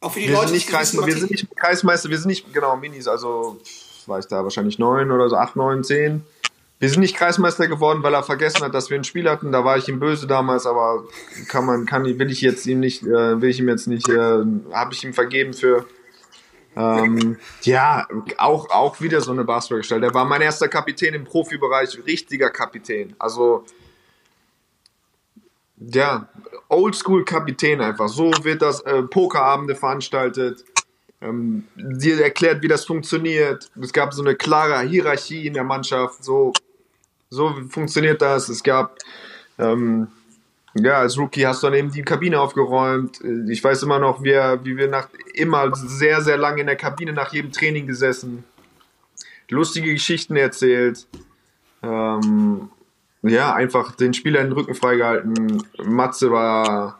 Auch 0.00 0.12
für 0.12 0.20
die 0.20 0.28
wir, 0.28 0.34
Leute, 0.34 0.48
sind 0.48 0.54
nicht 0.54 0.68
Kreismeister, 0.68 1.06
wir 1.06 1.16
sind 1.16 1.30
nicht 1.30 1.56
Kreismeister, 1.56 2.10
wir 2.10 2.18
sind 2.18 2.28
nicht, 2.28 2.52
genau, 2.52 2.76
Minis, 2.76 3.08
also 3.08 3.60
war 4.06 4.18
ich 4.18 4.26
da 4.26 4.42
wahrscheinlich 4.42 4.78
neun 4.78 5.10
oder 5.10 5.28
so, 5.28 5.36
acht, 5.36 5.56
neun, 5.56 5.84
zehn. 5.84 6.24
Wir 6.78 6.88
sind 6.88 7.00
nicht 7.00 7.16
Kreismeister 7.16 7.68
geworden, 7.68 8.02
weil 8.02 8.14
er 8.14 8.22
vergessen 8.22 8.62
hat, 8.62 8.72
dass 8.74 8.88
wir 8.88 8.98
ein 8.98 9.04
Spiel 9.04 9.28
hatten. 9.28 9.52
Da 9.52 9.64
war 9.64 9.76
ich 9.76 9.88
ihm 9.88 10.00
böse 10.00 10.26
damals, 10.26 10.66
aber 10.66 11.04
kann 11.48 11.66
man, 11.66 11.84
kann, 11.84 12.04
will 12.04 12.30
ich 12.30 12.40
jetzt 12.40 12.66
ihm 12.66 12.80
nicht, 12.80 13.02
äh, 13.02 13.40
will 13.40 13.50
ich 13.50 13.58
ihm 13.58 13.68
jetzt 13.68 13.86
nicht, 13.86 14.08
äh, 14.08 14.44
habe 14.72 14.92
ich 14.92 15.04
ihm 15.04 15.12
vergeben 15.12 15.52
für. 15.52 15.86
Ähm, 16.76 17.36
ja, 17.62 18.06
auch, 18.38 18.70
auch 18.70 19.00
wieder 19.00 19.20
so 19.20 19.32
eine 19.32 19.44
Basketballgestalt. 19.44 20.02
Der 20.02 20.14
war 20.14 20.24
mein 20.24 20.40
erster 20.40 20.68
Kapitän 20.68 21.12
im 21.12 21.24
Profibereich, 21.24 21.98
richtiger 22.06 22.48
Kapitän. 22.48 23.14
Also, 23.18 23.64
ja, 25.76 26.28
Oldschool-Kapitän 26.70 27.80
einfach. 27.80 28.08
So 28.08 28.30
wird 28.42 28.62
das 28.62 28.80
äh, 28.82 29.02
Pokerabende 29.02 29.74
veranstaltet. 29.74 30.64
Ähm, 31.20 31.64
dir 31.76 32.22
erklärt, 32.22 32.62
wie 32.62 32.68
das 32.68 32.86
funktioniert. 32.86 33.70
Es 33.80 33.92
gab 33.92 34.14
so 34.14 34.22
eine 34.22 34.36
klare 34.36 34.80
Hierarchie 34.88 35.46
in 35.46 35.54
der 35.54 35.64
Mannschaft. 35.64 36.24
So, 36.24 36.52
so 37.28 37.54
funktioniert 37.68 38.22
das. 38.22 38.48
Es 38.48 38.62
gab, 38.62 38.96
ähm, 39.58 40.08
ja, 40.74 41.00
als 41.00 41.18
Rookie 41.18 41.44
hast 41.46 41.62
du 41.62 41.66
dann 41.66 41.74
eben 41.74 41.90
die 41.90 42.02
Kabine 42.02 42.40
aufgeräumt. 42.40 43.20
Äh, 43.22 43.52
Ich 43.52 43.62
weiß 43.62 43.82
immer 43.82 43.98
noch, 43.98 44.22
wie, 44.22 44.30
wie 44.64 44.76
wir 44.76 44.88
nach, 44.88 45.08
immer 45.34 45.74
sehr, 45.74 46.22
sehr 46.22 46.38
lange 46.38 46.60
in 46.60 46.66
der 46.66 46.76
Kabine 46.76 47.12
nach 47.12 47.32
jedem 47.32 47.52
Training 47.52 47.86
gesessen. 47.86 48.44
Lustige 49.50 49.92
Geschichten 49.92 50.36
erzählt. 50.36 51.06
Ähm, 51.82 52.70
ja, 53.22 53.52
einfach 53.54 53.94
den 53.94 54.14
Spieler 54.14 54.42
den 54.42 54.52
Rücken 54.52 54.74
freigehalten. 54.74 55.62
Matze 55.84 56.30
war, 56.30 56.98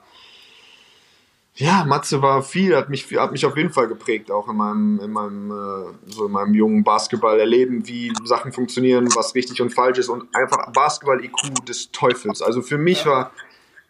ja, 1.55 1.85
Matze 1.85 2.21
war 2.23 2.43
viel, 2.43 2.77
hat 2.77 2.91
mich, 2.91 3.07
hat 3.16 3.33
mich 3.33 3.47
auf 3.47 3.57
jeden 3.57 3.71
Fall 3.71 3.89
geprägt, 3.89 4.31
auch 4.31 4.49
in 4.49 4.57
meinem, 4.57 5.01
in 5.03 5.12
meinem, 5.12 5.51
äh, 5.51 6.11
so 6.11 6.27
in 6.27 6.33
meinem 6.33 6.55
jungen 6.55 6.85
Basketball-Erleben, 6.85 7.87
wie 7.87 8.12
Sachen 8.25 8.53
funktionieren, 8.53 9.09
was 9.14 9.35
richtig 9.35 9.61
und 9.62 9.73
falsch 9.73 9.99
ist 9.99 10.09
und 10.09 10.25
einfach 10.35 10.73
Basketball-IQ 10.73 11.64
des 11.66 11.91
Teufels. 11.91 12.43
Also 12.43 12.61
für 12.61 12.79
mich 12.79 13.07
war 13.07 13.33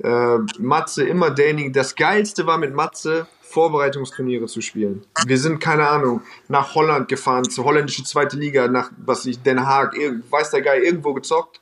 äh, 0.03 0.39
Matze 0.59 1.05
immer 1.05 1.31
derjenige, 1.31 1.72
das 1.72 1.95
Geilste 1.95 2.47
war 2.47 2.59
mit 2.59 2.74
Matze, 2.74 3.26
Vorbereitungsturniere 3.43 4.47
zu 4.47 4.61
spielen. 4.61 5.05
Wir 5.26 5.37
sind, 5.37 5.59
keine 5.59 5.89
Ahnung, 5.89 6.22
nach 6.47 6.76
Holland 6.76 7.09
gefahren, 7.09 7.45
zur 7.45 7.64
holländischen 7.64 8.05
zweite 8.05 8.37
Liga, 8.37 8.68
nach, 8.68 8.93
was 9.05 9.26
ich, 9.26 9.43
Den 9.43 9.66
Haag, 9.66 9.97
weiß 10.31 10.51
der 10.51 10.62
Geil, 10.62 10.83
irgendwo 10.83 11.12
gezockt. 11.14 11.61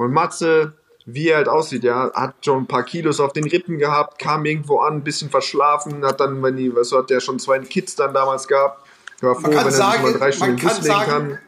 Und 0.00 0.12
Matze, 0.12 0.72
wie 1.04 1.28
er 1.28 1.36
halt 1.36 1.48
aussieht, 1.48 1.84
ja, 1.84 2.10
hat 2.14 2.34
schon 2.42 2.62
ein 2.62 2.66
paar 2.66 2.84
Kilos 2.84 3.20
auf 3.20 3.34
den 3.34 3.44
Rippen 3.44 3.78
gehabt, 3.78 4.18
kam 4.18 4.46
irgendwo 4.46 4.78
an, 4.78 4.94
ein 4.94 5.04
bisschen 5.04 5.28
verschlafen, 5.28 6.02
hat 6.06 6.20
dann, 6.20 6.42
wenn 6.42 6.56
die, 6.56 6.74
was 6.74 6.90
hat 6.92 7.10
der 7.10 7.20
schon 7.20 7.38
zwei 7.38 7.58
Kids 7.58 7.96
dann 7.96 8.14
damals 8.14 8.48
gehabt, 8.48 8.82
war 9.20 9.34
froh, 9.34 9.42
Man 9.42 9.50
wenn 9.50 9.58
kann 9.58 9.66
er 9.66 9.72
sagen, 9.72 10.02
mal 10.02 10.12
drei 10.14 10.32
Stunden 10.32 10.54
man 10.54 10.62
kann 10.62 10.82
sagen, 10.82 11.10
kann. 11.10 11.38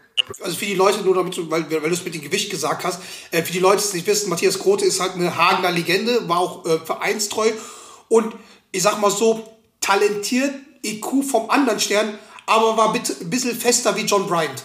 also 0.43 0.55
für 0.55 0.67
die 0.67 0.75
Leute, 0.75 1.01
nur 1.01 1.15
damit 1.15 1.35
du, 1.35 1.51
weil, 1.51 1.65
weil 1.71 1.81
du 1.81 1.95
es 1.95 2.05
mit 2.05 2.15
dem 2.15 2.21
Gewicht 2.21 2.51
gesagt 2.51 2.85
hast, 2.85 3.01
äh, 3.31 3.43
für 3.43 3.53
die 3.53 3.59
Leute, 3.59 3.79
die 3.79 3.85
es 3.85 3.95
nicht 3.95 4.07
wissen, 4.07 4.29
Matthias 4.29 4.59
Grote 4.59 4.85
ist 4.85 5.01
halt 5.01 5.15
eine 5.15 5.35
Hagener 5.35 5.71
Legende, 5.71 6.29
war 6.29 6.41
auch 6.41 6.67
äh, 6.67 6.79
vereinstreu 6.79 7.53
und 8.09 8.37
ich 8.71 8.83
sag 8.83 9.01
mal 9.01 9.11
so, 9.11 9.49
talentiert, 9.81 10.53
IQ 10.85 11.25
vom 11.25 11.49
anderen 11.49 11.81
Stern, 11.81 12.19
aber 12.45 12.77
war 12.77 12.95
ein 12.95 13.31
bisschen 13.31 13.57
fester 13.57 13.97
wie 13.97 14.03
John 14.03 14.27
Bryant. 14.27 14.63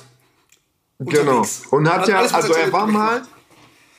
Genau. 1.00 1.38
unterwegs. 1.38 1.62
Und 1.70 1.88
hat 1.88 2.02
Hat 2.02 2.08
ja, 2.10 2.20
also 2.20 2.54
er 2.54 2.74
war 2.74 2.86
mal. 2.88 3.22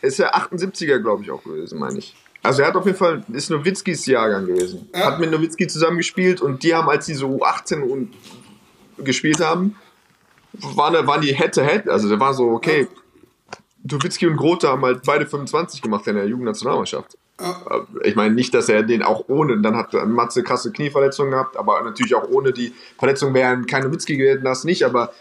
Ist 0.03 0.19
ja 0.19 0.35
78er, 0.35 0.99
glaube 0.99 1.23
ich, 1.23 1.31
auch 1.31 1.43
gewesen, 1.43 1.79
meine 1.79 1.99
ich. 1.99 2.15
Also 2.43 2.63
er 2.63 2.69
hat 2.69 2.77
auf 2.77 2.87
jeden 2.87 2.97
Fall, 2.97 3.25
ist 3.33 3.51
Nowitzkis 3.51 4.07
Jahrgang 4.07 4.47
gewesen. 4.47 4.89
Ja. 4.95 5.07
Hat 5.07 5.21
mit 5.21 5.31
Nowitzki 5.31 5.67
zusammengespielt 5.67 6.41
und 6.41 6.63
die 6.63 6.75
haben, 6.75 6.89
als 6.89 7.07
die 7.07 7.15
so 7.15 7.29
U18 7.29 7.83
und 7.83 8.15
gespielt 8.99 9.41
haben, 9.41 9.77
waren, 10.53 11.07
waren 11.07 11.21
die 11.21 11.35
Head-to-Head. 11.35 11.89
Also 11.89 12.09
der 12.09 12.21
war 12.21 12.35
so, 12.35 12.51
okay, 12.51 12.89
Nowitzki 13.83 14.27
und 14.27 14.37
Grote 14.37 14.69
haben 14.69 14.83
halt 14.83 15.03
beide 15.05 15.27
25 15.27 15.83
gemacht 15.83 16.07
in 16.07 16.15
der 16.17 16.27
Jugendnationalmannschaft. 16.27 17.17
Äh, 17.41 18.09
Ich 18.09 18.17
meine 18.17 18.35
nicht, 18.35 18.55
dass 18.55 18.69
er 18.69 18.83
den 18.83 19.03
auch 19.03 19.25
ohne, 19.29 19.61
dann 19.61 19.77
hat 19.77 19.93
Matze 20.07 20.43
krasse 20.43 20.73
Knieverletzungen 20.73 21.33
gehabt, 21.33 21.57
aber 21.57 21.83
natürlich 21.83 22.15
auch 22.15 22.29
ohne 22.29 22.53
die 22.53 22.73
Verletzung 22.99 23.35
wären 23.35 23.67
keine 23.67 23.87
Nowitzki 23.87 24.17
gewesen, 24.17 24.45
das 24.45 24.65
nicht, 24.65 24.85
aber 24.85 25.13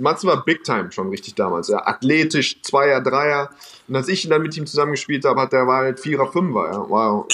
Matze 0.00 0.26
war 0.26 0.44
Big 0.44 0.64
Time 0.64 0.92
schon 0.92 1.08
richtig 1.08 1.34
damals. 1.34 1.68
Ja. 1.68 1.86
Athletisch, 1.86 2.62
Zweier, 2.62 3.00
Dreier. 3.00 3.50
Und 3.88 3.96
als 3.96 4.08
ich 4.08 4.28
dann 4.28 4.42
mit 4.42 4.56
ihm 4.56 4.66
zusammengespielt 4.66 5.24
habe, 5.24 5.40
hat 5.40 5.52
der 5.52 5.66
war 5.66 5.78
halt 5.78 6.00
Vierer, 6.00 6.30
Fünfer. 6.30 6.70
Ja. 6.72 6.86
Wow. 6.88 7.26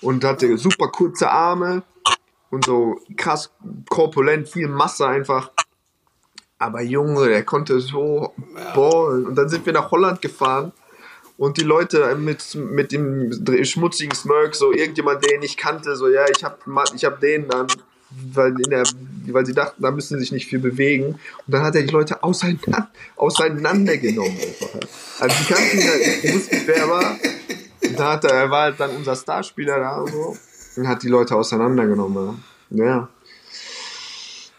Und 0.00 0.24
hatte 0.24 0.56
super 0.56 0.88
kurze 0.88 1.30
Arme 1.30 1.82
und 2.50 2.64
so 2.64 2.98
krass 3.16 3.52
korpulent, 3.88 4.48
viel 4.48 4.68
Masse 4.68 5.06
einfach. 5.06 5.50
Aber 6.58 6.82
Junge, 6.82 7.28
der 7.28 7.44
konnte 7.44 7.80
so 7.80 8.34
ballen. 8.74 9.26
Und 9.26 9.34
dann 9.34 9.48
sind 9.48 9.64
wir 9.66 9.72
nach 9.72 9.90
Holland 9.90 10.20
gefahren 10.20 10.72
und 11.40 11.56
die 11.56 11.62
Leute 11.62 12.14
mit, 12.16 12.54
mit 12.54 12.92
dem 12.92 13.32
schmutzigen 13.64 14.14
Smirk, 14.14 14.54
so 14.54 14.72
irgendjemand, 14.72 15.24
den 15.24 15.42
ich 15.42 15.56
kannte, 15.56 15.96
so, 15.96 16.06
ja, 16.06 16.26
ich 16.28 16.44
hab, 16.44 16.66
ich 16.94 17.02
hab 17.06 17.18
den 17.18 17.48
dann, 17.48 17.66
weil, 18.10 18.50
in 18.50 18.70
der, 18.70 18.84
weil 19.26 19.46
sie 19.46 19.54
dachten, 19.54 19.82
da 19.82 19.90
müssen 19.90 20.14
sie 20.14 20.20
sich 20.20 20.32
nicht 20.32 20.46
viel 20.46 20.58
bewegen. 20.58 21.06
Und 21.06 21.20
dann 21.46 21.62
hat 21.62 21.74
er 21.74 21.82
die 21.82 21.92
Leute 21.92 22.22
auseinander, 22.22 22.90
auseinandergenommen. 23.16 24.36
Also 25.18 25.36
die 25.38 25.52
kannten 25.52 25.88
halt, 25.88 26.24
ich 26.24 26.34
wusste 26.34 26.54
nicht, 26.54 26.66
wer 26.66 26.76
er 26.76 26.88
war. 26.88 27.16
Und 27.82 27.98
da 27.98 28.12
hat 28.12 28.24
er, 28.24 28.32
er 28.32 28.50
war 28.50 28.62
halt 28.62 28.80
dann 28.80 28.90
unser 28.96 29.16
Starspieler 29.16 29.78
da 29.78 30.00
und 30.00 30.10
so. 30.10 30.36
Und 30.76 30.88
hat 30.88 31.02
die 31.02 31.08
Leute 31.08 31.34
auseinandergenommen. 31.36 32.42
Ja. 32.70 32.84
ja. 32.84 33.08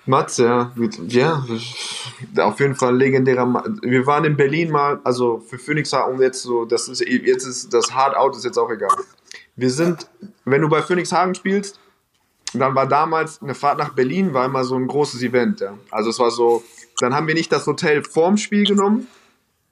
Matze, 0.05 0.45
ja. 0.45 0.73
Ja, 1.07 2.45
auf 2.45 2.59
jeden 2.59 2.75
Fall 2.75 2.97
legendärer 2.97 3.45
Ma 3.45 3.63
Wir 3.83 4.05
waren 4.07 4.25
in 4.25 4.35
Berlin 4.35 4.71
mal, 4.71 4.99
also 5.03 5.39
für 5.39 5.59
Phoenix 5.59 5.93
Hard, 5.93 6.11
um 6.11 6.21
jetzt 6.21 6.41
so, 6.41 6.65
das 6.65 6.87
ist, 6.87 7.01
jetzt 7.01 7.45
ist 7.45 7.73
das 7.73 7.93
Hard 7.93 8.15
Out 8.15 8.35
ist 8.35 8.43
jetzt 8.43 8.57
auch 8.57 8.69
egal. 8.71 8.95
Wir 9.55 9.69
sind, 9.69 10.07
wenn 10.43 10.61
du 10.61 10.69
bei 10.69 10.81
Phoenix 10.81 11.11
Hagen 11.11 11.35
spielst, 11.35 11.79
dann 12.59 12.75
war 12.75 12.87
damals 12.87 13.41
eine 13.41 13.55
Fahrt 13.55 13.77
nach 13.77 13.93
Berlin, 13.93 14.33
war 14.33 14.45
immer 14.45 14.63
so 14.63 14.75
ein 14.75 14.87
großes 14.87 15.21
Event, 15.23 15.61
ja. 15.61 15.77
Also 15.89 16.09
es 16.09 16.19
war 16.19 16.31
so, 16.31 16.63
dann 16.99 17.15
haben 17.15 17.27
wir 17.27 17.35
nicht 17.35 17.51
das 17.51 17.65
Hotel 17.65 18.03
vorm 18.03 18.37
Spiel 18.37 18.65
genommen, 18.65 19.07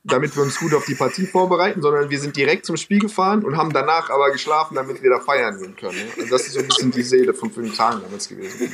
damit 0.04 0.36
wir 0.36 0.44
uns 0.44 0.60
gut 0.60 0.74
auf 0.74 0.86
die 0.86 0.96
Partie 0.96 1.26
vorbereiten, 1.26 1.82
sondern 1.82 2.10
wir 2.10 2.20
sind 2.20 2.36
direkt 2.38 2.66
zum 2.66 2.78
Spiel 2.78 3.00
gefahren 3.00 3.44
und 3.44 3.58
haben 3.58 3.74
danach 3.74 4.10
aber 4.10 4.32
geschlafen, 4.32 4.76
damit 4.76 5.04
wir 5.04 5.10
da 5.10 5.20
feiern 5.20 5.60
gehen 5.60 5.76
können. 5.76 5.98
Ja. 5.98 6.24
Und 6.24 6.32
das 6.32 6.48
ist 6.48 6.54
so 6.54 6.60
ein 6.60 6.68
bisschen 6.68 6.92
die 6.92 7.04
Seele 7.04 7.34
von 7.34 7.52
Phoenix 7.52 7.78
Hagen 7.80 8.02
damals 8.02 8.30
gewesen. 8.30 8.74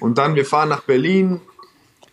Und 0.00 0.18
dann, 0.18 0.34
wir 0.34 0.46
fahren 0.46 0.70
nach 0.70 0.82
Berlin, 0.82 1.40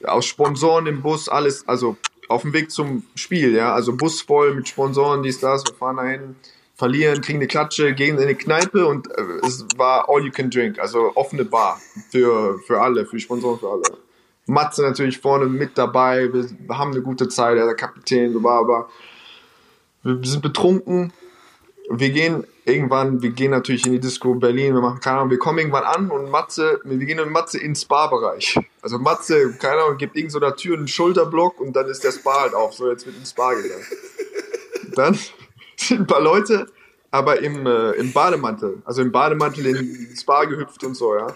aus 0.04 0.26
Sponsoren 0.26 0.88
im 0.88 1.02
Bus, 1.02 1.30
alles, 1.30 1.68
also 1.68 1.98
auf 2.28 2.44
dem 2.44 2.54
Weg 2.54 2.72
zum 2.72 3.04
Spiel, 3.16 3.56
ja, 3.56 3.74
also 3.74 3.96
Bus 3.96 4.22
voll 4.22 4.54
mit 4.54 4.68
Sponsoren, 4.68 5.24
dies, 5.24 5.40
das, 5.40 5.64
wir 5.66 5.74
fahren 5.74 5.98
dahin, 5.98 6.36
verlieren, 6.80 7.22
kriegen 7.22 7.40
eine 7.40 7.48
Klatsche, 7.48 7.94
gehen 7.94 8.18
in 8.18 8.24
eine 8.24 8.36
Kneipe 8.36 8.88
und 8.88 9.12
äh, 9.12 9.46
es 9.46 9.66
war 9.76 10.08
all 10.08 10.24
you 10.24 10.32
can 10.32 10.50
drink, 10.50 10.80
also 10.80 11.12
offene 11.14 11.44
Bar 11.44 11.80
für, 12.10 12.58
für 12.60 12.82
alle, 12.82 13.06
für 13.06 13.20
Sponsoren, 13.20 13.60
für 13.60 13.70
alle. 13.70 13.84
Matze 14.46 14.82
natürlich 14.82 15.20
vorne 15.20 15.46
mit 15.46 15.78
dabei, 15.78 16.34
wir, 16.34 16.46
wir 16.50 16.78
haben 16.78 16.92
eine 16.92 17.02
gute 17.02 17.28
Zeit, 17.28 17.58
er 17.58 17.64
ist 17.64 17.68
der 17.68 17.76
Kapitän, 17.76 18.32
so 18.32 18.42
war, 18.42 18.60
aber 18.60 18.90
wir 20.04 20.18
sind 20.24 20.42
betrunken, 20.42 21.12
wir 21.90 22.12
gehen 22.12 22.48
irgendwann, 22.64 23.22
wir 23.22 23.32
gehen 23.32 23.52
natürlich 23.52 23.86
in 23.86 23.92
die 23.92 24.00
Disco 24.00 24.34
Berlin, 24.36 24.74
wir 24.74 24.82
machen 24.82 25.02
keine 25.02 25.18
Ahnung, 25.18 25.32
wir 25.32 25.38
kommen 25.38 25.60
irgendwann 25.60 25.84
an 25.84 26.10
und 26.10 26.32
Matze, 26.32 26.80
wir 26.86 26.98
gehen 26.98 27.18
mit 27.18 27.30
Matze 27.30 27.60
ins 27.60 27.82
Spa-Bereich. 27.82 28.58
Also 28.82 29.00
Matze, 29.00 29.54
keine 29.60 29.82
Ahnung, 29.82 29.98
gibt 29.98 30.16
irgend 30.16 30.32
so 30.32 30.40
einer 30.40 30.56
Tür 30.56 30.78
einen 30.78 30.88
Schulterblock 30.88 31.60
und 31.60 31.76
dann 31.76 31.88
ist 31.88 32.06
der 32.06 32.14
Spa 32.14 32.42
halt 32.42 32.54
auf. 32.54 32.74
So, 32.74 32.90
jetzt 32.90 33.06
wird 33.06 33.18
ins 33.18 33.32
Spa 33.32 33.54
gegangen. 33.54 33.86
Dann 34.96 35.20
ein 35.92 36.08
paar 36.08 36.22
Leute, 36.22 36.68
aber 37.12 37.42
im, 37.42 37.66
äh, 37.66 37.92
im 37.92 38.12
Bademantel, 38.14 38.82
also 38.86 39.02
im 39.02 39.12
Bademantel 39.12 39.66
in 39.66 39.76
den 39.76 40.16
Spa 40.16 40.46
gehüpft 40.46 40.84
und 40.84 40.96
so, 40.96 41.16
ja. 41.16 41.28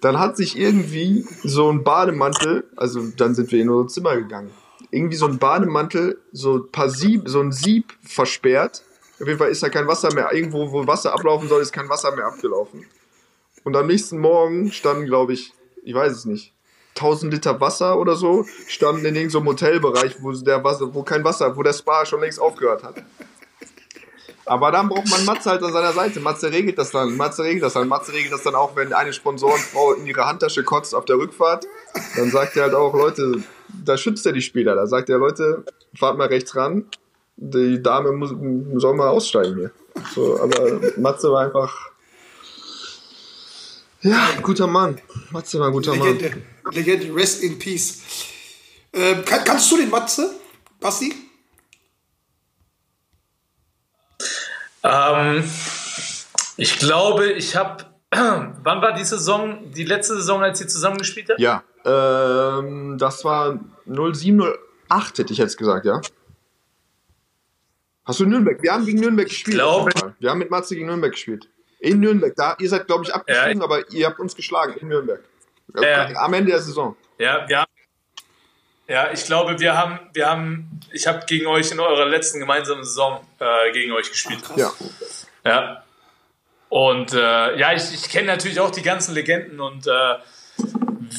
dann 0.00 0.18
hat 0.18 0.36
sich 0.36 0.58
irgendwie 0.58 1.26
so 1.42 1.70
ein 1.70 1.84
Bademantel, 1.84 2.64
also 2.76 3.00
dann 3.16 3.34
sind 3.34 3.50
wir 3.52 3.62
in 3.62 3.70
unser 3.70 3.88
Zimmer 3.94 4.16
gegangen, 4.16 4.50
irgendwie 4.90 5.16
so 5.16 5.26
ein 5.26 5.38
Bademantel, 5.38 6.18
so 6.32 6.56
ein 6.56 6.70
paar 6.70 6.90
Sieb, 6.90 7.28
so 7.28 7.40
ein 7.40 7.52
Sieb 7.52 7.92
versperrt. 8.02 8.82
Auf 9.20 9.26
jeden 9.26 9.38
Fall 9.38 9.50
ist 9.50 9.62
da 9.62 9.68
kein 9.68 9.86
Wasser 9.86 10.14
mehr. 10.14 10.32
Irgendwo, 10.32 10.70
wo 10.70 10.86
Wasser 10.86 11.12
ablaufen 11.12 11.48
soll, 11.48 11.60
ist 11.60 11.72
kein 11.72 11.88
Wasser 11.88 12.14
mehr 12.14 12.26
abgelaufen. 12.26 12.86
Und 13.64 13.76
am 13.76 13.86
nächsten 13.86 14.18
Morgen 14.18 14.70
standen, 14.70 15.06
glaube 15.06 15.32
ich, 15.32 15.52
ich 15.82 15.94
weiß 15.94 16.12
es 16.12 16.24
nicht, 16.24 16.54
1000 16.94 17.32
Liter 17.32 17.60
Wasser 17.60 17.98
oder 17.98 18.16
so, 18.16 18.46
standen 18.66 19.04
in 19.04 19.14
irgendeinem 19.14 19.46
Hotelbereich, 19.46 20.22
wo 20.22 20.32
der 20.32 20.62
Wasser, 20.64 20.94
wo 20.94 21.02
kein 21.02 21.24
Wasser, 21.24 21.56
wo 21.56 21.62
der 21.62 21.72
Spa 21.72 22.06
schon 22.06 22.20
längst 22.20 22.40
aufgehört 22.40 22.82
hat. 22.82 23.04
Aber 24.48 24.72
dann 24.72 24.88
braucht 24.88 25.08
man 25.10 25.24
Matze 25.24 25.50
halt 25.50 25.62
an 25.62 25.72
seiner 25.72 25.92
Seite. 25.92 26.20
Matze 26.20 26.50
regelt 26.50 26.78
das 26.78 26.90
dann. 26.90 27.16
Matze 27.16 27.42
regelt 27.42 27.62
das 27.62 27.74
dann. 27.74 27.88
Matze 27.88 28.12
regelt 28.12 28.32
das 28.32 28.42
dann 28.42 28.54
auch, 28.54 28.74
wenn 28.76 28.92
eine 28.92 29.12
Sponsorenfrau 29.12 29.92
in 29.94 30.06
ihre 30.06 30.26
Handtasche 30.26 30.64
kotzt 30.64 30.94
auf 30.94 31.04
der 31.04 31.16
Rückfahrt. 31.16 31.66
Dann 32.16 32.30
sagt 32.30 32.56
er 32.56 32.64
halt 32.64 32.74
auch, 32.74 32.94
Leute, 32.94 33.42
da 33.84 33.96
schützt 33.96 34.24
er 34.26 34.32
die 34.32 34.42
Spieler. 34.42 34.74
Da 34.74 34.86
sagt 34.86 35.10
er, 35.10 35.18
Leute, 35.18 35.64
fahrt 35.94 36.18
mal 36.18 36.28
rechts 36.28 36.56
ran. 36.56 36.86
Die 37.36 37.82
Dame 37.82 38.12
muss, 38.12 38.34
soll 38.80 38.94
mal 38.94 39.08
aussteigen 39.08 39.56
hier. 39.56 39.70
So, 40.14 40.40
aber 40.40 40.80
Matze 40.96 41.30
war 41.30 41.44
einfach. 41.44 41.90
Ja, 44.00 44.28
guter 44.42 44.66
Mann. 44.66 45.00
Matze 45.30 45.60
war 45.60 45.68
ein 45.68 45.72
guter 45.72 45.94
Mann. 45.94 46.18
Legende. 46.18 46.42
Legende, 46.72 47.14
rest 47.14 47.42
in 47.42 47.58
peace. 47.58 48.02
Ähm, 48.92 49.24
kann, 49.24 49.44
kannst 49.44 49.70
du 49.70 49.76
den 49.76 49.90
Matze, 49.90 50.34
Basti? 50.80 51.27
Ähm, 54.88 55.44
ich 56.56 56.78
glaube, 56.78 57.26
ich 57.32 57.54
habe. 57.56 57.84
Wann 58.10 58.80
war 58.82 58.94
die 58.94 59.04
Saison, 59.04 59.70
die 59.72 59.84
letzte 59.84 60.14
Saison, 60.16 60.42
als 60.42 60.60
ihr 60.62 60.68
zusammengespielt 60.68 61.28
habt? 61.28 61.40
Ja, 61.40 61.62
ähm, 61.84 62.96
das 62.98 63.22
war 63.24 63.58
0708, 63.86 65.18
hätte 65.18 65.32
ich 65.32 65.38
jetzt 65.38 65.58
gesagt, 65.58 65.84
ja. 65.84 66.00
Hast 68.06 68.20
du 68.20 68.24
Nürnberg? 68.24 68.62
Wir 68.62 68.72
haben 68.72 68.86
gegen 68.86 69.00
Nürnberg 69.00 69.28
gespielt. 69.28 69.56
glaube- 69.58 69.90
jeden 69.90 69.98
Fall. 70.00 70.14
Wir 70.18 70.30
haben 70.30 70.38
mit 70.38 70.50
Matze 70.50 70.74
gegen 70.74 70.86
Nürnberg 70.86 71.12
gespielt. 71.12 71.48
In 71.80 72.00
Nürnberg. 72.00 72.34
Da, 72.34 72.56
ihr 72.58 72.68
seid, 72.70 72.86
glaube 72.86 73.04
ich, 73.04 73.14
abgestiegen, 73.14 73.58
Ja. 73.58 73.64
aber 73.64 73.88
ihr 73.92 74.06
habt 74.06 74.18
uns 74.18 74.34
geschlagen 74.34 74.72
in 74.80 74.88
Nürnberg. 74.88 75.20
Ja. 75.80 76.08
Am 76.16 76.32
Ende 76.32 76.50
der 76.52 76.60
Saison. 76.62 76.96
Ja, 77.18 77.46
wir 77.46 77.58
haben, 77.60 77.67
ja, 78.88 79.10
ich 79.12 79.24
glaube, 79.24 79.60
wir 79.60 79.76
haben, 79.76 80.00
wir 80.14 80.28
haben, 80.28 80.80
ich 80.92 81.06
habe 81.06 81.24
gegen 81.26 81.46
euch 81.46 81.70
in 81.70 81.78
eurer 81.78 82.06
letzten 82.06 82.40
gemeinsamen 82.40 82.82
Saison 82.82 83.20
äh, 83.38 83.70
gegen 83.72 83.92
euch 83.92 84.10
gespielt. 84.10 84.42
Ja. 84.56 84.72
Ja. 85.44 85.84
Und 86.70 87.12
äh, 87.12 87.58
ja, 87.58 87.72
ich, 87.72 87.92
ich 87.94 88.08
kenne 88.08 88.26
natürlich 88.26 88.60
auch 88.60 88.70
die 88.70 88.82
ganzen 88.82 89.14
Legenden 89.14 89.60
und 89.60 89.86
äh, 89.86 90.14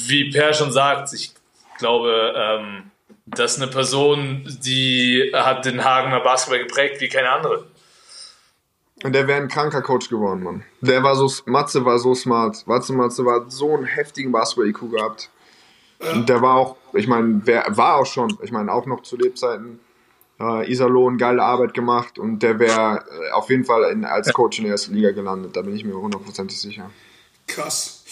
wie 0.08 0.30
Per 0.32 0.54
schon 0.54 0.72
sagt, 0.72 1.14
ich 1.14 1.34
glaube, 1.78 2.34
ähm, 2.36 2.92
das 3.26 3.54
ist 3.54 3.62
eine 3.62 3.72
Person, 3.72 4.44
die 4.64 5.32
hat 5.34 5.66
den 5.66 5.84
Hagener 5.84 6.20
Basketball 6.22 6.60
geprägt 6.60 7.02
wie 7.02 7.10
keine 7.10 7.30
andere. 7.30 7.66
Und 9.04 9.14
der 9.14 9.28
wäre 9.28 9.42
ein 9.42 9.48
kranker 9.48 9.82
Coach 9.82 10.10
geworden, 10.10 10.44
Mann. 10.44 10.66
Der 10.82 11.04
war 11.04 11.16
so, 11.16 11.32
Matze 11.46 11.86
war 11.86 12.00
so 12.00 12.14
smart. 12.14 12.68
Matze, 12.68 12.94
Matze 12.94 13.24
war 13.24 13.50
so 13.50 13.76
einen 13.76 13.86
heftigen 13.86 14.32
Basketball-IQ 14.32 14.92
gehabt. 14.92 15.30
Und 16.14 16.28
der 16.28 16.42
war 16.42 16.56
auch, 16.56 16.76
ich 16.94 17.08
meine, 17.08 17.42
wer 17.46 17.66
war 17.70 17.98
auch 17.98 18.06
schon, 18.06 18.38
ich 18.42 18.52
meine, 18.52 18.72
auch 18.72 18.86
noch 18.86 19.04
zu 19.04 19.18
Lebzeiten, 19.18 19.80
äh, 20.40 20.72
Iserlohn, 20.72 21.18
geile 21.18 21.44
Arbeit 21.44 21.74
gemacht 21.74 22.18
und 22.18 22.40
der 22.40 22.60
wäre 22.60 23.04
äh, 23.10 23.32
auf 23.32 23.50
jeden 23.50 23.66
Fall 23.66 23.92
in, 23.92 24.06
als 24.06 24.32
Coach 24.34 24.60
in 24.60 24.66
der 24.66 24.74
ersten 24.74 24.94
Liga 24.94 25.12
gelandet, 25.12 25.56
da 25.56 25.62
bin 25.62 25.76
ich 25.76 25.84
mir 25.84 25.96
hundertprozentig 25.96 26.60
sicher. 26.60 26.90
Krass. 27.48 28.04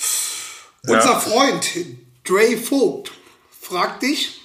Unser 0.88 1.20
Freund 1.20 1.76
Dre 2.24 2.58
Vogt 2.58 3.12
fragt 3.50 4.04
dich, 4.04 4.42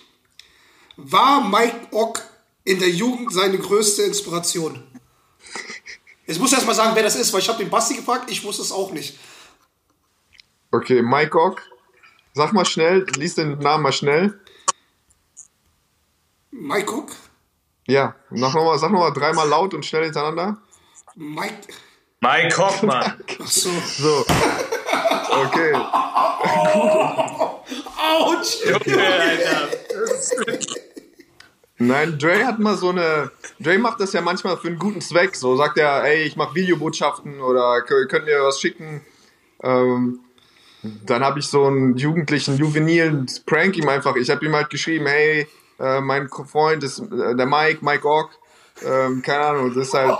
war 0.97 1.49
Mike 1.49 1.89
Ock 1.93 2.23
in 2.65 2.79
der 2.79 2.91
Jugend 2.91 3.33
seine 3.33 3.59
größte 3.59 4.03
Inspiration? 4.03 4.83
Jetzt 6.27 6.39
muss 6.39 6.51
ich 6.51 6.57
erst 6.57 6.67
mal 6.67 6.75
sagen, 6.75 6.95
wer 6.95 7.03
das 7.03 7.17
ist, 7.17 7.33
weil 7.33 7.41
ich 7.41 7.49
habe 7.49 7.59
den 7.59 7.71
Basti 7.71 7.95
gefragt, 7.95 8.31
ich 8.31 8.45
wusste 8.45 8.63
es 8.63 8.73
auch 8.73 8.93
nicht. 8.93 9.19
Okay, 10.71 11.03
Mike 11.03 11.39
Ock, 11.39 11.63
sag 12.35 12.53
mal 12.53 12.65
schnell, 12.65 13.07
lies 13.17 13.35
den 13.35 13.59
Namen 13.59 13.83
mal 13.83 13.93
schnell. 13.93 14.39
Mike 16.51 16.93
Ock? 16.93 17.11
Ja, 17.87 18.15
sag 18.31 18.55
nochmal 18.55 18.79
sag 18.79 18.91
noch 18.93 19.01
mal 19.01 19.11
dreimal 19.13 19.49
laut 19.49 19.75
und 19.75 19.85
schnell 19.85 20.05
hintereinander. 20.05 20.57
Mike. 21.15 21.69
Mike 22.21 22.57
Hoffmann. 22.57 23.21
Achso. 23.41 23.71
So. 23.87 24.25
Okay. 25.31 25.73
Autsch! 27.99 28.59
Nein, 31.79 32.19
Dre 32.19 32.45
hat 32.47 32.59
mal 32.61 32.77
so 32.77 32.91
eine. 32.91 33.31
Dre 33.59 33.79
macht 33.79 34.01
das 34.01 34.13
ja 34.13 34.21
manchmal 34.21 34.57
für 34.57 34.69
einen 34.69 34.79
guten 34.79 35.01
Zweck. 35.01 35.35
So 35.35 35.57
sagt 35.57 35.79
er, 35.79 36.05
ey, 36.05 36.23
ich 36.23 36.37
mache 36.37 36.55
Videobotschaften 36.55 37.41
oder 37.41 37.79
kö- 37.79 38.07
könnt 38.07 38.29
ihr 38.29 38.43
was 38.45 38.61
schicken. 38.61 39.05
Ähm, 39.63 40.21
dann 40.83 41.23
habe 41.25 41.39
ich 41.39 41.47
so 41.47 41.65
einen 41.67 41.97
jugendlichen, 41.97 42.57
juvenilen 42.57 43.27
Prank 43.47 43.77
ihm 43.77 43.89
einfach. 43.89 44.17
Ich 44.17 44.31
habe 44.31 44.45
ihm 44.45 44.55
halt 44.55 44.69
geschrieben, 44.71 45.07
hey, 45.07 45.47
äh, 45.79 46.01
mein 46.01 46.29
Freund 46.29 46.83
ist 46.83 46.99
äh, 46.99 47.37
der 47.37 47.47
Mike, 47.47 47.85
Mike 47.85 48.07
Ock. 48.07 48.31
Ähm, 48.85 49.23
keine 49.23 49.45
Ahnung, 49.45 49.75
das 49.75 49.89
ist 49.89 49.95
halt. 49.95 50.19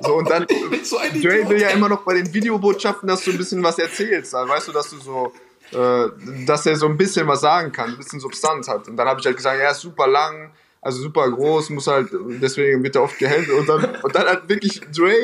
So, 0.00 0.14
und 0.16 0.30
dann. 0.30 0.46
So 0.84 0.98
Dre 0.98 1.48
will 1.48 1.62
ja 1.62 1.70
immer 1.70 1.88
noch 1.88 2.02
bei 2.02 2.12
den 2.12 2.34
Videobotschaften, 2.34 3.08
dass 3.08 3.24
du 3.24 3.30
ein 3.30 3.38
bisschen 3.38 3.62
was 3.62 3.78
erzählst. 3.78 4.34
Also 4.34 4.52
weißt 4.52 4.68
du, 4.68 4.72
dass 4.72 4.90
du 4.90 4.98
so, 4.98 5.32
äh, 5.72 6.44
dass 6.44 6.66
er 6.66 6.76
so 6.76 6.86
ein 6.86 6.98
bisschen 6.98 7.26
was 7.26 7.40
sagen 7.40 7.72
kann, 7.72 7.88
ein 7.88 7.96
bisschen 7.96 8.20
Substanz 8.20 8.68
hat. 8.68 8.86
Und 8.86 8.98
dann 8.98 9.08
habe 9.08 9.18
ich 9.18 9.24
halt 9.24 9.36
gesagt, 9.36 9.58
ja, 9.58 9.70
ist 9.70 9.80
super 9.80 10.06
lang, 10.06 10.50
also 10.84 11.00
super 11.00 11.30
groß, 11.30 11.70
muss 11.70 11.86
halt, 11.86 12.08
deswegen 12.42 12.82
wird 12.82 12.94
er 12.94 13.02
oft 13.02 13.18
gehängt. 13.18 13.48
Und 13.48 13.66
dann, 13.68 13.96
und 14.02 14.14
dann 14.14 14.26
hat 14.26 14.48
wirklich 14.48 14.80
Dre 14.94 15.14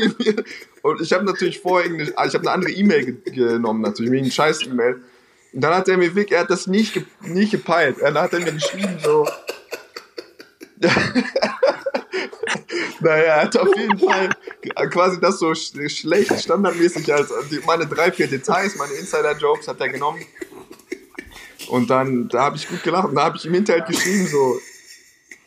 und 0.83 1.01
ich 1.03 1.13
habe 1.13 1.25
natürlich 1.25 1.61
vorher, 1.61 1.85
irgendeine- 1.91 2.17
ah, 2.19 2.27
ich 2.27 2.35
habe 2.35 2.45
eine 2.45 2.53
andere 2.53 2.73
E-Mail 2.73 3.05
ge 3.05 3.33
genommen, 3.35 3.83
natürlich, 3.83 4.11
wegen 4.11 4.31
scheiß 4.31 4.63
E-Mail. 4.67 5.03
Und 5.53 5.61
dann 5.61 5.75
hat 5.75 5.89
er 5.89 5.99
mir 5.99 6.15
wirklich, 6.15 6.33
er 6.33 6.41
hat 6.41 6.51
das 6.51 6.67
nicht, 6.67 6.95
ge 6.95 7.05
nicht 7.21 7.51
gepeilt. 7.51 7.99
Er 7.99 8.15
hat 8.15 8.33
er 8.33 8.41
mir 8.41 8.53
geschrieben, 8.53 8.97
so, 9.05 9.29
Naja, 13.01 13.23
er 13.25 13.43
hat 13.43 13.57
auf 13.57 13.69
jeden 13.77 13.99
Fall 13.99 14.31
quasi 14.91 15.21
das 15.21 15.39
so 15.39 15.55
sch 15.55 15.73
schlecht 15.89 16.39
standardmäßig 16.41 17.13
als 17.13 17.31
meine 17.67 17.87
drei, 17.87 18.13
vier 18.13 18.27
Details, 18.29 18.77
meine 18.77 18.93
Insider-Jokes 18.95 19.69
hat 19.69 19.81
er 19.81 19.89
genommen. 19.89 20.21
Und 21.69 21.89
dann, 21.91 22.29
da 22.29 22.45
habe 22.45 22.57
ich 22.57 22.69
gut 22.69 22.83
gelacht. 22.83 23.09
Und 23.09 23.15
da 23.15 23.25
habe 23.25 23.37
ich 23.37 23.45
ihm 23.45 23.55
hinterher 23.55 23.83
geschrieben, 23.85 24.27
so. 24.27 24.59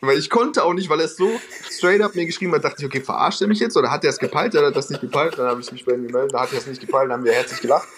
Weil 0.06 0.18
ich 0.18 0.30
konnte 0.30 0.64
auch 0.64 0.72
nicht, 0.72 0.88
weil 0.88 1.00
er 1.00 1.06
es 1.06 1.16
so 1.16 1.40
straight 1.70 2.00
up 2.00 2.14
mir 2.14 2.26
geschrieben 2.26 2.52
hat, 2.52 2.64
dachte 2.64 2.76
ich, 2.80 2.86
okay, 2.86 3.00
verarscht 3.00 3.40
er 3.40 3.48
mich 3.48 3.60
jetzt? 3.60 3.76
Oder 3.76 3.90
hat 3.90 4.04
er 4.04 4.10
es 4.10 4.18
gepeilt? 4.18 4.54
Oder 4.54 4.66
hat 4.66 4.72
er 4.72 4.76
das 4.76 4.90
nicht 4.90 5.00
gepeilt? 5.00 5.38
Dann 5.38 5.46
habe 5.46 5.60
ich 5.60 5.70
mich 5.72 5.84
bei 5.84 5.92
ihm 5.92 6.06
gemeldet, 6.06 6.34
da 6.34 6.42
hat 6.42 6.52
er 6.52 6.58
es 6.58 6.66
nicht 6.66 6.80
gepeilt, 6.80 7.10
dann 7.10 7.18
haben 7.18 7.24
wir 7.24 7.32
herzlich 7.32 7.60
gelacht. 7.60 7.88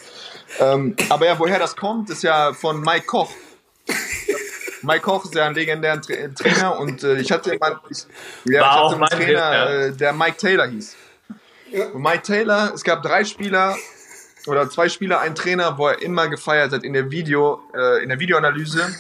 Ähm, 0.61 0.97
aber 1.09 1.27
ja, 1.27 1.39
woher 1.39 1.59
das 1.59 1.77
kommt, 1.77 2.11
ist 2.11 2.23
ja 2.23 2.53
von 2.53 2.81
Mike 2.81 3.07
Koch. 3.07 3.31
Mike 4.83 5.01
Koch 5.01 5.25
ist 5.25 5.35
ja 5.35 5.47
ein 5.47 5.55
legendärer 5.55 6.01
Tra 6.01 6.15
Trainer 6.35 6.79
und 6.79 7.03
äh, 7.03 7.17
ich 7.17 7.33
hatte 7.33 7.57
mal, 7.59 7.81
ich, 7.91 8.07
ja, 8.45 8.61
ich 8.61 8.67
hatte 8.67 8.97
einen 8.97 9.07
Trainer, 9.07 9.71
äh, 9.71 9.93
der 9.93 10.13
Mike 10.13 10.37
Taylor 10.37 10.67
hieß. 10.67 10.97
Und 11.93 12.03
Mike 12.03 12.23
Taylor, 12.23 12.73
es 12.75 12.85
gab 12.85 13.03
drei 13.03 13.25
Spieler 13.25 13.77
oder 14.47 14.71
zwei 14.71 14.89
Spieler, 14.89 15.21
ein 15.21 15.35
Trainer, 15.35 15.77
wo 15.77 15.89
er 15.89 16.01
immer 16.01 16.29
gefeiert 16.29 16.73
hat 16.73 16.85
in 16.85 16.93
der 16.93 17.11
Video, 17.11 17.61
äh, 17.75 18.03
in 18.03 18.09
der 18.09 18.21
Videoanalyse. 18.21 18.95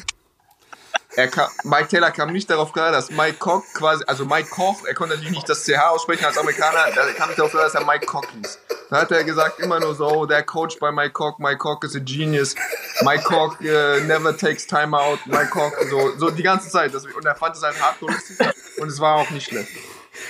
Er 1.16 1.28
kam, 1.28 1.48
Mike 1.64 1.88
Taylor 1.88 2.10
kam 2.10 2.30
nicht 2.30 2.50
darauf 2.50 2.74
klar, 2.74 2.92
dass 2.92 3.10
Mike 3.10 3.38
Koch 3.38 3.62
quasi, 3.72 4.04
also 4.06 4.26
Mike 4.26 4.50
Koch, 4.50 4.84
er 4.86 4.94
konnte 4.94 5.14
natürlich 5.14 5.34
nicht 5.34 5.48
das 5.48 5.64
CH 5.64 5.78
aussprechen 5.88 6.26
als 6.26 6.36
Amerikaner, 6.36 6.78
er 6.94 7.14
kam 7.14 7.28
nicht 7.28 7.38
darauf 7.38 7.52
klar, 7.52 7.64
dass 7.64 7.74
er 7.74 7.86
Mike 7.86 8.04
Koch 8.04 8.26
hieß. 8.34 8.58
Dann 8.90 9.00
hat 9.00 9.10
er 9.10 9.24
gesagt 9.24 9.58
immer 9.60 9.80
nur 9.80 9.94
so, 9.94 10.06
oh, 10.06 10.26
der 10.26 10.42
Coach 10.42 10.78
bei 10.78 10.92
Mike 10.92 11.12
Koch, 11.12 11.38
Mike 11.38 11.56
Koch 11.56 11.82
is 11.84 11.96
a 11.96 12.00
genius, 12.00 12.54
Mike 13.00 13.24
Koch 13.24 13.58
äh, 13.62 14.00
never 14.02 14.36
takes 14.36 14.66
time 14.66 14.94
out, 14.94 15.18
Mike 15.26 15.48
Koch, 15.48 15.72
so, 15.88 16.18
so 16.18 16.30
die 16.30 16.42
ganze 16.42 16.68
Zeit. 16.68 16.94
Und 16.94 17.24
er 17.24 17.34
fand 17.34 17.56
es 17.56 17.62
halt 17.62 17.76
lustig 18.02 18.38
und 18.78 18.88
es 18.88 19.00
war 19.00 19.16
auch 19.16 19.30
nicht 19.30 19.48
schlecht. 19.48 19.70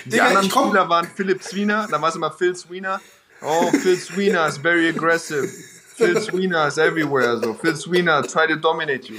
Die 0.04 0.10
Digga, 0.10 0.28
anderen 0.28 0.50
Spieler 0.50 0.88
waren 0.88 1.08
Philip 1.16 1.42
Sweener, 1.42 1.88
dann 1.90 2.00
war 2.00 2.10
es 2.10 2.14
immer 2.14 2.30
Phil 2.30 2.54
Sweener. 2.54 3.00
Oh, 3.42 3.70
Phil 3.72 3.98
Sweener 3.98 4.46
is 4.46 4.56
very 4.56 4.88
aggressive. 4.88 5.48
Phil 5.96 6.20
Sweener 6.20 6.68
is 6.68 6.78
everywhere. 6.78 7.38
So, 7.38 7.54
Phil 7.54 7.74
Sweener 7.74 8.22
try 8.22 8.46
to 8.46 8.56
dominate 8.56 9.08
you. 9.08 9.16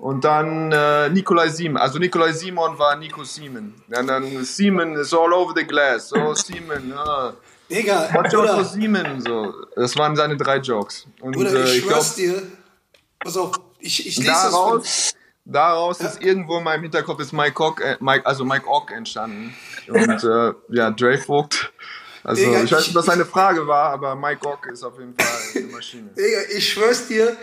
Und 0.00 0.24
dann 0.24 0.72
äh, 0.72 1.10
Nikolai 1.10 1.48
Simon. 1.48 1.76
Also 1.76 1.98
Nikolai 1.98 2.32
Simon 2.32 2.78
war 2.78 2.96
Nico 2.96 3.22
Simon. 3.22 3.74
Und 3.94 4.06
dann 4.06 4.44
Simon 4.44 4.94
is 4.96 5.12
all 5.12 5.32
over 5.32 5.52
the 5.54 5.64
glass. 5.64 6.10
Oh, 6.14 6.32
Simon. 6.34 6.92
Ah. 6.96 7.34
Digga, 7.70 8.08
Watch 8.14 8.34
out 8.34 8.48
for 8.48 8.64
Simon. 8.64 9.20
So. 9.20 9.52
Das 9.76 9.96
waren 9.98 10.16
seine 10.16 10.36
drei 10.38 10.56
Jokes. 10.56 11.06
Und 11.20 11.32
Bruder, 11.36 11.52
äh, 11.52 11.64
ich 11.64 11.76
ich 11.76 11.82
glaube, 11.82 11.94
schwör's 12.02 12.14
dir. 12.14 12.42
Pass 13.22 13.36
auf, 13.36 13.52
ich, 13.78 14.06
ich 14.06 14.16
lese 14.16 14.30
das 14.30 14.44
von, 14.46 14.52
daraus, 14.52 15.14
daraus 15.44 16.00
ist 16.00 16.22
irgendwo 16.22 16.56
in 16.58 16.64
meinem 16.64 16.82
Hinterkopf 16.82 17.20
ist 17.20 17.32
Mike 17.34 17.62
Ock, 17.62 17.82
äh, 17.82 17.96
Mike, 18.00 18.24
also 18.24 18.44
Mike 18.46 18.66
Ock 18.66 18.90
entstanden. 18.92 19.54
Und 19.86 20.24
äh, 20.24 20.52
ja, 20.70 20.90
Dre 20.90 21.18
Vogt 21.18 21.72
Also 22.24 22.42
Digga, 22.42 22.62
ich 22.62 22.72
weiß 22.72 22.80
ich- 22.80 22.86
nicht, 22.88 22.96
was 22.96 23.04
seine 23.04 23.26
Frage 23.26 23.66
war, 23.66 23.90
aber 23.90 24.14
Mike 24.16 24.40
Gock 24.40 24.66
ist 24.72 24.82
auf 24.82 24.98
jeden 24.98 25.14
Fall 25.14 25.62
eine 25.62 25.72
Maschine. 25.72 26.08
Digga, 26.16 26.38
ich 26.56 26.72
schwör's 26.72 27.06
dir, 27.06 27.36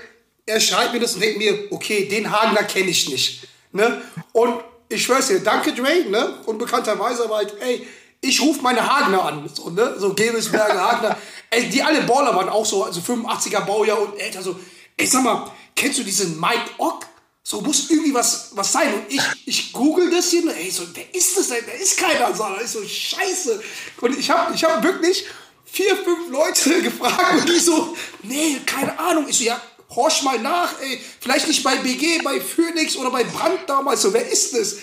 er 0.47 0.59
schreibt 0.61 0.93
mir 0.93 0.99
das 0.99 1.13
und 1.13 1.21
denkt 1.21 1.37
mir, 1.37 1.67
okay, 1.71 2.07
den 2.07 2.31
Hagner 2.31 2.63
kenne 2.63 2.89
ich 2.89 3.09
nicht. 3.09 3.47
Ne? 3.73 4.01
Und 4.31 4.61
ich 4.89 5.03
schwör's 5.03 5.27
dir, 5.27 5.41
danke 5.41 5.73
Dre, 5.73 6.05
ne? 6.09 6.39
Unbekannterweise, 6.45 7.25
aber 7.25 7.37
halt, 7.37 7.53
ey, 7.59 7.85
ich 8.21 8.41
rufe 8.41 8.61
meine 8.61 8.81
Hagner 8.81 9.23
an. 9.25 9.49
So, 9.53 9.69
ne? 9.69 9.95
So 9.99 10.13
Gebelsberger, 10.13 10.91
Hagner. 10.91 11.17
Ey, 11.49 11.69
die 11.69 11.81
alle 11.81 12.01
Baller 12.01 12.35
waren 12.35 12.49
auch 12.49 12.65
so, 12.65 12.83
also 12.83 12.99
85er 12.99 13.61
Baujahr 13.61 14.01
und 14.01 14.19
älter, 14.19 14.41
so, 14.41 14.59
ey, 14.97 15.07
sag 15.07 15.23
mal, 15.23 15.49
kennst 15.75 15.97
du 15.99 16.03
diesen 16.03 16.37
Mike 16.41 16.71
Ock? 16.77 17.05
So 17.41 17.61
muss 17.61 17.89
irgendwie 17.89 18.13
was, 18.13 18.49
was 18.51 18.73
sein. 18.73 18.93
Und 18.93 19.03
ich, 19.07 19.21
ich 19.45 19.71
google 19.71 20.09
das 20.09 20.29
hier, 20.29 20.43
und 20.43 20.49
ey, 20.49 20.69
so, 20.69 20.83
wer 20.93 21.15
ist 21.15 21.37
das 21.37 21.47
denn? 21.47 21.63
Da 21.65 21.71
ist 21.71 21.97
keiner, 21.97 22.35
so, 22.35 22.43
ist 22.61 22.73
so 22.73 22.85
scheiße. 22.85 23.63
Und 24.01 24.19
ich 24.19 24.29
habe 24.29 24.53
ich 24.53 24.63
hab 24.65 24.83
wirklich 24.83 25.25
vier, 25.63 25.95
fünf 25.95 26.29
Leute 26.29 26.81
gefragt 26.81 27.39
und 27.39 27.47
die 27.47 27.59
so, 27.59 27.95
nee, 28.23 28.59
keine 28.65 28.99
Ahnung. 28.99 29.25
Ich 29.29 29.37
so, 29.37 29.43
ja, 29.45 29.61
horch 29.89 30.23
mal 30.23 30.39
nach, 30.39 30.79
ey. 30.81 30.99
Vielleicht 31.19 31.47
nicht 31.47 31.63
bei 31.63 31.75
BG, 31.77 32.21
bei 32.23 32.39
Phoenix 32.41 32.95
oder 32.95 33.11
bei 33.11 33.23
Brand 33.23 33.61
damals. 33.67 34.01
So, 34.01 34.13
wer 34.13 34.27
ist 34.27 34.53
das? 34.53 34.77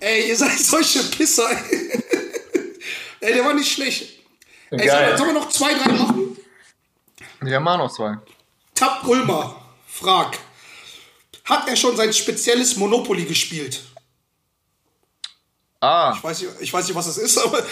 Ey, 0.00 0.28
ihr 0.28 0.36
seid 0.36 0.58
solche 0.58 1.02
Pisser. 1.04 1.48
ey, 3.20 3.34
der 3.34 3.44
war 3.44 3.54
nicht 3.54 3.72
schlecht. 3.72 4.20
Ey, 4.70 4.88
sollen, 4.88 5.16
sollen 5.16 5.34
wir 5.34 5.40
noch 5.40 5.48
zwei, 5.50 5.74
drei 5.74 5.92
machen? 5.92 6.36
Ja, 7.44 7.60
mal 7.60 7.76
noch 7.78 7.92
zwei. 7.94 8.16
Tab 8.74 9.06
Ulmer 9.06 9.60
fragt, 9.86 10.40
hat 11.44 11.68
er 11.68 11.76
schon 11.76 11.96
sein 11.96 12.12
spezielles 12.12 12.74
Monopoly 12.76 13.24
gespielt? 13.24 13.80
Ah, 15.80 16.14
Ich 16.16 16.24
weiß, 16.24 16.40
nicht, 16.40 16.52
ich 16.60 16.72
weiß 16.72 16.86
nicht, 16.86 16.94
was 16.96 17.06
das 17.06 17.18
ist, 17.18 17.36
aber 17.38 17.62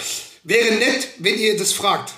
wäre 0.43 0.74
nett, 0.76 1.09
wenn 1.18 1.39
ihr 1.39 1.57
das 1.57 1.72
fragt. 1.72 2.12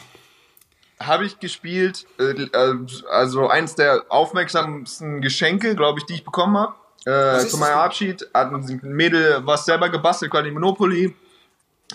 Habe 1.07 1.25
ich 1.25 1.39
gespielt. 1.39 2.07
Äh, 2.19 2.43
äh, 2.43 2.77
also 3.11 3.49
eins 3.49 3.75
der 3.75 4.05
aufmerksamsten 4.09 5.21
Geschenke, 5.21 5.75
glaube 5.75 6.01
ich, 6.01 6.07
die 6.07 6.15
ich 6.15 6.25
bekommen 6.25 6.57
habe. 6.57 6.75
Äh, 7.07 7.47
zu 7.47 7.59
meinem? 7.59 7.79
Abschied 7.79 8.27
hat 8.33 8.53
ein 8.53 8.81
Mädel 8.83 9.43
was 9.45 9.65
selber 9.65 9.89
gebastelt, 9.91 10.31
quasi 10.31 10.51
Monopoly. 10.51 11.15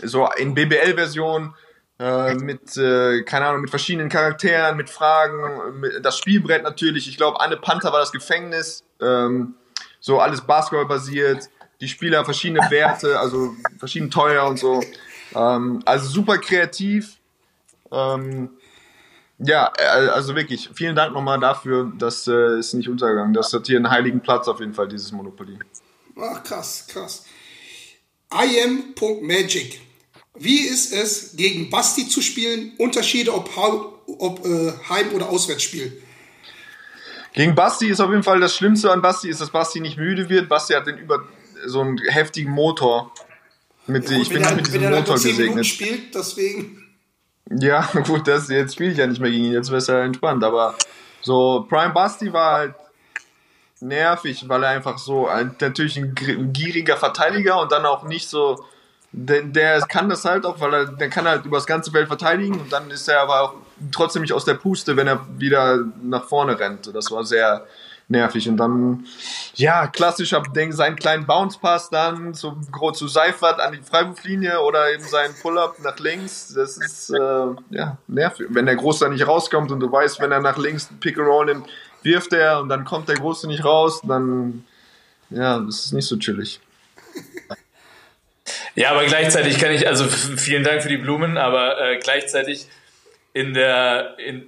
So 0.03 0.30
in 0.38 0.53
BBL-Version. 0.53 1.53
Äh, 1.99 2.36
mit, 2.36 2.78
äh, 2.78 3.24
keine 3.24 3.47
Ahnung, 3.47 3.62
mit 3.62 3.70
verschiedenen 3.70 4.07
Charakteren, 4.07 4.78
mit 4.78 4.89
Fragen, 4.89 5.82
mit, 5.82 6.05
das 6.05 6.18
Spielbrett 6.18 6.64
natürlich. 6.64 7.10
Ich 7.10 7.18
glaube, 7.18 7.41
Anne 7.41 7.57
Panther 7.57 7.91
war 7.91 7.99
das 7.99 8.14
Gefängnis. 8.14 8.86
Ähm, 9.01 9.55
so 9.99 10.20
alles 10.20 10.39
Basketball 10.39 10.86
basiert. 10.86 11.49
Die 11.82 11.89
Spieler 11.89 12.24
verschiedene 12.24 12.62
Werte, 12.70 13.20
also 13.20 13.53
verschieden 13.78 14.10
teuer 14.10 14.45
und 14.47 14.57
so. 14.57 14.82
Ähm, 15.36 15.82
also 15.86 16.07
super 16.07 16.38
kreativ. 16.38 17.18
Ähm, 17.91 18.51
ja, 19.40 19.72
äh, 19.78 20.10
also 20.10 20.36
wirklich, 20.36 20.70
vielen 20.74 20.96
Dank 20.96 21.14
nochmal 21.14 21.40
dafür. 21.40 21.92
Das 21.98 22.28
äh, 22.28 22.60
ist 22.60 22.74
nicht 22.74 22.90
untergegangen. 22.90 23.34
Das 23.34 23.52
hat 23.54 23.68
hier 23.68 23.78
einen 23.78 23.90
heiligen 23.90 24.20
Platz 24.20 24.48
auf 24.48 24.60
jeden 24.60 24.74
Fall, 24.74 24.88
dieses 24.88 25.12
Monopoly. 25.12 25.58
Ach, 26.20 26.44
krass, 26.44 26.86
krass. 26.88 27.26
IM.magic. 28.32 29.82
Wie 30.38 30.60
ist 30.62 30.94
es, 30.94 31.36
gegen 31.36 31.70
Basti 31.70 32.08
zu 32.08 32.22
spielen? 32.22 32.74
Unterschiede, 32.78 33.34
ob, 33.34 33.50
ob 34.06 34.46
äh, 34.46 34.74
Heim- 34.90 35.14
oder 35.14 35.30
Auswärtsspiel? 35.30 36.02
Gegen 37.34 37.56
Basti 37.56 37.88
ist 37.88 38.00
auf 38.00 38.10
jeden 38.10 38.24
Fall 38.24 38.40
das 38.40 38.56
Schlimmste 38.56 38.92
an 38.92 39.02
Basti, 39.02 39.30
ist, 39.30 39.42
dass 39.42 39.50
Basti 39.50 39.80
nicht 39.80 39.98
müde 39.98 40.30
wird. 40.30 40.50
Basti 40.50 40.74
hat 40.74 40.88
den 40.88 40.98
über 40.98 41.28
so 41.66 41.82
einen 41.82 41.98
heftigen 41.98 42.52
Motor. 42.52 43.14
Mit, 43.88 44.10
ich 44.10 44.18
Gut, 44.18 44.30
bin 44.30 44.42
nicht 44.42 44.56
mit 44.56 44.68
diesem 44.68 44.90
Motor 44.90 45.18
10 45.18 45.36
Minuten 45.38 45.58
gesegnet. 45.58 45.66
spielt, 45.66 46.16
deswegen. 46.16 46.78
Ja, 47.50 47.82
gut, 48.06 48.28
das, 48.28 48.50
jetzt 48.50 48.74
spiele 48.74 48.91
ich 48.91 48.97
ja 48.97 49.08
nicht 49.08 49.22
mehr 49.22 49.32
gegen 49.32 49.45
ihn, 49.45 49.54
jetzt 49.54 49.70
wäre 49.70 49.80
es 49.80 49.88
ja 49.88 50.02
entspannt. 50.02 50.43
Aber 50.43 50.76
so, 51.22 51.66
Prime 51.70 51.93
Basti 51.93 52.32
war 52.32 52.54
halt 52.54 52.76
nervig, 53.82 54.47
weil 54.47 54.64
er 54.64 54.70
einfach 54.70 54.97
so 54.97 55.28
ein, 55.28 55.56
natürlich 55.60 55.97
ein 55.97 56.14
gieriger 56.54 56.97
Verteidiger 56.97 57.62
und 57.62 57.72
dann 57.72 57.86
auch 57.86 58.04
nicht 58.04 58.30
so. 58.30 58.64
Der, 59.12 59.41
der 59.41 59.82
kann 59.82 60.08
das 60.08 60.24
halt 60.24 60.45
auch, 60.45 60.60
weil 60.60 60.72
er 60.72 60.86
der 60.86 61.10
kann 61.10 61.28
halt 61.28 61.43
über 61.43 61.58
das 61.58 61.66
ganze 61.66 61.89
Feld 61.89 62.08
verteidigen 62.08 62.60
und 62.60 62.72
dann 62.72 62.91
ist 62.91 63.08
er 63.08 63.22
aber 63.22 63.41
auch 63.41 63.54
trotzdem 63.91 64.22
nicht 64.22 64.34
aus 64.34 64.45
der 64.45 64.54
Puste, 64.54 64.97
wenn 64.97 65.08
er 65.08 65.26
wieder 65.39 65.80
nach 66.04 66.26
vorne 66.26 66.60
rennt. 66.60 66.93
Das 66.93 67.10
war 67.10 67.24
sehr 67.24 67.66
nervig. 68.10 68.49
Und 68.49 68.57
dann, 68.57 69.05
ja, 69.55 69.88
klassischer 69.88 70.41
Denk, 70.41 70.74
seinen 70.74 70.97
kleinen 70.97 71.26
Bounce-Pass 71.26 71.89
dann 71.89 72.34
zu, 72.34 72.57
Gro- 72.72 72.91
zu 72.91 73.07
Seifert 73.07 73.60
an 73.60 73.74
die 73.74 73.82
Freiwurflinie 73.82 74.60
oder 74.62 74.91
eben 74.91 75.03
seinen 75.03 75.34
Pull-Up 75.41 75.80
nach 75.80 75.97
links. 75.99 76.53
Das 76.53 76.78
ist, 76.78 77.12
äh, 77.12 77.47
ja, 77.70 77.97
nervig. 78.07 78.47
Wenn 78.49 78.66
der 78.66 78.76
Große 78.76 79.07
nicht 79.10 79.26
rauskommt 79.26 79.72
und 79.72 79.80
du 79.80 79.91
weißt, 79.91 80.20
wenn 80.20 80.32
er 80.32 80.41
nach 80.41 80.57
links 80.57 80.89
Pick-and-Roll 80.99 81.45
nimmt, 81.45 81.68
wirft 82.01 82.34
er 82.34 82.60
und 82.60 82.70
dann 82.70 82.86
kommt 82.86 83.07
der 83.10 83.16
Große 83.16 83.47
nicht 83.47 83.64
raus, 83.64 84.01
dann, 84.07 84.66
ja, 85.30 85.60
das 85.60 85.86
ist 85.86 85.93
nicht 85.93 86.07
so 86.07 86.18
chillig. 86.18 86.60
Ja, 88.74 88.91
aber 88.91 89.05
gleichzeitig 89.05 89.60
kann 89.60 89.72
ich, 89.72 89.88
also 89.88 90.05
vielen 90.07 90.64
Dank 90.64 90.82
für 90.82 90.89
die 90.89 90.97
Blumen, 90.97 91.38
aber 91.38 91.80
äh, 91.80 91.99
gleichzeitig 91.99 92.68
in 93.34 93.53
der, 93.53 94.18
in, 94.18 94.47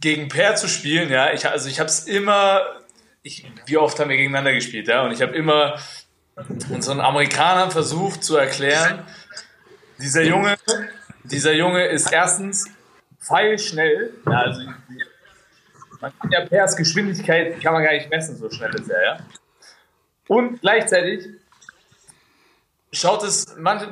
gegen 0.00 0.28
Per 0.28 0.54
zu 0.54 0.68
spielen, 0.68 1.10
ja, 1.10 1.32
ich, 1.32 1.48
also 1.48 1.68
ich 1.68 1.80
habe 1.80 1.88
es 1.88 2.00
immer, 2.00 2.62
ich, 3.24 3.50
wie 3.66 3.78
oft 3.78 3.98
haben 3.98 4.10
wir 4.10 4.16
gegeneinander 4.16 4.52
gespielt, 4.52 4.86
ja, 4.86 5.02
und 5.02 5.10
ich 5.10 5.22
habe 5.22 5.34
immer 5.34 5.80
unseren 6.70 7.00
Amerikanern 7.00 7.70
versucht 7.70 8.22
zu 8.22 8.36
erklären, 8.36 9.02
dieser 9.98 10.22
Junge, 10.22 10.56
dieser 11.24 11.54
Junge 11.54 11.86
ist 11.86 12.12
erstens 12.12 12.66
feilschnell, 13.18 14.12
ja, 14.26 14.40
also 14.40 14.60
man 16.00 16.12
kann 16.18 16.30
ja 16.30 16.44
Pers 16.44 16.76
Geschwindigkeit 16.76 17.60
kann 17.62 17.72
man 17.72 17.82
gar 17.82 17.92
nicht 17.92 18.10
messen, 18.10 18.36
so 18.36 18.50
schnell 18.50 18.74
ist 18.74 18.90
er, 18.90 19.02
ja. 19.02 19.18
Und 20.28 20.60
gleichzeitig 20.60 21.26
schaut 22.92 23.22
es, 23.22 23.56
manche, 23.56 23.86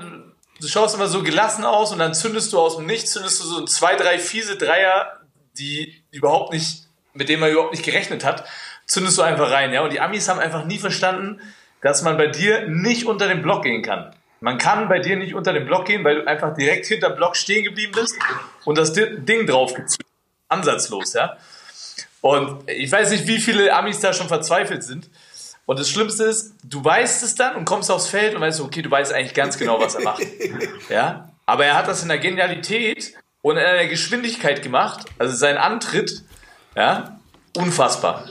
du 0.61 0.68
schaust 0.68 0.95
immer 0.95 1.07
so 1.07 1.22
gelassen 1.22 1.64
aus 1.64 1.91
und 1.91 2.01
dann 2.01 2.12
zündest 2.12 2.53
du 2.53 2.59
aus 2.59 2.76
dem 2.76 2.85
Nichts, 2.85 3.12
zündest 3.12 3.41
du 3.41 3.45
so 3.47 3.64
zwei, 3.64 3.97
drei 3.97 4.18
fiese 4.18 4.59
Dreier, 4.59 5.20
die 5.57 6.03
überhaupt 6.11 6.53
nicht, 6.53 6.87
mit 7.14 7.30
denen 7.30 7.41
man 7.41 7.51
überhaupt 7.51 7.72
nicht 7.72 7.85
gerechnet 7.85 8.24
hat, 8.24 8.45
zündest 8.87 9.18
du 9.18 9.22
einfach 9.22 9.51
rein, 9.51 9.72
ja. 9.72 9.83
Und 9.83 9.93
die 9.93 10.01
Amis 10.01 10.28
haben 10.28 10.39
einfach 10.41 10.64
nie 10.64 10.78
verstanden, 10.78 11.41
dass 11.80 12.03
man 12.03 12.16
bei 12.16 12.26
dir 12.28 12.68
nicht 12.68 13.07
unter 13.07 13.28
den 13.28 13.43
Block 13.43 13.62
gehen 13.64 13.83
kann. 13.83 14.14
Man 14.41 14.59
kann 14.59 14.89
bei 14.89 14.99
dir 14.99 15.16
nicht 15.16 15.35
unter 15.35 15.53
den 15.53 15.64
Block 15.66 15.87
gehen, 15.87 16.03
weil 16.05 16.16
du 16.22 16.26
einfach 16.28 16.55
direkt 16.55 16.87
hinter 16.87 17.11
Block 17.11 17.37
stehen 17.37 17.64
geblieben 17.64 17.93
bist 17.95 18.16
und 18.64 18.76
das 18.78 18.93
Di- 18.93 19.18
Ding 19.20 19.47
drauf 19.47 19.72
gezündet. 19.74 20.07
Ansatzlos, 20.49 21.12
ja. 21.14 21.37
Und 22.20 22.68
ich 22.68 22.91
weiß 22.91 23.11
nicht, 23.11 23.26
wie 23.26 23.41
viele 23.41 23.72
Amis 23.74 24.01
da 24.01 24.12
schon 24.12 24.28
verzweifelt 24.28 24.83
sind. 24.85 25.09
Und 25.64 25.78
das 25.78 25.89
Schlimmste 25.89 26.24
ist, 26.24 26.55
du 26.64 26.85
weißt 26.85 27.22
es 27.22 27.35
dann 27.37 27.55
und 27.57 27.64
kommst 27.64 27.91
aufs 27.91 28.09
Feld 28.09 28.35
und 28.35 28.41
weißt, 28.41 28.61
okay, 28.61 28.83
du 28.83 28.91
weißt 28.91 29.12
eigentlich 29.12 29.35
ganz 29.35 29.57
genau, 29.59 29.80
was 29.80 29.95
er 29.95 30.03
macht. 30.03 30.22
Ja? 30.89 31.28
Aber 31.47 31.64
er 31.64 31.76
hat 31.76 31.89
das 31.89 32.03
in 32.03 32.09
der 32.09 32.18
Genialität 32.18 33.14
und 33.43 33.57
in 33.57 33.62
der 33.62 33.87
Geschwindigkeit 33.89 34.62
gemacht, 34.62 35.07
also 35.18 35.35
sein 35.35 35.57
Antritt, 35.57 36.22
ja, 36.76 37.18
unfassbar. 37.57 38.29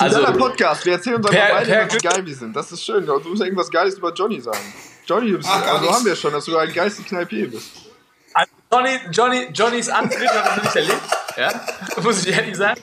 Also, 0.00 0.20
Also, 0.24 0.32
Podcast, 0.38 0.84
wir 0.84 0.92
erzählen 0.94 1.16
uns 1.16 1.26
Per- 1.28 1.42
einfach 1.42 1.56
beide, 1.58 1.70
per 1.70 1.84
wie 1.84 1.88
Glück- 1.96 2.02
geil 2.02 2.26
wir 2.26 2.34
sind. 2.34 2.54
Das 2.54 2.70
ist 2.72 2.84
schön. 2.84 3.04
Du 3.06 3.18
musst 3.20 3.42
irgendwas 3.42 3.70
Geiles 3.70 3.96
über 3.96 4.12
Johnny 4.12 4.40
sagen. 4.40 4.72
Johnny, 5.06 5.30
du 5.32 5.38
bist, 5.38 5.48
Ach, 5.50 5.66
also 5.74 5.92
haben 5.94 6.04
wir 6.04 6.14
schon, 6.16 6.32
dass 6.32 6.44
du 6.44 6.56
ein 6.56 6.72
geistig 6.72 7.06
Kneipier 7.06 7.50
bist. 7.50 7.68
also 8.34 8.50
Johnny, 8.70 8.98
Johnny, 9.10 9.48
Johnnys 9.54 9.88
Antritt 9.88 10.28
habe 10.28 10.48
ich 10.50 10.56
noch 10.56 10.62
nicht 10.64 10.76
erlebt, 10.76 11.02
ja, 11.36 11.66
muss 12.02 12.24
ich 12.26 12.32
ehrlich 12.36 12.56
sagen. 12.56 12.82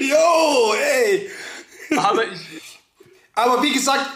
Yo, 0.00 0.74
ey. 0.74 1.30
Aber 1.96 2.24
ich, 2.24 2.40
Aber 3.34 3.62
wie 3.62 3.72
gesagt, 3.72 4.06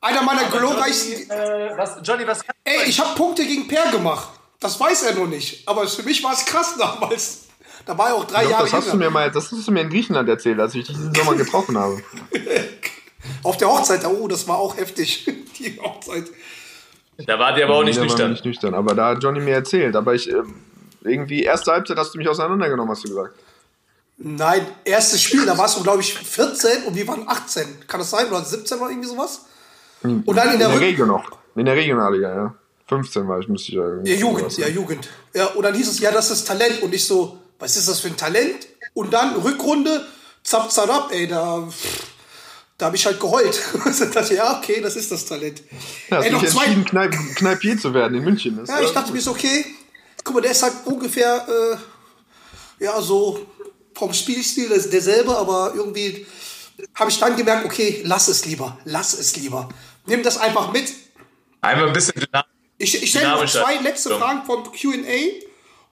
einer 0.00 0.22
meiner 0.22 0.44
glorreichsten. 0.44 1.28
äh, 1.30 1.70
was, 1.76 1.96
Johnny, 2.04 2.26
was 2.26 2.40
Ey, 2.64 2.84
ich 2.86 3.00
habe 3.00 3.14
Punkte 3.16 3.44
gegen 3.44 3.66
Per 3.66 3.90
gemacht. 3.90 4.28
Das 4.60 4.78
weiß 4.78 5.04
er 5.04 5.14
noch 5.14 5.26
nicht. 5.26 5.66
Aber 5.66 5.86
für 5.88 6.02
mich 6.02 6.22
war 6.22 6.32
es 6.34 6.44
krass 6.44 6.74
damals. 6.78 7.45
Da 7.86 7.96
war 7.96 8.08
er 8.08 8.14
auch 8.16 8.24
drei 8.24 8.42
Doch, 8.42 8.50
Jahre 8.50 8.64
das 8.64 8.72
hast 8.72 8.92
du 8.92 8.96
mir 8.96 9.10
mal, 9.10 9.30
das 9.30 9.50
hast 9.50 9.66
du 9.66 9.72
mir 9.72 9.82
in 9.82 9.88
Griechenland 9.88 10.28
erzählt, 10.28 10.58
als 10.58 10.74
ich 10.74 10.86
dich 10.86 10.96
diesen 10.96 11.14
Sommer 11.14 11.36
getroffen 11.36 11.78
habe. 11.78 12.02
Auf 13.42 13.56
der 13.56 13.68
Hochzeit, 13.68 14.04
oh, 14.04 14.26
das 14.28 14.46
war 14.48 14.58
auch 14.58 14.76
heftig. 14.76 15.24
Die 15.58 15.78
Hochzeit. 15.80 16.24
Da 17.26 17.38
war 17.38 17.54
der 17.54 17.66
aber 17.66 17.76
auch 17.76 17.84
nicht 17.84 17.94
Nee, 17.94 18.00
der 18.00 18.04
nüchtern. 18.04 18.30
Nicht 18.32 18.44
nüchtern, 18.44 18.74
aber 18.74 18.94
da 18.94 19.10
hat 19.10 19.22
Johnny 19.22 19.40
mir 19.40 19.54
erzählt. 19.54 19.94
Aber 19.96 20.14
ich, 20.14 20.28
äh, 20.28 20.42
irgendwie, 21.02 21.44
erste 21.44 21.72
Halbzeit 21.72 21.96
hast 21.96 22.12
du 22.12 22.18
mich 22.18 22.28
auseinandergenommen, 22.28 22.90
hast 22.90 23.04
du 23.04 23.08
gesagt. 23.08 23.34
Nein, 24.18 24.66
erstes 24.84 25.22
Spiel, 25.22 25.46
da 25.46 25.56
warst 25.56 25.78
du, 25.78 25.82
glaube 25.82 26.00
ich, 26.00 26.14
14 26.14 26.84
und 26.84 26.94
wir 26.96 27.06
waren 27.06 27.28
18. 27.28 27.86
Kann 27.86 28.00
das 28.00 28.10
sein? 28.10 28.26
Oder 28.28 28.42
17 28.42 28.78
oder 28.78 28.90
irgendwie 28.90 29.08
sowas? 29.08 29.46
Und 30.02 30.26
dann 30.26 30.48
in 30.48 30.54
In 30.54 30.58
der, 30.58 30.68
der 30.68 30.76
Rück 30.76 30.82
Regio 30.82 31.06
noch. 31.06 31.24
In 31.54 31.66
der 31.66 31.76
Regionalliga, 31.76 32.34
ja. 32.34 32.54
15 32.88 33.28
war 33.28 33.40
ich, 33.40 33.48
müsste 33.48 33.72
ich 33.72 33.78
ja. 33.78 33.84
irgendwie 33.84 34.12
Ja, 34.12 34.18
Jugend, 34.18 34.58
ja. 34.58 34.68
Jugend. 34.68 35.08
Ja, 35.34 35.46
und 35.46 35.62
dann 35.62 35.74
hieß 35.74 35.88
es, 35.88 36.00
ja, 36.00 36.10
das 36.10 36.30
ist 36.30 36.46
Talent. 36.46 36.82
Und 36.82 36.94
ich 36.94 37.04
so, 37.04 37.38
was 37.58 37.76
ist 37.76 37.88
das 37.88 38.00
für 38.00 38.08
ein 38.08 38.16
Talent? 38.16 38.66
Und 38.94 39.12
dann 39.12 39.36
Rückrunde, 39.36 40.06
zap, 40.42 40.70
zap, 40.72 40.88
ab, 40.90 41.10
ey, 41.12 41.26
da, 41.26 41.68
da 42.78 42.86
habe 42.86 42.96
ich 42.96 43.04
halt 43.06 43.20
geheult. 43.20 43.60
ich 43.90 44.10
dachte, 44.10 44.34
ja, 44.34 44.58
okay, 44.58 44.80
das 44.80 44.96
ist 44.96 45.10
das 45.12 45.24
Talent. 45.26 45.62
Ja, 46.10 46.20
ey, 46.20 46.30
noch 46.30 46.44
zwei, 46.46 46.66
Kneip, 46.66 47.14
Kneipier 47.36 47.78
zu 47.78 47.92
werden 47.92 48.16
in 48.16 48.24
München. 48.24 48.56
Das 48.56 48.68
ja, 48.68 48.78
ist, 48.78 48.88
ich 48.88 48.94
dachte 48.94 49.12
mir 49.12 49.20
so, 49.20 49.32
okay, 49.32 49.64
guck 50.24 50.34
mal, 50.34 50.40
der 50.40 50.52
ist 50.52 50.62
halt 50.62 50.74
ungefähr, 50.84 51.46
äh, 52.80 52.84
ja, 52.84 53.00
so 53.00 53.46
vom 53.94 54.12
Spielstil 54.12 54.70
ist 54.70 54.92
derselbe, 54.92 55.36
aber 55.36 55.72
irgendwie 55.74 56.26
habe 56.94 57.10
ich 57.10 57.18
dann 57.18 57.36
gemerkt, 57.36 57.64
okay, 57.64 58.02
lass 58.04 58.28
es 58.28 58.44
lieber, 58.44 58.78
lass 58.84 59.14
es 59.14 59.36
lieber. 59.36 59.68
Nimm 60.06 60.22
das 60.22 60.38
einfach 60.38 60.72
mit. 60.72 60.92
Einfach 61.60 61.86
ein 61.86 61.92
bisschen 61.92 62.14
dynamisch. 62.20 62.50
Ich, 62.78 63.02
ich 63.02 63.10
stelle 63.10 63.30
noch 63.30 63.46
zwei 63.46 63.76
letzte. 63.76 64.18
Fragen 64.18 64.44
vom 64.44 64.64
QA. 64.64 65.45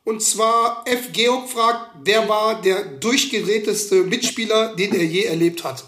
Und 0.05 0.23
zwar 0.23 0.85
F. 0.87 1.13
Georg 1.13 1.49
fragt, 1.49 1.91
wer 2.03 2.29
war 2.29 2.61
der 2.61 2.85
durchgedrehteste 2.85 4.05
Mitspieler, 4.05 4.75
den 4.77 4.95
er 4.95 5.05
je 5.05 5.25
erlebt 5.25 5.65
hat? 5.65 5.85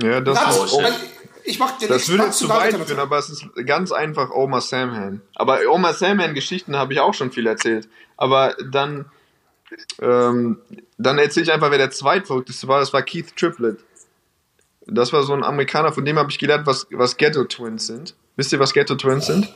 Ja, 0.00 0.20
das, 0.20 0.38
Das, 0.38 0.56
ist 0.56 0.78
also, 0.78 1.00
ich 1.44 1.58
mach 1.58 1.78
den 1.78 1.88
das 1.88 2.08
würde 2.08 2.30
zu 2.30 2.48
weit 2.48 2.76
führen, 2.76 3.00
aber 3.00 3.18
es 3.18 3.28
ist 3.28 3.44
ganz 3.66 3.90
einfach 3.92 4.30
Omar 4.30 4.60
Samhan. 4.60 5.20
Aber 5.34 5.60
Omar 5.68 5.94
Samhan-Geschichten 5.94 6.76
habe 6.76 6.92
ich 6.92 7.00
auch 7.00 7.12
schon 7.14 7.32
viel 7.32 7.46
erzählt. 7.46 7.88
Aber 8.16 8.54
dann, 8.70 9.06
ähm, 10.00 10.58
dann 10.96 11.18
erzähle 11.18 11.44
ich 11.44 11.52
einfach, 11.52 11.70
wer 11.70 11.78
der 11.78 11.90
zweitverrückteste 11.90 12.68
war. 12.68 12.78
Das 12.78 12.92
war 12.92 13.02
Keith 13.02 13.34
Triplett. 13.36 13.78
Das 14.86 15.12
war 15.12 15.22
so 15.22 15.32
ein 15.32 15.42
Amerikaner, 15.42 15.92
von 15.92 16.04
dem 16.04 16.18
habe 16.18 16.30
ich 16.30 16.38
gelernt, 16.38 16.66
was, 16.66 16.86
was 16.90 17.16
Ghetto 17.16 17.44
Twins 17.44 17.86
sind. 17.86 18.14
Wisst 18.36 18.52
ihr, 18.52 18.60
was 18.60 18.72
Ghetto 18.72 18.94
Twins 18.94 19.26
sind? 19.26 19.52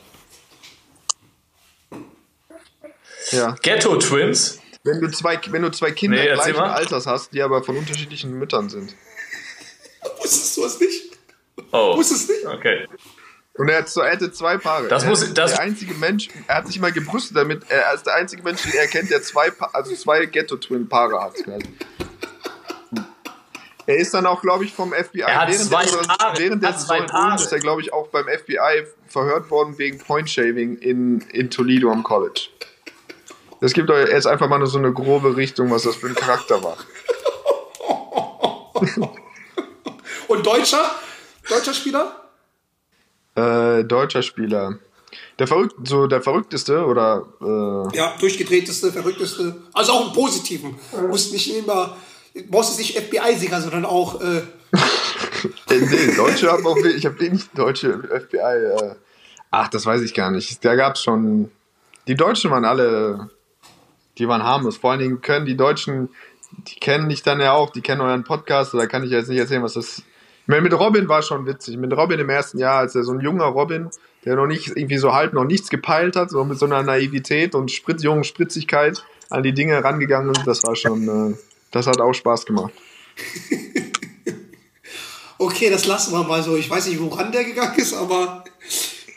Ja. 3.31 3.55
Ghetto 3.61 3.95
Twins. 3.97 4.59
Wenn 4.83 5.01
du 5.01 5.09
zwei, 5.11 5.39
wenn 5.49 5.61
du 5.61 5.69
zwei 5.71 5.91
Kinder 5.91 6.17
Nee, 6.17 6.33
gleichen 6.33 6.55
mal. 6.57 6.71
Alters 6.71 7.05
hast, 7.05 7.33
die 7.33 7.41
aber 7.41 7.63
von 7.63 7.77
unterschiedlichen 7.77 8.31
Müttern 8.39 8.69
sind. 8.69 8.95
Wusstest 10.21 10.57
du 10.57 10.65
es 10.65 10.79
nicht? 10.79 11.17
Oh. 11.71 11.97
Wusstest 11.97 12.29
du 12.29 12.33
nicht? 12.33 12.45
Okay. 12.47 12.87
Und 13.55 13.67
er, 13.67 13.79
hat 13.79 13.89
so, 13.89 13.99
er 14.01 14.13
hatte 14.13 14.31
zwei 14.31 14.57
Paare. 14.57 14.87
Das 14.87 15.03
er 15.03 15.09
muss- 15.09 15.21
ist 15.21 15.37
das- 15.37 15.51
der 15.51 15.59
einzige 15.61 15.93
Mensch, 15.95 16.29
er 16.47 16.55
hat 16.55 16.67
sich 16.67 16.79
mal 16.79 16.93
gebrüstet 16.93 17.35
damit, 17.35 17.63
er 17.69 17.93
ist 17.93 18.05
der 18.05 18.15
einzige 18.15 18.41
Mensch, 18.41 18.61
den 18.63 18.71
er 18.73 18.87
kennt, 18.87 19.11
der 19.11 19.21
zwei, 19.21 19.49
Pa- 19.51 19.69
also 19.73 19.93
zwei 19.95 20.25
Ghetto-Twin-Paare 20.25 21.21
hat. 21.21 21.33
Er 23.85 23.95
ist 23.97 24.13
dann 24.13 24.25
auch, 24.27 24.41
glaube 24.41 24.65
ich, 24.65 24.73
vom 24.73 24.93
FBI. 24.93 25.21
Er 25.21 25.41
hat 25.41 25.53
zwei 25.55 25.83
der, 25.83 25.97
Paare. 25.97 26.37
während 26.39 26.61
der 26.63 26.69
Hat 26.73 26.79
zwei 26.81 26.99
Saison 27.01 27.07
Paare. 27.07 27.35
ist 27.43 27.51
er, 27.51 27.59
glaube 27.59 27.81
ich, 27.81 27.91
auch 27.91 28.07
beim 28.09 28.27
FBI 28.27 28.85
verhört 29.07 29.49
worden 29.49 29.77
wegen 29.79 29.97
Point-Shaving 29.97 30.77
in, 30.77 31.21
in 31.31 31.49
Toledo 31.49 31.91
am 31.91 32.03
College. 32.03 32.49
Das 33.61 33.73
gibt 33.73 33.89
euch 33.91 34.09
jetzt 34.09 34.27
einfach 34.27 34.47
mal 34.47 34.57
nur 34.59 34.67
so 34.67 34.77
eine 34.77 34.93
grobe 34.93 35.35
Richtung, 35.35 35.69
was 35.71 35.83
das 35.83 35.95
für 35.95 36.07
ein 36.07 36.15
Charakter 36.15 36.63
war. 36.63 36.77
Und 40.27 40.45
Deutscher? 40.45 40.91
Deutscher 41.47 41.73
Spieler? 41.73 42.29
Äh, 43.35 43.83
deutscher 43.83 44.21
Spieler. 44.21 44.79
Der 45.39 45.47
verrückt, 45.47 45.75
so 45.87 46.07
der 46.07 46.21
verrückteste 46.21 46.85
oder 46.85 47.25
äh, 47.41 47.97
Ja, 47.97 48.15
durchgedrehteste, 48.19 48.91
verrückteste. 48.91 49.63
Also 49.73 49.93
auch 49.93 50.07
im 50.07 50.13
Positiven. 50.13 50.75
Muss 51.09 51.31
nicht 51.31 51.55
immer, 51.55 51.97
brauchst 52.49 52.77
jetzt 52.77 52.79
nicht 52.79 52.97
FBI-Sieger, 52.97 53.61
sondern 53.61 53.85
auch, 53.85 54.21
äh, 54.21 54.41
Äh, 55.69 55.79
nee, 55.79 56.15
Deutsche 56.15 56.51
haben 56.51 56.65
auch 56.65 56.75
wenig, 56.77 56.97
ich 56.97 57.05
habe 57.05 57.19
wenig 57.19 57.49
deutsche 57.53 58.03
FBI. 58.03 58.37
Äh, 58.37 58.95
ach, 59.51 59.67
das 59.69 59.85
weiß 59.85 60.01
ich 60.01 60.13
gar 60.13 60.31
nicht. 60.31 60.63
Da 60.65 60.75
gab's 60.75 61.03
schon. 61.03 61.51
Die 62.07 62.15
Deutschen 62.15 62.51
waren 62.51 62.65
alle, 62.65 63.29
die 64.19 64.27
waren 64.27 64.43
harmlos. 64.43 64.77
Vor 64.77 64.91
allen 64.91 64.99
Dingen 64.99 65.21
können 65.21 65.45
die 65.45 65.57
Deutschen, 65.57 66.09
die 66.51 66.75
kennen 66.75 67.09
dich 67.09 67.23
dann 67.23 67.39
ja 67.39 67.53
auch, 67.53 67.69
die 67.71 67.81
kennen 67.81 68.01
euren 68.01 68.23
Podcast, 68.23 68.73
da 68.73 68.85
kann 68.85 69.03
ich 69.03 69.11
jetzt 69.11 69.29
nicht 69.29 69.39
erzählen, 69.39 69.63
was 69.63 69.73
das. 69.73 69.99
Ich 69.99 70.47
meine, 70.47 70.61
mit 70.61 70.73
Robin 70.73 71.07
war 71.07 71.21
schon 71.21 71.45
witzig. 71.45 71.77
Mit 71.77 71.93
Robin 71.93 72.19
im 72.19 72.29
ersten 72.29 72.57
Jahr, 72.57 72.79
als 72.79 72.95
er 72.95 73.03
so 73.03 73.13
ein 73.13 73.21
junger 73.21 73.45
Robin, 73.45 73.89
der 74.25 74.35
noch 74.35 74.47
nicht 74.47 74.67
irgendwie 74.67 74.97
so 74.97 75.13
halb 75.13 75.33
noch 75.33 75.45
nichts 75.45 75.69
gepeilt 75.69 76.15
hat, 76.15 76.31
so 76.31 76.43
mit 76.43 76.57
so 76.57 76.65
einer 76.65 76.83
Naivität 76.83 77.55
und 77.55 77.71
Spritz, 77.71 78.03
jungen 78.03 78.23
Spritzigkeit 78.23 79.05
an 79.29 79.43
die 79.43 79.53
Dinge 79.53 79.83
rangegangen 79.83 80.31
ist, 80.31 80.47
das 80.47 80.63
war 80.63 80.75
schon, 80.75 81.33
äh, 81.33 81.37
das 81.71 81.85
hat 81.85 82.01
auch 82.01 82.13
Spaß 82.13 82.45
gemacht. 82.45 82.73
okay, 85.37 85.69
das 85.69 85.85
lassen 85.85 86.13
wir 86.13 86.23
mal 86.23 86.41
so. 86.41 86.57
Ich 86.57 86.69
weiß 86.69 86.87
nicht, 86.87 86.99
woran 86.99 87.31
der 87.31 87.43
gegangen 87.43 87.77
ist, 87.77 87.93
aber 87.93 88.43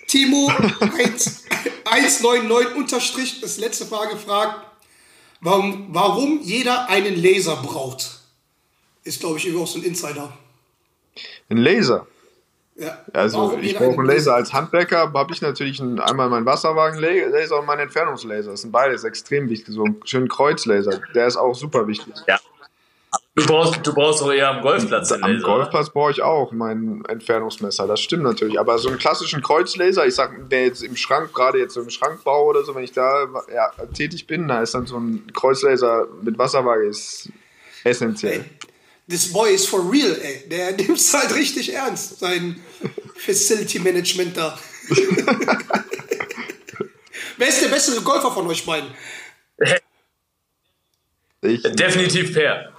Timo 0.06 0.52
1 0.80 1.44
199 1.84 2.76
unterstrich, 2.76 3.40
das 3.40 3.58
letzte 3.58 3.86
Frage 3.86 4.16
fragt, 4.16 4.71
warum, 5.42 5.88
warum 5.90 6.40
jeder 6.42 6.88
einen 6.88 7.20
Laser 7.20 7.56
braucht. 7.56 8.20
Ist, 9.04 9.20
glaube 9.20 9.36
ich, 9.38 9.44
irgendwie 9.46 9.62
auch 9.62 9.68
so 9.68 9.78
ein 9.78 9.84
Insider. 9.84 10.32
Ein 11.50 11.58
Laser. 11.58 12.06
Ja. 12.76 12.98
Also 13.12 13.38
Warum 13.38 13.62
ich 13.62 13.74
brauche 13.74 13.90
einen 13.90 13.98
einen 14.00 14.08
Laser 14.08 14.34
als 14.34 14.52
Handwerker, 14.52 15.12
habe 15.12 15.32
ich 15.32 15.42
natürlich 15.42 15.80
einen, 15.80 16.00
einmal 16.00 16.30
meinen 16.30 16.46
Wasserwagen-Laser 16.46 17.58
und 17.58 17.66
meinen 17.66 17.80
Entfernungslaser. 17.80 18.52
Das 18.52 18.62
sind 18.62 18.72
beides 18.72 19.04
extrem 19.04 19.50
wichtig. 19.50 19.74
So 19.74 19.84
einen 19.84 20.00
schönen 20.04 20.28
Kreuzlaser, 20.28 21.00
der 21.14 21.26
ist 21.26 21.36
auch 21.36 21.54
super 21.54 21.86
wichtig. 21.86 22.14
Ja. 22.26 22.40
Du 23.34 23.46
brauchst, 23.46 23.86
du 23.86 23.94
brauchst 23.94 24.20
doch 24.20 24.30
eher 24.30 24.50
am 24.50 24.60
Golfplatz 24.60 25.10
Am 25.10 25.22
Laser. 25.22 25.42
Golfplatz 25.42 25.88
brauche 25.88 26.10
ich 26.10 26.20
auch 26.20 26.52
mein 26.52 27.02
Entfernungsmesser, 27.08 27.86
das 27.86 28.00
stimmt 28.00 28.24
natürlich. 28.24 28.60
Aber 28.60 28.76
so 28.76 28.90
einen 28.90 28.98
klassischen 28.98 29.40
Kreuzlaser, 29.40 30.06
ich 30.06 30.14
sag, 30.14 30.38
wer 30.50 30.66
jetzt 30.66 30.82
im 30.82 30.96
Schrank, 30.96 31.32
gerade 31.32 31.58
jetzt 31.58 31.72
so 31.72 31.80
im 31.80 31.88
Schrankbau 31.88 32.44
oder 32.44 32.62
so, 32.62 32.74
wenn 32.74 32.84
ich 32.84 32.92
da 32.92 33.26
ja, 33.52 33.70
tätig 33.94 34.26
bin, 34.26 34.48
da 34.48 34.60
ist 34.60 34.74
dann 34.74 34.84
so 34.84 34.98
ein 34.98 35.32
Kreuzlaser 35.32 36.08
mit 36.20 36.36
Wasserwaage 36.36 36.84
ist 36.84 37.30
essentiell. 37.84 38.44
This 39.08 39.32
boy 39.32 39.54
is 39.54 39.66
for 39.66 39.80
real, 39.90 40.14
ey. 40.20 40.46
Der 40.50 40.72
nimmt 40.72 40.98
es 40.98 41.14
halt 41.14 41.34
richtig 41.34 41.72
ernst, 41.72 42.18
sein 42.20 42.60
Facility 43.16 43.78
Management 43.78 44.36
da. 44.36 44.58
Wer 47.38 47.48
ist 47.48 47.62
der 47.62 47.68
bessere 47.68 48.02
Golfer 48.02 48.30
von 48.30 48.46
euch 48.46 48.66
beiden? 48.66 48.90
Ich, 51.40 51.62
Definitiv 51.62 52.34
fair. 52.34 52.71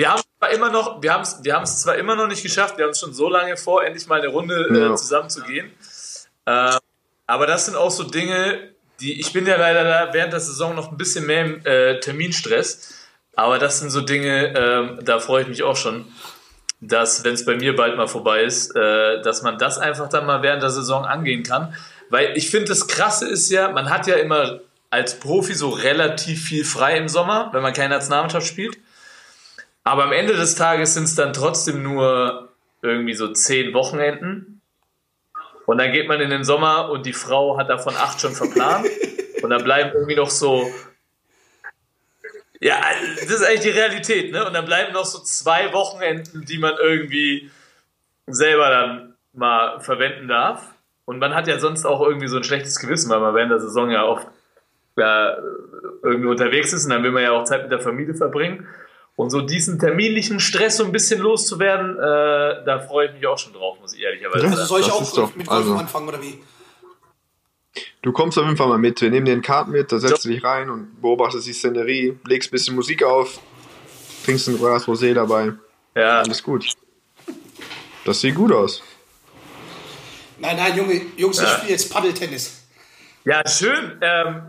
Wir 0.00 0.10
haben 0.10 0.22
zwar 0.38 0.50
immer 0.50 0.70
noch, 0.70 1.02
wir 1.02 1.12
haben 1.12 1.24
es 1.24 1.40
wir 1.42 1.54
haben's 1.54 1.82
zwar 1.82 1.96
immer 1.96 2.16
noch 2.16 2.26
nicht 2.26 2.42
geschafft, 2.42 2.78
wir 2.78 2.86
haben 2.86 2.92
es 2.92 3.00
schon 3.00 3.12
so 3.12 3.28
lange 3.28 3.58
vor, 3.58 3.84
endlich 3.84 4.06
mal 4.06 4.18
eine 4.18 4.28
Runde 4.28 4.66
Ja. 4.72 4.94
äh, 4.94 4.96
zusammen 4.96 5.28
zu 5.28 5.42
gehen. 5.42 5.70
Äh, 6.46 6.78
aber 7.26 7.46
das 7.46 7.66
sind 7.66 7.76
auch 7.76 7.90
so 7.90 8.04
Dinge, 8.04 8.70
die, 9.00 9.20
ich 9.20 9.34
bin 9.34 9.46
ja 9.46 9.58
leider 9.58 9.84
da 9.84 10.14
während 10.14 10.32
der 10.32 10.40
Saison 10.40 10.74
noch 10.74 10.90
ein 10.90 10.96
bisschen 10.96 11.26
mehr 11.26 11.44
im 11.44 11.66
äh, 11.66 12.00
Terminstress, 12.00 12.94
aber 13.36 13.58
das 13.58 13.80
sind 13.80 13.90
so 13.90 14.00
Dinge, 14.00 14.54
ähm, 14.56 15.00
da 15.02 15.18
freue 15.18 15.42
ich 15.42 15.48
mich 15.48 15.62
auch 15.64 15.76
schon, 15.76 16.06
dass, 16.80 17.22
wenn 17.24 17.34
es 17.34 17.44
bei 17.44 17.56
mir 17.56 17.76
bald 17.76 17.98
mal 17.98 18.08
vorbei 18.08 18.44
ist, 18.44 18.74
äh, 18.74 19.20
dass 19.20 19.42
man 19.42 19.58
das 19.58 19.76
einfach 19.76 20.08
dann 20.08 20.24
mal 20.24 20.40
während 20.42 20.62
der 20.62 20.70
Saison 20.70 21.04
angehen 21.04 21.42
kann. 21.42 21.74
Weil 22.08 22.38
ich 22.38 22.48
finde, 22.48 22.70
das 22.70 22.88
Krasse 22.88 23.28
ist 23.28 23.50
ja, 23.50 23.70
man 23.70 23.90
hat 23.90 24.06
ja 24.06 24.14
immer 24.14 24.60
als 24.88 25.20
Profi 25.20 25.52
so 25.52 25.68
relativ 25.68 26.42
viel 26.42 26.64
frei 26.64 26.96
im 26.96 27.08
Sommer, 27.08 27.50
wenn 27.52 27.60
man 27.60 27.74
keine 27.74 27.96
Nationalmannschaft 27.96 28.46
spielt. 28.46 28.78
Aber 29.90 30.04
am 30.04 30.12
Ende 30.12 30.36
des 30.36 30.54
Tages 30.54 30.94
sind 30.94 31.02
es 31.02 31.16
dann 31.16 31.32
trotzdem 31.32 31.82
nur 31.82 32.50
irgendwie 32.80 33.12
so 33.12 33.32
zehn 33.32 33.74
Wochenenden. 33.74 34.60
Und 35.66 35.78
dann 35.78 35.90
geht 35.90 36.06
man 36.06 36.20
in 36.20 36.30
den 36.30 36.44
Sommer 36.44 36.90
und 36.90 37.06
die 37.06 37.12
Frau 37.12 37.58
hat 37.58 37.68
davon 37.68 37.96
acht 37.96 38.20
schon 38.20 38.32
verplant. 38.32 38.86
Und 39.42 39.50
dann 39.50 39.64
bleiben 39.64 39.90
irgendwie 39.94 40.14
noch 40.14 40.30
so. 40.30 40.70
Ja, 42.60 42.78
das 43.16 43.30
ist 43.30 43.42
eigentlich 43.42 43.62
die 43.62 43.70
Realität, 43.70 44.32
ne? 44.32 44.46
Und 44.46 44.52
dann 44.52 44.66
bleiben 44.66 44.92
noch 44.92 45.06
so 45.06 45.18
zwei 45.20 45.72
Wochenenden, 45.72 46.44
die 46.44 46.58
man 46.58 46.74
irgendwie 46.80 47.50
selber 48.26 48.68
dann 48.68 49.14
mal 49.32 49.80
verwenden 49.80 50.28
darf. 50.28 50.72
Und 51.04 51.18
man 51.18 51.34
hat 51.34 51.48
ja 51.48 51.58
sonst 51.58 51.84
auch 51.84 52.00
irgendwie 52.00 52.28
so 52.28 52.36
ein 52.36 52.44
schlechtes 52.44 52.78
Gewissen, 52.78 53.10
weil 53.10 53.20
man 53.20 53.34
während 53.34 53.50
der 53.50 53.60
Saison 53.60 53.90
ja 53.90 54.04
oft 54.04 54.28
ja, 54.96 55.36
irgendwie 56.04 56.28
unterwegs 56.28 56.72
ist 56.72 56.84
und 56.84 56.90
dann 56.90 57.02
will 57.02 57.10
man 57.10 57.24
ja 57.24 57.32
auch 57.32 57.44
Zeit 57.44 57.62
mit 57.62 57.72
der 57.72 57.80
Familie 57.80 58.14
verbringen. 58.14 58.68
Und 59.20 59.30
so 59.30 59.40
diesen 59.42 59.78
terminlichen 59.78 60.40
Stress 60.40 60.78
so 60.78 60.84
ein 60.84 60.92
bisschen 60.92 61.20
loszuwerden, 61.20 61.96
äh, 61.96 62.64
da 62.64 62.80
freue 62.86 63.08
ich 63.08 63.12
mich 63.14 63.26
auch 63.26 63.38
schon 63.38 63.52
drauf, 63.52 63.78
muss 63.80 63.92
ich 63.94 64.00
ehrlicherweise 64.00 64.38
Ja. 64.46 64.50
Also 64.50 64.56
sagen. 64.56 64.68
soll 64.68 64.80
ich 64.80 64.86
Das 64.86 64.94
auch 64.96 65.14
doch- 65.14 65.36
mit 65.36 65.46
Golf 65.46 65.58
also- 65.60 65.74
anfangen 65.76 66.08
oder 66.08 66.22
wie? 66.22 66.38
Du 68.02 68.12
kommst 68.12 68.38
auf 68.38 68.44
jeden 68.46 68.56
Fall 68.56 68.68
mal 68.68 68.78
mit. 68.78 69.00
Wir 69.00 69.10
nehmen 69.10 69.26
dir 69.26 69.32
einen 69.32 69.42
Kart 69.42 69.68
mit, 69.68 69.92
da 69.92 69.98
setzt 69.98 70.24
du 70.24 70.30
dich 70.30 70.42
rein 70.42 70.70
und 70.70 71.00
beobachtest 71.00 71.46
die 71.46 71.52
Szenerie, 71.52 72.18
legst 72.26 72.48
ein 72.48 72.52
bisschen 72.52 72.74
Musik 72.74 73.02
auf, 73.04 73.38
trinkst 74.24 74.48
ein 74.48 74.58
Glas 74.58 74.86
Rosé 74.86 75.12
dabei. 75.14 75.52
Ja, 75.94 76.20
Alles 76.20 76.42
gut. 76.42 76.64
Das 78.04 78.20
sieht 78.20 78.34
gut 78.34 78.52
aus. 78.52 78.82
Nein, 80.38 80.56
nein, 80.56 80.76
Junge, 80.76 81.02
Jungs, 81.16 81.36
ich 81.38 81.44
Ja. 81.44 81.56
spiele 81.58 81.72
jetzt 81.72 81.92
Paddeltennis. 81.92 82.64
ja 83.24 83.46
schön. 83.46 83.98
Ähm, 84.00 84.42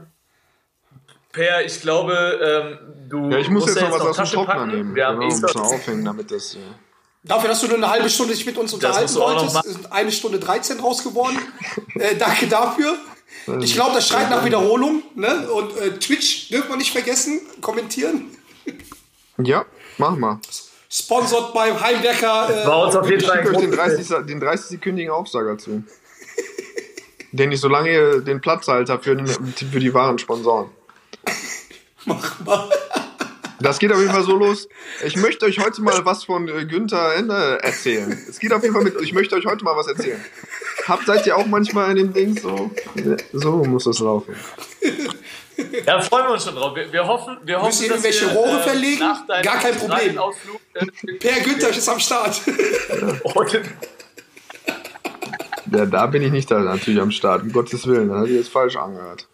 per, 1.31 1.65
ich 1.65 1.81
glaube, 1.81 2.13
ähm, 2.13 3.09
du 3.09 3.29
Ja, 3.29 3.37
ich 3.37 3.49
muss 3.49 3.65
musst 3.65 3.75
jetzt 3.75 3.83
ja 3.83 3.89
noch 3.89 3.99
was 4.05 4.19
aus 4.19 4.29
dem 4.29 4.39
Trockner 4.39 4.65
nehmen. 4.65 4.95
Wir 4.95 5.07
haben 5.07 5.19
genau, 5.19 5.31
eh 5.31 5.35
ein 5.35 5.41
bisschen 5.41 5.61
aufhängen, 5.61 6.05
damit 6.05 6.31
das. 6.31 6.55
Äh, 6.55 6.59
Dafür, 7.23 7.49
dass 7.49 7.61
du 7.61 7.67
nur 7.67 7.77
eine 7.77 7.89
halbe 7.89 8.09
Stunde 8.09 8.33
dich 8.33 8.45
mit 8.45 8.57
uns 8.57 8.73
unterhalten 8.73 9.13
wolltest, 9.15 9.63
sind 9.63 9.91
eine 9.91 10.11
Stunde 10.11 10.39
13 10.39 10.79
raus 10.79 11.03
geworden. 11.03 11.37
äh, 11.95 12.15
danke 12.15 12.47
dafür. 12.47 12.97
Ich 13.61 13.73
glaube, 13.73 13.95
das 13.95 14.07
schreit 14.07 14.29
nach 14.29 14.43
Wiederholung. 14.43 15.03
Ne? 15.15 15.49
Und 15.51 15.77
äh, 15.77 15.91
Twitch 15.99 16.49
dürfen 16.49 16.69
wir 16.69 16.77
nicht 16.77 16.91
vergessen. 16.91 17.41
Kommentieren. 17.61 18.31
ja, 19.37 19.65
mach 19.97 20.15
mal. 20.15 20.39
Sponsored 20.89 21.53
beim 21.53 21.79
Heimwerker. 21.79 22.63
Äh, 22.63 22.67
War 22.67 22.85
uns 22.87 22.95
auf 22.95 23.09
jeden 23.09 23.23
Fall 23.23 23.47
euch 23.47 23.57
den 23.57 23.73
großes- 23.73 24.07
30, 24.09 24.25
den 24.27 24.41
30-sekündigen 24.43 25.09
Aufsager 25.09 25.57
zu. 25.57 25.83
den 27.31 27.51
ich 27.51 27.61
so 27.61 27.67
lange 27.67 28.21
den 28.21 28.41
Platzhalter 28.41 28.99
für, 28.99 29.15
den, 29.15 29.27
für 29.27 29.79
die 29.79 29.93
wahren 29.93 30.19
Sponsoren. 30.19 30.69
Mach 32.05 32.39
mal. 32.45 32.69
Das 33.59 33.77
geht 33.77 33.91
auf 33.91 33.99
jeden 33.99 34.11
Fall 34.11 34.23
so 34.23 34.35
los. 34.35 34.67
Ich 35.05 35.15
möchte 35.15 35.45
euch 35.45 35.59
heute 35.59 35.81
mal 35.81 36.03
was 36.03 36.23
von 36.23 36.47
äh, 36.47 36.65
Günther 36.65 37.15
Ende 37.15 37.59
erzählen. 37.61 38.11
Es 38.27 38.39
geht 38.39 38.51
auf 38.53 38.63
jeden 38.63 38.73
Fall 38.73 38.83
mit, 38.83 38.99
ich 39.01 39.13
möchte 39.13 39.35
euch 39.35 39.45
heute 39.45 39.63
mal 39.63 39.75
was 39.75 39.87
erzählen. 39.87 40.19
Habt, 40.87 41.05
seid 41.05 41.27
ihr 41.27 41.37
auch 41.37 41.45
manchmal 41.45 41.91
in 41.91 41.97
dem 41.97 42.13
Ding 42.13 42.39
so? 42.39 42.71
So 43.33 43.63
muss 43.63 43.83
das 43.83 43.99
laufen. 43.99 44.35
Ja, 45.85 46.01
freuen 46.01 46.25
wir 46.25 46.33
uns 46.33 46.43
schon 46.43 46.55
drauf. 46.55 46.75
Wir, 46.75 46.91
wir 46.91 47.05
hoffen, 47.05 47.37
wir 47.43 47.57
hoffen, 47.57 47.67
Müsst 47.67 47.83
ihr 47.83 47.89
dass 47.89 48.03
irgendwelche 48.03 48.33
wir, 48.33 48.39
Rohre 48.39 48.59
äh, 48.59 48.63
verlegen? 48.63 48.99
Gar 49.27 49.59
kein 49.59 49.75
Problem. 49.75 50.17
Australien-Ausflug, 50.17 50.61
äh, 50.73 51.13
Per 51.13 51.39
Günther 51.41 51.69
ist 51.69 51.89
am 51.89 51.99
Start. 51.99 52.41
Ja, 55.73 55.85
da 55.85 56.05
bin 56.07 56.21
ich 56.21 56.33
nicht 56.33 56.51
da 56.51 56.59
natürlich 56.59 56.99
am 56.99 57.11
Start. 57.11 57.43
Um 57.43 57.53
Gottes 57.53 57.87
Willen, 57.87 58.09
da 58.09 58.19
hat 58.19 58.27
ihr 58.27 58.35
jetzt 58.35 58.49
falsch 58.49 58.75
angehört. 58.75 59.29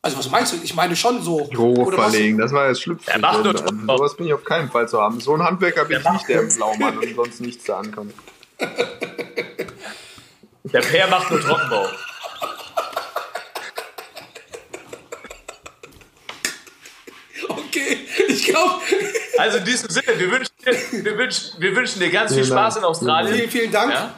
Also 0.00 0.16
was 0.18 0.30
meinst 0.30 0.52
du? 0.52 0.58
Ich 0.62 0.74
meine 0.74 0.94
schon 0.94 1.22
so. 1.22 1.38
Rohre 1.38 1.80
Oder 1.82 1.98
was? 1.98 2.10
verlegen, 2.12 2.38
das 2.38 2.52
war 2.52 2.68
jetzt 2.68 2.82
schlüpfrig. 2.82 3.12
Er 3.14 3.18
macht 3.20 3.42
nur 3.44 3.52
Also, 3.52 3.64
Trockenbau. 3.64 3.96
Sowas 3.96 4.16
bin 4.16 4.26
ich 4.26 4.32
auf 4.32 4.44
keinen 4.44 4.70
Fall 4.70 4.88
zu 4.88 5.00
haben. 5.00 5.20
So 5.20 5.34
ein 5.34 5.42
Handwerker 5.42 5.84
bin 5.86 6.00
Der 6.02 6.12
ich 6.12 6.12
nicht, 6.12 6.28
der 6.28 6.42
im 6.42 6.54
Blaumann 6.54 6.98
und 6.98 7.16
sonst 7.16 7.40
nichts 7.40 7.64
da 7.64 7.78
ankommt. 7.80 8.14
der 10.64 10.80
Per 10.80 11.06
macht 11.08 11.30
nur 11.30 11.40
Trockenbau. 11.40 11.86
Okay, 17.48 17.98
ich 18.28 18.44
glaube. 18.46 18.80
Also 19.38 19.58
in 19.58 19.64
diesem 19.64 19.88
Sinne, 19.90 20.18
wir 20.18 20.30
wünschen 20.32 20.52
dir, 20.64 21.04
wir 21.04 21.18
wünschen, 21.18 21.60
wir 21.60 21.76
wünschen 21.76 22.00
dir 22.00 22.10
ganz 22.10 22.34
viel 22.34 22.44
Spaß 22.44 22.74
Dank. 22.74 22.84
in 22.84 22.90
Australien. 22.90 23.34
Vielen, 23.36 23.50
vielen 23.50 23.72
Dank. 23.72 23.92
Ja? 23.92 24.14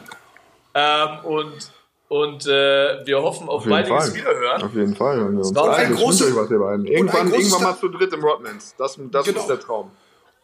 Ähm, 0.75 1.25
und 1.25 1.71
und 2.11 2.45
äh, 2.45 3.07
wir 3.07 3.23
hoffen 3.23 3.49
auf 3.49 3.63
Auf 3.63 3.69
baldiges 3.69 4.05
Fall. 4.09 4.15
Wiederhören. 4.15 4.63
Auf 4.65 4.75
jeden 4.75 4.97
Fall. 4.97 5.17
hören 5.19 5.33
wir 5.39 5.39
uns. 5.47 5.55
war 5.55 5.71
Also, 5.71 5.81
ein 5.81 5.95
großes- 5.97 6.35
was, 6.37 6.51
ihr 6.51 6.59
beiden. 6.59 6.85
Irgendwann, 6.87 7.33
irgendwann 7.33 7.63
mal 7.63 7.79
zu 7.79 7.89
dritt 7.89 8.13
im 8.13 8.23
Rodmans. 8.25 8.75
Das, 8.77 8.99
das 9.13 9.25
Genau. 9.27 9.41
ist 9.41 9.47
der 9.49 9.61
Traum. 9.61 9.93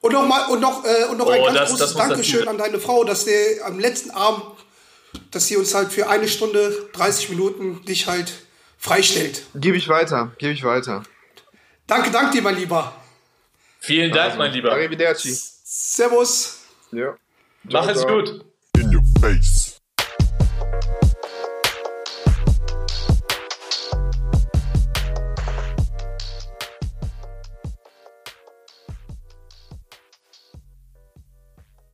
Und 0.01 0.12
noch, 0.12 0.26
mal, 0.28 0.47
und 0.48 0.60
noch, 0.60 0.84
äh, 0.84 1.06
und 1.10 1.18
noch 1.18 1.28
ein 1.28 1.40
Oh, 1.40 1.44
ganz 1.47 1.59
das- 1.59 1.70
großes 1.70 1.94
das 1.94 2.09
Dankeschön 2.09 2.47
an 2.47 2.56
deine 2.56 2.78
Frau, 2.78 3.02
dass 3.02 3.24
der 3.24 3.66
am 3.66 3.80
letzten 3.80 4.10
Abend, 4.12 4.44
dass 5.32 5.48
sie 5.48 5.56
uns 5.56 5.74
halt 5.74 5.93
für 5.93 6.09
eine 6.09 6.28
Stunde, 6.28 6.88
30 6.93 7.30
Minuten 7.30 7.84
dich 7.84 8.06
halt 8.06 8.32
freistellt. 8.78 9.43
Gebe 9.56 9.76
ich 9.76 9.88
weiter, 9.88 10.30
gebe 10.38 10.52
ich 10.52 10.62
weiter. 10.62 11.02
Danke, 11.88 12.10
danke 12.12 12.30
dir, 12.36 12.43
mein 12.43 12.56
Lieber. 12.56 12.93
Vielen 13.80 14.12
Dank, 14.12 14.38
mein 14.38 14.52
Lieber. 14.52 14.70
Arrivederci. 14.70 15.36
Servus. 15.64 16.60
Ja. 16.93 17.16
Mach 17.64 17.88
es 17.88 18.01
ciao. 18.02 18.16
gut. 18.22 18.44
In 18.78 18.94
your 18.94 19.02
face. 19.20 19.65